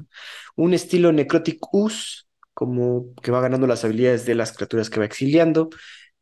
Un 0.56 0.74
estilo 0.74 1.12
Necrotic 1.12 1.58
Us, 1.72 2.28
como 2.54 3.14
que 3.22 3.30
va 3.30 3.40
ganando 3.40 3.66
las 3.66 3.84
habilidades 3.84 4.26
de 4.26 4.34
las 4.34 4.52
criaturas 4.52 4.90
que 4.90 5.00
va 5.00 5.06
exiliando 5.06 5.68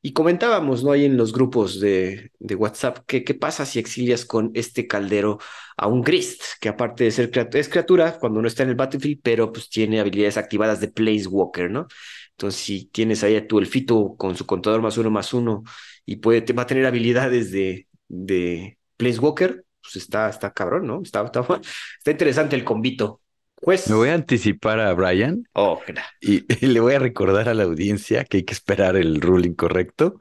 y 0.07 0.13
comentábamos, 0.13 0.85
¿no? 0.85 0.93
Ahí 0.93 1.07
en 1.07 1.17
los 1.17 1.33
grupos 1.33 1.81
de, 1.81 2.31
de 2.39 2.55
WhatsApp, 2.55 2.99
que, 3.07 3.25
qué 3.25 3.33
pasa 3.33 3.65
si 3.65 3.79
exilias 3.79 4.27
con 4.27 4.51
este 4.53 4.87
caldero 4.87 5.39
a 5.79 5.87
un 5.87 6.03
Grist, 6.03 6.43
que 6.61 6.69
aparte 6.69 7.05
de 7.05 7.11
ser 7.11 7.31
criatura, 7.31 7.61
es 7.61 7.71
criatura 7.71 8.19
cuando 8.19 8.43
no 8.43 8.49
está 8.49 8.65
en 8.65 8.69
el 8.69 8.75
battlefield, 8.75 9.21
pero 9.23 9.51
pues 9.51 9.71
tiene 9.71 10.01
habilidades 10.01 10.37
activadas 10.37 10.81
de 10.81 10.93
Walker, 11.31 11.71
¿no? 11.71 11.87
Entonces, 12.33 12.61
si 12.61 12.87
tienes 12.87 13.25
ahí 13.25 13.37
a 13.37 13.47
tu 13.47 13.59
elfito 13.59 14.15
con 14.19 14.37
su 14.37 14.45
contador 14.45 14.83
más 14.83 14.99
uno 14.99 15.11
más 15.11 15.33
uno 15.33 15.63
y 16.05 16.17
puede, 16.17 16.53
va 16.53 16.63
a 16.65 16.67
tener 16.67 16.85
habilidades 16.85 17.51
de, 17.51 17.89
de 18.09 18.79
Walker, 18.99 19.65
pues 19.83 19.97
está, 19.97 20.29
está 20.29 20.53
cabrón, 20.53 20.87
¿no? 20.87 21.03
Está, 21.03 21.25
está, 21.25 21.41
está 21.99 22.11
interesante 22.11 22.57
el 22.57 22.65
convito. 22.65 23.21
Pues, 23.57 23.89
Me 23.89 23.97
voy 23.97 24.11
a 24.11 24.15
anticipar 24.15 24.79
a 24.79 24.93
Brian 24.93 25.49
oh, 25.55 25.81
y, 26.21 26.45
le 26.67 26.81
voy 26.81 26.95
a 26.95 26.99
recordar 26.99 27.49
a 27.49 27.55
la 27.55 27.63
audiencia 27.65 28.25
que 28.25 28.39
hay 28.39 28.45
que 28.45 28.53
esperar 28.53 28.97
el 28.97 29.21
ruling 29.21 29.55
correcto. 29.55 30.19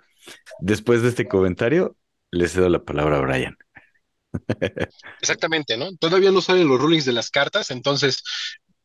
Después 0.60 1.02
de 1.02 1.10
este 1.10 1.28
comentario, 1.28 1.98
le 2.32 2.48
cedo 2.48 2.70
la 2.70 2.84
palabra 2.84 3.18
a 3.18 3.22
Brian. 3.22 3.58
Exactamente, 5.22 5.78
¿no? 5.78 5.94
Todavía 5.98 6.32
no 6.32 6.42
salen 6.42 6.68
los 6.68 6.80
rulings 6.80 7.06
de 7.06 7.14
las 7.14 7.30
cartas, 7.30 7.70
entonces 7.72 8.24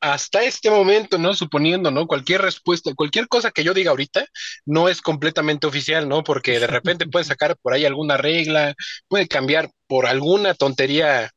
hasta 0.00 0.42
este 0.42 0.70
momento, 0.70 1.18
¿no? 1.18 1.34
Suponiendo, 1.34 1.90
¿no? 1.90 2.06
Cualquier 2.06 2.42
respuesta, 2.42 2.94
cualquier 2.94 3.28
cosa 3.28 3.50
que 3.50 3.64
yo 3.64 3.74
diga 3.74 3.90
ahorita 3.90 4.26
no 4.66 4.88
es 4.88 5.02
completamente 5.02 5.66
oficial, 5.66 6.08
¿no? 6.08 6.22
Porque 6.22 6.60
de 6.60 6.66
repente 6.66 7.06
puede 7.06 7.24
sacar 7.36 7.56
por 7.60 7.72
ahí 7.72 7.84
alguna 7.84 8.16
regla, 8.16 8.74
puede 9.08 9.28
cambiar 9.28 9.70
por 9.86 10.06
alguna 10.06 10.54
tontería 10.54 11.30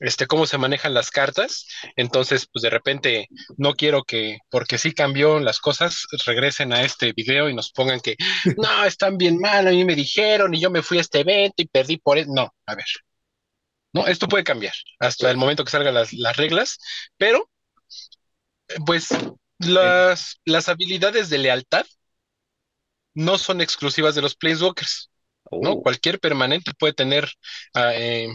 este, 0.00 0.26
cómo 0.26 0.46
se 0.46 0.58
manejan 0.58 0.94
las 0.94 1.10
cartas. 1.10 1.66
Entonces, 1.96 2.46
pues 2.52 2.62
de 2.62 2.70
repente 2.70 3.28
no 3.56 3.74
quiero 3.74 4.04
que, 4.04 4.38
porque 4.50 4.78
sí 4.78 4.92
cambió 4.92 5.40
las 5.40 5.60
cosas, 5.60 6.06
regresen 6.26 6.72
a 6.72 6.82
este 6.82 7.12
video 7.12 7.48
y 7.48 7.54
nos 7.54 7.70
pongan 7.72 8.00
que 8.00 8.16
no, 8.56 8.84
están 8.84 9.16
bien 9.18 9.38
mal, 9.38 9.66
a 9.66 9.70
mí 9.70 9.84
me 9.84 9.94
dijeron 9.94 10.54
y 10.54 10.60
yo 10.60 10.70
me 10.70 10.82
fui 10.82 10.98
a 10.98 11.02
este 11.02 11.20
evento 11.20 11.62
y 11.62 11.66
perdí 11.66 11.98
por 11.98 12.18
eso. 12.18 12.30
No, 12.32 12.52
a 12.66 12.74
ver. 12.74 12.86
No, 13.92 14.06
esto 14.06 14.28
puede 14.28 14.44
cambiar 14.44 14.74
hasta 15.00 15.30
el 15.30 15.36
momento 15.36 15.64
que 15.64 15.70
salgan 15.70 15.94
las, 15.94 16.12
las 16.12 16.36
reglas, 16.36 16.78
pero 17.16 17.48
pues 18.86 19.08
las, 19.58 20.40
las 20.44 20.68
habilidades 20.68 21.30
de 21.30 21.38
lealtad 21.38 21.86
no 23.14 23.38
son 23.38 23.60
exclusivas 23.60 24.14
de 24.14 24.22
los 24.22 24.36
Planeswalkers. 24.36 25.10
¿no? 25.50 25.72
Oh. 25.72 25.82
Cualquier 25.82 26.20
permanente 26.20 26.72
puede 26.78 26.92
tener 26.92 27.28
ah, 27.74 27.92
eh, 27.94 28.28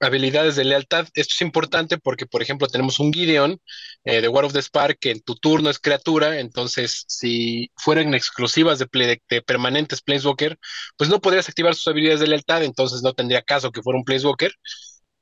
habilidades 0.00 0.56
de 0.56 0.64
lealtad. 0.64 1.06
Esto 1.14 1.34
es 1.34 1.42
importante 1.42 1.98
porque, 1.98 2.26
por 2.26 2.42
ejemplo, 2.42 2.66
tenemos 2.66 2.98
un 2.98 3.12
Gideon 3.12 3.60
eh, 4.04 4.20
de 4.20 4.28
War 4.28 4.44
of 4.44 4.52
the 4.52 4.62
Spark 4.62 4.98
que 4.98 5.10
en 5.10 5.20
tu 5.20 5.36
turno 5.36 5.70
es 5.70 5.78
criatura, 5.78 6.40
entonces 6.40 7.04
si 7.08 7.70
fueran 7.76 8.14
exclusivas 8.14 8.78
de, 8.78 9.20
de, 9.28 9.42
permanentes 9.42 10.02
Planeswalker, 10.02 10.58
pues 10.96 11.08
no 11.10 11.20
podrías 11.20 11.48
activar 11.48 11.74
sus 11.74 11.88
habilidades 11.88 12.20
de 12.20 12.28
lealtad, 12.28 12.64
entonces 12.64 13.02
no 13.02 13.12
tendría 13.12 13.42
caso 13.42 13.70
que 13.70 13.82
fuera 13.82 13.98
un 13.98 14.04
Planeswalker. 14.04 14.52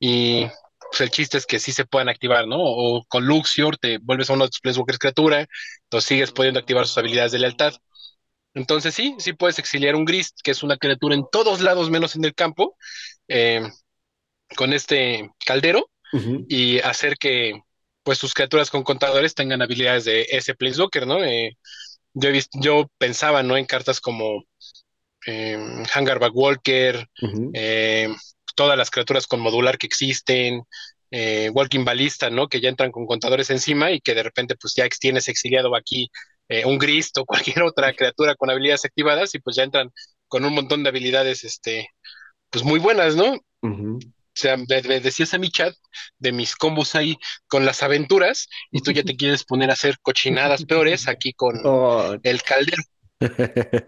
Y 0.01 0.47
pues 0.80 1.00
el 1.00 1.10
chiste 1.10 1.38
es 1.38 1.46
que 1.46 1.59
sí 1.59 1.72
se 1.72 1.84
puedan 1.84 2.09
activar, 2.09 2.46
¿no? 2.46 2.59
O 2.60 3.05
con 3.09 3.26
Luxior 3.26 3.76
te 3.76 3.98
vuelves 3.98 4.30
a 4.30 4.34
uno 4.34 4.44
de 4.44 4.50
tus 4.50 4.60
Planeswalkers 4.60 4.98
criatura, 4.98 5.46
entonces 5.84 6.09
sigues 6.09 6.32
pudiendo 6.32 6.60
activar 6.60 6.86
sus 6.86 6.98
habilidades 6.98 7.32
de 7.32 7.40
lealtad. 7.40 7.74
Entonces 8.55 8.94
sí, 8.94 9.14
sí 9.18 9.32
puedes 9.34 9.59
exiliar 9.59 9.94
un 9.94 10.05
Grist, 10.05 10.38
que 10.42 10.50
es 10.50 10.62
una 10.62 10.76
criatura 10.76 11.14
en 11.14 11.24
todos 11.30 11.60
lados 11.60 11.90
menos 11.90 12.16
en 12.16 12.24
el 12.24 12.34
campo. 12.34 12.76
Eh, 13.28 13.62
con 14.56 14.72
este 14.72 15.30
caldero 15.44 15.90
y 16.48 16.78
hacer 16.78 17.18
que 17.18 17.60
pues 18.02 18.16
sus 18.16 18.32
criaturas 18.32 18.70
con 18.70 18.82
contadores 18.82 19.34
tengan 19.34 19.60
habilidades 19.60 20.06
de 20.06 20.26
ese 20.30 20.55
Planeswalker, 20.55 21.06
¿no? 21.06 21.22
Eh, 21.22 21.59
yo, 22.14 22.30
he 22.30 22.32
visto, 22.32 22.59
yo 22.62 22.90
pensaba, 22.96 23.42
¿no? 23.42 23.59
En 23.59 23.66
cartas 23.66 24.00
como 24.00 24.44
eh, 25.26 25.59
Hangar 25.92 26.18
Walker, 26.32 27.06
em, 27.52 28.16
todas 28.59 28.76
las 28.76 28.90
criaturas 28.90 29.28
con 29.28 29.39
modular 29.39 29.78
que 29.78 29.86
existen, 29.86 30.64
eh, 31.12 31.48
Walking 31.55 31.85
Ballista, 31.85 32.28
¿no? 32.28 32.48
Que 32.48 32.60
ya 32.60 32.68
entran 32.68 32.90
con 32.90 33.06
contadores 33.06 33.51
encima 33.51 33.93
y 33.93 34.01
que 34.01 34.16
de 34.16 34.24
repente 34.24 34.56
pues 34.60 34.74
ya 34.74 34.89
tienes 34.89 35.28
exiliado 35.28 35.76
aquí 35.76 36.10
eh, 36.48 36.64
un 36.64 36.76
Grist 36.76 37.16
o 37.18 37.24
cualquier 37.55 37.62
otra 37.62 37.94
criatura 37.94 38.35
con 38.35 38.51
habilidades 38.51 38.85
activadas 38.85 39.32
y 39.36 39.39
pues 39.39 39.55
ya 39.55 39.62
entran 39.62 39.93
con 40.26 40.44
un 40.44 40.55
montón 40.55 40.82
de 40.82 40.89
habilidades, 40.89 41.44
este, 41.44 41.89
pues 42.51 42.64
muy 42.64 42.80
buenas, 42.80 43.14
¿no? 43.14 43.39
O 43.62 44.01
sea, 44.35 44.56
me, 44.56 44.82
decías 45.01 45.35
a 45.35 45.39
mi 45.39 45.51
chat 45.51 45.74
de 46.18 46.32
mis 46.32 46.56
combos 46.56 46.97
ahí 46.97 47.16
con 47.47 47.64
las 47.64 47.85
aventuras 47.85 48.48
y 48.72 48.80
tú 48.80 48.90
ya 48.90 49.05
te 49.05 49.14
quieres 49.16 49.44
poner 49.44 49.70
a 49.70 49.74
hacer 49.74 49.98
cochinadas 50.02 50.64
peores 50.64 51.06
aquí 51.06 51.32
con 51.32 51.60
oh. 51.64 52.16
el 52.24 52.43
caldero. 52.43 52.82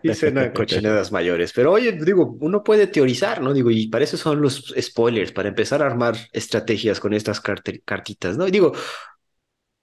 Y 0.03 0.15
suenan 0.15 0.53
cochinadas 0.53 1.13
mayores. 1.13 1.53
Pero 1.53 1.73
oye, 1.73 1.93
digo, 1.93 2.37
uno 2.41 2.63
puede 2.65 2.87
teorizar, 2.87 3.41
¿no? 3.41 3.53
Digo, 3.53 3.71
y 3.71 3.89
para 3.89 4.05
eso 4.05 4.17
son 4.17 4.41
los 4.41 4.75
spoilers, 4.81 5.33
para 5.33 5.49
empezar 5.49 5.83
a 5.83 5.87
armar 5.87 6.17
estrategias 6.33 6.99
con 7.01 7.13
estas 7.15 7.41
cartitas, 7.41 8.37
¿no? 8.37 8.49
Y 8.49 8.51
digo, 8.51 8.73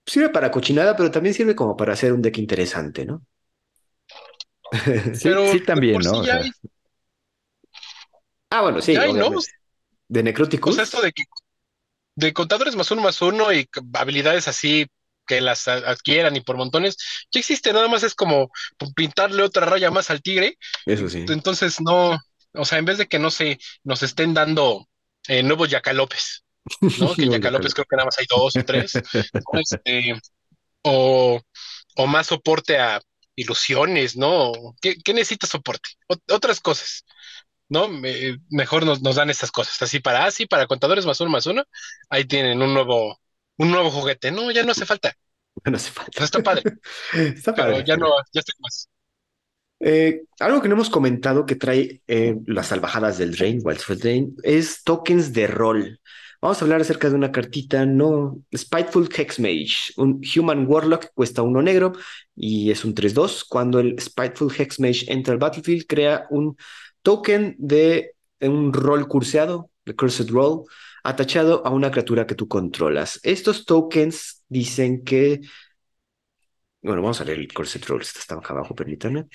sirve 0.04 0.28
para 0.28 0.50
cochinada, 0.50 0.96
pero 0.96 1.10
también 1.10 1.34
sirve 1.34 1.54
como 1.54 1.76
para 1.76 1.94
hacer 1.94 2.12
un 2.12 2.22
deck 2.22 2.38
interesante, 2.38 3.04
¿no? 3.04 3.22
sí, 5.14 5.60
también, 5.64 6.00
¿no? 6.00 6.22
Ah, 8.50 8.62
bueno, 8.62 8.80
sí. 8.80 8.94
¿De 10.08 10.22
necróticos? 10.22 10.76
Pues 10.76 10.88
esto 10.88 11.02
de 11.02 11.12
que 11.12 11.24
de 12.16 12.32
contadores 12.32 12.74
más 12.74 12.90
uno 12.90 13.02
más 13.02 13.22
uno 13.22 13.52
y 13.52 13.68
habilidades 13.92 14.48
así 14.48 14.86
que 15.28 15.40
las 15.40 15.68
adquieran 15.68 16.34
y 16.34 16.40
por 16.40 16.56
montones, 16.56 16.96
ya 17.30 17.38
existe, 17.38 17.72
nada 17.72 17.86
más 17.86 18.02
es 18.02 18.14
como 18.14 18.50
pintarle 18.96 19.42
otra 19.42 19.66
raya 19.66 19.90
más 19.90 20.10
al 20.10 20.22
tigre. 20.22 20.58
Eso 20.86 21.08
sí. 21.08 21.24
Entonces 21.28 21.80
no, 21.80 22.18
o 22.54 22.64
sea, 22.64 22.78
en 22.78 22.84
vez 22.86 22.98
de 22.98 23.06
que 23.06 23.18
no 23.18 23.30
se 23.30 23.58
nos 23.84 24.02
estén 24.02 24.34
dando 24.34 24.88
eh, 25.28 25.42
nuevos 25.42 25.68
yacalopes, 25.68 26.44
¿no? 26.98 27.14
Que 27.16 27.28
yacalopes 27.28 27.74
creo 27.74 27.86
que 27.88 27.96
nada 27.96 28.06
más 28.06 28.18
hay 28.18 28.26
dos 28.28 28.56
o 28.56 28.64
tres. 28.64 28.92
Este, 29.52 30.20
o, 30.82 31.40
o 31.96 32.06
más 32.06 32.26
soporte 32.26 32.78
a 32.78 33.00
ilusiones, 33.36 34.16
¿no? 34.16 34.52
¿Qué, 34.80 34.96
qué 34.96 35.14
necesita 35.14 35.46
soporte? 35.46 35.90
otras 36.28 36.60
cosas. 36.60 37.04
¿no? 37.68 37.88
mejor 38.48 38.86
nos, 38.86 39.02
nos, 39.02 39.16
dan 39.16 39.30
estas 39.30 39.50
cosas. 39.50 39.80
Así 39.82 40.00
para 40.00 40.24
así, 40.24 40.46
para 40.46 40.66
contadores 40.66 41.06
más 41.06 41.20
uno 41.20 41.30
más 41.30 41.46
uno, 41.46 41.64
ahí 42.08 42.24
tienen 42.24 42.62
un 42.62 42.72
nuevo, 42.74 43.20
un 43.58 43.70
nuevo 43.70 43.90
juguete. 43.90 44.30
No, 44.30 44.50
ya 44.50 44.64
no 44.64 44.72
hace 44.72 44.86
falta. 44.86 45.14
No 45.64 45.76
hace 45.76 45.90
falta. 45.90 46.24
está 46.24 46.42
padre. 46.42 46.62
está 47.14 47.54
padre. 47.54 47.72
Pero 47.74 47.84
ya 47.84 47.96
no, 47.96 48.08
ya 48.32 48.40
está 48.40 48.52
más. 48.60 48.88
Eh, 49.80 50.22
algo 50.40 50.60
que 50.60 50.68
no 50.68 50.74
hemos 50.74 50.90
comentado 50.90 51.46
que 51.46 51.54
trae 51.54 52.02
eh, 52.08 52.36
las 52.46 52.68
salvajadas 52.68 53.18
del 53.18 53.32
Drain, 53.32 53.60
Wildsford 53.62 53.98
Drain, 53.98 54.36
es 54.42 54.82
tokens 54.82 55.32
de 55.32 55.46
rol. 55.46 56.00
Vamos 56.40 56.60
a 56.60 56.64
hablar 56.64 56.80
acerca 56.80 57.08
de 57.08 57.16
una 57.16 57.32
cartita, 57.32 57.84
no, 57.84 58.42
Spiteful 58.56 59.08
Hexmage, 59.12 59.92
un 59.96 60.20
Human 60.36 60.66
Warlock 60.68 61.12
cuesta 61.12 61.42
uno 61.42 61.62
negro 61.62 61.92
y 62.36 62.70
es 62.70 62.84
un 62.84 62.94
3-2. 62.94 63.44
Cuando 63.48 63.80
el 63.80 63.98
Spiteful 64.00 64.52
Hexmage 64.56 65.12
entra 65.12 65.32
al 65.34 65.40
battlefield, 65.40 65.86
crea 65.86 66.26
un 66.30 66.56
token 67.02 67.56
de 67.58 68.14
un 68.40 68.72
rol 68.72 69.08
curseado, 69.08 69.70
de 69.84 69.96
Cursed 69.96 70.30
Roll, 70.30 70.64
atachado 71.02 71.66
a 71.66 71.70
una 71.70 71.90
criatura 71.90 72.26
que 72.26 72.34
tú 72.34 72.48
controlas. 72.48 73.20
Estos 73.22 73.64
tokens 73.64 74.44
dicen 74.48 75.04
que. 75.04 75.40
Bueno, 76.82 77.02
vamos 77.02 77.20
a 77.20 77.24
leer 77.24 77.38
el 77.38 77.52
Cursed 77.52 77.84
Roll, 77.86 78.02
está 78.02 78.34
acá 78.34 78.54
abajo, 78.54 78.74
permítanme. 78.74 79.26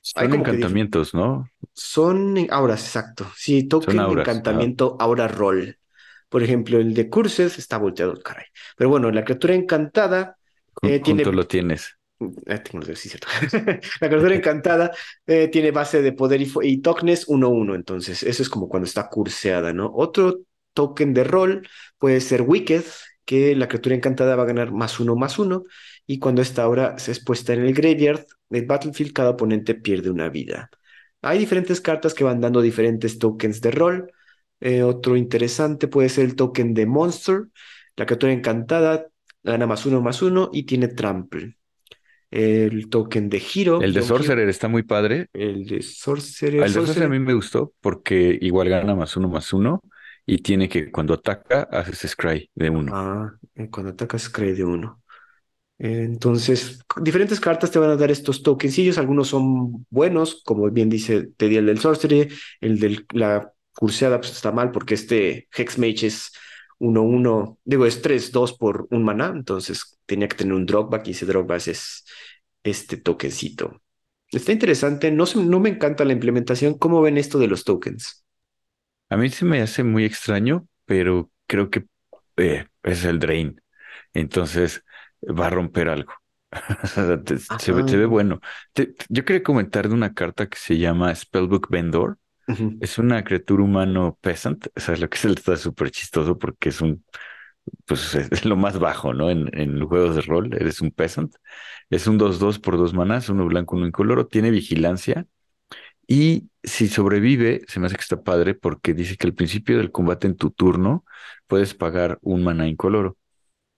Son 0.00 0.32
encantamientos, 0.34 1.14
¿no? 1.14 1.48
Son 1.72 2.46
auras, 2.50 2.82
exacto. 2.84 3.26
Sí, 3.36 3.68
token 3.68 3.96
de 3.96 4.20
encantamiento 4.20 4.96
aura 4.98 5.28
roll. 5.28 5.78
Por 6.28 6.42
ejemplo, 6.42 6.78
el 6.78 6.94
de 6.94 7.08
Curses 7.08 7.58
está 7.58 7.78
volteado, 7.78 8.14
caray. 8.20 8.46
Pero 8.76 8.90
bueno, 8.90 9.10
la 9.10 9.24
criatura 9.24 9.54
encantada 9.54 10.36
eh, 10.82 11.00
tiene. 11.00 11.24
lo 11.24 11.46
tienes? 11.46 11.96
Eh, 12.46 12.62
sí, 12.94 13.08
cierto. 13.08 13.28
la 14.00 14.08
criatura 14.08 14.34
encantada 14.34 14.90
eh, 15.26 15.48
tiene 15.48 15.70
base 15.70 16.02
de 16.02 16.12
poder 16.12 16.42
y, 16.42 16.52
y 16.62 16.78
tokens 16.78 17.26
1-1. 17.28 17.74
Entonces, 17.74 18.22
eso 18.22 18.42
es 18.42 18.48
como 18.48 18.68
cuando 18.68 18.86
está 18.86 19.08
curseada, 19.08 19.72
¿no? 19.72 19.90
Otro 19.94 20.40
token 20.78 21.12
de 21.12 21.24
rol 21.24 21.68
puede 21.98 22.20
ser 22.20 22.42
Wicked, 22.42 22.84
que 23.24 23.56
la 23.56 23.66
criatura 23.66 23.96
encantada 23.96 24.36
va 24.36 24.44
a 24.44 24.46
ganar 24.46 24.70
más 24.70 25.00
uno 25.00 25.16
más 25.16 25.40
uno. 25.40 25.64
Y 26.06 26.20
cuando 26.20 26.40
esta 26.40 26.62
aura 26.62 26.96
se 27.00 27.10
es 27.10 27.18
puesta 27.18 27.52
en 27.52 27.64
el 27.64 27.74
graveyard 27.74 28.24
del 28.48 28.64
battlefield, 28.64 29.12
cada 29.12 29.30
oponente 29.30 29.74
pierde 29.74 30.08
una 30.08 30.28
vida. 30.28 30.70
Hay 31.20 31.40
diferentes 31.40 31.80
cartas 31.80 32.14
que 32.14 32.22
van 32.22 32.40
dando 32.40 32.62
diferentes 32.62 33.18
tokens 33.18 33.60
de 33.60 33.72
rol. 33.72 34.12
Eh, 34.60 34.84
otro 34.84 35.16
interesante 35.16 35.88
puede 35.88 36.08
ser 36.10 36.26
el 36.26 36.36
token 36.36 36.74
de 36.74 36.86
Monster. 36.86 37.46
La 37.96 38.06
criatura 38.06 38.32
encantada 38.32 39.08
gana 39.42 39.66
más 39.66 39.84
uno 39.84 40.00
más 40.00 40.22
uno 40.22 40.48
y 40.52 40.62
tiene 40.62 40.86
trample. 40.86 41.56
El 42.30 42.88
token 42.88 43.28
de 43.28 43.42
Hero. 43.42 43.82
El 43.82 43.94
de 43.94 44.02
Sorcerer 44.02 44.48
está 44.48 44.68
muy 44.68 44.84
padre. 44.84 45.26
El 45.32 45.66
de 45.66 45.82
Sorcerer. 45.82 46.62
El 46.62 46.72
de 46.72 46.80
Sorcerer 46.80 47.06
a 47.06 47.08
mí 47.08 47.18
me 47.18 47.34
gustó 47.34 47.72
porque 47.80 48.38
igual 48.40 48.68
gana 48.68 48.94
más 48.94 49.16
uno 49.16 49.28
más 49.28 49.52
uno 49.52 49.80
y 50.30 50.38
tiene 50.38 50.68
que 50.68 50.90
cuando 50.90 51.14
ataca 51.14 51.62
haces 51.72 52.10
Scry 52.10 52.50
de 52.54 52.68
uno. 52.68 52.92
Ah, 52.94 53.32
eh, 53.54 53.70
cuando 53.70 53.92
atacas 53.92 54.24
Scry 54.24 54.52
de 54.52 54.62
uno. 54.62 55.02
Entonces, 55.78 56.80
diferentes 57.00 57.40
cartas 57.40 57.70
te 57.70 57.78
van 57.78 57.90
a 57.90 57.96
dar 57.96 58.10
estos 58.10 58.42
tokensillos. 58.42 58.98
Algunos 58.98 59.28
son 59.28 59.86
buenos, 59.88 60.42
como 60.44 60.70
bien 60.70 60.90
dice 60.90 61.30
te 61.34 61.46
el 61.56 61.64
del 61.64 61.78
Sorcery. 61.78 62.28
El 62.60 62.78
de 62.78 63.06
la 63.14 63.50
curseada 63.74 64.20
pues 64.20 64.32
está 64.32 64.52
mal 64.52 64.70
porque 64.70 64.94
este 64.94 65.48
Hexmage 65.50 66.08
es 66.08 66.32
1-1, 66.78 67.58
digo, 67.64 67.86
es 67.86 68.02
3-2 68.02 68.58
por 68.58 68.86
un 68.90 69.04
maná, 69.04 69.32
entonces 69.34 69.98
tenía 70.04 70.28
que 70.28 70.36
tener 70.36 70.52
un 70.52 70.66
dropback 70.66 71.08
y 71.08 71.12
ese 71.12 71.24
dropback 71.24 71.68
es 71.68 72.04
este 72.62 72.98
tokencito. 72.98 73.80
Está 74.30 74.52
interesante, 74.52 75.10
no, 75.10 75.24
no 75.36 75.58
me 75.58 75.70
encanta 75.70 76.04
la 76.04 76.12
implementación. 76.12 76.74
¿Cómo 76.74 77.00
ven 77.00 77.16
esto 77.16 77.38
de 77.38 77.46
los 77.46 77.64
tokens? 77.64 78.26
A 79.10 79.16
mí 79.16 79.28
se 79.30 79.44
me 79.44 79.60
hace 79.62 79.84
muy 79.84 80.04
extraño, 80.04 80.66
pero 80.84 81.30
creo 81.46 81.70
que 81.70 81.86
eh, 82.36 82.66
es 82.82 83.04
el 83.04 83.18
drain. 83.18 83.60
Entonces 84.12 84.84
va 85.22 85.46
a 85.46 85.50
romper 85.50 85.88
algo. 85.88 86.12
se, 87.58 87.72
ve, 87.72 88.06
bueno. 88.06 88.40
yo 89.08 89.24
quería 89.24 89.42
comentar 89.42 89.88
de 89.88 89.94
una 89.94 90.14
carta 90.14 90.48
que 90.48 90.58
se 90.58 90.78
llama 90.78 91.14
Spellbook 91.14 91.68
Vendor. 91.70 92.18
Es 92.80 92.96
una 92.96 93.22
criatura 93.24 93.62
humano 93.62 94.18
peasant, 94.22 94.68
o 94.74 94.80
sea, 94.80 94.96
lo 94.96 95.10
que 95.10 95.18
es 95.18 95.24
el 95.26 95.34
está 95.34 95.54
súper 95.58 95.90
chistoso 95.90 96.38
porque 96.38 96.70
es 96.70 96.80
un, 96.80 97.04
pues 97.84 98.14
es 98.14 98.46
lo 98.46 98.56
más 98.56 98.78
bajo, 98.78 99.12
¿no? 99.12 99.28
En, 99.28 99.50
en 99.52 99.84
juegos 99.86 100.16
de 100.16 100.22
rol, 100.22 100.54
eres 100.54 100.80
un 100.80 100.90
peasant. 100.90 101.34
Es 101.90 102.06
un 102.06 102.18
2-2 102.18 102.58
por 102.58 102.78
dos 102.78 102.94
manás, 102.94 103.28
uno 103.28 103.44
blanco, 103.46 103.76
uno 103.76 103.86
incoloro, 103.86 104.26
tiene 104.26 104.50
vigilancia 104.50 105.26
y 106.06 106.48
si 106.68 106.88
sobrevive, 106.88 107.62
se 107.68 107.80
me 107.80 107.86
hace 107.86 107.96
que 107.96 108.02
está 108.02 108.22
padre 108.22 108.54
porque 108.54 108.94
dice 108.94 109.16
que 109.16 109.26
al 109.26 109.34
principio 109.34 109.78
del 109.78 109.92
combate 109.92 110.26
en 110.26 110.36
tu 110.36 110.50
turno 110.50 111.04
puedes 111.46 111.74
pagar 111.74 112.18
un 112.22 112.44
maná 112.44 112.68
incoloro. 112.68 113.18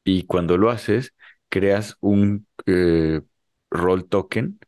Y 0.04 0.24
cuando 0.26 0.58
lo 0.58 0.70
haces, 0.70 1.14
creas 1.48 1.96
un 2.00 2.46
eh, 2.66 3.22
roll 3.70 4.08
token 4.08 4.60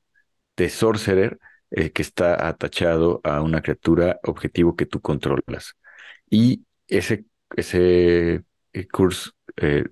de 0.56 0.68
sorcerer 0.70 1.38
eh, 1.70 1.92
que 1.92 2.02
está 2.02 2.48
atachado 2.48 3.20
a 3.24 3.42
una 3.42 3.62
criatura 3.62 4.20
objetivo 4.24 4.76
que 4.76 4.86
tú 4.86 5.00
controlas. 5.00 5.74
Y 6.30 6.66
ese, 6.88 7.26
ese 7.56 8.44
eh, 8.72 8.88
curse, 8.92 9.30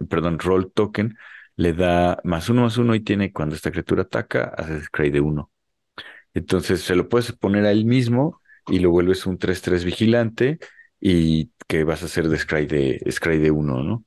perdón, 0.09 0.39
roll 0.39 0.73
token 0.73 1.16
le 1.57 1.74
da 1.74 2.20
más 2.24 2.48
uno 2.48 2.62
más 2.62 2.78
uno 2.78 2.94
y 2.94 3.01
tiene 3.01 3.32
cuando 3.32 3.55
esta 3.55 3.70
criatura 3.70 4.02
ataca, 4.02 4.44
haces 4.57 4.85
scry 4.85 5.11
de 5.11 5.20
uno. 5.20 5.51
Entonces 6.35 6.82
se 6.82 6.94
lo 6.94 7.09
puedes 7.09 7.32
poner 7.32 7.65
a 7.66 7.73
él 7.73 7.85
mismo 7.85 8.40
y 8.69 8.78
lo 8.78 8.90
vuelves 8.90 9.27
un 9.27 9.39
3-3 9.39 9.85
vigilante 9.85 10.59
y 11.01 11.51
que 11.66 11.85
vas 11.85 12.02
a 12.02 12.07
hacer 12.07 12.28
de 12.28 12.39
scry 12.39 12.66
de, 12.66 13.01
scry 13.11 13.39
de 13.39 13.51
uno, 13.51 13.82
¿no? 13.82 14.05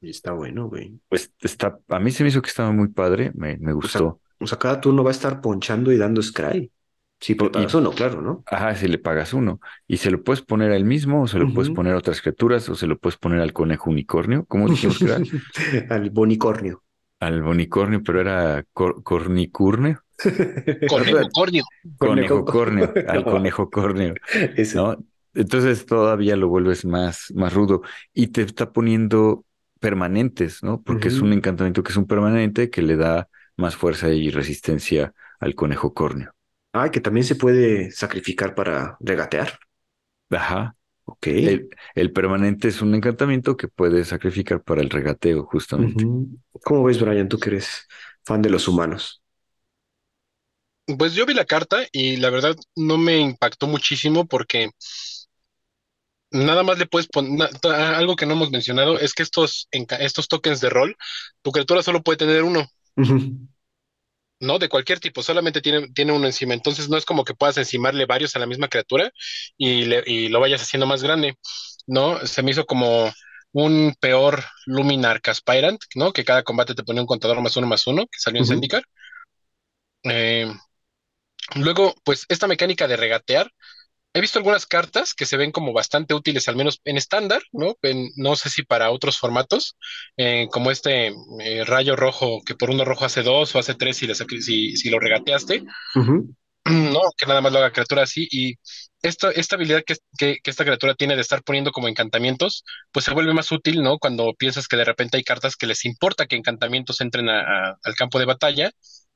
Y 0.00 0.10
está 0.10 0.32
bueno, 0.32 0.68
güey. 0.68 0.98
Pues 1.08 1.32
está, 1.40 1.78
a 1.88 2.00
mí 2.00 2.10
se 2.10 2.22
me 2.24 2.28
hizo 2.28 2.42
que 2.42 2.48
estaba 2.48 2.72
muy 2.72 2.88
padre, 2.88 3.30
me, 3.34 3.56
me 3.58 3.72
gustó. 3.72 4.20
O 4.40 4.46
sea, 4.46 4.58
cada 4.58 4.80
turno 4.80 5.04
va 5.04 5.10
a 5.10 5.12
estar 5.12 5.40
ponchando 5.40 5.92
y 5.92 5.96
dando 5.96 6.22
scry. 6.22 6.70
Sí, 7.20 7.34
le 7.34 7.50
pagas 7.50 7.74
uno, 7.76 7.92
claro, 7.92 8.20
¿no? 8.20 8.42
Ajá, 8.46 8.74
si 8.74 8.88
le 8.88 8.98
pagas 8.98 9.32
uno. 9.32 9.60
Y 9.86 9.98
se 9.98 10.10
lo 10.10 10.24
puedes 10.24 10.42
poner 10.42 10.72
a 10.72 10.76
él 10.76 10.84
mismo, 10.84 11.22
o 11.22 11.28
se 11.28 11.38
lo 11.38 11.54
puedes 11.54 11.70
poner 11.70 11.94
a 11.94 11.98
otras 11.98 12.20
criaturas, 12.20 12.68
o 12.68 12.74
se 12.74 12.88
lo 12.88 12.98
puedes 12.98 13.16
poner 13.16 13.40
al 13.40 13.52
conejo 13.52 13.90
unicornio. 13.90 14.44
¿Cómo 14.46 14.68
dijimos 14.68 14.98
que 14.98 15.04
era? 15.04 15.18
al 15.94 16.10
bonicornio. 16.10 16.82
Al 17.20 17.40
bonicornio, 17.40 18.02
pero 18.02 18.20
era 18.20 18.64
cornicurnio. 18.74 20.00
Conejo 20.88 21.28
cornio. 21.32 21.64
Conejo 21.98 22.44
cornio, 22.44 22.92
al 23.08 23.24
conejo 23.24 23.70
cornio. 23.70 24.14
¿no? 24.74 24.96
Entonces 25.34 25.86
todavía 25.86 26.36
lo 26.36 26.48
vuelves 26.48 26.84
más, 26.84 27.32
más 27.34 27.54
rudo 27.54 27.82
y 28.12 28.28
te 28.28 28.42
está 28.42 28.72
poniendo 28.72 29.44
permanentes, 29.80 30.62
¿no? 30.62 30.80
Porque 30.82 31.08
es 31.08 31.20
un 31.20 31.32
encantamiento 31.32 31.82
que 31.82 31.90
es 31.90 31.96
un 31.96 32.06
permanente 32.06 32.70
que 32.70 32.82
le 32.82 32.96
da 32.96 33.28
más 33.56 33.76
fuerza 33.76 34.10
y 34.10 34.30
resistencia 34.30 35.12
al 35.40 35.54
conejo 35.54 35.92
corneo. 35.92 36.32
Ah, 36.72 36.90
que 36.90 37.00
también 37.00 37.24
se 37.24 37.34
puede 37.34 37.90
sacrificar 37.90 38.54
para 38.54 38.96
regatear. 39.00 39.58
Ajá. 40.30 40.76
Ok. 41.04 41.26
El, 41.26 42.12
permanente 42.12 42.68
es 42.68 42.80
un 42.80 42.94
encantamiento 42.94 43.56
que 43.56 43.68
puede 43.68 44.04
sacrificar 44.04 44.62
para 44.62 44.80
el 44.80 44.90
regateo, 44.90 45.44
justamente. 45.44 46.06
¿Cómo 46.64 46.84
ves, 46.84 47.00
Brian? 47.00 47.28
Tú 47.28 47.38
que 47.38 47.50
eres 47.50 47.88
fan 48.24 48.40
de 48.40 48.50
los 48.50 48.68
humanos. 48.68 49.21
Pues 50.98 51.14
yo 51.14 51.26
vi 51.26 51.34
la 51.34 51.44
carta 51.44 51.86
y 51.92 52.16
la 52.16 52.30
verdad 52.30 52.56
no 52.76 52.98
me 52.98 53.18
impactó 53.18 53.66
muchísimo 53.66 54.26
porque 54.26 54.70
nada 56.30 56.62
más 56.62 56.78
le 56.78 56.86
puedes 56.86 57.08
poner, 57.08 57.48
algo 57.64 58.16
que 58.16 58.26
no 58.26 58.32
hemos 58.32 58.50
mencionado 58.50 58.98
es 58.98 59.14
que 59.14 59.22
estos, 59.22 59.68
estos 59.70 60.28
tokens 60.28 60.60
de 60.60 60.70
rol, 60.70 60.96
tu 61.42 61.52
criatura 61.52 61.82
solo 61.82 62.02
puede 62.02 62.18
tener 62.18 62.42
uno. 62.42 62.66
¿no? 64.42 64.58
De 64.58 64.68
cualquier 64.68 64.98
tipo, 64.98 65.22
solamente 65.22 65.60
tiene, 65.60 65.88
tiene 65.92 66.12
uno 66.12 66.26
encima. 66.26 66.52
Entonces 66.52 66.88
no 66.88 66.96
es 66.96 67.04
como 67.04 67.24
que 67.24 67.34
puedas 67.34 67.56
encimarle 67.58 68.06
varios 68.06 68.34
a 68.34 68.40
la 68.40 68.46
misma 68.46 68.68
criatura 68.68 69.10
y, 69.56 69.84
y 70.06 70.28
lo 70.28 70.40
vayas 70.40 70.62
haciendo 70.62 70.86
más 70.86 71.02
grande, 71.02 71.38
¿no? 71.86 72.26
Se 72.26 72.42
me 72.42 72.50
hizo 72.50 72.66
como 72.66 73.12
un 73.52 73.94
peor 74.00 74.42
Luminar 74.66 75.20
Caspirant, 75.22 75.80
¿no? 75.94 76.12
Que 76.12 76.24
cada 76.24 76.42
combate 76.42 76.74
te 76.74 76.82
pone 76.82 77.00
un 77.00 77.06
contador 77.06 77.40
más 77.40 77.56
uno 77.56 77.66
más 77.68 77.86
uno, 77.86 78.02
que 78.06 78.18
salió 78.18 78.40
en 78.40 78.46
Zendikar. 78.46 78.82
Eh, 80.02 80.52
luego, 81.56 81.94
pues 82.04 82.26
esta 82.28 82.46
mecánica 82.46 82.88
de 82.88 82.96
regatear, 82.96 83.50
He 84.14 84.20
visto 84.20 84.38
algunas 84.38 84.66
cartas 84.66 85.14
que 85.14 85.24
se 85.24 85.38
ven 85.38 85.52
como 85.52 85.72
bastante 85.72 86.12
útiles, 86.12 86.46
al 86.46 86.56
menos 86.56 86.80
en 86.84 86.98
estándar, 86.98 87.42
¿no? 87.50 87.76
no 88.16 88.36
sé 88.36 88.50
si 88.50 88.62
para 88.62 88.90
otros 88.90 89.18
formatos, 89.18 89.76
eh, 90.18 90.48
como 90.52 90.70
este 90.70 91.14
eh, 91.40 91.64
rayo 91.64 91.96
rojo 91.96 92.42
que 92.44 92.54
por 92.54 92.68
uno 92.68 92.84
rojo 92.84 93.06
hace 93.06 93.22
dos 93.22 93.54
o 93.54 93.58
hace 93.58 93.74
tres 93.74 93.96
si, 93.96 94.06
si, 94.42 94.76
si 94.76 94.90
lo 94.90 94.98
regateaste, 94.98 95.64
¿no? 96.66 97.00
Que 97.16 97.26
nada 97.26 97.40
más 97.40 97.52
lo 97.52 97.58
haga 97.58 97.72
criatura 97.72 98.02
así. 98.02 98.28
Y 98.30 98.56
esta, 99.00 99.30
esta 99.30 99.56
habilidad 99.56 99.82
que, 99.84 99.96
que, 100.18 100.38
esta 100.44 100.64
criatura 100.64 100.94
tiene 100.94 101.16
de 101.16 101.22
estar 101.22 101.42
poniendo 101.42 101.72
como 101.72 101.88
encantamientos, 101.88 102.64
pues 102.92 103.06
se 103.06 103.14
vuelve 103.14 103.32
más 103.32 103.50
útil, 103.50 103.82
¿no? 103.82 103.98
Cuando 103.98 104.34
piensas 104.34 104.68
que 104.68 104.76
de 104.76 104.84
repente 104.84 105.16
hay 105.16 105.24
cartas 105.24 105.56
que 105.56 105.66
les 105.66 105.86
importa 105.86 106.26
que 106.26 106.36
encantamientos 106.36 107.00
entren 107.00 107.30
al 107.30 107.94
campo 107.96 108.18
de 108.18 108.26
batalla 108.26 108.70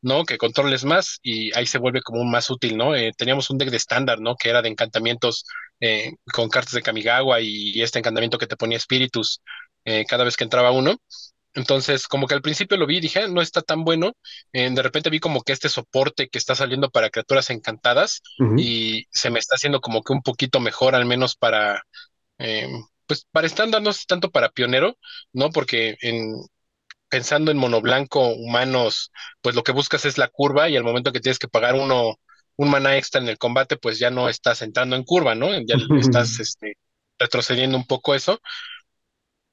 ¿no? 0.07 0.25
Que 0.25 0.39
controles 0.39 0.85
más 0.85 1.19
y 1.21 1.53
ahí 1.59 1.67
se 1.67 1.79
vuelve 1.79 2.01
como 2.01 2.21
un 2.21 2.31
más 2.31 2.49
útil, 2.49 2.77
¿no? 2.77 2.95
Eh, 2.95 3.13
teníamos 3.17 3.51
un 3.51 3.59
deck 3.59 3.71
de 3.71 3.77
estándar, 3.77 4.21
¿no? 4.21 4.37
Que 4.37 4.51
era 4.51 4.63
de 4.63 4.69
encantamientos 4.69 5.45
eh, 5.81 6.13
con 6.33 6.49
cartas 6.49 6.75
de 6.75 6.83
Kamigawa 6.83 7.41
y, 7.41 7.83
este 7.83 7.99
encantamiento 7.99 8.39
que 8.39 8.47
te 8.47 8.57
ponía 8.57 8.79
espíritus 8.79 9.41
eh, 9.85 10.05
cada 10.07 10.23
vez 10.23 10.37
que 10.37 10.45
entraba 10.45 10.71
uno. 10.71 10.95
Entonces, 11.55 12.07
como 12.07 12.29
que 12.29 12.35
al 12.35 12.43
principio 12.43 12.77
lo 12.77 12.87
vi 12.87 12.99
y 12.99 13.01
dije, 13.01 13.23
ah, 13.23 13.29
no 13.29 13.43
está 13.43 13.63
tan 13.63 13.83
bueno. 13.83 14.13
De 14.53 14.83
repente 14.83 15.11
vi 15.11 15.21
como 15.21 15.43
que 15.43 15.53
este 15.53 15.69
soporte 15.71 16.29
que 16.29 16.39
está 16.39 16.55
saliendo 16.55 16.91
para 16.91 17.11
criaturas 17.11 17.51
encantadas 17.51 18.21
y 18.59 19.07
se 19.11 19.31
me 19.31 19.39
está 19.39 19.57
haciendo 19.57 19.81
como 19.81 20.03
que 20.03 20.13
un 20.13 20.23
poquito 20.23 20.61
mejor, 20.61 20.95
al 20.95 21.07
menos 21.07 21.35
para, 21.35 21.83
pues 23.07 23.27
para 23.33 23.47
estándar, 23.47 23.81
no 23.81 23.91
tanto 24.07 24.31
para 24.31 24.51
pionero, 24.51 24.99
¿no? 25.33 25.51
Porque 25.51 25.97
en, 26.03 26.35
pensando 27.09 27.51
en 27.51 27.59
monoblanco, 27.59 28.29
humanos, 28.29 29.13
pues 29.41 29.55
lo 29.55 29.63
que 29.63 29.73
buscas 29.73 30.05
es 30.05 30.19
la 30.19 30.29
curva 30.29 30.69
y 30.69 30.77
al 30.77 30.85
momento 30.85 31.13
que 31.13 31.21
tienes 31.21 31.39
que 31.39 31.49
pagar 31.49 31.75
uno, 31.75 32.19
un 32.57 32.71
mana 32.71 32.97
extra 32.97 33.21
en 33.21 33.29
el 33.29 33.39
combate, 33.39 33.77
pues 33.77 33.99
ya 33.99 34.11
no 34.11 34.29
estás 34.29 34.63
entrando 34.63 34.97
en 34.97 35.05
curva, 35.05 35.35
¿no? 35.35 35.49
Ya 35.61 35.77
estás 36.01 36.41
este, 36.41 36.79
retrocediendo 37.19 37.77
un 37.77 37.87
poco 37.87 38.15
eso 38.15 38.41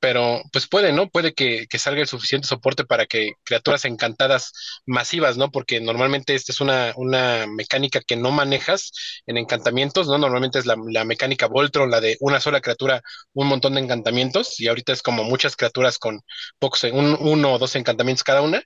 pero 0.04 0.42
pues 0.52 0.68
puede, 0.68 0.92
¿no? 0.92 1.10
Puede 1.10 1.34
que, 1.34 1.66
salga 1.78 2.02
el 2.02 2.10
suficiente 2.10 2.46
soporte 2.46 2.84
para 2.84 3.06
que 3.06 3.36
criaturas 3.46 3.86
encantadas 3.86 4.52
masivas, 4.86 5.38
¿no? 5.38 5.50
Porque 5.50 5.80
normalmente 5.80 6.36
esta 6.36 6.52
es 6.52 6.60
una, 6.60 6.92
una 6.98 7.48
mecánica 7.48 8.02
que 8.06 8.18
no 8.18 8.30
manejas 8.30 8.92
en 9.28 9.38
encantamientos, 9.38 10.08
¿no? 10.08 10.18
Normalmente 10.18 10.60
es 10.60 10.66
la, 10.66 10.76
mecánica 11.06 11.48
Voltron, 11.48 11.90
la 11.90 12.02
de 12.02 12.18
una 12.20 12.42
sola 12.42 12.60
criatura, 12.60 13.02
un 13.32 13.48
montón 13.48 13.76
de 13.76 13.80
encantamientos, 13.80 14.60
y 14.60 14.68
ahorita 14.68 14.92
es 14.92 15.02
como 15.02 15.24
muchas 15.24 15.56
criaturas 15.56 15.98
con 15.98 16.20
pocos, 16.60 16.84
un, 16.84 17.16
uno 17.22 17.54
o 17.54 17.58
dos 17.58 17.74
encantamientos 17.78 18.26
cada 18.26 18.42
una. 18.42 18.62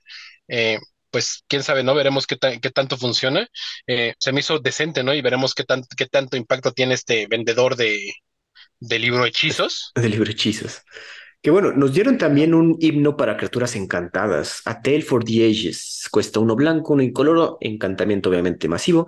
Eh, 0.48 0.80
pues 1.12 1.44
quién 1.46 1.62
sabe, 1.62 1.84
¿no? 1.84 1.94
Veremos 1.94 2.26
qué, 2.26 2.36
qué 2.36 2.70
tanto 2.70 2.96
funciona. 2.96 3.46
Eh, 3.86 4.14
se 4.18 4.32
me 4.32 4.40
hizo 4.40 4.58
decente, 4.58 5.04
¿no? 5.04 5.14
Y 5.14 5.22
veremos 5.22 5.54
qué, 5.54 5.62
tan, 5.62 5.84
qué 5.96 6.06
tanto 6.06 6.36
impacto 6.36 6.72
tiene 6.72 6.94
este 6.94 7.28
vendedor 7.28 7.76
de, 7.76 8.12
de 8.80 8.98
libro 8.98 9.24
hechizos. 9.24 9.92
De 9.94 10.08
libro 10.08 10.28
hechizos. 10.28 10.82
Que 11.40 11.50
bueno, 11.50 11.72
nos 11.72 11.94
dieron 11.94 12.18
también 12.18 12.52
un 12.52 12.76
himno 12.80 13.16
para 13.16 13.36
criaturas 13.36 13.76
encantadas, 13.76 14.60
A 14.64 14.82
Tale 14.82 15.02
for 15.02 15.22
the 15.24 15.44
Ages. 15.46 16.08
Cuesta 16.10 16.40
uno 16.40 16.56
blanco, 16.56 16.94
uno 16.94 17.02
incoloro, 17.02 17.58
encantamiento 17.60 18.28
obviamente 18.28 18.68
masivo, 18.68 19.06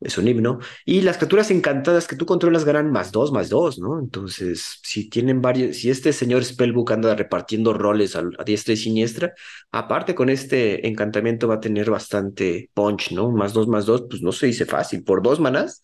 es 0.00 0.18
un 0.18 0.28
himno. 0.28 0.58
Y 0.84 1.00
las 1.00 1.16
criaturas 1.16 1.50
encantadas 1.50 2.06
que 2.06 2.16
tú 2.16 2.26
controlas 2.26 2.64
ganan 2.66 2.90
más 2.90 3.12
dos, 3.12 3.32
más 3.32 3.48
dos, 3.48 3.78
¿no? 3.78 3.98
Entonces, 3.98 4.78
si 4.82 5.08
tienen 5.08 5.40
varios, 5.40 5.76
si 5.78 5.90
este 5.90 6.12
señor 6.12 6.44
Spellbook 6.44 6.92
anda 6.92 7.14
repartiendo 7.14 7.72
roles 7.72 8.14
a, 8.14 8.24
diestra 8.44 8.74
y 8.74 8.76
siniestra, 8.76 9.32
aparte 9.72 10.14
con 10.14 10.28
este 10.28 10.86
encantamiento 10.86 11.48
va 11.48 11.56
a 11.56 11.60
tener 11.60 11.90
bastante 11.90 12.70
punch, 12.74 13.12
¿no? 13.12 13.30
Más 13.30 13.54
dos, 13.54 13.68
más 13.68 13.86
dos, 13.86 14.04
pues 14.08 14.22
no 14.22 14.32
se 14.32 14.46
dice 14.46 14.66
fácil. 14.66 15.02
Por 15.02 15.22
dos 15.22 15.40
manas, 15.40 15.80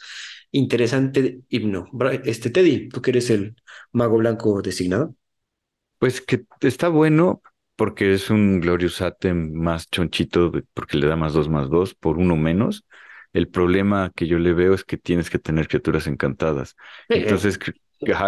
interesante 0.50 1.40
himno. 1.48 1.86
Este 2.24 2.50
Teddy, 2.50 2.88
tú 2.90 3.00
que 3.02 3.10
eres 3.10 3.30
el 3.30 3.56
mago 3.92 4.18
blanco 4.18 4.60
designado. 4.62 5.14
Pues 5.98 6.20
que 6.20 6.44
está 6.60 6.88
bueno 6.88 7.42
porque 7.76 8.14
es 8.14 8.30
un 8.30 8.60
Glorious 8.60 9.02
Atem 9.02 9.52
más 9.52 9.88
chonchito, 9.90 10.52
porque 10.74 10.96
le 10.96 11.06
da 11.06 11.16
más 11.16 11.34
dos 11.34 11.48
más 11.48 11.68
dos 11.68 11.94
por 11.94 12.18
uno 12.18 12.36
menos. 12.36 12.84
El 13.32 13.48
problema 13.48 14.10
que 14.14 14.26
yo 14.26 14.38
le 14.38 14.54
veo 14.54 14.72
es 14.74 14.84
que 14.84 14.96
tienes 14.96 15.28
que 15.28 15.38
tener 15.38 15.68
criaturas 15.68 16.06
encantadas. 16.06 16.74
Entonces, 17.08 17.58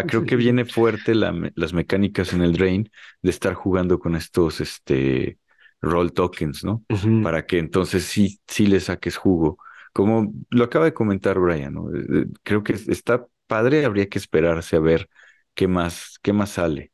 creo 0.06 0.24
que 0.24 0.36
viene 0.36 0.64
fuerte 0.66 1.14
las 1.14 1.72
mecánicas 1.72 2.32
en 2.34 2.42
el 2.42 2.52
Drain 2.52 2.90
de 3.22 3.30
estar 3.30 3.54
jugando 3.54 3.98
con 3.98 4.16
estos 4.16 4.60
este, 4.60 5.38
roll 5.80 6.12
tokens, 6.12 6.64
¿no? 6.64 6.84
Para 7.20 7.46
que 7.46 7.58
entonces 7.58 8.04
sí, 8.04 8.38
sí 8.46 8.66
le 8.66 8.80
saques 8.80 9.16
jugo. 9.16 9.58
Como 9.92 10.32
lo 10.50 10.64
acaba 10.64 10.84
de 10.84 10.94
comentar 10.94 11.38
Brian, 11.38 11.74
¿no? 11.74 11.90
Eh, 11.94 12.04
eh, 12.12 12.26
creo 12.42 12.62
que 12.62 12.74
está 12.74 13.26
padre, 13.46 13.84
habría 13.84 14.08
que 14.08 14.18
esperarse 14.18 14.76
a 14.76 14.80
ver 14.80 15.08
qué 15.54 15.68
más, 15.68 16.18
qué 16.22 16.32
más 16.32 16.50
sale. 16.50 16.92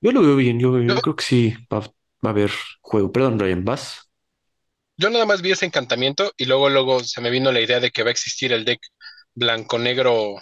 Yo 0.00 0.12
lo 0.12 0.22
veo 0.22 0.36
bien, 0.36 0.58
yo, 0.58 0.72
creo 0.72 1.16
que 1.16 1.24
sí 1.24 1.54
va, 1.72 1.78
a 1.78 2.28
haber 2.28 2.50
juego. 2.80 3.12
Perdón, 3.12 3.38
Ryan, 3.38 3.64
¿vas? 3.64 4.10
Yo 4.96 5.10
nada 5.10 5.26
más 5.26 5.42
vi 5.42 5.52
ese 5.52 5.66
encantamiento 5.66 6.32
y 6.36 6.46
luego, 6.46 6.68
luego 6.70 7.04
se 7.04 7.20
me 7.20 7.30
vino 7.30 7.52
la 7.52 7.60
idea 7.60 7.80
de 7.80 7.90
que 7.90 8.02
va 8.02 8.08
a 8.08 8.12
existir 8.12 8.52
el 8.52 8.64
deck 8.64 8.80
blanco-negro 9.34 10.36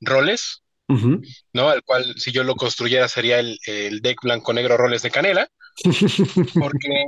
roles, 0.00 0.62
¿no? 0.88 1.68
Al 1.68 1.82
cual 1.82 2.14
si 2.18 2.32
yo 2.32 2.44
lo 2.44 2.54
construyera 2.54 3.08
sería 3.08 3.40
el, 3.40 3.58
el 3.66 4.00
deck 4.00 4.20
blanco-negro 4.22 4.76
roles 4.76 5.02
de 5.02 5.10
canela, 5.10 5.48
porque 6.54 7.04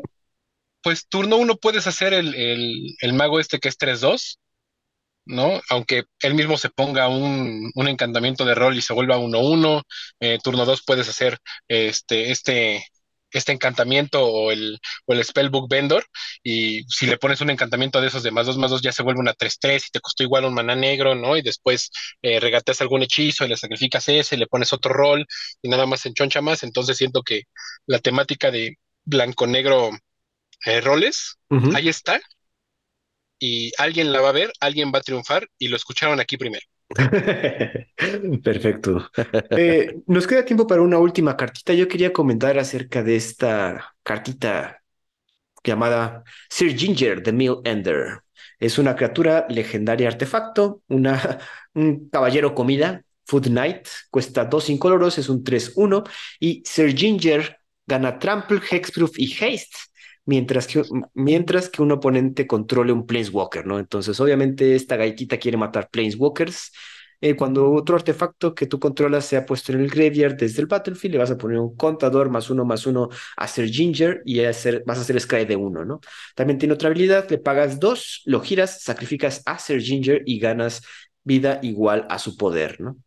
pues 0.83 1.07
turno 1.07 1.37
uno 1.37 1.57
puedes 1.57 1.87
hacer 1.87 2.15
el, 2.15 2.35
el, 2.35 2.97
el 3.01 3.13
mago 3.13 3.41
este 3.41 3.59
que 3.59 3.69
es 3.69 3.79
3-2 3.79 4.39
¿no? 5.27 5.61
Aunque 5.71 6.05
él 6.21 6.35
mismo 6.35 6.57
se 6.59 6.71
ponga 6.71 7.09
un, 7.09 7.73
encantamiento 7.77 8.45
de 8.45 8.55
rol 8.55 8.77
y 8.77 8.83
se 8.83 8.95
vuelva 8.95 9.19
1-1, 9.19 9.83
eh, 10.21 10.39
turno 10.43 10.65
2 10.65 10.83
puedes 10.87 11.09
hacer 11.09 11.39
este, 11.69 12.31
este, 12.31 12.85
este 13.31 13.53
encantamiento 13.53 14.25
o 14.25 14.51
el, 14.51 14.79
o 15.07 15.13
el 15.13 15.25
Spellbook 15.25 15.69
Vendor, 15.69 16.07
y 16.43 16.83
si 16.85 17.07
le 17.07 17.19
pones 17.19 17.41
un 17.41 17.51
encantamiento 17.51 18.01
de 18.01 18.09
esos 18.09 18.23
de 18.23 18.31
más 18.31 18.47
2 18.47 18.59
más 18.59 18.71
2 18.71 18.83
ya 18.83 18.93
se 18.93 19.03
vuelve 19.03 19.21
una 19.21 19.35
3-3 19.35 19.89
y 19.89 19.91
te 19.91 20.01
costó 20.01 20.23
igual 20.23 20.45
un 20.45 20.55
maná 20.55 20.75
negro, 20.75 21.15
¿no? 21.15 21.37
Y 21.37 21.43
después 21.43 21.91
eh, 22.23 22.41
regateas 22.41 22.81
algún 22.81 23.03
hechizo 23.03 23.45
y 23.45 23.49
le 23.49 23.57
sacrificas 23.57 24.09
ese, 24.09 24.37
le 24.37 24.47
pones 24.47 24.73
otro 24.73 24.93
rol 24.93 25.27
y 25.63 25.69
nada 25.69 25.87
más 25.87 26.07
enchoncha 26.07 26.41
más, 26.41 26.63
entonces 26.63 26.97
siento 26.97 27.23
que 27.23 27.43
la 27.87 27.99
temática 27.99 28.51
de 28.51 28.77
blanco-negro 29.05 29.91
eh, 30.65 30.81
roles, 30.81 31.37
ahí 31.75 31.89
está, 31.89 32.21
y 33.39 33.73
alguien 33.79 34.13
la 34.13 34.21
va 34.21 34.31
a 34.31 34.33
ver, 34.33 34.53
alguien 34.61 34.93
va 34.95 34.99
a 34.99 35.03
triunfar 35.03 35.49
y 35.59 35.69
lo 35.69 35.77
escucharon 35.77 36.21
aquí 36.21 36.37
primero. 36.37 36.67
Perfecto. 38.45 39.11
Eh, 39.51 39.97
nos 40.07 40.27
queda 40.27 40.45
tiempo 40.45 40.67
para 40.67 40.83
una 40.83 40.99
última 40.99 41.37
cartita. 41.37 41.75
Yo 41.75 41.89
quería 41.89 42.13
comentar 42.13 42.59
acerca 42.59 43.03
de 43.03 43.17
esta 43.17 43.95
cartita 44.03 44.83
llamada 45.65 46.23
Sir 46.49 46.77
Ginger 46.77 47.23
the 47.23 47.33
Mill 47.33 47.57
Ender. 47.65 48.21
Es 48.59 48.79
una 48.79 48.95
criatura 48.95 49.47
legendaria 49.49 50.09
artefacto, 50.09 50.83
una, 50.89 51.39
un 51.75 52.09
caballero 52.09 52.55
comida, 52.55 53.03
Food 53.27 53.49
Knight, 53.49 53.89
cuesta 54.11 54.45
dos 54.45 54.71
incoloros, 54.71 55.19
es 55.19 55.29
un 55.29 55.43
3-1 55.43 56.09
y 56.39 56.63
Sir 56.65 56.97
Ginger 56.97 57.59
gana 57.85 58.19
Trample, 58.19 58.61
Hexproof 58.71 59.19
y 59.19 59.33
Haste 59.33 59.77
mientras 60.27 60.67
que, 60.67 60.83
mientras 61.15 61.69
que 61.71 61.83
un 61.83 61.93
oponente 61.93 62.47
controle 62.47 62.93
un 62.93 63.07
Planeswalker, 63.07 63.67
¿no? 63.67 63.79
Entonces, 63.79 64.19
obviamente, 64.21 64.75
esta 64.75 64.97
galletita 64.97 65.39
quiere 65.39 65.57
matar 65.57 65.89
Planeswalkers. 65.91 66.73
Eh, 67.23 67.35
cuando 67.35 67.73
otro 67.73 67.97
artefacto 67.97 68.55
que 68.55 68.67
tú 68.67 68.79
controlas 68.79 69.25
se 69.25 69.39
ha 69.39 69.47
puesto 69.47 69.73
en 69.73 69.81
el 69.81 69.89
graveyard 69.89 70.37
desde 70.37 70.61
el 70.61 70.67
battlefield, 70.67 71.15
le 71.15 71.19
vas 71.19 71.31
a 71.31 71.39
poner 71.39 71.59
un 71.59 71.75
contador 71.75 72.29
más 72.29 72.51
uno 72.51 72.67
más 72.67 72.87
uno 72.87 73.09
a 73.39 73.49
ser 73.49 73.69
Ginger 73.71 74.21
y 74.27 74.41
hacer, 74.45 74.83
vas 74.87 74.99
a 74.99 75.01
hacer 75.01 75.19
Scry 75.19 75.47
de 75.47 75.57
uno, 75.57 75.85
¿no? 75.85 76.01
También 76.35 76.59
tiene 76.59 76.75
otra 76.75 76.89
habilidad, 76.91 77.29
le 77.31 77.39
pagas 77.39 77.81
dos, 77.81 78.23
lo 78.27 78.41
giras, 78.41 78.83
sacrificas 78.83 79.43
a 79.47 79.59
ser 79.59 79.81
Ginger 79.81 80.23
y 80.27 80.39
ganas 80.39 80.83
vida 81.25 81.59
igual 81.63 82.07
a 82.11 82.19
su 82.19 82.37
poder, 82.37 82.81
¿no? 82.81 82.99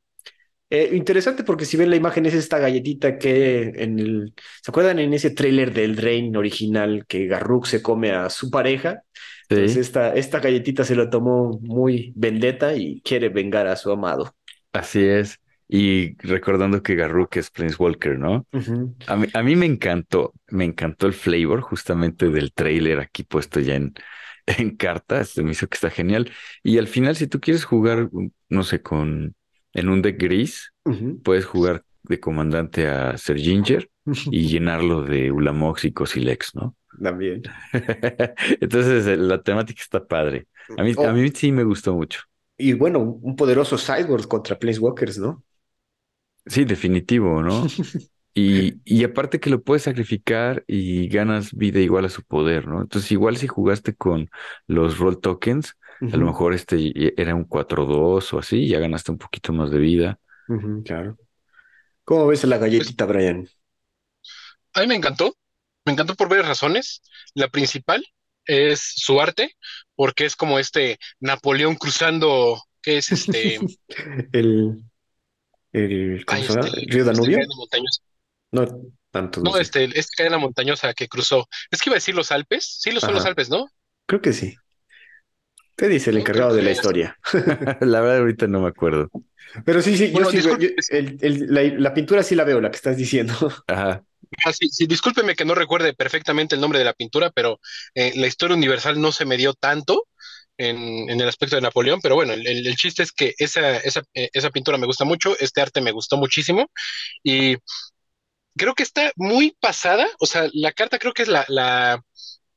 Eh, 0.72 0.91
interesante 0.94 1.44
porque 1.44 1.66
si 1.66 1.78
ven 1.78 1.90
la 1.90 1.96
imagen 1.96 2.26
es 2.26 2.36
esta 2.36 2.60
galletita 2.60 3.18
que 3.18 3.72
en 3.76 4.00
el... 4.00 4.34
¿Se 4.62 4.70
acuerdan 4.70 5.00
en 5.00 5.14
ese 5.14 5.32
tráiler 5.32 5.74
del 5.74 5.98
Rain 5.98 6.36
original 6.36 7.06
que 7.08 7.26
Garruk 7.26 7.66
se 7.66 7.82
come 7.82 8.12
a 8.12 8.30
su 8.30 8.52
pareja? 8.52 9.02
Entonces 9.50 9.78
esta, 9.78 10.14
esta 10.14 10.40
galletita 10.40 10.84
se 10.84 10.96
lo 10.96 11.10
tomó 11.10 11.60
muy 11.64 12.14
vendetta 12.16 12.76
y 12.76 13.02
quiere 13.02 13.30
vengar 13.30 13.66
a 13.66 13.76
su 13.76 13.91
amado. 13.91 14.36
Así 14.72 15.04
es. 15.04 15.40
Y 15.68 16.16
recordando 16.28 16.84
que 16.84 16.96
Garruk 16.96 17.38
es 17.38 17.50
Planeswalker, 17.50 18.18
¿no? 18.20 18.46
a, 19.08 19.16
mí, 19.16 19.28
a 19.34 19.44
mí 19.44 19.56
me 19.56 19.66
encantó, 19.66 20.34
me 20.48 20.66
encantó 20.66 21.08
el 21.08 21.14
flavor 21.14 21.62
justamente 21.62 22.30
del 22.30 22.54
trailer 22.54 23.00
aquí 23.00 23.24
puesto 23.24 23.60
ya 23.60 23.76
en, 23.76 23.94
en 24.46 24.76
carta. 24.76 25.24
Se 25.24 25.44
me 25.44 25.52
hizo 25.52 25.68
que 25.68 25.76
está 25.76 25.90
genial. 25.90 26.32
Y 26.64 26.78
al 26.78 26.88
final, 26.88 27.16
si 27.16 27.28
tú 27.28 27.40
quieres 27.40 27.66
jugar, 27.66 28.10
no 28.50 28.64
sé, 28.64 28.82
con 28.82 29.36
en 29.74 29.90
un 29.90 30.02
deck 30.02 30.20
gris, 30.20 30.74
puedes 31.24 31.46
jugar 31.46 31.84
de 32.04 32.20
comandante 32.20 32.88
a 32.88 33.18
Ser 33.18 33.38
Ginger 33.38 33.90
y 34.32 34.48
llenarlo 34.48 35.04
de 35.04 35.32
Ulamox 35.32 35.86
y 35.86 35.91
Cosilex, 35.91 36.56
¿no? 36.56 36.76
También. 37.02 37.44
Entonces 38.60 39.08
eh, 39.08 39.18
la 39.18 39.41
temática 39.41 39.82
está 39.82 40.06
padre. 40.06 40.48
A 40.78 40.84
mí, 40.84 40.94
a 40.98 41.02
oh. 41.02 41.14
mí 41.14 41.30
sí 41.30 41.52
me 41.52 41.64
gustó 41.64 41.94
mucho. 41.94 42.22
Y 42.58 42.74
bueno, 42.74 43.00
un 43.00 43.36
poderoso 43.36 43.78
sideboard 43.78 44.26
contra 44.28 44.58
Planeswalkers, 44.60 45.18
¿no? 45.18 45.44
Sí, 46.46 46.66
definitivo, 46.66 47.41
¿no? 47.41 47.66
y, 48.34 48.82
y 48.84 49.04
aparte 49.04 49.40
que 49.40 49.50
lo 49.50 49.62
puedes 49.62 49.84
sacrificar 49.84 50.64
y 50.68 51.08
ganas 51.08 51.54
vida 51.54 51.80
igual 51.80 52.06
a 52.06 52.10
su 52.10 52.24
poder, 52.24 52.68
¿no? 52.68 52.82
Entonces, 52.82 53.12
igual 53.12 53.38
si 53.38 53.48
jugaste 53.48 53.96
con 53.96 54.30
los 54.68 54.98
roll 54.98 55.20
tokens, 55.20 55.78
a 56.01 56.17
lo 56.17 56.26
mejor 56.26 56.53
este 56.53 56.93
era 57.21 57.35
un 57.35 57.47
4-2 57.47 58.34
o 58.34 58.39
así, 58.39 58.67
ya 58.67 58.80
ganaste 58.80 59.11
un 59.11 59.17
poquito 59.17 59.53
más 59.53 59.71
de 59.71 59.80
vida. 59.80 60.19
claro. 60.85 61.17
¿Cómo 62.03 62.27
ves 62.27 62.43
la 62.45 62.57
galletita, 62.57 63.05
Brian? 63.05 63.47
A 64.73 64.81
mí 64.81 64.88
me 64.88 64.95
encantó. 64.95 65.35
Me 65.85 65.93
encantó 65.93 66.15
por 66.15 66.27
varias 66.27 66.47
razones. 66.47 67.01
La 67.35 67.49
principal 67.49 68.03
es 68.45 68.93
su 68.95 69.21
arte, 69.21 69.55
porque 69.95 70.26
es 70.26 70.35
como 70.35 70.57
este 70.57 70.97
Napoleón 71.19 71.76
cruzando, 71.76 72.63
¿qué 72.81 72.97
es 72.97 73.11
este? 73.11 73.59
el, 74.34 74.84
el, 75.71 76.26
¿cómo 76.26 76.41
se 76.41 76.47
llama? 76.47 76.67
Este, 76.67 76.85
¿Río 76.88 77.05
Danubio? 77.05 77.39
No 78.51 78.65
tanto. 79.11 79.41
No, 79.41 79.57
este, 79.57 79.85
esta 79.97 80.11
cadena 80.17 80.38
montañosa 80.38 80.93
que 80.93 81.07
cruzó. 81.07 81.47
Es 81.71 81.81
que 81.81 81.89
iba 81.89 81.95
a 81.95 82.01
decir 82.01 82.15
los 82.15 82.31
Alpes. 82.31 82.77
Sí, 82.80 82.91
los 82.91 83.01
son 83.01 83.13
los 83.13 83.26
Alpes, 83.26 83.49
¿no? 83.49 83.69
Creo 84.05 84.21
que 84.21 84.34
sí. 84.34 84.55
¿Qué 85.80 85.88
dice 85.88 86.10
el 86.10 86.18
encargado 86.18 86.53
de 86.53 86.61
la 86.61 86.72
historia? 86.72 87.18
la 87.80 88.01
verdad, 88.01 88.18
ahorita 88.18 88.47
no 88.47 88.60
me 88.60 88.68
acuerdo. 88.68 89.10
Pero 89.64 89.81
sí, 89.81 89.97
sí, 89.97 90.11
yo 90.11 90.30
sí, 90.30 90.41
la, 91.31 91.93
pintura 91.93 92.22
sí 92.22 92.35
la 92.35 92.43
veo, 92.43 92.60
la 92.60 92.69
que 92.69 92.76
estás 92.76 92.97
diciendo. 92.97 93.34
Ajá. 93.68 94.03
Ah, 94.45 94.51
sí, 94.51 94.85
discúlpeme 94.85 95.35
que 95.35 95.45
no 95.45 95.56
recuerde 95.56 95.93
perfectamente 95.93 96.53
el 96.53 96.61
nombre 96.61 96.80
de 96.80 96.85
la 96.85 96.93
pintura, 96.93 97.31
pero 97.31 97.61
eh, 97.95 98.11
la 98.15 98.27
historia 98.27 98.57
universal 98.57 98.99
no 98.99 99.14
se 99.14 99.26
me 99.26 99.38
dio 99.38 99.53
tanto 99.53 100.06
en, 100.57 101.10
el 101.10 101.27
aspecto 101.27 101.56
de 101.56 101.61
Napoleón, 101.61 102.01
pero 102.01 102.15
bueno, 102.15 102.34
el, 102.34 102.76
chiste 102.76 103.01
es 103.01 103.14
que 103.14 103.34
esa, 103.38 103.77
esa, 103.77 104.03
eh, 104.14 104.30
esa, 104.34 104.49
pintura 104.49 104.77
me 104.77 104.85
gusta 104.85 105.06
mucho, 105.06 105.35
este 105.39 105.61
arte 105.61 105.80
me 105.81 105.91
gustó 105.91 106.18
muchísimo 106.18 106.69
y 107.23 107.56
creo 108.57 108.76
que 108.76 108.84
está 108.84 109.11
muy 109.15 109.56
pasada, 109.60 110.06
o 110.19 110.26
sea, 110.26 110.49
la 110.53 110.73
carta 110.73 110.99
creo 110.99 111.14
que 111.14 111.23
es 111.23 111.30
la, 111.30 111.45
la 111.47 112.03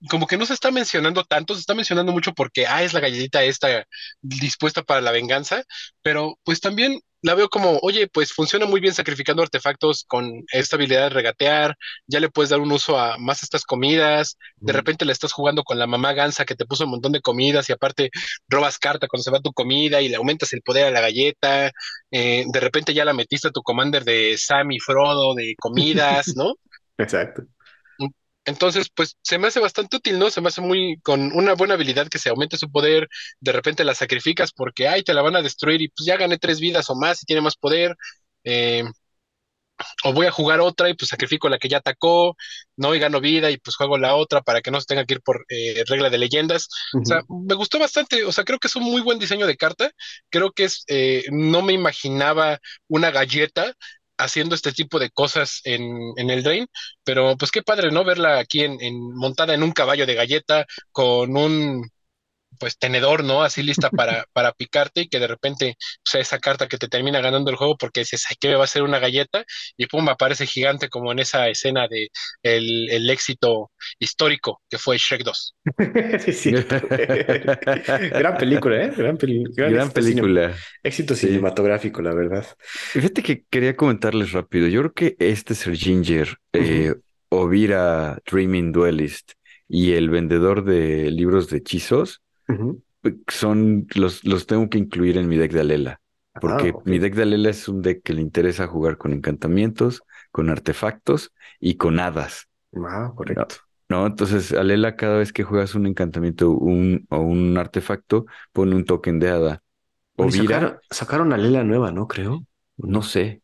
como 0.08 0.26
que 0.26 0.36
no 0.36 0.46
se 0.46 0.54
está 0.54 0.70
mencionando 0.70 1.24
tanto, 1.24 1.54
se 1.54 1.60
está 1.60 1.74
mencionando 1.74 2.12
mucho 2.12 2.32
porque, 2.32 2.66
ah, 2.66 2.82
es 2.82 2.92
la 2.92 3.00
galletita 3.00 3.44
esta 3.44 3.86
dispuesta 4.20 4.82
para 4.82 5.00
la 5.00 5.12
venganza, 5.12 5.64
pero 6.02 6.38
pues 6.44 6.60
también 6.60 7.00
la 7.22 7.34
veo 7.34 7.48
como, 7.48 7.78
oye, 7.82 8.08
pues 8.08 8.32
funciona 8.32 8.66
muy 8.66 8.80
bien 8.80 8.94
sacrificando 8.94 9.42
artefactos 9.42 10.04
con 10.08 10.44
esta 10.52 10.74
habilidad 10.74 11.04
de 11.04 11.10
regatear, 11.10 11.76
ya 12.08 12.18
le 12.18 12.28
puedes 12.28 12.50
dar 12.50 12.60
un 12.60 12.72
uso 12.72 12.98
a 12.98 13.16
más 13.16 13.44
estas 13.44 13.62
comidas, 13.62 14.36
de 14.56 14.72
repente 14.72 15.04
le 15.04 15.12
estás 15.12 15.32
jugando 15.32 15.62
con 15.62 15.78
la 15.78 15.86
mamá 15.86 16.12
gansa 16.14 16.44
que 16.44 16.56
te 16.56 16.66
puso 16.66 16.84
un 16.84 16.90
montón 16.90 17.12
de 17.12 17.20
comidas 17.20 17.68
y 17.68 17.72
aparte 17.72 18.10
robas 18.48 18.78
carta 18.78 19.06
cuando 19.06 19.22
se 19.22 19.30
va 19.30 19.40
tu 19.40 19.52
comida 19.52 20.02
y 20.02 20.08
le 20.08 20.16
aumentas 20.16 20.52
el 20.52 20.62
poder 20.62 20.86
a 20.86 20.90
la 20.90 21.00
galleta, 21.00 21.70
eh, 22.10 22.44
de 22.46 22.60
repente 22.60 22.92
ya 22.92 23.04
la 23.04 23.12
metiste 23.12 23.48
a 23.48 23.52
tu 23.52 23.62
commander 23.62 24.02
de 24.02 24.36
Sam 24.36 24.72
y 24.72 24.80
Frodo 24.80 25.34
de 25.34 25.54
comidas, 25.60 26.26
¿no? 26.36 26.56
Exacto. 26.98 27.44
Entonces, 28.44 28.88
pues 28.94 29.16
se 29.22 29.38
me 29.38 29.48
hace 29.48 29.60
bastante 29.60 29.96
útil, 29.96 30.18
¿no? 30.18 30.30
Se 30.30 30.40
me 30.40 30.48
hace 30.48 30.60
muy 30.60 30.98
con 31.02 31.32
una 31.34 31.54
buena 31.54 31.74
habilidad 31.74 32.08
que 32.08 32.18
se 32.18 32.28
aumente 32.30 32.56
su 32.58 32.70
poder, 32.70 33.08
de 33.40 33.52
repente 33.52 33.84
la 33.84 33.94
sacrificas 33.94 34.52
porque, 34.52 34.88
ay, 34.88 35.02
te 35.04 35.14
la 35.14 35.22
van 35.22 35.36
a 35.36 35.42
destruir 35.42 35.80
y 35.82 35.88
pues 35.88 36.06
ya 36.06 36.16
gané 36.16 36.38
tres 36.38 36.60
vidas 36.60 36.90
o 36.90 36.96
más 36.96 37.22
y 37.22 37.26
tiene 37.26 37.42
más 37.42 37.56
poder. 37.56 37.96
Eh, 38.44 38.84
o 40.04 40.12
voy 40.12 40.26
a 40.26 40.30
jugar 40.30 40.60
otra 40.60 40.88
y 40.88 40.94
pues 40.94 41.08
sacrifico 41.08 41.48
la 41.48 41.58
que 41.58 41.68
ya 41.68 41.78
atacó, 41.78 42.36
¿no? 42.76 42.94
Y 42.94 42.98
gano 42.98 43.20
vida 43.20 43.50
y 43.50 43.58
pues 43.58 43.76
juego 43.76 43.98
la 43.98 44.14
otra 44.14 44.42
para 44.42 44.60
que 44.60 44.70
no 44.70 44.80
se 44.80 44.86
tenga 44.86 45.04
que 45.04 45.14
ir 45.14 45.22
por 45.22 45.44
eh, 45.48 45.84
regla 45.86 46.10
de 46.10 46.18
leyendas. 46.18 46.68
O 46.94 47.04
sea, 47.04 47.22
me 47.28 47.54
gustó 47.54 47.78
bastante, 47.78 48.24
o 48.24 48.32
sea, 48.32 48.44
creo 48.44 48.58
que 48.58 48.68
es 48.68 48.76
un 48.76 48.84
muy 48.84 49.02
buen 49.02 49.18
diseño 49.18 49.46
de 49.46 49.56
carta. 49.56 49.90
Creo 50.30 50.52
que 50.52 50.64
es, 50.64 50.84
eh, 50.88 51.24
no 51.30 51.62
me 51.62 51.72
imaginaba 51.72 52.60
una 52.88 53.10
galleta 53.10 53.74
haciendo 54.24 54.54
este 54.54 54.72
tipo 54.72 54.98
de 54.98 55.10
cosas 55.10 55.60
en, 55.64 56.12
en 56.16 56.30
el 56.30 56.42
Drain, 56.42 56.66
pero 57.04 57.36
pues 57.36 57.50
qué 57.50 57.62
padre, 57.62 57.90
¿no? 57.90 58.04
Verla 58.04 58.38
aquí 58.38 58.62
en, 58.62 58.78
montada 59.14 59.54
en 59.54 59.62
un 59.62 59.72
caballo 59.72 60.06
de 60.06 60.14
galleta 60.14 60.66
con 60.92 61.36
un 61.36 61.90
pues 62.62 62.78
tenedor, 62.78 63.24
¿no? 63.24 63.42
Así 63.42 63.60
lista 63.60 63.90
para, 63.90 64.24
para 64.32 64.52
picarte 64.52 65.00
y 65.00 65.08
que 65.08 65.18
de 65.18 65.26
repente 65.26 65.74
sea 66.04 66.20
esa 66.20 66.38
carta 66.38 66.68
que 66.68 66.78
te 66.78 66.86
termina 66.86 67.20
ganando 67.20 67.50
el 67.50 67.56
juego 67.56 67.76
porque 67.76 68.02
dices, 68.02 68.24
ay, 68.30 68.36
¿qué 68.38 68.46
me 68.46 68.54
va 68.54 68.60
a 68.60 68.64
hacer 68.66 68.84
una 68.84 69.00
galleta? 69.00 69.44
Y 69.76 69.86
pum, 69.86 70.08
aparece 70.08 70.46
gigante 70.46 70.88
como 70.88 71.10
en 71.10 71.18
esa 71.18 71.48
escena 71.48 71.88
de 71.88 72.10
el, 72.44 72.88
el 72.88 73.10
éxito 73.10 73.72
histórico 73.98 74.62
que 74.70 74.78
fue 74.78 74.96
Shrek 74.96 75.24
2. 75.24 75.54
sí, 76.32 76.52
gran 76.52 78.36
película, 78.38 78.84
¿eh? 78.84 78.92
Gran, 78.96 79.18
gran, 79.56 79.90
película. 79.90 80.54
éxito 80.84 81.16
cinematográfico, 81.16 82.00
la 82.00 82.14
verdad. 82.14 82.46
Fíjate 82.60 83.24
que 83.24 83.42
quería 83.50 83.74
comentarles 83.74 84.30
rápido. 84.30 84.68
Yo 84.68 84.82
creo 84.82 84.92
que 84.92 85.16
este 85.18 85.56
Sir 85.56 85.74
Ginger, 85.74 86.36
eh, 86.52 86.94
Ovira 87.28 88.20
Dreaming 88.24 88.70
Duelist 88.70 89.32
y 89.66 89.94
el 89.94 90.10
vendedor 90.10 90.62
de 90.62 91.10
libros 91.10 91.50
de 91.50 91.56
hechizos 91.58 92.22
son 93.28 93.86
los, 93.94 94.24
los 94.24 94.46
tengo 94.46 94.68
que 94.68 94.78
incluir 94.78 95.18
en 95.18 95.28
mi 95.28 95.36
deck 95.36 95.52
de 95.52 95.60
Alela. 95.60 96.00
Porque 96.40 96.72
ah, 96.74 96.82
mi 96.84 96.98
deck 96.98 97.14
de 97.14 97.22
Alela 97.22 97.50
es 97.50 97.68
un 97.68 97.82
deck 97.82 98.02
que 98.02 98.14
le 98.14 98.22
interesa 98.22 98.66
jugar 98.66 98.96
con 98.96 99.12
encantamientos, 99.12 100.02
con 100.30 100.48
artefactos 100.48 101.32
y 101.60 101.74
con 101.76 102.00
hadas. 102.00 102.48
Ah, 102.74 103.12
correcto. 103.14 103.56
¿no? 103.88 104.06
Entonces, 104.06 104.52
Alela, 104.52 104.96
cada 104.96 105.18
vez 105.18 105.32
que 105.32 105.44
juegas 105.44 105.74
un 105.74 105.86
encantamiento 105.86 106.50
un, 106.50 107.06
o 107.10 107.18
un 107.18 107.58
artefacto, 107.58 108.26
pone 108.52 108.74
un 108.74 108.84
token 108.84 109.18
de 109.18 109.28
hada. 109.28 109.62
O 110.16 110.30
sacaron, 110.30 110.78
sacaron 110.90 111.32
Alela 111.32 111.62
nueva, 111.64 111.92
¿no? 111.92 112.08
Creo. 112.08 112.44
No 112.78 113.02
sé. 113.02 113.42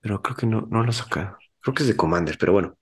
Pero 0.00 0.22
creo 0.22 0.36
que 0.36 0.46
no, 0.46 0.68
no 0.70 0.84
la 0.84 0.92
sacaron. 0.92 1.34
Creo 1.60 1.74
que 1.74 1.82
es 1.82 1.88
de 1.88 1.96
Commander, 1.96 2.36
pero 2.38 2.52
bueno. 2.52 2.78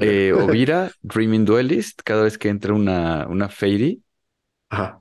Eh, 0.00 0.32
Ovira, 0.32 0.90
Dreaming 1.02 1.44
Duelist, 1.44 2.00
cada 2.02 2.24
vez 2.24 2.36
que 2.36 2.48
entra 2.48 2.74
una, 2.74 3.26
una 3.28 3.48
Fairy, 3.48 4.02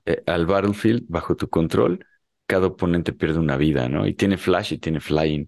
eh, 0.05 0.23
al 0.25 0.45
battlefield 0.45 1.05
bajo 1.07 1.35
tu 1.35 1.49
control, 1.49 2.05
cada 2.45 2.67
oponente 2.67 3.13
pierde 3.13 3.39
una 3.39 3.57
vida, 3.57 3.87
¿no? 3.89 4.05
Y 4.05 4.13
tiene 4.13 4.37
flash 4.37 4.73
y 4.73 4.77
tiene 4.77 4.99
flying. 4.99 5.47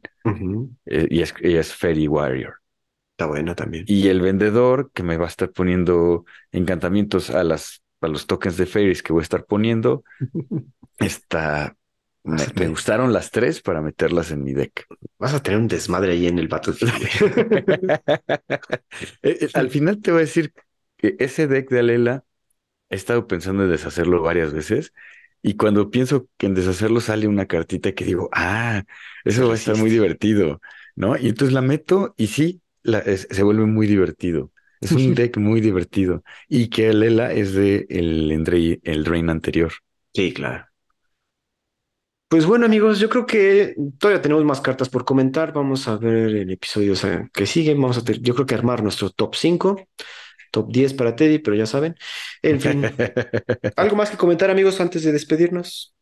Eh, 0.85 1.07
y, 1.09 1.21
es, 1.21 1.33
es 1.41 1.73
Fairy 1.73 2.07
Warrior. 2.07 2.55
Está 3.11 3.27
buena 3.27 3.55
también. 3.55 3.85
Y 3.87 4.07
el 4.07 4.21
vendedor 4.21 4.91
que 4.93 5.03
me 5.03 5.17
va 5.17 5.25
a 5.25 5.29
estar 5.29 5.51
poniendo 5.51 6.25
encantamientos 6.51 7.29
a 7.29 7.43
las 7.43 7.81
a 8.01 8.07
los 8.07 8.27
tokens 8.27 8.57
de 8.57 8.67
fairies 8.67 9.01
que 9.01 9.13
voy 9.13 9.21
a 9.21 9.23
estar 9.23 9.45
poniendo, 9.45 10.03
está 10.99 11.75
me, 12.25 12.67
gustaron 12.67 13.13
las 13.13 13.29
tres 13.29 13.61
para 13.61 13.81
meterlas 13.81 14.31
en 14.31 14.43
mi 14.43 14.53
deck. 14.53 14.87
Vas 15.19 15.35
a 15.35 15.43
tener 15.43 15.59
un 15.59 15.67
desmadre 15.67 16.13
ahí 16.13 16.27
en 16.27 16.39
el 16.39 16.47
Battlefield. 16.47 16.91
Eh, 19.21 19.49
al 19.53 19.69
final 19.69 20.01
te 20.01 20.11
voy 20.11 20.19
a 20.19 20.21
decir 20.21 20.53
que 20.97 21.15
ese 21.19 21.47
deck 21.47 21.69
de 21.69 21.79
Alela 21.79 22.23
he 22.89 22.95
estado 22.95 23.27
pensando 23.27 23.63
en 23.63 23.71
deshacerlo 23.71 24.21
varias 24.21 24.53
veces 24.53 24.93
y 25.41 25.55
cuando 25.57 25.91
pienso 25.91 26.27
que 26.37 26.47
en 26.47 26.55
deshacerlo 26.55 26.99
sale 27.01 27.27
una 27.27 27.45
cartita 27.45 27.93
que 27.93 28.05
digo, 28.05 28.29
ah, 28.33 28.83
eso 29.23 29.47
va 29.47 29.53
a 29.53 29.57
estar 29.57 29.77
muy 29.77 29.89
divertido, 29.89 30.59
¿no? 30.95 31.17
Y 31.17 31.29
entonces 31.29 31.53
la 31.53 31.61
meto 31.61 32.15
y 32.17 32.27
sí, 32.27 32.61
se 32.83 33.43
vuelve 33.43 33.65
muy 33.65 33.87
divertido. 33.87 34.51
Es 34.81 34.91
un 34.91 35.13
deck 35.15 35.37
muy 35.37 35.61
divertido 35.61 36.23
y 36.47 36.69
que 36.69 36.89
el 36.89 37.03
Ela 37.03 37.31
es 37.31 37.53
de 37.53 37.85
el, 37.89 38.31
el 38.83 39.03
Drain 39.03 39.29
anterior. 39.29 39.71
Sí, 40.13 40.33
claro. 40.33 40.65
Pues 42.27 42.45
bueno, 42.45 42.65
amigos, 42.65 42.99
yo 42.99 43.07
creo 43.07 43.25
que 43.25 43.75
todavía 43.99 44.21
tenemos 44.21 44.43
más 44.43 44.59
cartas 44.59 44.89
por 44.89 45.05
comentar. 45.05 45.53
Vamos 45.53 45.87
a 45.87 45.95
ver 45.97 46.35
el 46.35 46.51
episodio 46.51 46.93
que 47.31 47.45
sigue. 47.45 47.73
Vamos 47.75 47.97
a 47.99 48.01
yo 48.01 48.33
creo 48.33 48.45
que 48.47 48.55
armar 48.55 48.81
nuestro 48.81 49.11
top 49.11 49.35
5 49.35 49.79
top 50.55 50.71
10 50.71 50.93
para 50.93 51.17
Teddy, 51.17 51.39
pero 51.39 51.57
ya 51.57 51.65
saben. 51.65 51.95
En 52.41 52.61
fin, 52.61 52.81
¿algo 53.75 53.97
más 53.97 54.09
que 54.09 54.15
comentar, 54.15 54.49
amigos, 54.49 54.79
antes 54.79 55.03
de 55.03 55.11
despedirnos? 55.11 55.93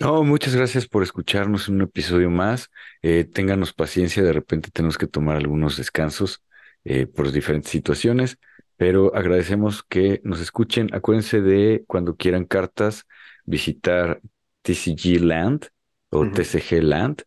No, 0.00 0.24
muchas 0.24 0.56
gracias 0.56 0.86
por 0.86 1.02
escucharnos 1.02 1.68
en 1.68 1.74
un 1.74 1.82
episodio 1.82 2.30
más. 2.30 2.70
Eh, 3.02 3.24
ténganos 3.24 3.74
paciencia, 3.74 4.22
de 4.22 4.32
repente 4.32 4.70
tenemos 4.72 4.96
que 4.96 5.06
tomar 5.06 5.36
algunos 5.36 5.76
descansos 5.76 6.42
eh, 6.84 7.06
por 7.06 7.30
diferentes 7.30 7.70
situaciones, 7.70 8.38
pero 8.78 9.14
agradecemos 9.14 9.82
que 9.82 10.22
nos 10.24 10.40
escuchen. 10.40 10.88
Acuérdense 10.94 11.42
de 11.42 11.84
cuando 11.86 12.16
quieran 12.16 12.46
cartas, 12.46 13.04
visitar 13.44 14.22
TCG 14.62 15.20
Land 15.20 15.66
o 16.08 16.26
TCG 16.30 16.82
Land 16.82 17.24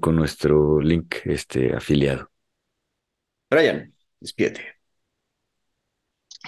con 0.00 0.16
nuestro 0.16 0.82
link 0.82 1.14
este, 1.24 1.74
afiliado. 1.74 2.30
Brian, 3.48 3.94
despierte. 4.20 4.73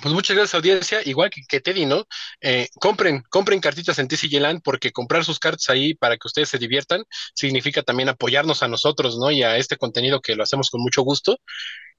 Pues 0.02 0.14
muchas 0.14 0.36
gracias, 0.36 0.54
audiencia. 0.54 1.00
Igual 1.04 1.30
que, 1.30 1.42
que 1.48 1.60
Teddy, 1.60 1.86
¿no? 1.86 2.04
Eh, 2.40 2.68
compren, 2.80 3.22
compren 3.30 3.60
cartitas 3.60 3.98
en 3.98 4.08
TCG 4.08 4.40
Land 4.40 4.60
porque 4.62 4.92
comprar 4.92 5.24
sus 5.24 5.38
cartas 5.38 5.68
ahí 5.70 5.94
para 5.94 6.16
que 6.16 6.26
ustedes 6.28 6.48
se 6.50 6.58
diviertan 6.58 7.02
significa 7.34 7.82
también 7.82 8.08
apoyarnos 8.10 8.62
a 8.62 8.68
nosotros, 8.68 9.18
¿no? 9.18 9.30
Y 9.30 9.42
a 9.42 9.56
este 9.56 9.76
contenido 9.76 10.20
que 10.20 10.36
lo 10.36 10.42
hacemos 10.42 10.70
con 10.70 10.82
mucho 10.82 11.02
gusto. 11.02 11.38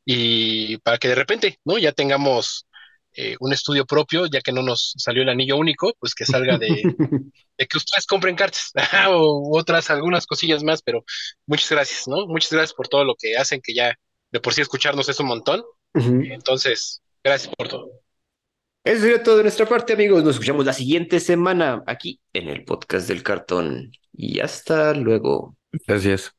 Y 0.06 0.78
para 0.80 0.98
que 1.00 1.08
de 1.10 1.16
repente, 1.16 1.60
¿no? 1.66 1.78
Ya 1.78 1.92
tengamos 1.92 2.68
eh, 3.14 3.36
un 3.40 3.52
estudio 3.52 3.86
propio, 3.86 4.28
ya 4.28 4.42
que 4.42 4.52
no 4.52 4.62
nos 4.62 4.94
salió 4.98 5.24
el 5.24 5.30
anillo 5.30 5.58
único, 5.58 5.94
pues 6.00 6.14
que 6.14 6.24
salga 6.26 6.60
de, 6.60 6.68
de 7.58 7.68
que 7.68 7.78
ustedes 7.78 8.06
compren 8.06 8.36
cartas 8.36 8.72
o 9.10 9.58
otras, 9.58 9.90
algunas 9.90 10.28
cosillas 10.28 10.64
más, 10.64 10.84
pero 10.84 11.04
muchas 11.48 11.72
gracias, 11.72 12.08
¿no? 12.08 12.28
Muchas 12.28 12.52
gracias 12.52 12.76
por 12.76 12.88
todo 12.88 13.04
lo 13.04 13.16
que 13.16 13.36
hacen, 13.36 13.60
que 13.62 13.74
ya 13.74 13.96
de 14.32 14.40
por 14.40 14.54
sí 14.54 14.62
escucharnos 14.62 15.10
es 15.10 15.20
un 15.20 15.28
montón. 15.28 15.64
Entonces, 15.94 17.02
Gracias 17.28 17.54
por 17.54 17.68
todo. 17.68 17.92
Eso 18.86 19.02
sería 19.02 19.22
todo 19.22 19.36
de 19.36 19.44
nuestra 19.44 19.66
parte, 19.66 19.92
amigos. 19.92 20.24
Nos 20.24 20.36
escuchamos 20.36 20.66
la 20.66 20.72
siguiente 20.72 21.20
semana 21.20 21.84
aquí 21.86 22.22
en 22.32 22.48
el 22.48 22.64
podcast 22.64 23.10
del 23.10 23.22
cartón. 23.22 23.92
Y 24.14 24.40
hasta 24.40 24.94
luego. 24.94 25.58
Gracias. 25.86 26.32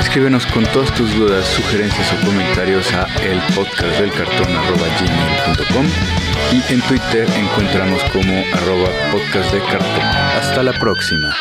Escríbenos 0.00 0.46
con 0.46 0.64
todas 0.72 0.92
tus 0.96 1.14
dudas, 1.14 1.46
sugerencias 1.46 2.12
o 2.12 2.26
comentarios 2.26 2.92
a 2.92 3.06
el 3.22 3.38
podcast 3.54 4.00
del 4.00 4.10
cartón 4.10 4.46
y 6.52 6.72
en 6.72 6.80
Twitter 6.82 7.28
encontramos 7.36 8.02
como 8.12 8.44
arroba 8.52 8.88
podcast 9.12 9.52
de 9.52 9.60
cartón. 9.60 10.04
Hasta 10.40 10.64
la 10.64 10.72
próxima. 10.72 11.32